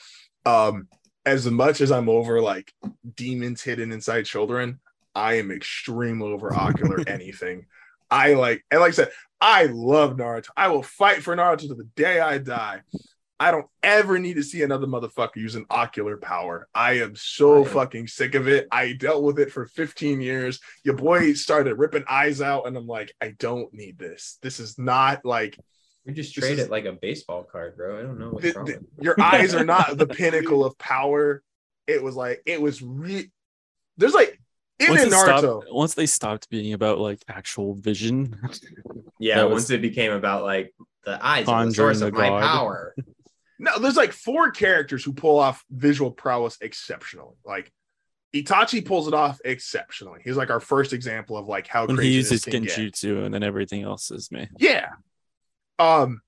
Um, 0.45 0.87
as 1.25 1.45
much 1.49 1.81
as 1.81 1.91
I'm 1.91 2.09
over 2.09 2.41
like 2.41 2.73
demons 3.15 3.61
hidden 3.61 3.91
inside 3.91 4.23
children, 4.23 4.79
I 5.13 5.35
am 5.35 5.51
extremely 5.51 6.31
over 6.31 6.53
ocular 6.53 7.03
anything. 7.07 7.65
I 8.09 8.33
like 8.33 8.63
and 8.71 8.81
like 8.81 8.89
I 8.89 8.95
said, 8.95 9.11
I 9.39 9.65
love 9.65 10.17
Naruto. 10.17 10.49
I 10.55 10.67
will 10.67 10.83
fight 10.83 11.23
for 11.23 11.35
Naruto 11.35 11.67
to 11.67 11.75
the 11.75 11.89
day 11.95 12.19
I 12.19 12.37
die. 12.37 12.81
I 13.41 13.49
don't 13.49 13.65
ever 13.81 14.19
need 14.19 14.35
to 14.35 14.43
see 14.43 14.61
another 14.61 14.85
motherfucker 14.85 15.37
using 15.37 15.65
ocular 15.71 16.15
power. 16.17 16.67
I 16.75 16.99
am 16.99 17.15
so 17.15 17.63
Right. 17.63 17.67
fucking 17.73 18.07
sick 18.07 18.35
of 18.35 18.47
it. 18.47 18.67
I 18.71 18.93
dealt 18.93 19.23
with 19.23 19.39
it 19.39 19.51
for 19.51 19.65
15 19.65 20.21
years. 20.21 20.59
Your 20.83 20.95
boy 20.95 21.33
started 21.33 21.73
ripping 21.79 22.03
eyes 22.07 22.39
out, 22.39 22.67
and 22.67 22.77
I'm 22.77 22.85
like, 22.85 23.11
I 23.19 23.31
don't 23.39 23.73
need 23.73 23.97
this. 23.97 24.37
This 24.43 24.59
is 24.59 24.77
not 24.77 25.25
like 25.25 25.57
We 26.05 26.13
just 26.13 26.35
This 26.35 26.43
trade 26.43 26.57
is- 26.59 26.65
it 26.65 26.71
like 26.71 26.85
a 26.85 26.93
baseball 26.93 27.43
card, 27.43 27.77
bro. 27.77 27.99
I 27.99 28.01
don't 28.03 28.17
know 28.19 28.29
what's 28.29 28.43
the- 28.45 28.53
wrong. 28.53 28.65
the- 28.65 28.85
your 28.99 29.15
eyes 29.21 29.53
are 29.55 29.63
not 29.65 29.97
the 29.99 30.07
pinnacle 30.21 30.63
of 30.65 30.75
power. 30.79 31.43
It 31.87 32.01
was 32.03 32.15
like 32.15 32.41
it 32.45 32.59
was 32.61 32.81
re- 32.81 33.31
there's 33.97 34.13
like 34.15 34.39
even 34.79 34.95
Once, 34.95 35.03
in 35.03 35.09
Naruto. 35.09 35.37
stopped, 35.39 35.65
once 35.71 35.93
they 35.95 36.05
stopped 36.07 36.49
being 36.49 36.73
about 36.73 36.97
like 36.99 37.19
actual 37.27 37.73
vision, 37.75 38.35
Yeah, 39.19 39.35
That 39.37 39.43
was- 39.45 39.53
once 39.63 39.69
it 39.71 39.81
became 39.81 40.11
about 40.11 40.43
like 40.43 40.73
the 41.05 41.23
eyes 41.23 41.47
are 41.47 41.65
the 41.65 41.73
source 41.73 41.99
the 41.99 42.07
of 42.07 42.13
my 42.13 42.29
power. 42.29 42.95
No, 43.61 43.77
there's 43.77 43.95
like 43.95 44.11
four 44.11 44.49
characters 44.49 45.03
who 45.05 45.13
pull 45.13 45.37
off 45.37 45.63
visual 45.69 46.09
prowess 46.09 46.57
exceptionally. 46.61 47.35
Like 47.45 47.71
Itachi 48.35 48.83
pulls 48.83 49.07
it 49.07 49.13
off 49.13 49.39
exceptionally. 49.45 50.21
He's 50.23 50.35
like 50.35 50.49
our 50.49 50.59
first 50.59 50.93
example 50.93 51.37
of 51.37 51.45
like 51.47 51.67
how 51.67 51.85
when 51.85 51.95
crazy 51.95 52.09
he 52.09 52.15
uses 52.15 52.43
genjutsu, 52.43 53.23
and 53.23 53.31
then 53.31 53.43
everything 53.43 53.83
else 53.83 54.09
is 54.09 54.31
me. 54.31 54.49
Yeah. 54.57 54.89
Um, 55.77 56.21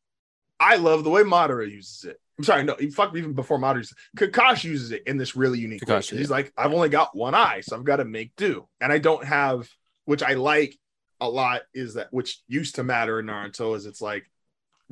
I 0.59 0.75
love 0.75 1.03
the 1.03 1.09
way 1.09 1.23
Madara 1.23 1.69
uses 1.69 2.03
it. 2.03 2.19
I'm 2.37 2.43
sorry, 2.43 2.63
no, 2.65 2.75
fuck 2.91 3.15
even 3.15 3.33
before 3.33 3.57
Madara 3.57 3.77
uses 3.77 3.95
it. 4.15 4.31
Kakashi 4.31 4.65
uses 4.65 4.91
it 4.91 5.01
in 5.07 5.17
this 5.17 5.35
really 5.35 5.57
unique 5.57 5.87
way. 5.87 6.01
He's 6.01 6.29
like, 6.29 6.53
I've 6.55 6.73
only 6.73 6.89
got 6.89 7.15
one 7.15 7.33
eye, 7.33 7.61
so 7.61 7.75
I've 7.75 7.83
got 7.83 7.95
to 7.95 8.05
make 8.05 8.35
do. 8.35 8.67
And 8.79 8.93
I 8.93 8.99
don't 8.99 9.25
have, 9.25 9.67
which 10.05 10.21
I 10.21 10.35
like 10.35 10.77
a 11.19 11.27
lot, 11.27 11.61
is 11.73 11.95
that 11.95 12.09
which 12.11 12.43
used 12.47 12.75
to 12.75 12.83
matter 12.83 13.19
in 13.19 13.25
Naruto, 13.25 13.75
is 13.75 13.87
it's 13.87 14.01
like 14.01 14.29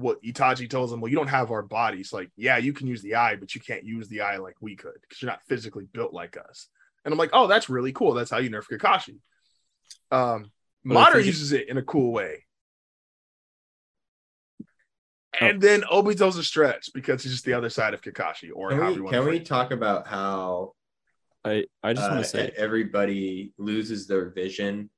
what 0.02 0.22
Itachi 0.24 0.70
tells 0.70 0.92
him, 0.92 1.02
well, 1.02 1.10
you 1.10 1.18
don't 1.18 1.28
have 1.28 1.52
our 1.52 1.62
bodies. 1.62 2.12
Like, 2.12 2.30
yeah, 2.36 2.58
you 2.58 2.74
can 2.74 2.88
use 2.88 3.02
the 3.02 3.16
eye, 3.16 3.36
but 3.36 3.56
you 3.56 3.62
can't 3.62 3.84
use 3.86 4.08
the 4.10 4.22
eye 4.22 4.38
like 4.38 4.56
we 4.62 4.76
could 4.76 5.00
because 5.02 5.22
you're 5.22 5.32
not 5.32 5.44
physically 5.48 5.88
built 5.92 6.14
like 6.14 6.38
us. 6.38 6.68
And 7.06 7.12
I'm 7.14 7.18
like, 7.18 7.32
oh, 7.34 7.48
that's 7.48 7.70
really 7.70 7.92
cool. 7.94 8.14
That's 8.14 8.30
how 8.32 8.38
you 8.38 8.50
nerf 8.50 8.66
Kakashi. 8.72 9.20
Um, 10.12 10.52
But 10.84 10.98
I 10.98 11.10
Madara 11.10 11.14
think 11.14 11.24
it- 11.24 11.28
uses 11.28 11.52
it 11.54 11.70
in 11.70 11.78
a 11.78 11.84
cool 11.84 12.12
way. 12.12 12.46
Oh. 15.40 15.46
And 15.46 15.62
then 15.62 15.82
Obito's 15.84 16.38
a 16.38 16.44
stretch 16.44 16.90
because 16.94 17.24
he's 17.24 17.32
just 17.32 17.46
the 17.46 17.54
other 17.54 17.70
side 17.70 17.94
of 17.94 18.02
Kakashi, 18.02 18.50
or 18.54 18.72
Can 18.72 19.04
we 19.04 19.10
can 19.10 19.26
we 19.26 19.40
talk 19.40 19.72
about 19.72 20.06
how 20.06 20.74
I 21.46 21.66
I 21.82 21.94
just 21.94 22.06
uh, 22.06 22.14
want 22.14 22.24
to 22.24 22.30
say 22.30 22.52
everybody 22.58 23.54
loses 23.58 24.08
their 24.08 24.30
vision 24.30 24.90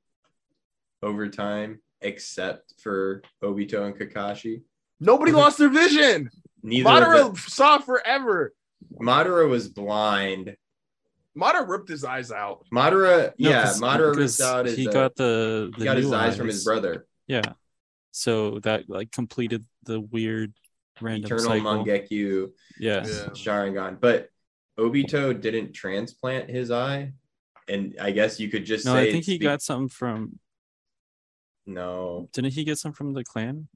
over 1.03 1.29
time, 1.29 1.79
except 2.01 2.73
for 2.81 3.21
Obito 3.43 3.85
and 3.85 3.95
Kakashi? 3.95 4.63
Nobody 5.03 5.31
lost 5.31 5.57
their 5.57 5.69
vision. 5.69 6.29
Neither 6.61 6.89
of 6.89 6.95
Madara 7.03 7.23
them- 7.27 7.35
saw 7.35 7.77
forever. 7.79 8.53
Madara 8.99 9.49
was 9.49 9.67
blind. 9.67 10.55
Madara 11.37 11.67
ripped 11.67 11.89
his 11.89 12.03
eyes 12.03 12.31
out. 12.31 12.65
Madara, 12.71 13.33
No, 13.39 13.49
yeah, 13.49 13.63
'cause- 13.63 13.81
Madara 13.81 14.11
because 14.15 14.39
ripped 14.39 14.49
out 14.49 14.65
his, 14.65 14.77
he 14.77 14.87
uh, 14.87 14.91
got 14.91 15.15
the, 15.15 15.71
the 15.73 15.79
he 15.79 15.83
got 15.83 15.97
his 15.97 16.09
new 16.09 16.15
eyes 16.15 16.37
from 16.37 16.47
his 16.47 16.63
brother. 16.63 17.05
Yeah, 17.27 17.53
so 18.11 18.59
that 18.59 18.89
like 18.89 19.11
completed 19.11 19.65
the 19.83 19.99
weird 19.99 20.53
random 21.01 21.25
Eternal 21.25 21.43
cycle. 21.45 21.65
Mangekyo 21.85 22.51
Yeah. 22.79 23.05
Yeah. 23.05 23.29
Sharingan. 23.33 23.99
But 23.99 24.29
Obito 24.79 25.39
didn't 25.39 25.73
transplant 25.73 26.49
his 26.49 26.69
eye. 26.71 27.13
And 27.67 27.95
I 27.99 28.11
guess 28.11 28.39
you 28.39 28.49
could 28.49 28.65
just 28.65 28.85
No, 28.85 28.93
say 28.93 29.07
I 29.07 29.11
think 29.11 29.25
he 29.25 29.35
it's 29.35 29.43
got 29.43 29.61
something 29.61 29.87
from. 29.89 30.37
No. 31.65 32.29
Didn't 32.33 32.53
he 32.53 32.63
get 32.63 32.77
some 32.77 32.91
from 32.93 33.13
the 33.13 33.23
clan? 33.23 33.67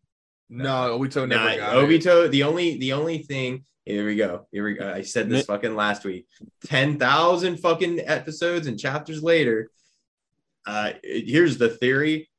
No, 0.49 0.97
Obito 0.97 1.27
never 1.27 1.43
Nah, 1.43 1.55
got 1.57 1.77
it. 1.77 1.87
Obito, 2.03 2.31
the 2.31 2.43
only 2.43 2.77
the 2.77 2.93
only 2.93 3.19
thing 3.19 3.65
here 3.85 4.05
we 4.05 4.17
go. 4.17 4.47
Here 4.51 4.65
we 4.65 4.73
go. 4.73 4.91
I 4.91 5.01
said 5.01 5.29
this 5.29 5.45
fucking 5.45 5.73
last 5.75 6.03
week. 6.03 6.27
Ten 6.65 6.99
thousand 6.99 7.57
fucking 7.57 8.01
episodes 8.01 8.67
and 8.67 8.77
chapters 8.77 9.23
later. 9.23 9.69
Uh 10.65 10.93
here's 11.03 11.57
the 11.57 11.69
theory. 11.69 12.29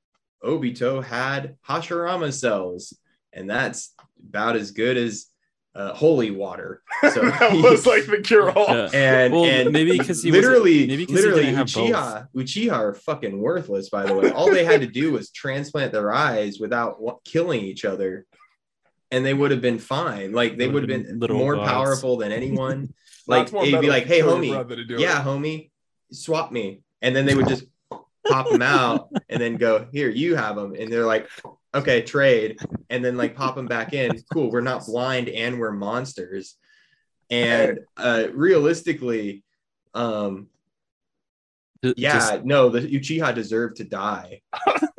Obito 0.45 1.03
had 1.03 1.57
Hashirama 1.67 2.33
cells, 2.33 2.97
and 3.33 3.49
that's 3.49 3.95
about 4.29 4.57
as 4.57 4.73
good 4.73 4.97
as 4.97 5.27
uh, 5.75 5.93
holy 5.95 6.31
water. 6.31 6.83
So 7.13 7.21
that 7.31 7.53
was 7.63 7.87
like 7.87 8.07
the 8.07 8.21
cure 8.21 8.51
all. 8.51 8.67
Yeah. 8.69 8.89
and 8.93 9.33
Well, 9.33 9.45
and 9.45 9.71
maybe 9.73 9.97
'cause 9.99 10.23
he 10.23 10.31
wasn't- 10.31 10.33
literally 10.35 10.87
maybe 10.87 11.07
'cause 11.07 11.17
he 11.17 11.23
literally 11.23 11.53
Uchiha 11.53 12.27
Uchiha 12.35 12.73
are 12.73 12.95
fucking 12.95 13.39
worthless 13.39 13.89
by 13.91 14.05
the 14.07 14.15
way. 14.15 14.31
All 14.31 14.51
they 14.51 14.65
had 14.65 14.81
to 14.81 14.87
do 14.89 15.13
was 15.13 15.31
transplant 15.31 15.93
their 15.93 16.13
eyes 16.13 16.59
without 16.59 17.01
wa- 17.01 17.19
killing 17.25 17.61
each 17.61 17.85
other, 17.85 18.27
and 19.11 19.25
they 19.25 19.35
would 19.35 19.51
have 19.53 19.61
been 19.61 19.79
fine. 19.79 20.33
Like 20.33 20.57
they 20.57 20.67
would 20.67 20.89
Would've 20.89 20.89
been 20.89 21.19
been 21.19 21.33
more 21.37 21.55
gods. 21.57 21.71
powerful 21.71 22.17
than 22.17 22.33
anyone. 22.33 22.93
Like 23.29 23.43
it's 23.43 23.53
more 23.53 23.63
it'd 23.67 23.83
be 23.83 23.91
like, 23.91 24.07
hey 24.07 24.21
homie, 24.21 24.53
brother 24.53 24.75
to 24.77 24.85
do 24.87 24.95
yeah 24.99 25.21
it. 25.21 25.25
homie, 25.27 25.71
swap 26.11 26.51
me, 26.51 26.81
and 27.03 27.15
then 27.15 27.27
they 27.27 27.35
would 27.35 27.47
just 27.47 27.65
pop 28.27 28.49
them 28.51 28.63
out 28.63 29.11
and 29.29 29.41
then 29.41 29.57
go 29.57 29.87
here 29.93 30.09
you 30.09 30.35
have 30.37 30.57
them, 30.57 30.75
and 30.75 30.93
they're 30.93 31.07
like. 31.07 31.29
Okay, 31.75 32.01
trade, 32.01 32.59
and 32.89 33.05
then 33.05 33.19
like 33.19 33.37
pop 33.37 33.55
them 33.55 33.67
back 33.67 33.93
in. 33.93 34.19
Cool, 34.33 34.51
we're 34.51 34.63
not 34.63 34.87
blind 34.87 35.29
and 35.29 35.61
we're 35.61 35.71
monsters. 35.71 36.57
And 37.29 37.81
uh 37.99 38.29
realistically, 38.33 39.45
um, 39.93 40.47
yeah, 41.83 42.15
just- 42.15 42.45
no, 42.47 42.71
the 42.71 42.81
Uchiha 42.81 43.35
deserve 43.35 43.75
to 43.75 43.85
die. 43.85 44.41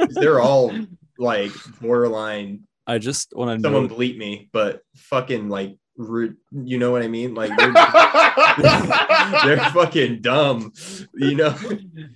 They're 0.09 0.39
all 0.39 0.71
like 1.17 1.51
borderline. 1.81 2.67
I 2.85 2.99
just 2.99 3.33
want 3.35 3.57
to 3.57 3.61
Someone 3.63 3.87
know. 3.87 3.95
bleep 3.95 4.17
me, 4.17 4.47
but 4.53 4.81
fucking 4.95 5.49
like, 5.49 5.75
you 5.99 6.77
know 6.79 6.91
what 6.91 7.01
I 7.01 7.07
mean? 7.09 7.35
Like 7.35 7.51
they're, 7.57 7.73
they're 9.45 9.69
fucking 9.71 10.21
dumb, 10.21 10.71
you 11.13 11.35
know. 11.35 11.55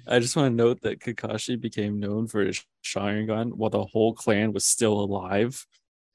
I 0.08 0.20
just 0.20 0.36
want 0.36 0.52
to 0.52 0.56
note 0.56 0.82
that 0.82 1.00
Kakashi 1.00 1.60
became 1.60 2.00
known 2.00 2.28
for 2.28 2.42
his 2.42 2.64
Sharingan 2.84 3.54
while 3.54 3.70
the 3.70 3.84
whole 3.84 4.14
clan 4.14 4.54
was 4.54 4.66
still 4.66 4.94
alive. 5.00 5.66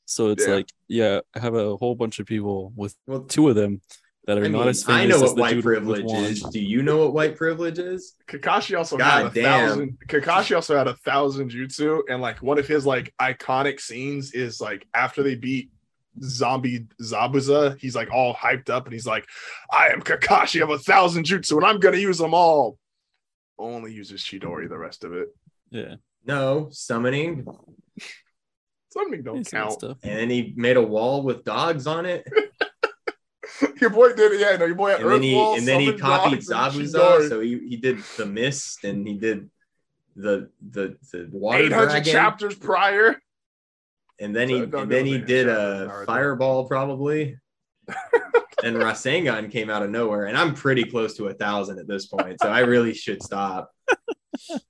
So 0.06 0.28
it's 0.30 0.46
Yeah. 0.46 0.54
like, 0.54 0.68
yeah, 0.88 1.20
I 1.36 1.40
have 1.40 1.54
a 1.54 1.76
whole 1.76 1.94
bunch 1.94 2.18
of 2.18 2.26
people 2.26 2.72
with 2.74 2.94
Well, 3.06 3.20
two 3.20 3.48
of 3.50 3.54
them 3.54 3.82
that 4.26 4.38
are 4.38 4.44
I, 4.44 4.48
not 4.48 4.60
mean, 4.60 4.68
as 4.68 4.84
famous 4.84 5.02
I 5.02 5.06
know 5.06 5.14
as 5.16 5.22
what 5.22 5.34
the 5.36 5.40
white 5.42 5.50
dude 5.50 5.64
with 5.64 5.74
privilege 6.00 6.12
is. 6.30 6.40
Do 6.44 6.60
you 6.60 6.82
know 6.82 6.98
what 6.98 7.12
white 7.12 7.36
privilege 7.36 7.78
is? 7.78 8.14
Kakashi 8.26 8.76
also 8.78 8.96
God 8.96 9.04
had 9.24 9.26
a 9.26 9.30
damn. 9.34 9.68
thousand. 9.68 9.98
Kakashi 10.08 10.54
also 10.54 10.76
had 10.76 10.86
a 10.88 10.96
thousand 10.96 11.50
jutsu, 11.50 12.00
and 12.08 12.22
like 12.22 12.42
one 12.42 12.58
of 12.58 12.66
his 12.66 12.86
like 12.86 13.12
iconic 13.20 13.78
scenes 13.80 14.32
is 14.32 14.58
like 14.60 14.86
after 14.94 15.22
they 15.22 15.34
beat 15.34 15.70
zombie 16.22 16.86
Zabuza, 17.02 17.78
he's 17.78 17.94
like 17.94 18.10
all 18.12 18.34
hyped 18.34 18.70
up, 18.70 18.84
and 18.86 18.92
he's 18.92 19.06
like, 19.06 19.26
"I 19.72 19.88
am 19.88 20.02
Kakashi. 20.02 20.62
of 20.62 20.70
a 20.70 20.78
thousand 20.78 21.24
jutsu, 21.24 21.56
and 21.56 21.64
I'm 21.66 21.80
gonna 21.80 21.96
use 21.98 22.18
them 22.18 22.34
all." 22.34 22.78
Only 23.58 23.92
uses 23.92 24.22
Chidori 24.22 24.68
the 24.68 24.78
rest 24.78 25.04
of 25.04 25.12
it. 25.14 25.28
Yeah, 25.70 25.96
No, 26.24 26.68
summoning, 26.70 27.44
Something 28.90 29.22
don't 29.22 29.38
he's 29.38 29.48
count. 29.48 29.72
stuff. 29.72 29.98
and 30.02 30.18
then 30.18 30.30
he 30.30 30.54
made 30.56 30.76
a 30.76 30.82
wall 30.82 31.22
with 31.22 31.44
dogs 31.44 31.86
on 31.86 32.06
it, 32.06 32.26
Your 33.80 33.90
boy 33.90 34.12
did 34.14 34.32
it. 34.32 34.40
Yeah, 34.40 34.56
no, 34.56 34.66
your 34.66 34.74
boy 34.76 34.90
had 34.90 35.00
and 35.00 35.10
then 35.10 35.22
he 35.22 35.34
Wall, 35.34 35.56
and 35.56 35.66
then 35.66 35.80
he 35.80 35.92
copied 35.94 36.40
Zabuza. 36.40 37.28
So 37.28 37.40
he, 37.40 37.58
he 37.68 37.76
did 37.76 37.98
the 38.16 38.26
mist, 38.26 38.84
and 38.84 39.06
he 39.06 39.14
did 39.14 39.50
the 40.14 40.50
the 40.70 40.96
the 41.12 41.28
water 41.32 41.64
800 41.64 41.86
dragon. 41.88 42.12
chapters 42.12 42.54
prior. 42.54 43.20
And 44.20 44.34
then 44.34 44.48
he 44.48 44.58
and 44.60 44.90
then 44.90 45.06
he 45.06 45.18
did 45.18 45.48
a 45.48 46.04
fireball 46.06 46.66
probably. 46.66 47.36
And 48.64 48.74
Rasengan 48.74 49.52
came 49.52 49.70
out 49.70 49.84
of 49.84 49.90
nowhere 49.90 50.24
and 50.26 50.36
I'm 50.36 50.52
pretty 50.52 50.82
close 50.82 51.16
to 51.18 51.28
a 51.28 51.32
thousand 51.32 51.78
at 51.78 51.86
this 51.86 52.06
point 52.06 52.40
so 52.42 52.48
I 52.48 52.60
really 52.60 52.94
should 52.94 53.22
stop. 53.22 53.70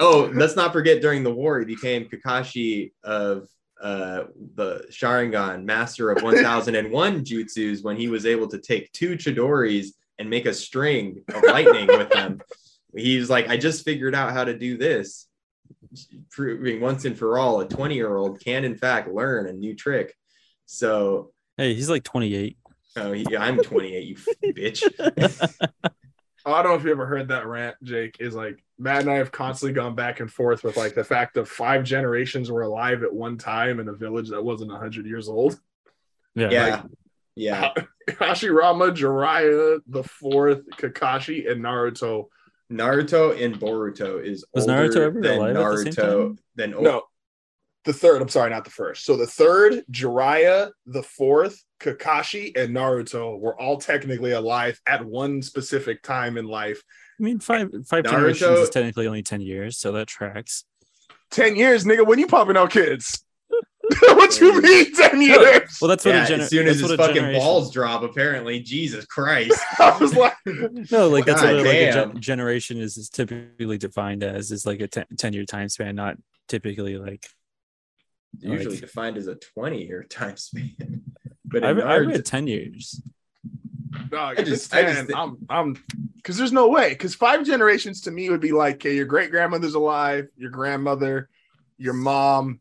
Oh 0.00 0.30
let's 0.32 0.54
not 0.54 0.72
forget 0.72 1.02
during 1.02 1.24
the 1.24 1.34
war 1.34 1.58
he 1.58 1.64
became 1.64 2.04
Kakashi 2.04 2.92
of 3.02 3.48
uh 3.80 4.24
the 4.54 4.84
Sharingan 4.90 5.64
master 5.64 6.10
of 6.10 6.22
1001 6.22 7.24
jutsus 7.24 7.82
when 7.82 7.96
he 7.96 8.08
was 8.08 8.26
able 8.26 8.48
to 8.48 8.58
take 8.58 8.92
two 8.92 9.16
Chidoris 9.16 9.88
and 10.18 10.30
make 10.30 10.46
a 10.46 10.54
string 10.54 11.22
of 11.34 11.42
lightning 11.42 11.86
with 11.86 12.10
them. 12.10 12.40
He's 12.94 13.28
like 13.28 13.48
I 13.48 13.56
just 13.56 13.84
figured 13.84 14.14
out 14.14 14.32
how 14.32 14.44
to 14.44 14.56
do 14.56 14.76
this 14.76 15.27
proving 16.30 16.80
once 16.80 17.04
and 17.04 17.18
for 17.18 17.38
all 17.38 17.60
a 17.60 17.68
20 17.68 17.94
year 17.94 18.16
old 18.16 18.40
can 18.40 18.64
in 18.64 18.76
fact 18.76 19.08
learn 19.08 19.46
a 19.46 19.52
new 19.52 19.74
trick 19.74 20.14
so 20.66 21.32
Hey, 21.56 21.74
he's 21.74 21.90
like 21.90 22.04
28. 22.04 22.56
oh, 22.96 23.12
he, 23.12 23.36
i'm 23.36 23.58
28 23.62 24.06
you 24.06 24.16
bitch 24.54 24.82
I 26.46 26.62
don't 26.62 26.72
know 26.72 26.78
if 26.78 26.84
you 26.84 26.90
ever 26.92 27.04
heard 27.04 27.28
that 27.28 27.46
rant, 27.46 27.76
Jake. 27.82 28.16
Is 28.20 28.34
like 28.34 28.64
Matt 28.78 29.02
and 29.02 29.10
I 29.10 29.16
have 29.16 29.30
constantly 29.30 29.74
gone 29.74 29.94
back 29.94 30.20
and 30.20 30.32
forth 30.32 30.64
with 30.64 30.78
like 30.78 30.94
the 30.94 31.04
fact 31.04 31.36
of 31.36 31.46
five 31.46 31.84
generations 31.84 32.50
were 32.50 32.62
alive 32.62 33.02
at 33.02 33.12
one 33.12 33.36
time 33.36 33.80
in 33.80 33.88
a 33.88 33.92
village 33.92 34.30
that 34.30 34.42
wasn't 34.42 34.72
hundred 34.72 35.04
years 35.04 35.28
old. 35.28 35.60
Yeah. 36.34 36.50
yeah 36.50 36.82
yeah 37.34 37.72
Hashirama, 38.08 38.96
Jiraiya, 38.96 39.80
the 39.86 40.04
fourth, 40.04 40.62
Kakashi, 40.76 41.50
and 41.50 41.62
Naruto. 41.62 42.28
Naruto 42.70 43.42
and 43.42 43.58
boruto 43.58 44.22
is 44.22 44.44
Was 44.54 44.68
older 44.68 44.88
Naruto 44.88 44.96
ever 44.96 45.20
than 45.20 45.38
alive 45.38 45.56
at 45.56 45.70
the 45.70 45.76
same 45.76 45.92
naruto 45.92 46.26
time? 46.26 46.38
than 46.56 46.70
No, 46.82 47.02
the 47.84 47.92
third. 47.92 48.20
I'm 48.20 48.28
sorry, 48.28 48.50
not 48.50 48.64
the 48.64 48.70
first. 48.70 49.04
So 49.04 49.16
the 49.16 49.26
third, 49.26 49.82
Jiraiya, 49.90 50.70
the 50.86 51.02
fourth, 51.02 51.62
Kakashi, 51.80 52.56
and 52.56 52.74
Naruto 52.74 53.38
were 53.38 53.58
all 53.58 53.78
technically 53.78 54.32
alive 54.32 54.80
at 54.86 55.04
one 55.04 55.40
specific 55.42 56.02
time 56.02 56.36
in 56.36 56.44
life. 56.46 56.82
I 57.18 57.22
mean, 57.22 57.38
five 57.40 57.70
five 57.86 58.04
Naruto- 58.04 58.10
generations 58.10 58.58
is 58.60 58.70
technically 58.70 59.06
only 59.06 59.22
10 59.22 59.40
years, 59.40 59.78
so 59.78 59.92
that 59.92 60.06
tracks. 60.08 60.64
Ten 61.30 61.56
years, 61.56 61.84
nigga. 61.84 62.06
When 62.06 62.18
you 62.18 62.26
popping 62.26 62.56
out 62.56 62.70
kids? 62.70 63.22
what 64.00 64.38
you 64.40 64.60
mean, 64.60 64.92
ten 64.94 65.20
years? 65.22 65.78
Well, 65.80 65.88
that's 65.88 66.04
what 66.04 66.14
yeah, 66.14 66.24
a 66.24 66.28
gener- 66.28 66.38
as 66.40 66.50
soon 66.50 66.66
as 66.68 66.80
his 66.80 66.90
what 66.90 66.98
fucking 66.98 67.14
generation- 67.14 67.40
balls 67.40 67.72
drop 67.72 68.02
apparently 68.02 68.60
jesus 68.60 69.04
christ 69.06 69.58
I 69.78 69.96
was 69.98 70.14
like, 70.14 70.34
No, 70.90 71.08
like 71.08 71.24
that's 71.24 71.40
God 71.42 71.54
what 71.56 71.64
like 71.66 71.74
a 71.74 71.92
damn. 71.92 72.12
gen- 72.12 72.20
generation 72.20 72.78
is, 72.78 72.96
is 72.98 73.08
typically 73.08 73.78
defined 73.78 74.22
as 74.22 74.50
is 74.50 74.66
like 74.66 74.80
a 74.80 74.88
10, 74.88 75.06
10 75.16 75.32
year 75.32 75.44
time 75.44 75.68
span, 75.68 75.94
not 75.96 76.16
typically 76.48 76.98
like. 76.98 77.26
usually 78.38 78.72
like- 78.74 78.80
defined 78.80 79.16
as 79.16 79.26
a 79.26 79.36
20 79.36 79.84
year 79.86 80.02
time 80.04 80.36
span 80.36 81.02
but 81.44 81.64
I've, 81.64 81.78
I 81.78 81.96
read 81.96 82.26
10 82.26 82.46
years. 82.46 83.00
Dog, 84.10 84.38
I 84.38 84.42
if 84.42 84.48
it's 84.48 84.50
just- 84.50 84.74
I 84.74 84.82
10, 84.82 84.94
just 84.94 85.06
thi- 85.08 85.14
I'm 85.14 85.36
I'm 85.48 85.84
because 86.16 86.36
there's 86.36 86.52
no 86.52 86.68
way. 86.68 86.90
Because 86.90 87.14
five 87.14 87.46
generations 87.46 88.02
to 88.02 88.10
me 88.10 88.28
would 88.28 88.40
be 88.40 88.52
like, 88.52 88.74
okay, 88.76 88.94
your 88.94 89.06
great 89.06 89.30
grandmother's 89.30 89.72
alive, 89.74 90.28
your 90.36 90.50
grandmother, 90.50 91.30
your 91.78 91.94
mom. 91.94 92.60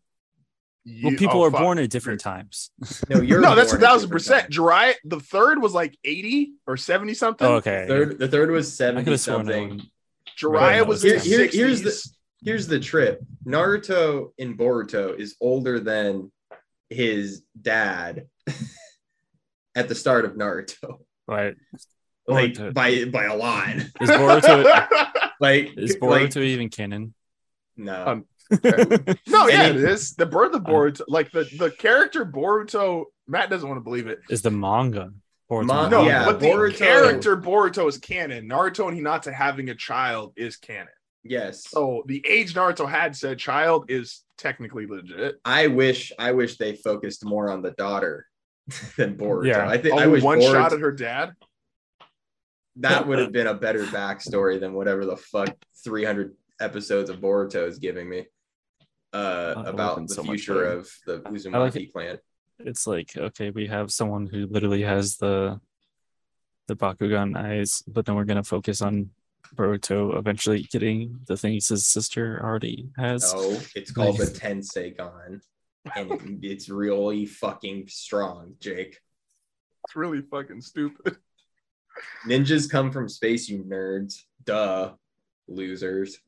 Well, 1.04 1.14
people 1.18 1.42
oh, 1.42 1.46
are 1.46 1.52
fuck. 1.52 1.60
born 1.62 1.80
at 1.80 1.90
different 1.90 2.22
times. 2.22 2.72
no 3.10 3.22
you're 3.22 3.42
No, 3.48 3.56
that's 3.56 3.74
a 3.74 3.78
thousand 3.80 4.10
percent. 4.10 4.50
Jiraiya, 4.52 4.94
the 5.04 5.20
third 5.20 5.62
was 5.62 5.74
like 5.74 5.98
80 6.04 6.54
or 6.66 6.78
70 6.78 7.14
something. 7.14 7.46
Oh, 7.48 7.56
okay. 7.56 7.86
third 7.88 8.20
the 8.20 8.28
third 8.28 8.52
was 8.52 8.74
70 8.76 9.04
could 9.04 9.12
have 9.12 9.20
sworn 9.20 9.46
that 9.46 9.54
something 9.54 9.70
one. 9.70 9.82
Jiraiya 10.40 10.88
was 10.88 11.04
no, 11.04 11.10
in 11.10 11.16
it's 11.18 11.24
the 11.26 11.30
Here- 11.30 11.48
here's 11.48 11.82
the- 11.82 12.10
here's 12.44 12.68
the 12.68 12.80
trip 12.80 13.20
naruto 13.46 14.32
in 14.38 14.56
boruto 14.56 15.18
is 15.20 15.36
older 15.42 15.80
than 15.80 16.32
his 16.90 17.42
dad 17.60 18.28
at 19.76 19.88
the 19.90 19.96
start 19.96 20.24
of 20.26 20.34
naruto 20.36 21.00
Right. 21.28 21.56
like 22.28 22.54
Boruto. 22.54 22.74
by 22.74 23.06
by 23.06 23.26
a 23.26 23.36
lot 23.36 23.76
Is 23.76 24.10
Boruto 24.10 24.64
like 25.40 25.78
is 25.78 25.98
like, 26.00 26.30
Boruto 26.30 26.44
even 26.44 26.70
canon? 26.70 27.14
no 27.76 28.06
Um, 28.08 28.26
no, 28.64 29.48
yeah, 29.48 29.64
And 29.64 29.78
it 29.78 29.84
is. 29.84 30.14
The 30.16 30.26
birth 30.26 30.54
of 30.54 30.64
oh. 30.66 30.72
Boruto, 30.72 31.02
like 31.08 31.32
the, 31.32 31.44
the 31.58 31.72
character 31.72 32.26
Boruto, 32.26 33.06
Matt 33.28 33.50
doesn't 33.50 33.68
want 33.68 33.80
to 33.80 33.84
believe 33.84 34.08
it. 34.08 34.20
Is 34.30 34.42
the 34.42 34.52
manga? 34.52 35.12
Boruto 35.52 35.66
Ma- 35.66 35.90
No, 35.90 36.06
yeah, 36.06 36.26
but 36.26 36.40
the 36.40 36.74
character 36.78 37.38
Boruto 37.38 37.88
is 37.88 37.98
canon. 37.98 38.48
Naruto 38.50 38.88
and 38.88 38.98
Hinata 39.00 39.34
having 39.34 39.70
a 39.70 39.76
child 39.76 40.34
is 40.36 40.58
canon. 40.58 40.88
yes 41.24 41.64
So 41.70 42.04
the 42.08 42.26
age 42.28 42.54
Naruto 42.54 42.88
had 42.90 43.16
said 43.16 43.38
child 43.40 43.90
is 43.90 44.24
technically 44.38 44.86
legit. 44.86 45.36
i 45.46 45.66
wish 45.66 46.12
i 46.20 46.32
wish 46.32 46.58
they 46.58 46.76
focused 46.76 47.26
more 47.26 47.50
on 47.50 47.64
the 47.64 47.72
daughter 47.72 48.28
than 48.98 49.18
boruto 49.18 49.48
Yeah. 49.48 49.68
i 49.68 49.80
think 49.80 49.96
Oh, 49.96 49.98
i 49.98 50.06
wish 50.06 50.22
one 50.22 50.38
Boruto- 50.40 50.52
shot 50.52 50.74
at 50.74 50.80
her 50.80 50.92
dad. 50.92 51.32
that 52.78 53.08
would 53.08 53.18
have 53.18 53.32
been 53.40 53.48
a 53.48 53.54
better 53.56 53.84
backstory 53.86 54.60
than 54.60 54.74
whatever 54.74 55.06
the 55.06 55.18
fuck 55.18 55.56
300 55.84 56.36
episodes 56.62 57.10
of 57.10 57.18
boruto 57.20 57.68
is 57.68 57.80
giving 57.80 58.08
me 58.08 58.26
uh 59.14 59.54
about 59.66 60.08
the 60.08 60.14
so 60.14 60.24
future 60.24 60.66
of 60.66 60.90
the 61.06 61.22
I 61.26 61.58
like 61.58 61.74
uzumaki 61.74 61.92
clan 61.92 62.20
It's 62.60 62.86
like 62.86 63.16
okay, 63.16 63.50
we 63.52 63.68
have 63.68 63.92
someone 63.92 64.28
who 64.28 64.48
literally 64.48 64.84
has 64.84 65.18
the 65.18 65.60
the 66.68 66.76
Byakugan 66.76 67.38
eyes, 67.38 67.84
but 67.88 68.06
then 68.06 68.16
we're 68.16 68.26
gonna 68.26 68.44
focus 68.44 68.82
on 68.82 69.10
Boruto 69.56 70.18
eventually 70.18 70.64
getting 70.64 71.20
the 71.26 71.38
things 71.38 71.70
his 71.70 71.86
sister 71.88 72.40
already 72.44 72.90
has. 72.98 73.34
No, 73.34 73.60
it's 73.76 73.92
called 73.92 74.18
the 74.18 74.26
Tenseigan, 74.26 75.42
and 75.96 76.40
it's 76.44 76.70
really 76.70 77.26
fucking 77.26 77.88
strong, 77.88 78.56
Jake. 78.60 79.00
It's 79.86 79.96
really 79.96 80.22
fucking 80.22 80.62
stupid. 80.62 81.18
Ninjas 82.28 82.70
come 82.70 82.92
from 82.92 83.10
space, 83.10 83.50
you 83.50 83.64
nerds. 83.64 84.24
Duh, 84.44 84.94
losers. 85.48 86.20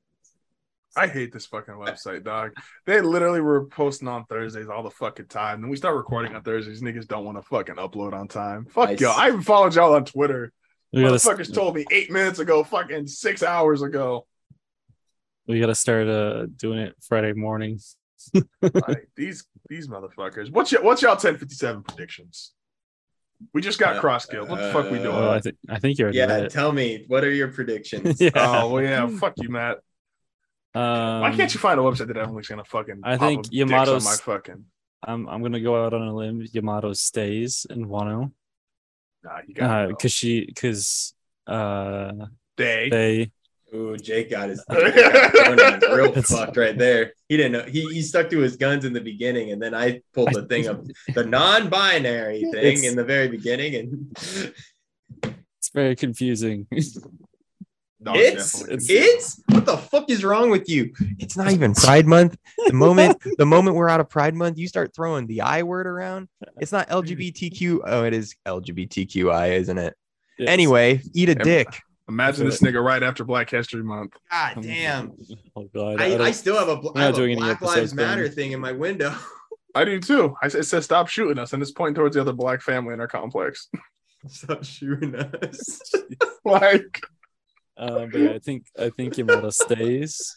I 0.99 1.07
hate 1.07 1.31
this 1.31 1.45
fucking 1.45 1.75
website, 1.75 2.23
dog. 2.23 2.51
They 2.85 2.99
literally 3.01 3.41
were 3.41 3.65
posting 3.65 4.07
on 4.07 4.25
Thursdays 4.25 4.67
all 4.67 4.83
the 4.83 4.91
fucking 4.91 5.27
time. 5.27 5.61
Then 5.61 5.69
we 5.69 5.77
start 5.77 5.95
recording 5.95 6.35
on 6.35 6.41
Thursdays. 6.43 6.81
Niggas 6.81 7.07
don't 7.07 7.23
want 7.25 7.37
to 7.37 7.41
fucking 7.43 7.75
upload 7.75 8.13
on 8.13 8.27
time. 8.27 8.65
Fuck 8.65 8.89
Nice. 8.89 8.99
y'all. 9.01 9.17
I 9.17 9.29
even 9.29 9.41
followed 9.41 9.75
y'all 9.75 9.93
on 9.93 10.03
Twitter. 10.05 10.51
We 10.91 11.03
gotta, 11.03 11.15
Motherfuckers 11.15 11.53
told 11.53 11.75
me 11.75 11.85
eight 11.91 12.11
minutes 12.11 12.39
ago, 12.39 12.63
fucking 12.63 13.07
six 13.07 13.43
hours 13.43 13.81
ago. 13.81 14.25
we 15.47 15.59
gotta 15.59 15.75
start 15.75 16.07
uh 16.07 16.47
doing 16.57 16.79
it 16.79 16.95
Friday 17.01 17.33
mornings. 17.33 17.95
Like 18.61 19.09
these 19.15 19.45
these 19.69 19.87
motherfuckers. 19.87 20.51
What's 20.51 20.71
your 20.73 20.83
what's 20.83 21.01
y'all 21.01 21.11
1057 21.11 21.83
predictions? 21.83 22.51
We 23.53 23.61
just 23.61 23.79
got 23.79 23.95
Uh, 23.95 24.01
cross 24.01 24.25
killed. 24.25 24.49
What 24.49 24.59
the 24.59 24.73
fuck 24.73 24.91
we 24.91 24.97
doing? 24.97 25.15
Oh, 25.15 25.31
I 25.31 25.39
think 25.39 25.55
I 25.69 25.79
think 25.79 25.97
you're. 25.97 26.11
Yeah, 26.11 26.49
tell 26.49 26.73
me, 26.73 27.05
what 27.07 27.23
are 27.23 27.31
your 27.31 27.47
predictions? 27.47 28.19
yeah. 28.21 28.31
Oh 28.35 28.69
well, 28.69 28.83
yeah. 28.83 29.07
Fuck 29.07 29.35
you, 29.37 29.47
Matt. 29.49 29.77
Um, 30.79 31.21
Why 31.21 31.35
can't 31.35 31.53
you 31.53 31.59
find 31.59 31.79
a 31.79 31.83
website 31.83 32.07
that 32.07 32.17
everyone's 32.17 32.47
gonna 32.47 32.63
fucking? 32.63 33.01
I 33.03 33.17
pop 33.17 33.27
think 33.27 33.39
up 33.39 33.43
dicks 33.51 33.61
on 33.63 33.69
Yamato's- 33.69 34.05
my 34.05 34.15
fucking. 34.15 34.65
I'm 35.03 35.27
I'm 35.29 35.41
gonna 35.41 35.61
go 35.61 35.83
out 35.85 35.93
on 35.93 36.01
a 36.07 36.13
limb. 36.15 36.45
Yamato 36.51 36.93
stays 36.93 37.65
in 37.69 37.85
Wano 37.87 38.31
Nah, 39.23 39.39
you 39.47 39.53
got 39.53 39.87
because 39.89 40.11
Uh, 40.11 40.15
she 40.19 40.45
because 40.45 41.13
uh 41.47 42.11
day. 42.57 42.89
they 42.89 43.31
Ooh, 43.73 43.95
Jake 43.97 44.31
got 44.31 44.49
his 44.49 44.63
Conan 44.69 45.79
real 45.93 46.11
fucked 46.23 46.57
right 46.57 46.75
there. 46.77 47.13
He 47.27 47.37
didn't 47.37 47.51
know 47.51 47.63
he, 47.63 47.81
he 47.93 48.01
stuck 48.01 48.29
to 48.31 48.39
his 48.39 48.57
guns 48.57 48.83
in 48.83 48.93
the 48.93 49.01
beginning, 49.01 49.51
and 49.51 49.61
then 49.61 49.73
I 49.75 50.01
pulled 50.13 50.33
the 50.33 50.45
thing 50.47 50.65
of 50.67 50.87
the 51.13 51.23
non-binary 51.25 52.41
thing 52.51 52.77
It's- 52.77 52.83
in 52.83 52.95
the 52.95 53.03
very 53.03 53.27
beginning, 53.27 53.75
and 53.75 54.17
it's 55.59 55.69
very 55.73 55.95
confusing. 55.95 56.65
No, 58.01 58.13
it's 58.15 58.61
it's- 58.61 58.87
it's 58.89 59.41
what 59.49 59.65
the 59.65 59.77
fuck 59.77 60.09
is 60.09 60.23
wrong 60.23 60.49
with 60.49 60.69
you? 60.69 60.93
It's 61.19 61.35
not 61.35 61.51
even 61.51 61.73
Pride 61.73 62.05
Month. 62.05 62.37
The 62.67 62.73
moment 62.85 63.21
the 63.37 63.45
moment 63.45 63.75
we're 63.75 63.89
out 63.89 63.99
of 63.99 64.09
Pride 64.09 64.35
Month, 64.35 64.57
you 64.57 64.67
start 64.67 64.95
throwing 64.95 65.27
the 65.27 65.41
I 65.41 65.63
word 65.63 65.85
around. 65.85 66.29
It's 66.61 66.71
not 66.71 66.87
LGBTQ. 66.89 67.81
Oh, 67.85 68.03
it 68.05 68.13
is 68.13 68.35
LGBTQI, 68.45 69.51
isn't 69.59 69.77
it? 69.77 69.95
Yes. 70.37 70.49
Anyway, 70.49 71.01
eat 71.13 71.27
a 71.29 71.35
dick. 71.35 71.67
Imagine 72.07 72.45
this 72.45 72.61
nigga 72.61 72.83
right 72.83 73.03
after 73.03 73.23
Black 73.23 73.49
History 73.49 73.83
Month. 73.83 74.13
God 74.31 74.63
damn! 74.63 75.11
Oh 75.55 75.69
god. 75.75 75.99
I, 76.01 76.09
don't- 76.09 76.21
I 76.21 76.31
still 76.31 76.57
have 76.57 76.69
a, 76.69 76.77
bl- 76.77 76.91
we're 76.95 77.01
I 77.01 77.05
have 77.05 77.13
a 77.13 77.17
doing 77.17 77.37
Black 77.37 77.61
Lives 77.61 77.93
Matter 77.93 78.21
Brandon. 78.21 78.31
thing 78.35 78.51
in 78.53 78.59
my 78.59 78.71
window. 78.71 79.13
I 79.75 79.85
do 79.85 79.99
too. 79.99 80.35
I 80.41 80.47
it 80.47 80.63
says 80.63 80.85
stop 80.85 81.09
shooting 81.09 81.37
us, 81.37 81.53
and 81.53 81.61
it's 81.61 81.71
pointing 81.71 81.95
towards 81.95 82.15
the 82.15 82.21
other 82.21 82.33
black 82.33 82.61
family 82.61 82.93
in 82.93 82.99
our 83.01 83.07
complex. 83.07 83.67
Stop 84.27 84.63
shooting 84.63 85.13
us. 85.15 85.81
like, 86.45 86.99
Um, 87.79 88.09
but 88.11 88.19
yeah, 88.19 88.31
I 88.31 88.39
think 88.39 88.65
I 88.77 88.89
think 88.89 89.17
Yamato 89.17 89.49
stays. 89.51 90.35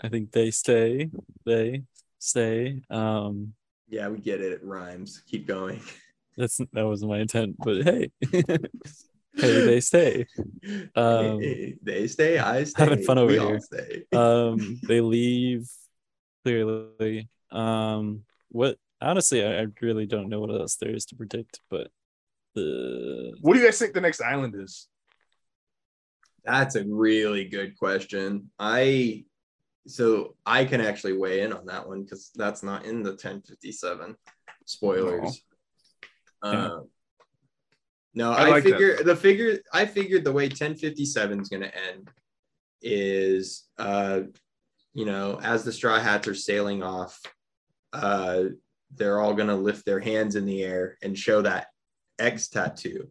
I 0.00 0.08
think 0.08 0.32
they 0.32 0.50
stay. 0.50 1.08
They 1.46 1.84
stay. 2.18 2.82
Um, 2.90 3.54
yeah, 3.88 4.08
we 4.08 4.18
get 4.18 4.40
it. 4.40 4.52
It 4.52 4.64
rhymes. 4.64 5.22
Keep 5.30 5.46
going. 5.46 5.80
that's 6.36 6.60
that 6.72 6.82
was 6.86 7.04
my 7.04 7.18
intent. 7.18 7.56
But 7.58 7.84
hey, 7.84 8.10
hey, 8.32 8.58
they 9.34 9.80
stay. 9.80 10.26
Um, 10.96 11.38
they 11.82 12.08
stay. 12.08 12.38
I 12.38 12.64
stay. 12.64 12.82
having 12.82 13.04
fun 13.04 13.18
over 13.18 13.32
we 13.32 13.38
all 13.38 13.48
here. 13.50 13.60
stay. 13.60 14.02
Um, 14.12 14.80
they 14.88 15.00
leave 15.00 15.68
clearly. 16.44 17.28
Um, 17.52 18.24
what? 18.48 18.78
Honestly, 19.00 19.44
I, 19.44 19.60
I 19.62 19.66
really 19.80 20.06
don't 20.06 20.28
know 20.28 20.40
what 20.40 20.50
else 20.50 20.74
there 20.74 20.90
is 20.90 21.04
to 21.06 21.14
predict. 21.14 21.60
But 21.70 21.92
the 22.56 23.32
what 23.42 23.54
do 23.54 23.60
you 23.60 23.64
guys 23.64 23.78
think 23.78 23.94
the 23.94 24.00
next 24.00 24.20
island 24.20 24.56
is? 24.56 24.88
That's 26.48 26.76
a 26.76 26.84
really 26.84 27.44
good 27.44 27.78
question. 27.78 28.50
I 28.58 29.24
so 29.86 30.34
I 30.46 30.64
can 30.64 30.80
actually 30.80 31.12
weigh 31.12 31.42
in 31.42 31.52
on 31.52 31.66
that 31.66 31.86
one 31.86 32.04
because 32.04 32.30
that's 32.34 32.62
not 32.62 32.86
in 32.86 33.02
the 33.02 33.10
1057 33.10 34.16
spoilers. 34.64 35.42
Yeah. 36.42 36.50
Um, 36.50 36.88
no, 38.14 38.32
I 38.32 38.46
I, 38.46 38.48
like 38.48 38.64
that, 38.64 38.70
figure 38.70 39.02
the 39.02 39.16
figure 39.16 39.58
I 39.74 39.84
figured 39.84 40.24
the 40.24 40.32
way 40.32 40.44
1057 40.44 41.40
is 41.40 41.48
going 41.50 41.62
to 41.62 41.76
end 41.76 42.08
is 42.80 43.68
uh 43.76 44.20
you 44.94 45.04
know 45.04 45.38
as 45.42 45.64
the 45.64 45.72
straw 45.72 45.98
hats 45.98 46.28
are 46.28 46.34
sailing 46.34 46.82
off 46.82 47.20
uh 47.92 48.44
they're 48.94 49.20
all 49.20 49.34
going 49.34 49.48
to 49.48 49.54
lift 49.54 49.84
their 49.84 50.00
hands 50.00 50.36
in 50.36 50.46
the 50.46 50.62
air 50.62 50.96
and 51.02 51.18
show 51.18 51.42
that 51.42 51.66
X 52.18 52.48
tattoo 52.48 53.08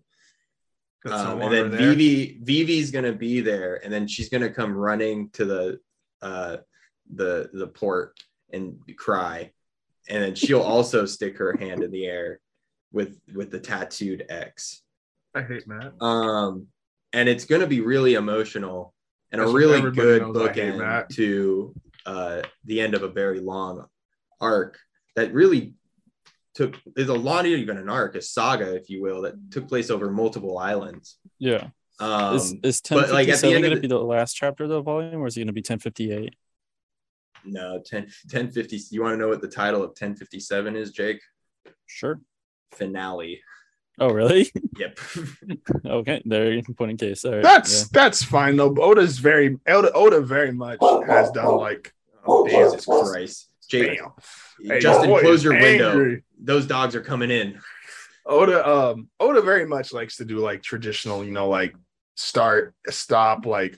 No 1.05 1.13
um, 1.13 1.41
and 1.41 1.53
then 1.53 1.71
there. 1.71 1.79
Vivi 1.79 2.39
Vivi's 2.41 2.91
gonna 2.91 3.13
be 3.13 3.41
there, 3.41 3.83
and 3.83 3.93
then 3.93 4.07
she's 4.07 4.29
gonna 4.29 4.49
come 4.49 4.73
running 4.73 5.29
to 5.31 5.45
the 5.45 5.79
uh, 6.21 6.57
the 7.13 7.49
the 7.53 7.67
port 7.67 8.19
and 8.51 8.79
cry, 8.97 9.51
and 10.09 10.23
then 10.23 10.35
she'll 10.35 10.61
also 10.75 11.05
stick 11.05 11.37
her 11.37 11.55
hand 11.57 11.83
in 11.83 11.91
the 11.91 12.05
air 12.05 12.39
with 12.91 13.19
with 13.33 13.51
the 13.51 13.59
tattooed 13.59 14.25
X. 14.29 14.81
I 15.35 15.43
hate 15.43 15.67
Matt. 15.67 15.93
Um, 16.01 16.67
and 17.13 17.29
it's 17.29 17.45
gonna 17.45 17.67
be 17.67 17.81
really 17.81 18.15
emotional 18.15 18.93
and 19.31 19.41
That's 19.41 19.51
a 19.51 19.53
really 19.53 19.91
good 19.91 20.21
bookend 20.21 21.09
to 21.15 21.75
uh, 22.05 22.41
the 22.65 22.79
end 22.79 22.93
of 22.93 23.03
a 23.03 23.09
very 23.09 23.39
long 23.39 23.85
arc 24.39 24.77
that 25.15 25.33
really 25.33 25.73
took 26.57 26.75
is 26.95 27.07
a 27.07 27.13
lot 27.13 27.45
even 27.45 27.77
an 27.77 27.87
arc, 27.87 28.15
a 28.15 28.21
saga, 28.21 28.75
if 28.75 28.89
you 28.89 29.01
will, 29.01 29.21
that 29.21 29.35
took 29.51 29.67
place 29.69 29.89
over 29.91 30.09
multiple 30.09 30.57
islands. 30.57 31.17
yeah, 31.39 31.67
Um, 31.99 32.35
is 32.35 32.55
is 32.63 32.81
ten 32.81 32.97
but, 32.97 33.11
like, 33.11 33.27
fifty 33.27 33.31
at 33.31 33.35
the 33.35 33.37
seven 33.39 33.55
end 33.55 33.61
going 33.63 33.69
to 33.71 33.75
the- 33.77 33.81
be 33.81 33.87
the 33.87 33.99
last 33.99 34.33
chapter 34.33 34.63
of 34.63 34.69
the 34.71 34.81
volume, 34.81 35.21
or 35.21 35.27
is 35.27 35.37
it 35.37 35.41
going 35.41 35.47
to 35.47 35.53
be 35.53 35.61
ten 35.61 35.79
fifty 35.79 36.11
eight? 36.11 36.35
no, 37.45 37.79
10, 37.85 38.01
1050. 38.29 38.81
You 38.91 39.01
want 39.03 39.13
to 39.13 39.17
know 39.17 39.29
what 39.29 39.39
the 39.41 39.47
title 39.47 39.81
of 39.81 39.89
1057 39.91 40.75
is, 40.75 40.91
Jake? 40.91 41.21
Sure. 41.85 42.19
Finale. 42.73 43.41
Oh, 43.99 44.09
really? 44.09 44.51
Yep. 44.77 44.99
okay, 45.85 46.21
there 46.25 46.51
you 46.51 46.61
point 46.61 46.91
in 46.91 46.97
case. 46.97 47.23
All 47.25 47.33
right. 47.33 47.41
That's 47.41 47.87
that's 47.89 48.21
fine 48.21 48.57
though. 48.57 48.75
Oda's 48.77 49.17
very 49.17 49.57
Oda, 49.67 49.91
Oda 49.93 50.21
very 50.21 50.51
much 50.51 50.77
has 51.07 51.31
done 51.31 51.55
like 51.55 51.93
oh, 52.25 52.45
Jesus 52.47 52.85
Christ. 52.85 53.47
Jake. 53.69 53.99
Hey, 54.61 54.79
Justin, 54.79 55.09
boy 55.09 55.21
close 55.21 55.43
your 55.43 55.53
window. 55.59 56.17
Those 56.39 56.65
dogs 56.65 56.95
are 56.95 57.01
coming 57.01 57.31
in. 57.31 57.59
Oda 58.25 58.67
um 58.67 59.09
Oda 59.19 59.41
very 59.41 59.65
much 59.65 59.93
likes 59.93 60.17
to 60.17 60.25
do 60.25 60.39
like 60.39 60.61
traditional, 60.63 61.23
you 61.23 61.31
know, 61.31 61.47
like 61.49 61.75
start, 62.15 62.73
stop, 62.89 63.45
like 63.45 63.77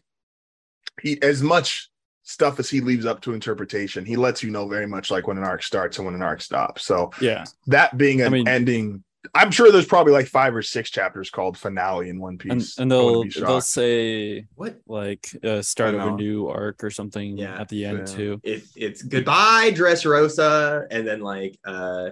he 1.01 1.21
as 1.21 1.41
much 1.41 1.89
stuff 2.23 2.59
as 2.59 2.69
he 2.69 2.81
leaves 2.81 3.05
up 3.05 3.21
to 3.21 3.33
interpretation. 3.33 4.05
He 4.05 4.15
lets 4.15 4.43
you 4.43 4.51
know 4.51 4.67
very 4.67 4.85
much 4.87 5.09
like 5.11 5.27
when 5.27 5.37
an 5.37 5.43
arc 5.43 5.63
starts 5.63 5.97
and 5.97 6.05
when 6.05 6.15
an 6.15 6.21
arc 6.21 6.41
stops. 6.41 6.83
So 6.83 7.11
Yeah. 7.19 7.43
that 7.67 7.97
being 7.97 8.21
an 8.21 8.27
I 8.27 8.29
mean- 8.29 8.47
ending, 8.47 9.03
I'm 9.35 9.51
sure 9.51 9.71
there's 9.71 9.85
probably 9.85 10.13
like 10.13 10.27
five 10.27 10.55
or 10.55 10.61
six 10.61 10.89
chapters 10.89 11.29
called 11.29 11.57
finale 11.57 12.09
in 12.09 12.19
One 12.19 12.37
Piece. 12.37 12.77
and 12.77 12.91
I 12.93 12.95
wouldn't 13.01 13.33
they'll 13.35 13.45
they'll 13.47 13.61
say 13.61 14.45
What? 14.55 14.79
like 14.87 15.27
uh, 15.43 15.61
start 15.61 15.95
of 15.95 16.01
a 16.01 16.11
new 16.11 16.47
arc 16.47 16.83
or 16.83 16.89
something 16.89 17.37
Yeah. 17.37 17.59
at 17.59 17.67
the 17.67 17.83
end 17.85 17.99
Yeah. 17.99 18.05
too. 18.15 18.41
It, 18.43 18.63
it's 18.75 19.01
goodbye, 19.01 19.71
Dressrosa, 19.75 20.87
and 20.89 21.05
then 21.07 21.19
like 21.19 21.57
uh 21.65 22.11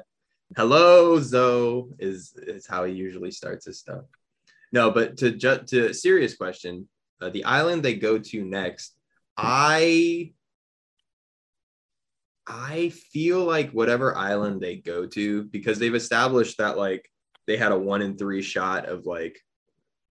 hello, 0.56 1.20
Zou 1.22 1.94
is 2.00 2.34
is 2.38 2.68
how 2.68 2.84
he 2.84 2.94
usually 2.94 3.32
starts 3.32 3.66
his 3.66 3.80
stuff. 3.80 4.04
No, 4.74 4.92
but 4.92 5.16
to 5.20 5.32
ju- 5.32 5.64
to 5.68 5.94
serious 5.94 6.36
question, 6.36 6.90
uh, 7.22 7.30
the 7.30 7.46
island 7.46 7.84
they 7.84 7.96
go 7.96 8.18
to 8.20 8.44
next, 8.44 8.96
I 9.38 10.34
I 12.48 12.90
feel 13.11 13.44
like 13.44 13.72
whatever 13.72 14.18
island 14.18 14.61
they 14.61 14.78
go 14.78 15.06
to, 15.07 15.44
because 15.44 15.80
they've 15.80 15.94
established 15.94 16.57
that 16.57 16.78
like 16.78 17.10
they 17.45 17.57
had 17.57 17.74
a 17.74 17.78
one 17.78 18.02
in 18.02 18.18
three 18.18 18.41
shot 18.41 18.86
of 18.86 19.06
like 19.06 19.40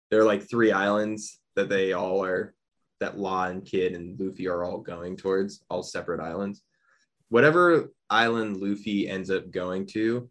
there 0.09 0.21
are 0.21 0.25
like 0.25 0.49
three 0.49 0.71
islands 0.71 1.39
that 1.55 1.69
they 1.69 1.93
all 1.93 2.23
are 2.23 2.53
that 3.01 3.17
Law 3.17 3.45
and 3.45 3.65
Kid 3.65 3.93
and 3.93 4.17
Luffy 4.19 4.47
are 4.47 4.63
all 4.63 4.77
going 4.77 5.17
towards, 5.17 5.63
all 5.69 5.83
separate 5.83 6.21
islands. 6.21 6.61
Whatever 7.29 7.91
island 8.09 8.57
Luffy 8.57 9.09
ends 9.09 9.31
up 9.31 9.51
going 9.51 9.87
to, 9.87 10.29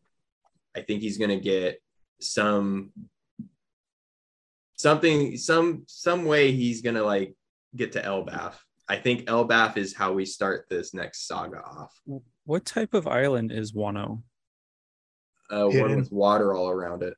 I 0.77 0.83
think 0.83 1.03
he's 1.03 1.19
gonna 1.19 1.41
get 1.41 1.83
some 2.21 2.93
something, 4.77 5.37
some 5.37 5.85
some 5.87 6.25
way 6.25 6.53
he's 6.53 6.81
gonna 6.81 7.03
like 7.03 7.35
get 7.77 7.93
to 7.93 8.03
Elbaf. 8.03 8.55
I 8.91 8.97
think 8.97 9.27
Elbaf 9.27 9.77
is 9.77 9.95
how 9.95 10.13
we 10.13 10.25
start 10.27 10.67
this 10.69 10.93
next 10.93 11.29
saga 11.29 11.59
off. 11.63 11.93
What 12.45 12.65
type 12.65 12.93
of 12.93 13.07
island 13.07 13.53
is 13.53 13.73
Wano? 13.73 14.23
Uh, 15.49 15.67
one 15.67 15.73
Hidden. 15.73 15.97
with 15.97 16.11
water 16.11 16.55
all 16.57 16.69
around 16.69 17.05
it. 17.05 17.15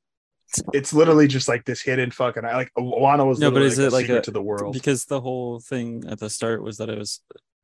it's 0.75 0.93
literally 0.93 1.27
just 1.27 1.49
like 1.49 1.65
this 1.65 1.81
hidden 1.81 2.11
fucking 2.11 2.45
I 2.45 2.57
like 2.57 2.71
Wano 2.79 3.27
was 3.27 3.39
No, 3.39 3.51
but 3.51 3.63
is 3.63 3.79
like 3.79 3.85
it 3.87 3.89
a 3.89 3.91
like 3.95 4.03
secret 4.05 4.19
a- 4.19 4.23
to 4.23 4.31
the 4.33 4.43
world. 4.43 4.75
because 4.75 5.07
the 5.07 5.21
whole 5.23 5.61
thing 5.61 6.05
at 6.07 6.19
the 6.19 6.29
start 6.29 6.63
was 6.63 6.77
that 6.77 6.91
it 6.91 6.99
was 6.99 7.21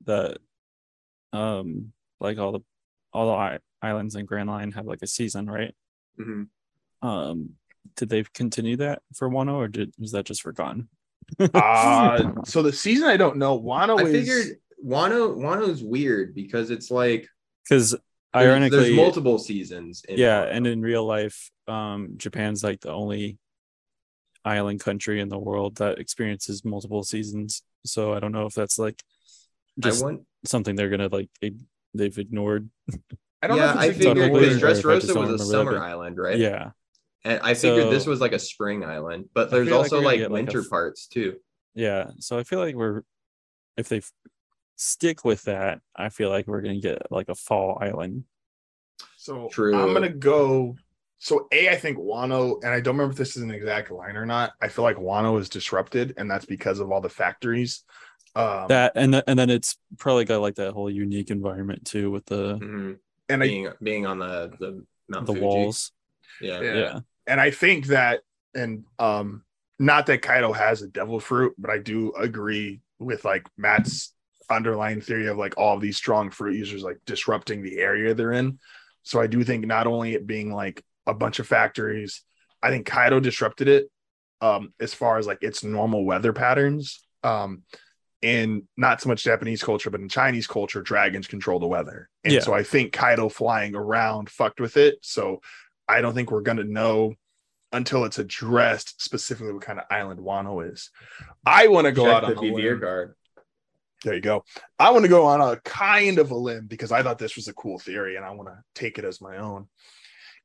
that 0.06 0.38
um 1.34 1.92
like 2.18 2.38
all 2.38 2.52
the 2.52 2.60
all 3.12 3.26
the 3.26 3.60
islands 3.82 4.14
in 4.14 4.24
Grand 4.24 4.48
Line 4.48 4.72
have 4.72 4.86
like 4.86 5.02
a 5.02 5.06
season, 5.06 5.50
right? 5.50 5.74
Mhm. 6.18 6.48
Um, 7.02 7.50
did 7.96 8.08
they 8.08 8.24
continue 8.32 8.76
that 8.78 9.02
for 9.14 9.28
Wano 9.28 9.54
or 9.56 9.68
did 9.68 9.92
was 9.98 10.12
that 10.12 10.24
just 10.24 10.40
forgotten? 10.40 10.88
Uh 11.54 12.32
so 12.44 12.62
the 12.62 12.72
season 12.72 13.08
I 13.08 13.16
don't 13.16 13.36
know. 13.36 13.58
Wano 13.60 13.98
I 13.98 14.04
is 14.04 14.12
figured 14.12 14.58
Wano 14.84 15.36
Wano's 15.36 15.82
weird 15.82 16.34
because 16.34 16.70
it's 16.70 16.90
like 16.90 17.28
Because 17.64 17.90
there's, 17.90 18.44
ironically, 18.44 18.78
there's 18.78 18.96
multiple 18.96 19.38
seasons. 19.38 20.02
In 20.08 20.18
yeah, 20.18 20.44
Wano. 20.44 20.52
and 20.52 20.66
in 20.66 20.82
real 20.82 21.04
life, 21.04 21.50
um, 21.66 22.14
Japan's 22.16 22.62
like 22.62 22.80
the 22.80 22.92
only 22.92 23.38
island 24.44 24.80
country 24.80 25.20
in 25.20 25.28
the 25.28 25.38
world 25.38 25.76
that 25.76 25.98
experiences 25.98 26.64
multiple 26.64 27.02
seasons. 27.02 27.62
So 27.84 28.12
I 28.14 28.20
don't 28.20 28.32
know 28.32 28.46
if 28.46 28.54
that's 28.54 28.78
like 28.78 29.02
just 29.78 30.02
want 30.02 30.22
something 30.44 30.76
they're 30.76 30.90
gonna 30.90 31.08
like 31.08 31.30
ig- 31.40 31.64
they've 31.94 32.16
ignored. 32.18 32.68
I 33.42 33.46
don't 33.46 33.58
yeah, 33.58 33.66
know 33.66 33.70
if 33.70 33.76
I 33.76 33.86
it's 33.86 33.98
figured 33.98 34.16
figured 34.16 34.32
weird, 34.32 34.60
because 34.60 34.62
or 34.62 34.70
if 34.78 34.86
I 34.86 34.94
Dressrosa 34.94 34.94
was 34.96 35.08
a 35.10 35.14
remember 35.14 35.36
that 35.36 35.44
summer 35.44 35.78
island, 35.82 36.18
right? 36.18 36.38
Yeah, 36.38 36.70
And 37.28 37.40
I 37.42 37.54
figured 37.54 37.90
this 37.92 38.06
was 38.06 38.20
like 38.20 38.32
a 38.32 38.38
spring 38.38 38.84
island, 38.84 39.28
but 39.34 39.50
there's 39.50 39.68
feel 39.68 39.76
like 39.76 39.92
also 39.92 40.00
like 40.00 40.18
get, 40.18 40.30
like, 40.30 40.40
a 40.42 40.44
winter 40.44 40.64
parts 40.68 41.06
too. 41.06 41.36
yeah. 41.74 42.10
So 42.18 42.38
I 42.38 42.42
feel 42.44 42.58
like 42.58 42.74
we're 42.74 43.02
if 43.76 43.88
they 43.88 43.98
f- 43.98 44.12
stick 44.76 45.24
with 45.24 45.42
that, 45.44 45.80
I 45.94 46.08
feel 46.08 46.30
like 46.30 46.46
we're 46.46 46.62
gonna 46.62 46.80
get 46.80 47.10
like 47.10 47.28
a 47.28 47.34
fall 47.34 47.78
island. 47.80 48.24
So 49.16 49.48
True. 49.52 49.76
I'm 49.76 49.92
gonna 49.92 50.08
go. 50.08 50.76
So 51.18 51.48
a, 51.52 51.68
I 51.68 51.76
think 51.76 51.98
Wano, 51.98 52.62
and 52.62 52.72
I 52.72 52.80
don't 52.80 52.94
remember 52.96 53.12
if 53.12 53.18
this 53.18 53.36
is 53.36 53.42
an 53.42 53.50
exact 53.50 53.90
line 53.90 54.16
or 54.16 54.24
not. 54.24 54.52
I 54.62 54.68
feel 54.68 54.84
like 54.84 54.96
Wano 54.96 55.38
is 55.40 55.48
disrupted, 55.48 56.14
and 56.16 56.30
that's 56.30 56.46
because 56.46 56.78
of 56.78 56.90
all 56.92 57.00
the 57.00 57.08
factories. 57.08 57.84
Um, 58.36 58.68
that 58.68 58.92
and 58.94 59.12
th- 59.12 59.24
and 59.26 59.38
then 59.38 59.50
it's 59.50 59.76
probably 59.98 60.24
got 60.24 60.40
like 60.40 60.54
that 60.56 60.72
whole 60.72 60.88
unique 60.90 61.30
environment 61.30 61.84
too 61.84 62.10
with 62.10 62.24
the 62.26 62.56
Mhm. 62.58 62.98
and 63.28 63.42
I 63.42 63.46
Being 63.46 63.68
being 63.82 64.06
on 64.06 64.18
the 64.20 64.52
the 64.60 64.84
Mount 65.08 65.26
the 65.26 65.32
Fuji. 65.32 65.44
walls. 65.44 65.92
Yeah. 66.40 66.60
Yeah. 66.60 66.74
Yeah. 66.74 67.00
And 67.28 67.40
I 67.40 67.50
think 67.50 67.86
that, 67.88 68.20
and 68.54 68.84
um, 68.98 69.44
not 69.78 70.06
that 70.06 70.22
Kaido 70.22 70.52
has 70.52 70.82
a 70.82 70.88
devil 70.88 71.20
fruit, 71.20 71.54
but 71.58 71.70
I 71.70 71.78
do 71.78 72.12
agree 72.14 72.80
with 72.98 73.24
like 73.24 73.46
Matt's 73.56 74.12
underlying 74.50 75.00
theory 75.00 75.26
of 75.28 75.36
like 75.36 75.56
all 75.56 75.76
of 75.76 75.80
these 75.80 75.96
strong 75.96 76.30
fruit 76.30 76.56
users 76.56 76.82
like 76.82 76.98
disrupting 77.06 77.62
the 77.62 77.78
area 77.78 78.14
they're 78.14 78.32
in. 78.32 78.58
So 79.02 79.20
I 79.20 79.26
do 79.26 79.44
think 79.44 79.66
not 79.66 79.86
only 79.86 80.14
it 80.14 80.26
being 80.26 80.52
like 80.52 80.82
a 81.06 81.14
bunch 81.14 81.38
of 81.38 81.46
factories, 81.46 82.22
I 82.62 82.70
think 82.70 82.86
Kaido 82.86 83.20
disrupted 83.20 83.68
it 83.68 83.90
um 84.40 84.72
as 84.80 84.94
far 84.94 85.18
as 85.18 85.26
like 85.26 85.42
its 85.42 85.62
normal 85.64 86.04
weather 86.04 86.32
patterns. 86.32 87.00
Um 87.22 87.62
in 88.22 88.66
not 88.76 89.00
so 89.00 89.08
much 89.08 89.22
Japanese 89.22 89.62
culture, 89.62 89.90
but 89.90 90.00
in 90.00 90.08
Chinese 90.08 90.46
culture, 90.46 90.82
dragons 90.82 91.28
control 91.28 91.60
the 91.60 91.68
weather. 91.68 92.08
And 92.24 92.34
Yeah. 92.34 92.40
so 92.40 92.52
I 92.52 92.64
think 92.64 92.92
Kaido 92.92 93.28
flying 93.28 93.76
around 93.76 94.28
fucked 94.28 94.60
with 94.60 94.76
it. 94.76 94.98
So 95.02 95.40
I 95.88 96.00
don't 96.00 96.14
think 96.14 96.30
we're 96.30 96.42
gonna 96.42 96.64
know 96.64 97.14
until 97.72 98.04
it's 98.04 98.18
addressed 98.18 99.02
specifically 99.02 99.52
what 99.52 99.62
kind 99.62 99.78
of 99.78 99.84
island 99.90 100.20
Wano 100.20 100.70
is. 100.72 100.90
I 101.44 101.68
want 101.68 101.86
to 101.86 101.92
go 101.92 102.04
Check 102.04 102.14
out 102.14 102.20
the 102.22 102.36
on 102.36 102.38
a 102.38 102.40
Vivre 102.40 102.70
limb. 102.70 102.80
Card. 102.80 103.14
There 104.04 104.14
you 104.14 104.20
go. 104.20 104.44
I 104.78 104.90
want 104.92 105.04
to 105.04 105.08
go 105.08 105.26
on 105.26 105.40
a 105.40 105.56
kind 105.64 106.18
of 106.18 106.30
a 106.30 106.36
limb 106.36 106.66
because 106.66 106.92
I 106.92 107.02
thought 107.02 107.18
this 107.18 107.36
was 107.36 107.48
a 107.48 107.54
cool 107.54 107.78
theory 107.78 108.16
and 108.16 108.24
I 108.24 108.30
want 108.30 108.48
to 108.48 108.58
take 108.74 108.98
it 108.98 109.04
as 109.04 109.20
my 109.20 109.38
own. 109.38 109.68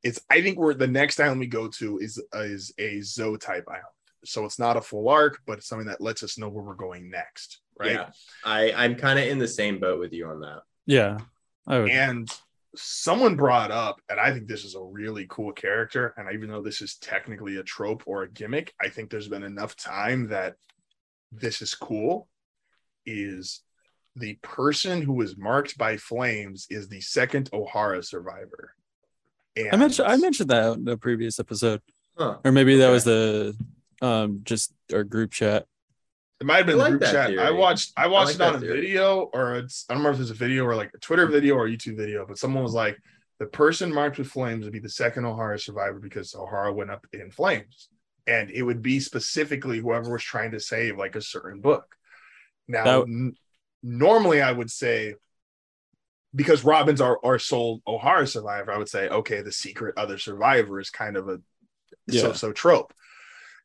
It's 0.02 0.20
I 0.28 0.42
think 0.42 0.58
we're 0.58 0.74
the 0.74 0.86
next 0.86 1.20
island 1.20 1.40
we 1.40 1.46
go 1.46 1.68
to 1.68 1.98
is 1.98 2.22
is 2.34 2.74
a 2.78 3.00
Zou 3.00 3.38
type 3.38 3.64
island. 3.68 3.84
So 4.24 4.44
it's 4.44 4.58
not 4.58 4.76
a 4.76 4.80
full 4.80 5.08
arc, 5.08 5.40
but 5.46 5.58
it's 5.58 5.68
something 5.68 5.86
that 5.88 6.00
lets 6.00 6.22
us 6.22 6.38
know 6.38 6.48
where 6.48 6.64
we're 6.64 6.74
going 6.74 7.10
next, 7.10 7.60
right? 7.78 7.92
Yeah. 7.92 8.10
I 8.44 8.72
I'm 8.72 8.96
kind 8.96 9.18
of 9.18 9.26
in 9.26 9.38
the 9.38 9.48
same 9.48 9.78
boat 9.78 10.00
with 10.00 10.12
you 10.12 10.26
on 10.26 10.40
that. 10.40 10.62
Yeah. 10.86 11.18
I 11.66 11.78
would, 11.78 11.90
And 11.90 12.28
someone 12.76 13.36
brought 13.36 13.70
up, 13.70 14.00
and 14.08 14.18
I 14.20 14.32
think 14.32 14.46
this 14.48 14.64
is 14.64 14.74
a 14.74 14.82
really 14.82 15.26
cool 15.28 15.52
character. 15.52 16.14
And 16.16 16.28
even 16.32 16.50
though 16.50 16.62
this 16.62 16.80
is 16.82 16.96
technically 16.96 17.56
a 17.56 17.62
trope 17.62 18.02
or 18.06 18.22
a 18.22 18.30
gimmick, 18.30 18.74
I 18.80 18.88
think 18.88 19.10
there's 19.10 19.28
been 19.28 19.42
enough 19.42 19.76
time 19.76 20.28
that 20.28 20.56
this 21.32 21.62
is 21.62 21.74
cool. 21.74 22.28
Is 23.06 23.60
the 24.16 24.34
person 24.42 25.02
who 25.02 25.12
was 25.12 25.36
marked 25.36 25.76
by 25.76 25.96
flames 25.96 26.66
is 26.70 26.88
the 26.88 27.00
second 27.00 27.50
Ohara 27.50 28.04
survivor. 28.04 28.74
And 29.56 29.70
I 29.72 29.76
mentioned 29.76 30.08
I 30.08 30.16
mentioned 30.16 30.50
that 30.50 30.72
in 30.74 30.84
the 30.84 30.96
previous 30.96 31.38
episode, 31.38 31.80
Huh. 32.16 32.38
or 32.44 32.52
maybe 32.52 32.76
that 32.78 32.90
was 32.90 33.04
the 33.04 33.56
um 34.00 34.40
just 34.44 34.72
our 34.92 35.04
group 35.04 35.32
chat. 35.32 35.66
It 36.40 36.46
might 36.46 36.58
have 36.58 36.66
been 36.66 36.76
the 36.78 36.82
like 36.82 36.90
group 36.90 37.02
that 37.02 37.12
chat. 37.12 37.38
I 37.38 37.50
watched 37.50 37.92
I 37.96 38.06
watched 38.08 38.38
like 38.38 38.48
it 38.48 38.54
on 38.54 38.54
a 38.56 38.60
theory. 38.60 38.80
video 38.80 39.30
or 39.32 39.54
it's 39.56 39.86
I 39.88 39.94
don't 39.94 40.02
remember 40.02 40.16
if 40.16 40.22
it's 40.22 40.30
a 40.30 40.34
video 40.42 40.64
or 40.64 40.74
like 40.74 40.90
a 40.94 40.98
Twitter 40.98 41.26
video 41.26 41.54
or 41.54 41.66
a 41.66 41.70
YouTube 41.70 41.96
video, 41.96 42.26
but 42.26 42.38
someone 42.38 42.62
was 42.62 42.74
like, 42.74 42.98
the 43.38 43.46
person 43.46 43.92
marked 43.92 44.18
with 44.18 44.28
flames 44.28 44.64
would 44.64 44.72
be 44.72 44.78
the 44.80 44.88
second 44.88 45.24
Ohara 45.24 45.60
survivor 45.60 45.98
because 46.00 46.32
Ohara 46.34 46.74
went 46.74 46.90
up 46.90 47.06
in 47.12 47.30
flames. 47.30 47.88
And 48.26 48.50
it 48.50 48.62
would 48.62 48.80
be 48.82 49.00
specifically 49.00 49.78
whoever 49.80 50.10
was 50.10 50.22
trying 50.22 50.52
to 50.52 50.60
save 50.60 50.96
like 50.96 51.14
a 51.14 51.20
certain 51.20 51.60
book. 51.60 51.94
Now 52.66 52.84
That- 52.84 53.02
n- 53.08 53.36
normally 53.82 54.40
I 54.42 54.50
would 54.50 54.70
say 54.70 55.14
because 56.34 56.64
Robin's 56.64 57.00
our, 57.00 57.18
our 57.24 57.38
sole 57.38 57.80
Ohara 57.86 58.26
survivor, 58.26 58.72
I 58.72 58.78
would 58.78 58.88
say, 58.88 59.08
okay, 59.08 59.40
the 59.42 59.52
secret 59.52 59.94
other 59.96 60.18
survivor 60.18 60.80
is 60.80 60.90
kind 60.90 61.16
of 61.16 61.28
a 61.28 61.38
Yeah. 62.08 62.22
so-so 62.22 62.52
trope 62.52 62.92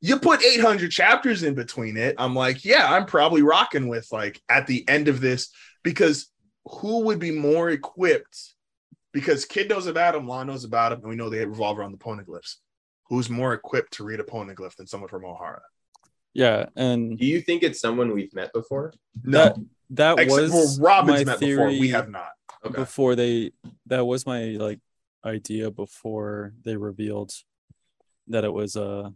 you 0.02 0.20
put 0.20 0.44
800 0.44 0.92
chapters 0.92 1.44
in 1.44 1.56
between 1.56 1.98
it 1.98 2.16
i'm 2.18 2.36
like 2.36 2.64
yeah 2.64 2.94
i'm 2.94 3.06
probably 3.06 3.42
rocking 3.42 3.88
with 3.88 4.08
like 4.12 4.42
at 4.50 4.66
the 4.66 4.88
end 4.88 5.08
of 5.08 5.20
this 5.20 5.50
because 5.84 6.30
who 6.70 7.06
would 7.06 7.20
be 7.20 7.32
more 7.32 7.70
equipped? 7.70 8.54
Because 9.12 9.46
kid 9.46 9.70
knows 9.70 9.88
about 9.88 10.16
him 10.16 10.28
law 10.28 10.44
knows 10.44 10.64
about 10.64 10.92
him 10.92 11.00
and 11.00 11.10
we 11.10 11.16
know 11.16 11.30
they 11.30 11.46
revolve 11.46 11.80
around 11.80 11.92
the 11.92 11.98
poneglyphs. 11.98 12.56
Who's 13.06 13.30
more 13.30 13.54
equipped 13.54 13.94
to 13.94 14.04
read 14.04 14.20
a 14.20 14.24
poneglyph 14.24 14.76
than 14.76 14.86
someone 14.86 15.10
from 15.10 15.24
ohara? 15.24 15.62
Yeah, 16.34 16.68
and 16.76 17.18
Do 17.18 17.26
you 17.26 17.42
think 17.42 17.64
it's 17.64 17.80
someone 17.80 18.14
we've 18.14 18.34
met 18.34 18.54
before? 18.54 18.94
that 19.24 19.56
that 19.92 20.20
except 20.20 20.54
was 20.54 20.78
for 20.78 20.84
robin's 20.84 21.26
my 21.26 21.32
met 21.32 21.40
theory 21.40 21.56
before. 21.56 21.80
We 21.80 21.90
have 21.90 22.10
not. 22.10 22.30
Okay. 22.64 22.76
before 22.76 23.16
they 23.16 23.52
that 23.88 24.06
was 24.06 24.28
my 24.28 24.44
like 24.60 24.80
idea 25.26 25.72
before 25.72 26.54
they 26.64 26.76
revealed 26.76 27.32
that 28.28 28.44
it 28.44 28.54
was 28.54 28.76
uh 28.76 29.10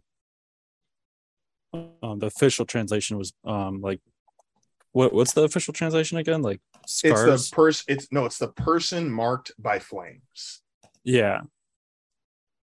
um 2.02 2.18
the 2.18 2.26
official 2.26 2.64
translation 2.64 3.18
was 3.18 3.32
um 3.44 3.80
like 3.80 4.00
what 4.92 5.12
what's 5.12 5.32
the 5.32 5.42
official 5.42 5.74
translation 5.74 6.18
again? 6.18 6.42
Like 6.42 6.60
scars? 6.86 7.28
it's 7.28 7.50
the 7.50 7.56
person 7.56 7.84
it's 7.88 8.08
no 8.12 8.24
it's 8.26 8.38
the 8.38 8.48
person 8.48 9.10
marked 9.10 9.52
by 9.58 9.78
flames. 9.78 10.62
Yeah. 11.02 11.42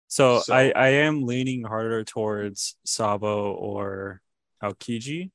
So, 0.07 0.39
So- 0.39 0.53
i 0.53 0.71
i 0.75 0.87
am 0.89 1.23
leaning 1.23 1.63
harder 1.63 2.03
towards 2.03 2.75
sabo 2.85 3.51
or 3.53 4.21
aokiji 4.63 5.31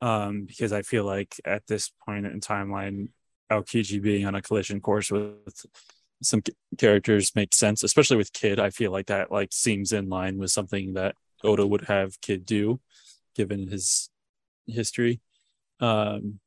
um 0.00 0.44
because 0.46 0.72
i 0.72 0.82
feel 0.82 1.04
like 1.04 1.36
at 1.44 1.66
this 1.68 1.92
point 2.04 2.26
in 2.26 2.40
timeline 2.40 3.10
aokiji 3.52 4.02
being 4.02 4.26
on 4.26 4.34
a 4.34 4.42
collision 4.42 4.80
course 4.80 5.10
with 5.10 5.66
some 6.22 6.42
characters 6.78 7.34
makes 7.36 7.56
sense 7.56 7.82
especially 7.82 8.16
with 8.16 8.32
kid. 8.32 8.58
I 8.58 8.70
feel 8.70 8.90
like 8.90 9.06
that 9.06 9.30
like 9.30 9.52
seems 9.52 9.92
in 9.92 10.08
line 10.08 10.38
with 10.38 10.50
something 10.50 10.94
that 10.94 11.14
oda 11.44 11.66
would 11.66 11.82
have 11.86 12.20
kid 12.20 12.44
do 12.46 12.80
given 13.34 13.68
his 13.68 14.10
history 14.66 15.20
um 15.80 16.38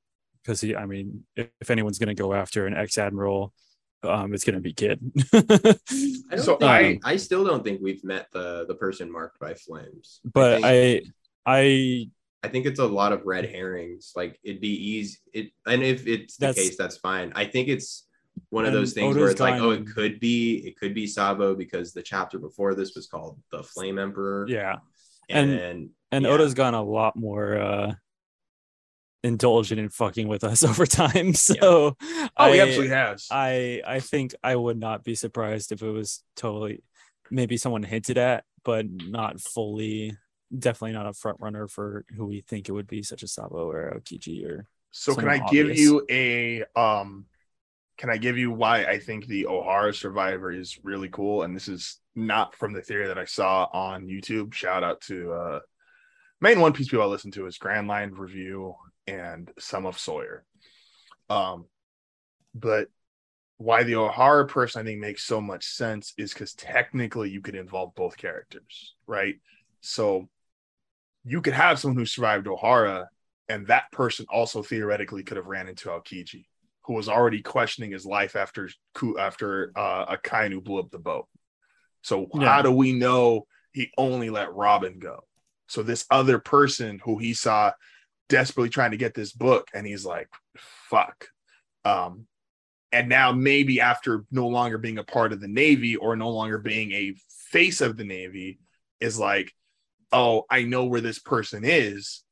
because 0.41 0.61
he 0.61 0.75
i 0.75 0.85
mean 0.85 1.23
if, 1.35 1.49
if 1.61 1.69
anyone's 1.71 1.97
going 1.99 2.13
to 2.15 2.21
go 2.23 2.33
after 2.33 2.67
an 2.67 2.73
ex-admiral 2.75 3.53
um 4.03 4.33
it's 4.33 4.43
going 4.43 4.53
to 4.55 4.61
be 4.61 4.73
kid 4.73 4.99
I 5.33 6.35
don't 6.35 6.39
So 6.39 6.57
think 6.57 7.05
I- 7.05 7.13
I 7.13 7.15
still 7.17 7.43
don't 7.45 7.63
think 7.63 7.79
we've 7.81 8.03
met 8.03 8.27
the 8.31 8.65
the 8.67 8.75
person 8.75 9.11
marked 9.11 9.39
by 9.39 9.53
flames. 9.53 10.19
but 10.33 10.61
think- 10.61 11.07
i 11.45 11.59
i 11.59 12.09
I 12.45 12.49
think 12.49 12.65
it's 12.65 12.79
a 12.79 12.85
lot 12.85 13.13
of 13.13 13.21
red 13.25 13.45
herrings. 13.45 14.11
Like 14.17 14.37
it'd 14.43 14.59
be 14.59 14.75
easy. 14.95 15.17
It 15.31 15.51
and 15.65 15.81
if 15.81 16.05
it's 16.07 16.35
the 16.35 16.47
That's- 16.47 16.67
case, 16.67 16.77
that's 16.77 16.97
fine. 16.97 17.31
I 17.37 17.45
think 17.45 17.69
it's 17.69 18.05
one 18.53 18.65
of 18.65 18.69
And 18.73 18.77
those 18.77 18.93
things 18.93 19.09
Oda's 19.15 19.21
where 19.21 19.31
it's 19.31 19.41
like, 19.41 19.59
oh, 19.61 19.71
it 19.71 19.87
could 19.87 20.19
be, 20.19 20.57
it 20.67 20.77
could 20.77 20.93
be 20.93 21.07
Sabo 21.07 21.55
because 21.55 21.91
the 21.91 22.03
chapter 22.03 22.37
before 22.37 22.75
this 22.75 22.93
was 22.95 23.07
called 23.07 23.39
the 23.51 23.63
Flame 23.63 23.97
Emperor. 23.97 24.45
yeah 24.47 24.77
and, 25.29 25.51
and- 25.51 25.89
and 26.11 26.25
Yeah. 26.25 26.31
oda's 26.31 26.53
gone 26.53 26.73
a 26.75 26.83
lot 26.83 27.15
more 27.15 27.57
uh 27.57 27.93
indulgent 29.23 29.79
in 29.79 29.89
fucking 29.89 30.27
with 30.27 30.43
us 30.43 30.63
over 30.71 30.85
time 30.85 31.33
so 31.33 31.57
oh 32.01 32.27
I, 32.37 32.53
he 32.53 32.59
absolutely 32.59 32.89
has 32.95 33.27
I 33.31 33.81
I 33.87 33.99
think 34.01 34.35
I 34.43 34.55
would 34.55 34.77
not 34.77 35.03
be 35.03 35.15
surprised 35.15 35.71
if 35.71 35.81
it 35.81 35.89
was 35.89 36.23
totally 36.35 36.83
maybe 37.31 37.55
someone 37.57 37.83
hinted 37.83 38.17
at, 38.17 38.43
but 38.63 38.85
not 38.89 39.39
fully. 39.39 40.15
Definitely 40.55 40.91
not 40.93 41.07
a 41.07 41.13
front 41.13 41.37
runner 41.39 41.67
for 41.67 42.05
who 42.15 42.25
we 42.27 42.41
think 42.41 42.69
it 42.69 42.73
would 42.73 42.85
be, 42.85 43.01
such 43.01 43.23
as 43.23 43.31
Sabo 43.31 43.67
or 43.71 43.97
Aokiji 43.97 44.45
or 44.45 44.67
So 44.91 45.15
can 45.15 45.27
I 45.27 45.37
Something 45.39 45.53
give 45.67 45.79
you 45.79 46.05
a 46.11 46.63
um 46.75 47.25
can 47.97 48.09
I 48.09 48.17
give 48.17 48.37
you 48.37 48.51
why 48.51 48.85
I 48.85 48.99
think 48.99 49.27
the 49.27 49.45
Ohara 49.45 49.93
survivor 49.93 50.51
is 50.51 50.79
really 50.83 51.09
cool 51.09 51.43
and 51.43 51.55
this 51.55 51.67
is 51.67 51.99
not 52.15 52.55
from 52.55 52.73
the 52.73 52.81
theory 52.81 53.07
that 53.07 53.19
I 53.19 53.25
saw 53.25 53.67
on 53.71 54.07
YouTube. 54.07 54.53
Shout 54.53 54.83
out 54.83 55.01
to 55.01 55.31
uh 55.31 55.59
main 56.41 56.59
One 56.59 56.73
Piece 56.73 56.89
people 56.89 57.03
I 57.03 57.07
listen 57.07 57.31
to 57.31 57.45
is 57.45 57.57
Grand 57.57 57.87
Line 57.87 58.11
Review 58.11 58.75
and 59.07 59.51
some 59.59 59.85
of 59.85 59.99
Sawyer. 59.99 60.45
Um, 61.29 61.65
but 62.53 62.87
why 63.57 63.83
the 63.83 63.93
Ohara 63.93 64.47
person 64.47 64.81
I 64.81 64.85
think 64.85 64.99
makes 64.99 65.23
so 65.23 65.39
much 65.39 65.65
sense 65.65 66.13
is 66.17 66.33
because 66.33 66.53
technically 66.53 67.29
you 67.29 67.41
could 67.41 67.55
involve 67.55 67.95
both 67.95 68.17
characters, 68.17 68.95
right? 69.07 69.35
So 69.81 70.27
you 71.23 71.41
could 71.41 71.53
have 71.53 71.79
someone 71.79 71.97
who 71.97 72.05
survived 72.05 72.47
Ohara, 72.47 73.05
and 73.47 73.67
that 73.67 73.91
person 73.91 74.25
also 74.29 74.63
theoretically 74.63 75.23
could 75.23 75.37
have 75.37 75.45
ran 75.45 75.67
into 75.67 75.89
Aokiji, 75.89 76.45
who 76.85 76.93
was 76.93 77.07
already 77.09 77.41
questioning 77.41 77.91
his 77.91 78.05
life 78.05 78.35
after 78.35 78.69
after 79.19 79.71
uh, 79.75 80.15
Akainu 80.15 80.63
blew 80.63 80.79
up 80.79 80.91
the 80.91 80.99
boat. 80.99 81.27
So 82.01 82.27
Yeah. 82.33 82.45
how 82.45 82.61
do 82.61 82.71
we 82.71 82.93
know 82.93 83.47
he 83.71 83.91
only 83.97 84.29
let 84.29 84.53
Robin 84.53 84.99
go? 84.99 85.23
So 85.67 85.81
this 85.81 86.05
other 86.11 86.39
person 86.39 86.99
who 87.03 87.17
he 87.17 87.33
saw 87.33 87.71
desperately 88.29 88.69
trying 88.69 88.91
to 88.91 88.97
get 88.97 89.13
this 89.13 89.31
book, 89.31 89.69
and 89.73 89.87
he's 89.87 90.05
like, 90.05 90.29
"Fuck." 90.57 91.29
Um, 91.85 92.27
and 92.91 93.09
now 93.09 93.31
maybe 93.31 93.81
after 93.81 94.25
no 94.29 94.47
longer 94.47 94.77
being 94.77 94.97
a 94.97 95.03
part 95.03 95.33
of 95.33 95.39
the 95.41 95.47
Navy 95.47 95.95
or 95.95 96.15
no 96.15 96.29
longer 96.29 96.57
being 96.57 96.91
a 96.91 97.15
face 97.49 97.81
of 97.81 97.97
the 97.97 98.03
Navy, 98.03 98.59
is 98.99 99.17
like, 99.17 99.53
"Oh, 100.11 100.45
I 100.49 100.63
know 100.63 100.85
where 100.85 101.01
this 101.01 101.19
person 101.19 101.63
is." 101.65 102.23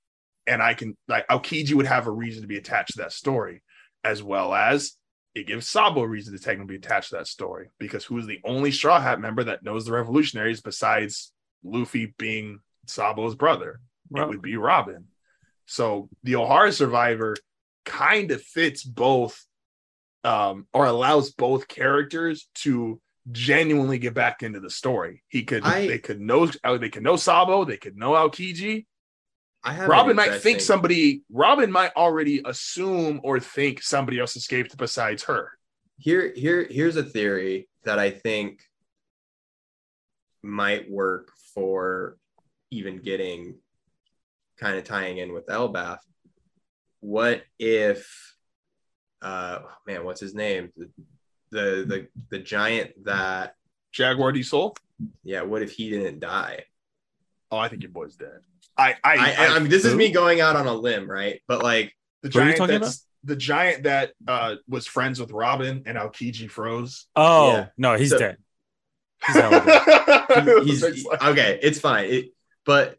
And 0.47 0.61
I 0.61 0.73
can 0.73 0.97
like 1.07 1.27
Aokiji 1.29 1.73
would 1.73 1.85
have 1.87 2.07
a 2.07 2.11
reason 2.11 2.41
to 2.41 2.47
be 2.47 2.57
attached 2.57 2.93
to 2.93 3.03
that 3.03 3.13
story, 3.13 3.63
as 4.03 4.21
well 4.23 4.53
as 4.53 4.93
it 5.35 5.47
gives 5.47 5.67
Sabo 5.67 6.01
a 6.01 6.07
reason 6.07 6.33
to 6.33 6.39
technically 6.43 6.77
be 6.77 6.85
attached 6.85 7.09
to 7.11 7.15
that 7.17 7.27
story 7.27 7.69
because 7.79 8.03
who's 8.03 8.27
the 8.27 8.39
only 8.43 8.71
Straw 8.71 8.99
Hat 8.99 9.19
member 9.19 9.43
that 9.45 9.63
knows 9.63 9.85
the 9.85 9.93
revolutionaries 9.93 10.61
besides 10.61 11.31
Luffy 11.63 12.13
being 12.17 12.59
Sabo's 12.87 13.35
brother? 13.35 13.79
It 14.13 14.27
would 14.27 14.41
be 14.41 14.57
Robin. 14.57 15.05
So 15.67 16.09
the 16.23 16.33
Ohara 16.33 16.73
survivor 16.73 17.37
kind 17.85 18.31
of 18.31 18.41
fits 18.41 18.83
both 18.83 19.45
um, 20.23 20.67
or 20.73 20.85
allows 20.85 21.31
both 21.31 21.67
characters 21.69 22.49
to 22.55 22.99
genuinely 23.31 23.97
get 23.99 24.13
back 24.13 24.43
into 24.43 24.59
the 24.59 24.69
story. 24.69 25.23
He 25.29 25.43
could 25.43 25.63
I- 25.63 25.87
they 25.87 25.99
could 25.99 26.19
know 26.19 26.47
they 26.47 26.89
could 26.89 27.03
know 27.03 27.15
Sabo, 27.15 27.63
they 27.63 27.77
could 27.77 27.95
know 27.95 28.11
Aokiji. 28.11 28.85
I 29.63 29.73
have 29.73 29.87
Robin 29.87 30.15
might 30.15 30.41
think 30.41 30.59
somebody 30.59 31.21
Robin 31.31 31.71
might 31.71 31.95
already 31.95 32.41
assume 32.45 33.21
or 33.23 33.39
think 33.39 33.81
somebody 33.81 34.19
else 34.19 34.35
escaped 34.35 34.75
besides 34.77 35.23
her. 35.23 35.51
here 35.97 36.33
here 36.35 36.65
here's 36.69 36.95
a 36.95 37.03
theory 37.03 37.67
that 37.83 37.99
I 37.99 38.09
think 38.09 38.61
might 40.41 40.89
work 40.89 41.29
for 41.53 42.17
even 42.71 42.97
getting 42.97 43.55
kind 44.59 44.77
of 44.77 44.83
tying 44.83 45.17
in 45.17 45.33
with 45.33 45.45
Elbaf. 45.47 45.99
What 47.01 47.43
if 47.59 48.35
uh 49.21 49.59
man, 49.85 50.03
what's 50.05 50.21
his 50.21 50.33
name? 50.33 50.71
The 50.75 50.89
the 51.51 51.85
the, 51.85 52.07
the 52.31 52.39
giant 52.39 53.05
that 53.05 53.55
Jaguar 53.91 54.31
D 54.31 54.41
Saul? 54.41 54.75
yeah, 55.23 55.41
what 55.41 55.61
if 55.61 55.71
he 55.71 55.89
didn't 55.89 56.19
die? 56.19 56.65
Oh, 57.51 57.57
I 57.57 57.67
think 57.67 57.83
your 57.83 57.91
boy's 57.91 58.15
dead. 58.15 58.39
I 58.77 58.95
I, 59.03 59.15
I, 59.17 59.35
I, 59.37 59.55
I 59.55 59.59
mean 59.59 59.69
this 59.69 59.85
is 59.85 59.95
me 59.95 60.11
going 60.11 60.41
out 60.41 60.55
on 60.55 60.67
a 60.67 60.73
limb, 60.73 61.09
right? 61.09 61.41
But 61.47 61.63
like 61.63 61.95
the 62.23 62.29
Who 62.29 62.39
are 62.39 62.41
you 62.43 62.47
giant 62.49 62.57
talking 62.57 62.79
that's 62.81 63.05
the 63.23 63.35
giant 63.35 63.83
that 63.83 64.13
uh 64.27 64.55
was 64.67 64.87
friends 64.87 65.19
with 65.19 65.31
Robin 65.31 65.83
and 65.85 65.97
Aokiji 65.97 66.49
froze. 66.49 67.05
Oh 67.15 67.51
Yeah. 67.51 67.67
no, 67.77 67.95
he's 67.95 68.09
So- 68.09 68.17
dead. 68.19 68.37
He's 69.27 69.35
hella 69.35 70.63
he's 70.65 70.83
okay 71.21 71.59
it's 71.61 71.79
fine 71.79 72.09
it, 72.09 72.25
but 72.65 72.97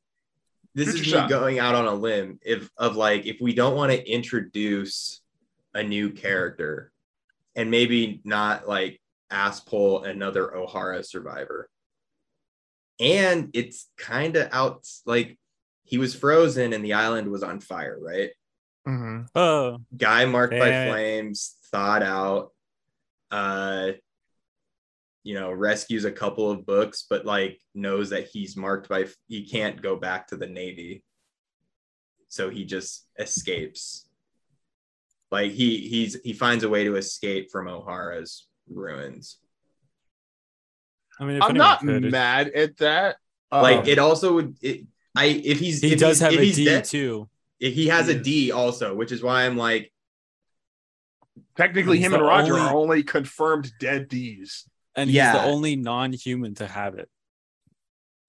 this 0.72 0.90
Future 0.92 1.00
is 1.02 1.06
me 1.06 1.12
shot. 1.18 1.28
going 1.28 1.58
out 1.58 1.74
on 1.74 1.86
a 1.86 1.92
limb 1.94 2.38
if 2.42 2.70
of 2.76 2.94
like 2.94 3.26
if 3.26 3.40
we 3.40 3.54
don't 3.54 3.74
want 3.74 3.90
to 3.90 4.08
introduce 4.08 5.20
a 5.74 5.82
new 5.82 6.10
character 6.10 6.92
and 7.56 7.72
maybe 7.72 8.20
not 8.22 8.68
like 8.68 9.00
ass 9.32 9.58
pull 9.58 10.04
another 10.04 10.46
ohara 10.56 11.04
survivor 11.04 11.68
and 13.00 13.50
it's 13.52 13.88
kind 13.96 14.36
of 14.36 14.48
out 14.52 14.86
like 15.06 15.36
he 15.92 15.98
was 15.98 16.14
frozen 16.14 16.72
and 16.72 16.82
the 16.82 16.94
island 16.94 17.30
was 17.30 17.42
on 17.42 17.60
fire 17.60 17.98
right? 18.00 18.30
Mhm. 18.88 19.28
Oh, 19.34 19.76
guy 19.94 20.24
marked 20.24 20.54
by 20.58 20.88
flames 20.88 21.56
thawed 21.70 22.02
out 22.02 22.52
uh 23.30 23.92
you 25.22 25.34
know 25.34 25.52
rescues 25.52 26.06
a 26.06 26.12
couple 26.12 26.50
of 26.50 26.66
books 26.66 27.04
but 27.08 27.26
like 27.26 27.60
knows 27.74 28.10
that 28.10 28.26
he's 28.26 28.56
marked 28.56 28.88
by 28.88 29.06
he 29.28 29.46
can't 29.46 29.82
go 29.82 29.94
back 29.96 30.28
to 30.28 30.36
the 30.36 30.46
navy. 30.46 31.04
So 32.28 32.48
he 32.48 32.64
just 32.64 33.06
escapes. 33.18 34.08
Like 35.30 35.52
he 35.52 35.76
he's 35.88 36.18
he 36.24 36.32
finds 36.32 36.64
a 36.64 36.70
way 36.70 36.84
to 36.84 36.96
escape 36.96 37.50
from 37.50 37.66
ohara's 37.66 38.48
ruins. 38.66 39.36
I 41.20 41.26
mean, 41.26 41.36
if 41.36 41.42
I'm 41.42 41.54
not 41.54 41.80
could, 41.80 42.10
mad 42.10 42.48
at 42.48 42.78
that. 42.78 43.16
like 43.50 43.80
Um, 43.80 43.86
it 43.86 43.98
also 43.98 44.32
would 44.36 44.56
it 44.62 44.86
i 45.16 45.26
if 45.26 45.58
he's 45.60 45.80
he 45.82 45.92
if 45.92 45.98
does 45.98 46.18
he's, 46.18 46.20
have 46.20 46.32
if 46.34 46.58
a 46.58 46.64
dead- 46.64 46.84
too. 46.84 47.28
if 47.60 47.74
he 47.74 47.88
has 47.88 48.06
He 48.06 48.12
a 48.12 48.16
is. 48.16 48.22
D 48.22 48.52
also 48.52 48.94
which 48.94 49.12
is 49.12 49.22
why 49.22 49.44
i'm 49.44 49.56
like 49.56 49.92
technically 51.56 51.98
him 51.98 52.14
and 52.14 52.22
Roger 52.22 52.54
only- 52.54 52.66
are 52.66 52.74
only 52.74 53.02
confirmed 53.02 53.72
dead 53.80 54.08
D's. 54.08 54.66
and 54.96 55.08
he's 55.08 55.16
Yeah. 55.16 55.32
the 55.34 55.44
only 55.44 55.76
non-human 55.76 56.54
to 56.56 56.66
have 56.66 56.94
it. 56.98 57.08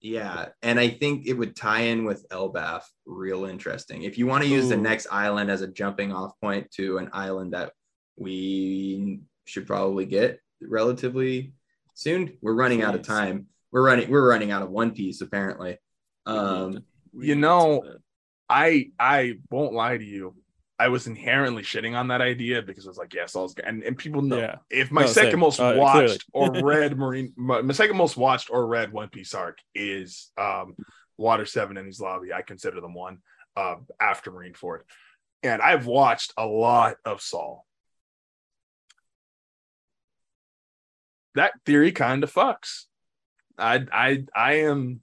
Yeah, 0.00 0.50
and 0.62 0.78
I 0.78 0.88
think 0.90 1.26
it 1.26 1.32
would 1.32 1.56
tie 1.56 1.80
in 1.82 2.04
with 2.04 2.28
Elbaf 2.28 2.82
real 3.06 3.46
interesting. 3.46 4.02
If 4.02 4.18
you 4.18 4.26
want 4.26 4.44
to 4.44 4.50
use 4.50 4.68
the 4.68 4.76
next 4.76 5.06
island 5.10 5.50
as 5.50 5.62
a 5.62 5.66
jumping 5.66 6.12
off 6.12 6.38
point 6.42 6.70
to 6.72 6.98
an 6.98 7.08
island 7.14 7.54
that 7.54 7.72
we 8.16 9.20
should 9.46 9.66
probably 9.66 10.04
get 10.04 10.40
relatively 10.60 11.54
soon. 11.94 12.36
We're 12.42 12.54
running 12.54 12.82
out 12.82 12.94
of 12.94 13.00
time. 13.02 13.46
We're 13.72 13.84
running 13.86 14.10
we're 14.10 14.28
running 14.28 14.50
out 14.50 14.60
of 14.62 14.70
one 14.70 14.90
piece 14.90 15.22
apparently. 15.22 15.78
We 16.26 16.32
need 16.32 16.38
Um 16.40 16.84
we 17.12 17.26
you 17.28 17.36
know, 17.36 17.84
I 18.48 18.90
I 18.98 19.34
won't 19.50 19.72
lie 19.72 19.96
to 19.96 20.04
you. 20.04 20.34
I 20.78 20.88
was 20.88 21.06
inherently 21.06 21.62
shitting 21.62 21.96
on 21.96 22.08
that 22.08 22.20
idea 22.20 22.60
because 22.60 22.84
I 22.86 22.90
was 22.90 22.98
like, 22.98 23.14
yes, 23.14 23.36
all's 23.36 23.54
good. 23.54 23.64
And, 23.64 23.84
and 23.84 23.96
people 23.96 24.22
know 24.22 24.38
yeah, 24.38 24.56
if 24.70 24.90
my 24.90 25.02
No, 25.02 25.06
second 25.06 25.30
same. 25.30 25.40
most 25.40 25.60
Uh, 25.60 25.74
watched 25.76 26.24
or 26.32 26.50
read 26.64 26.98
Marine, 26.98 27.32
my, 27.36 27.62
my 27.62 27.72
second 27.72 27.96
most 27.96 28.16
watched 28.16 28.50
or 28.50 28.66
read 28.66 28.92
One 28.92 29.08
Piece 29.08 29.34
arc 29.34 29.58
is 29.72 30.32
um, 30.36 30.74
Water 31.16 31.46
Seven 31.46 31.76
and 31.76 31.86
Enies 31.86 32.00
Lobby. 32.00 32.32
I 32.32 32.42
consider 32.42 32.80
them 32.80 32.92
one 32.92 33.18
uh, 33.56 33.76
after 34.00 34.32
Marineford, 34.32 34.80
and 35.44 35.62
I've 35.62 35.86
watched 35.86 36.32
a 36.36 36.44
lot 36.44 36.96
of 37.04 37.22
Saul. 37.22 37.64
That 41.36 41.52
theory 41.64 41.92
kind 41.92 42.24
of 42.24 42.32
fucks. 42.34 42.86
I 43.56 43.86
I 43.92 44.24
I 44.34 44.52
am, 44.54 45.02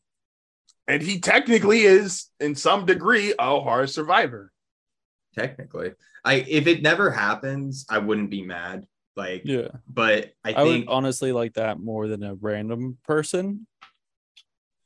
and 0.92 1.02
he 1.02 1.20
technically 1.20 1.82
is 1.82 2.28
in 2.42 2.54
some 2.54 2.86
degree 2.86 3.34
a 3.40 3.60
horror 3.60 3.88
survivor. 3.88 4.52
technically. 5.34 5.94
I 6.26 6.46
if 6.48 6.68
it 6.68 6.82
never 6.82 7.10
happens, 7.10 7.86
I 7.90 8.00
wouldn't 8.00 8.30
be 8.30 8.44
mad. 8.44 8.86
Like 9.16 9.44
yeah. 9.46 9.70
but 9.88 10.34
I 10.44 10.54
I, 10.54 10.64
would 10.64 10.70
think 10.70 10.86
honestly 10.90 11.32
like 11.32 11.54
that 11.54 11.80
more 11.80 12.08
than 12.08 12.24
a 12.24 12.36
random 12.36 12.98
person 13.06 13.68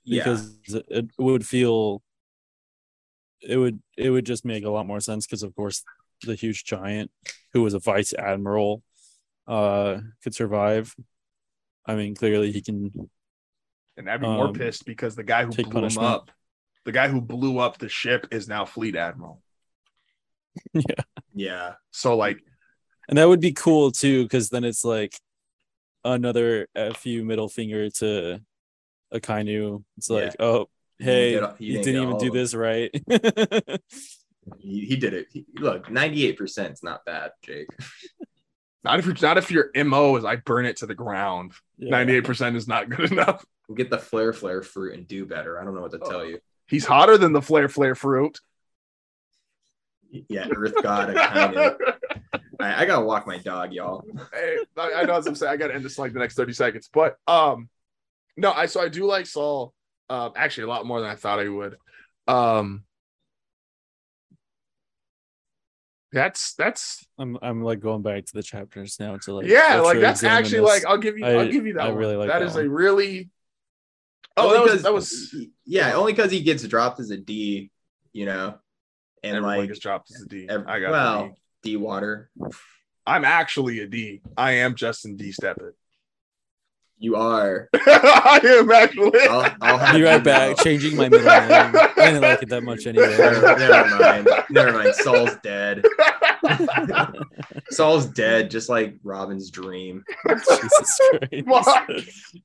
yeah. 0.04 0.24
because 0.24 0.58
it, 0.68 0.86
it 0.90 1.06
would 1.18 1.46
feel 1.46 2.02
it 3.42 3.58
would 3.58 3.80
it 3.98 4.10
would 4.10 4.26
just 4.26 4.46
make 4.46 4.64
a 4.64 4.70
lot 4.70 4.88
more 4.88 5.00
sense 5.00 5.26
because 5.26 5.44
of 5.44 5.56
course 5.56 5.84
the 6.24 6.36
huge 6.36 6.64
giant 6.66 7.12
who 7.54 7.62
was 7.62 7.74
a 7.74 7.80
vice 7.80 8.14
admiral 8.14 8.82
uh 9.48 9.98
could 10.24 10.34
survive 10.34 10.96
i 11.86 11.94
mean 11.94 12.16
clearly 12.16 12.52
he 12.52 12.62
can 12.62 12.92
And 13.98 14.10
I'd 14.10 14.22
be 14.22 14.28
more 14.28 14.48
Um, 14.48 14.54
pissed 14.54 14.86
because 14.86 15.16
the 15.16 15.24
guy 15.24 15.46
who 15.46 15.52
blew 15.52 15.86
him 15.86 15.98
up, 15.98 16.32
the 16.84 16.92
guy 16.92 17.08
who 17.08 17.22
blew 17.22 17.60
up 17.60 17.78
the 17.78 17.90
ship 17.90 18.28
is 18.32 18.48
now 18.48 18.66
fleet 18.66 18.96
admiral. 18.96 19.42
yeah 20.74 21.04
yeah. 21.34 21.74
So 21.92 22.16
like, 22.16 22.40
and 23.10 23.18
that 23.18 23.28
would 23.28 23.40
be 23.42 23.54
cool 23.54 23.92
too 23.92 24.24
because 24.24 24.50
then 24.50 24.64
it's 24.64 24.84
like 24.86 25.18
another 26.04 26.68
fu 26.96 27.24
middle 27.24 27.50
finger 27.50 27.90
to 27.90 28.42
a 29.12 29.20
akainu 29.20 29.84
it's 29.98 30.10
Yeah. 30.10 30.16
like 30.18 30.36
oh 30.40 30.70
You 31.00 31.06
hey 31.06 31.32
didn't 31.32 31.50
get- 31.52 31.62
you 31.62 31.74
you 31.78 31.84
didn't 31.84 32.04
even 32.04 32.18
do 32.18 32.32
this 32.32 32.54
right 32.54 32.92
He, 34.60 34.82
he 34.86 34.96
did 34.96 35.16
it. 35.16 35.26
He- 35.32 35.48
look, 35.58 35.88
98% 35.88 36.72
is 36.72 36.84
not 36.84 37.04
bad, 37.04 37.32
Jake. 37.44 37.68
not 38.84 39.00
if 39.00 39.06
you're 39.08 39.16
not 39.20 39.38
if 39.40 39.50
your 39.50 39.72
mo 39.84 40.16
is 40.18 40.24
I 40.24 40.36
burn 40.36 40.66
it 40.68 40.78
to 40.78 40.86
the 40.86 40.94
ground. 40.94 41.54
Yeah. 41.80 41.90
Ninety 41.90 42.14
eight 42.16 42.26
percent 42.26 42.56
is 42.56 42.68
not 42.68 42.88
good 42.90 43.12
enough. 43.12 43.44
We'll 43.68 43.76
get 43.76 43.90
the 43.90 43.98
flare 43.98 44.34
flare 44.34 44.62
fruit 44.62 44.94
and 44.96 45.08
do 45.08 45.26
better. 45.26 45.60
I 45.60 45.64
don't 45.66 45.74
know 45.76 45.82
what 45.82 45.92
to 45.92 46.00
tell 46.00 46.18
Oh. 46.20 46.24
you. 46.24 46.40
He's 46.68 46.86
hotter 46.86 47.18
than 47.18 47.32
the 47.34 47.42
flare 47.42 47.70
flare 47.70 47.96
fruit. 47.96 48.40
Yeah, 50.30 50.48
Earth 50.56 50.74
God 50.82 51.10
Akainu. 51.16 51.76
I, 52.60 52.84
I 52.84 52.86
gotta 52.86 53.06
walk 53.06 53.28
my 53.28 53.38
dog, 53.38 53.74
y'all. 53.74 54.04
Hey, 54.34 54.58
I, 54.78 54.94
I 54.94 55.04
know 55.04 55.16
as 55.16 55.28
I'm 55.28 55.36
saying, 55.36 55.52
I 55.52 55.58
got 55.58 55.68
to 55.68 55.76
end 55.76 55.84
this 55.84 56.00
like 56.00 56.14
the 56.14 56.20
next 56.20 56.36
thirty 56.36 56.54
seconds, 56.54 56.90
but 56.92 57.18
um, 57.28 57.70
no, 58.38 58.52
I 58.52 58.66
so 58.68 58.82
I 58.82 58.88
do 58.88 59.06
like 59.06 59.26
Saul. 59.26 59.74
Um, 60.10 60.32
actually, 60.36 60.64
a 60.66 60.68
lot 60.68 60.86
more 60.86 61.02
than 61.02 61.10
I 61.10 61.16
thought 61.16 61.40
I 61.40 61.50
would. 61.50 61.76
Um, 62.28 62.84
that's 66.12 66.54
that's 66.54 67.06
I'm 67.20 67.38
I'm 67.42 67.62
like 67.64 67.80
going 67.82 68.02
back 68.02 68.26
to 68.26 68.34
the 68.34 68.44
chapters 68.44 68.98
now 69.00 69.18
to 69.18 69.34
like 69.34 69.48
yeah, 69.48 69.82
like 69.82 69.94
through 69.94 70.02
that's 70.02 70.24
actually 70.24 70.60
this. 70.62 70.70
like 70.70 70.86
I'll 70.86 70.98
give 70.98 71.18
you 71.18 71.26
I, 71.26 71.36
will 71.36 71.52
give 71.52 71.66
you 71.66 71.74
that. 71.74 71.84
I 71.84 71.90
one. 71.90 71.98
really 71.98 72.16
like 72.16 72.30
that 72.30 72.40
that 72.40 72.46
is 72.48 72.56
one. 72.56 72.66
a 72.66 72.70
really. 72.70 73.30
Oh, 74.38 74.54
that 74.54 74.64
was 74.64 74.84
that 74.84 74.94
was 74.94 75.36
yeah, 75.66 75.94
only 75.94 76.14
because 76.14 76.32
he 76.32 76.42
gets 76.42 76.68
dropped 76.68 77.00
as 77.00 77.10
a 77.10 77.18
D, 77.18 77.72
you 78.12 78.26
know, 78.26 78.56
and 79.24 79.38
everyone 79.38 79.58
like 79.58 79.68
gets 79.70 79.80
dropped 79.80 80.12
as 80.12 80.22
a 80.22 80.26
D. 80.28 80.48
ev- 80.50 80.66
I 80.68 80.80
got 80.80 80.92
well, 80.92 81.28
D. 81.64 81.72
D 81.72 81.78
water. 81.78 82.30
I'm 83.08 83.24
actually 83.24 83.80
a 83.80 83.88
D. 83.88 84.22
I 84.36 84.54
am 84.54 84.76
Justin 84.76 85.16
D. 85.16 85.32
Steppett. 85.32 85.74
You 86.98 87.16
are. 87.18 87.68
I 87.74 88.40
am 88.44 88.72
actually. 88.72 89.20
I'll, 89.28 89.56
I'll 89.62 89.78
have 89.78 89.94
Be 89.94 90.00
you 90.00 90.06
right 90.06 90.24
back, 90.24 90.58
know. 90.58 90.64
changing 90.64 90.96
my 90.96 91.10
middle 91.10 91.26
name. 91.26 91.42
I 91.48 91.92
didn't 91.98 92.22
like 92.22 92.42
it 92.42 92.50
that 92.50 92.64
much 92.64 92.88
anyway. 92.88 93.18
Never, 93.18 93.58
never 93.58 93.96
mind. 94.00 94.30
Never 94.50 94.72
mind. 94.72 94.96
Saul's 94.96 95.36
dead. 95.44 95.84
Saul's 97.70 98.06
dead, 98.08 98.50
just 98.50 98.70
like 98.70 98.96
Robin's 99.04 99.52
dream. 99.52 100.04
Jesus 100.28 101.00
Christ. 101.46 102.38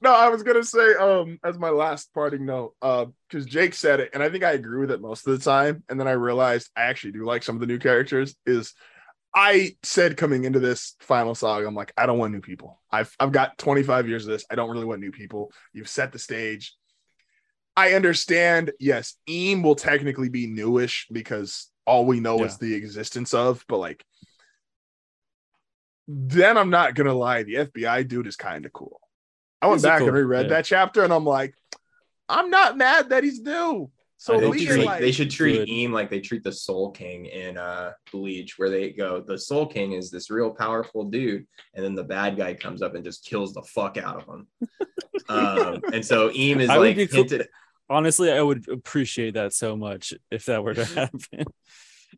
No, 0.00 0.14
I 0.14 0.28
was 0.28 0.42
gonna 0.42 0.62
say, 0.62 0.94
um, 0.94 1.38
as 1.44 1.58
my 1.58 1.70
last 1.70 2.12
parting 2.14 2.46
note, 2.46 2.74
uh, 2.80 3.06
because 3.28 3.44
Jake 3.46 3.74
said 3.74 3.98
it, 4.00 4.10
and 4.14 4.22
I 4.22 4.28
think 4.28 4.44
I 4.44 4.52
agree 4.52 4.80
with 4.80 4.92
it 4.92 5.00
most 5.00 5.26
of 5.26 5.36
the 5.36 5.44
time, 5.44 5.82
and 5.88 5.98
then 5.98 6.06
I 6.06 6.12
realized 6.12 6.70
I 6.76 6.82
actually 6.82 7.12
do 7.12 7.24
like 7.24 7.42
some 7.42 7.56
of 7.56 7.60
the 7.60 7.66
new 7.66 7.78
characters. 7.78 8.36
Is 8.46 8.72
I 9.34 9.76
said 9.82 10.16
coming 10.16 10.44
into 10.44 10.60
this 10.60 10.94
final 11.00 11.34
saga, 11.34 11.66
I'm 11.66 11.74
like, 11.74 11.92
I 11.96 12.06
don't 12.06 12.18
want 12.18 12.32
new 12.32 12.40
people. 12.40 12.80
I've 12.90 13.14
I've 13.18 13.32
got 13.32 13.58
25 13.58 14.08
years 14.08 14.24
of 14.26 14.30
this. 14.32 14.44
I 14.50 14.54
don't 14.54 14.70
really 14.70 14.84
want 14.84 15.00
new 15.00 15.10
people. 15.10 15.52
You've 15.72 15.88
set 15.88 16.12
the 16.12 16.18
stage. 16.18 16.74
I 17.76 17.94
understand. 17.94 18.70
Yes, 18.78 19.16
Im 19.26 19.62
will 19.62 19.74
technically 19.74 20.28
be 20.28 20.46
newish 20.46 21.08
because 21.10 21.68
all 21.86 22.06
we 22.06 22.20
know 22.20 22.44
is 22.44 22.58
the 22.58 22.74
existence 22.74 23.34
of, 23.34 23.64
but 23.68 23.78
like, 23.78 24.04
then 26.06 26.56
I'm 26.56 26.70
not 26.70 26.94
gonna 26.94 27.12
lie, 27.14 27.42
the 27.42 27.54
FBI 27.54 28.06
dude 28.06 28.26
is 28.26 28.36
kind 28.36 28.64
of 28.64 28.72
cool. 28.72 29.00
I 29.60 29.66
went 29.66 29.78
He's 29.78 29.82
back 29.82 29.98
cool- 29.98 30.08
and 30.08 30.16
reread 30.16 30.46
yeah. 30.46 30.56
that 30.56 30.64
chapter, 30.64 31.02
and 31.02 31.12
I'm 31.12 31.24
like, 31.24 31.54
I'm 32.28 32.50
not 32.50 32.76
mad 32.76 33.10
that 33.10 33.24
he's 33.24 33.40
new. 33.40 33.90
So 34.24 34.32
They, 34.32 34.40
think 34.40 34.52
Lee 34.54 34.58
he's 34.60 34.68
is 34.70 34.74
treat, 34.76 34.86
like, 34.86 35.00
they 35.02 35.12
should 35.12 35.30
treat 35.30 35.58
good. 35.58 35.68
Im 35.68 35.92
like 35.92 36.08
they 36.08 36.20
treat 36.20 36.42
the 36.42 36.50
Soul 36.50 36.92
King 36.92 37.26
in 37.26 37.58
uh 37.58 37.92
Bleach, 38.10 38.54
where 38.58 38.70
they 38.70 38.90
go, 38.90 39.20
the 39.20 39.38
Soul 39.38 39.66
King 39.66 39.92
is 39.92 40.10
this 40.10 40.30
real 40.30 40.50
powerful 40.50 41.04
dude, 41.04 41.46
and 41.74 41.84
then 41.84 41.94
the 41.94 42.04
bad 42.04 42.34
guy 42.38 42.54
comes 42.54 42.80
up 42.80 42.94
and 42.94 43.04
just 43.04 43.26
kills 43.26 43.52
the 43.52 43.60
fuck 43.64 43.98
out 43.98 44.22
of 44.22 44.26
him. 44.26 44.46
um, 45.28 45.82
and 45.92 46.02
so 46.02 46.30
Im 46.30 46.62
is 46.62 46.70
I 46.70 46.78
would 46.78 46.86
like 46.86 46.96
be 46.96 47.06
cool- 47.06 47.26
Honestly, 47.90 48.32
I 48.32 48.40
would 48.40 48.66
appreciate 48.70 49.34
that 49.34 49.52
so 49.52 49.76
much 49.76 50.14
if 50.30 50.46
that 50.46 50.64
were 50.64 50.72
to 50.72 50.84
happen. 51.00 51.44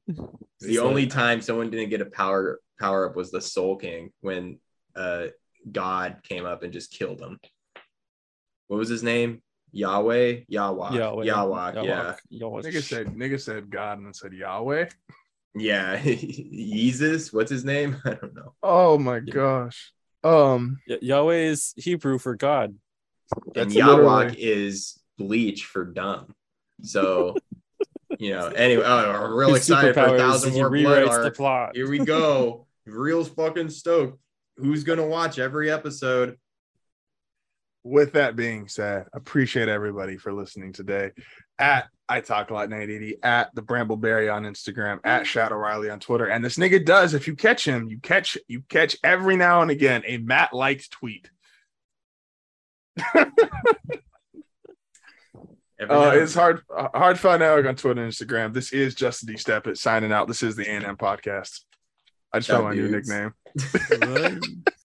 The 0.07 0.28
It's 0.61 0.78
only 0.78 1.07
like- 1.07 1.12
time 1.12 1.41
someone 1.43 1.70
didn't 1.70 1.91
get 1.91 2.03
a 2.03 2.07
power 2.07 2.61
power 2.78 3.11
up 3.11 3.16
was 3.16 3.33
the 3.33 3.41
Soul 3.41 3.78
King 3.78 4.12
when 4.20 4.61
uh 4.95 5.27
God 5.73 6.19
came 6.23 6.47
up 6.47 6.62
and 6.62 6.73
just 6.73 6.93
killed 6.93 7.20
him. 7.20 7.41
What 8.69 8.77
was 8.77 8.89
his 8.89 9.03
name? 9.03 9.43
Yahweh, 9.77 10.40
Yahweh, 10.48 10.93
Yahweh, 10.94 11.24
Yahweh, 11.24 11.73
yeah, 11.85 12.15
Yahweh. 12.31 12.62
nigga 12.62 12.82
said 12.82 13.07
nigga 13.09 13.39
said 13.39 13.70
God 13.70 13.98
and 13.98 14.07
then 14.07 14.15
said 14.15 14.32
Yahweh. 14.32 14.89
yeah. 15.55 16.01
Jesus, 16.03 17.31
what's 17.32 17.51
his 17.51 17.65
name? 17.65 18.01
I 18.05 18.15
don't 18.15 18.35
know. 18.35 18.55
Oh 18.62 18.97
my 18.98 19.20
gosh. 19.20 19.93
Um, 20.24 20.78
Y- 20.89 20.98
Yahweh 21.03 21.43
is 21.51 21.74
Hebrew 21.77 22.19
for 22.19 22.35
God. 22.36 22.74
and 23.55 23.70
Yahweh 23.73 24.03
literally- 24.03 24.43
is 24.43 24.98
bleach 25.19 25.65
for 25.66 25.85
dumb. 25.85 26.35
So, 26.82 27.36
you 28.19 28.32
know, 28.32 28.48
anyway, 28.48 28.82
oh, 28.86 29.11
I'm 29.11 29.35
real 29.35 29.51
His 29.51 29.59
excited 29.69 29.94
for 29.94 30.15
a 30.15 30.19
thousand 30.19 30.55
more 30.55 30.70
blood 30.70 31.07
rewrites 31.07 31.23
the 31.23 31.31
plot. 31.31 31.70
Here 31.74 31.89
we 31.89 31.98
go. 31.98 32.66
Real 32.86 33.24
fucking 33.24 33.69
stoked. 33.70 34.19
Who's 34.57 34.85
gonna 34.85 35.07
watch 35.07 35.39
every 35.39 35.70
episode? 35.70 36.39
With 37.87 38.13
that 38.13 38.37
being 38.37 38.69
said, 38.69 39.07
appreciate 39.13 39.69
everybody 39.69 40.17
for 40.17 40.33
listening 40.33 40.73
today. 40.73 41.13
At 41.59 41.87
I 42.09 42.21
talk 42.21 42.51
a 42.51 42.55
lot 42.55 42.69
980 42.69 43.19
at 43.23 43.55
the 43.55 43.63
Brambleberry 43.63 44.33
on 44.33 44.45
Instagram, 44.45 45.01
at 45.05 45.27
Shadow 45.27 45.57
Riley 45.57 45.91
on 45.91 45.99
Twitter. 45.99 46.27
And 46.27 46.45
this 46.45 46.57
nigga 46.57 46.85
does, 46.85 47.15
if 47.15 47.27
you 47.27 47.35
catch 47.35 47.67
him, 47.67 47.89
you 47.89 47.99
catch 47.99 48.37
you 48.49 48.63
catch 48.69 48.97
every 49.03 49.37
now 49.37 49.63
and 49.63 49.71
again 49.71 50.03
a 50.07 50.19
Matt 50.19 50.53
liked 50.53 50.91
tweet. 50.91 51.31
Uh, 55.79 56.13
it's 56.15 56.35
hard 56.35 56.63
hard 56.71 57.19
fun 57.19 57.41
network 57.41 57.67
on 57.67 57.77
Twitter 57.77 58.03
and 58.03 58.11
Instagram. 58.11 58.55
This 58.55 58.73
is 58.73 58.95
Justin 58.95 59.29
D. 59.29 59.35
Steppett 59.35 59.77
signing 59.77 60.11
out. 60.11 60.27
This 60.27 60.43
is 60.43 60.57
the 60.57 60.67
A&M 60.67 60.97
podcast. 60.97 61.61
I 62.33 62.39
just 62.39 62.49
Ciao, 62.49 62.63
found 62.63 62.69
my 62.69 62.75
new 62.75 62.89
nickname. 62.89 63.35
Right? 64.01 64.39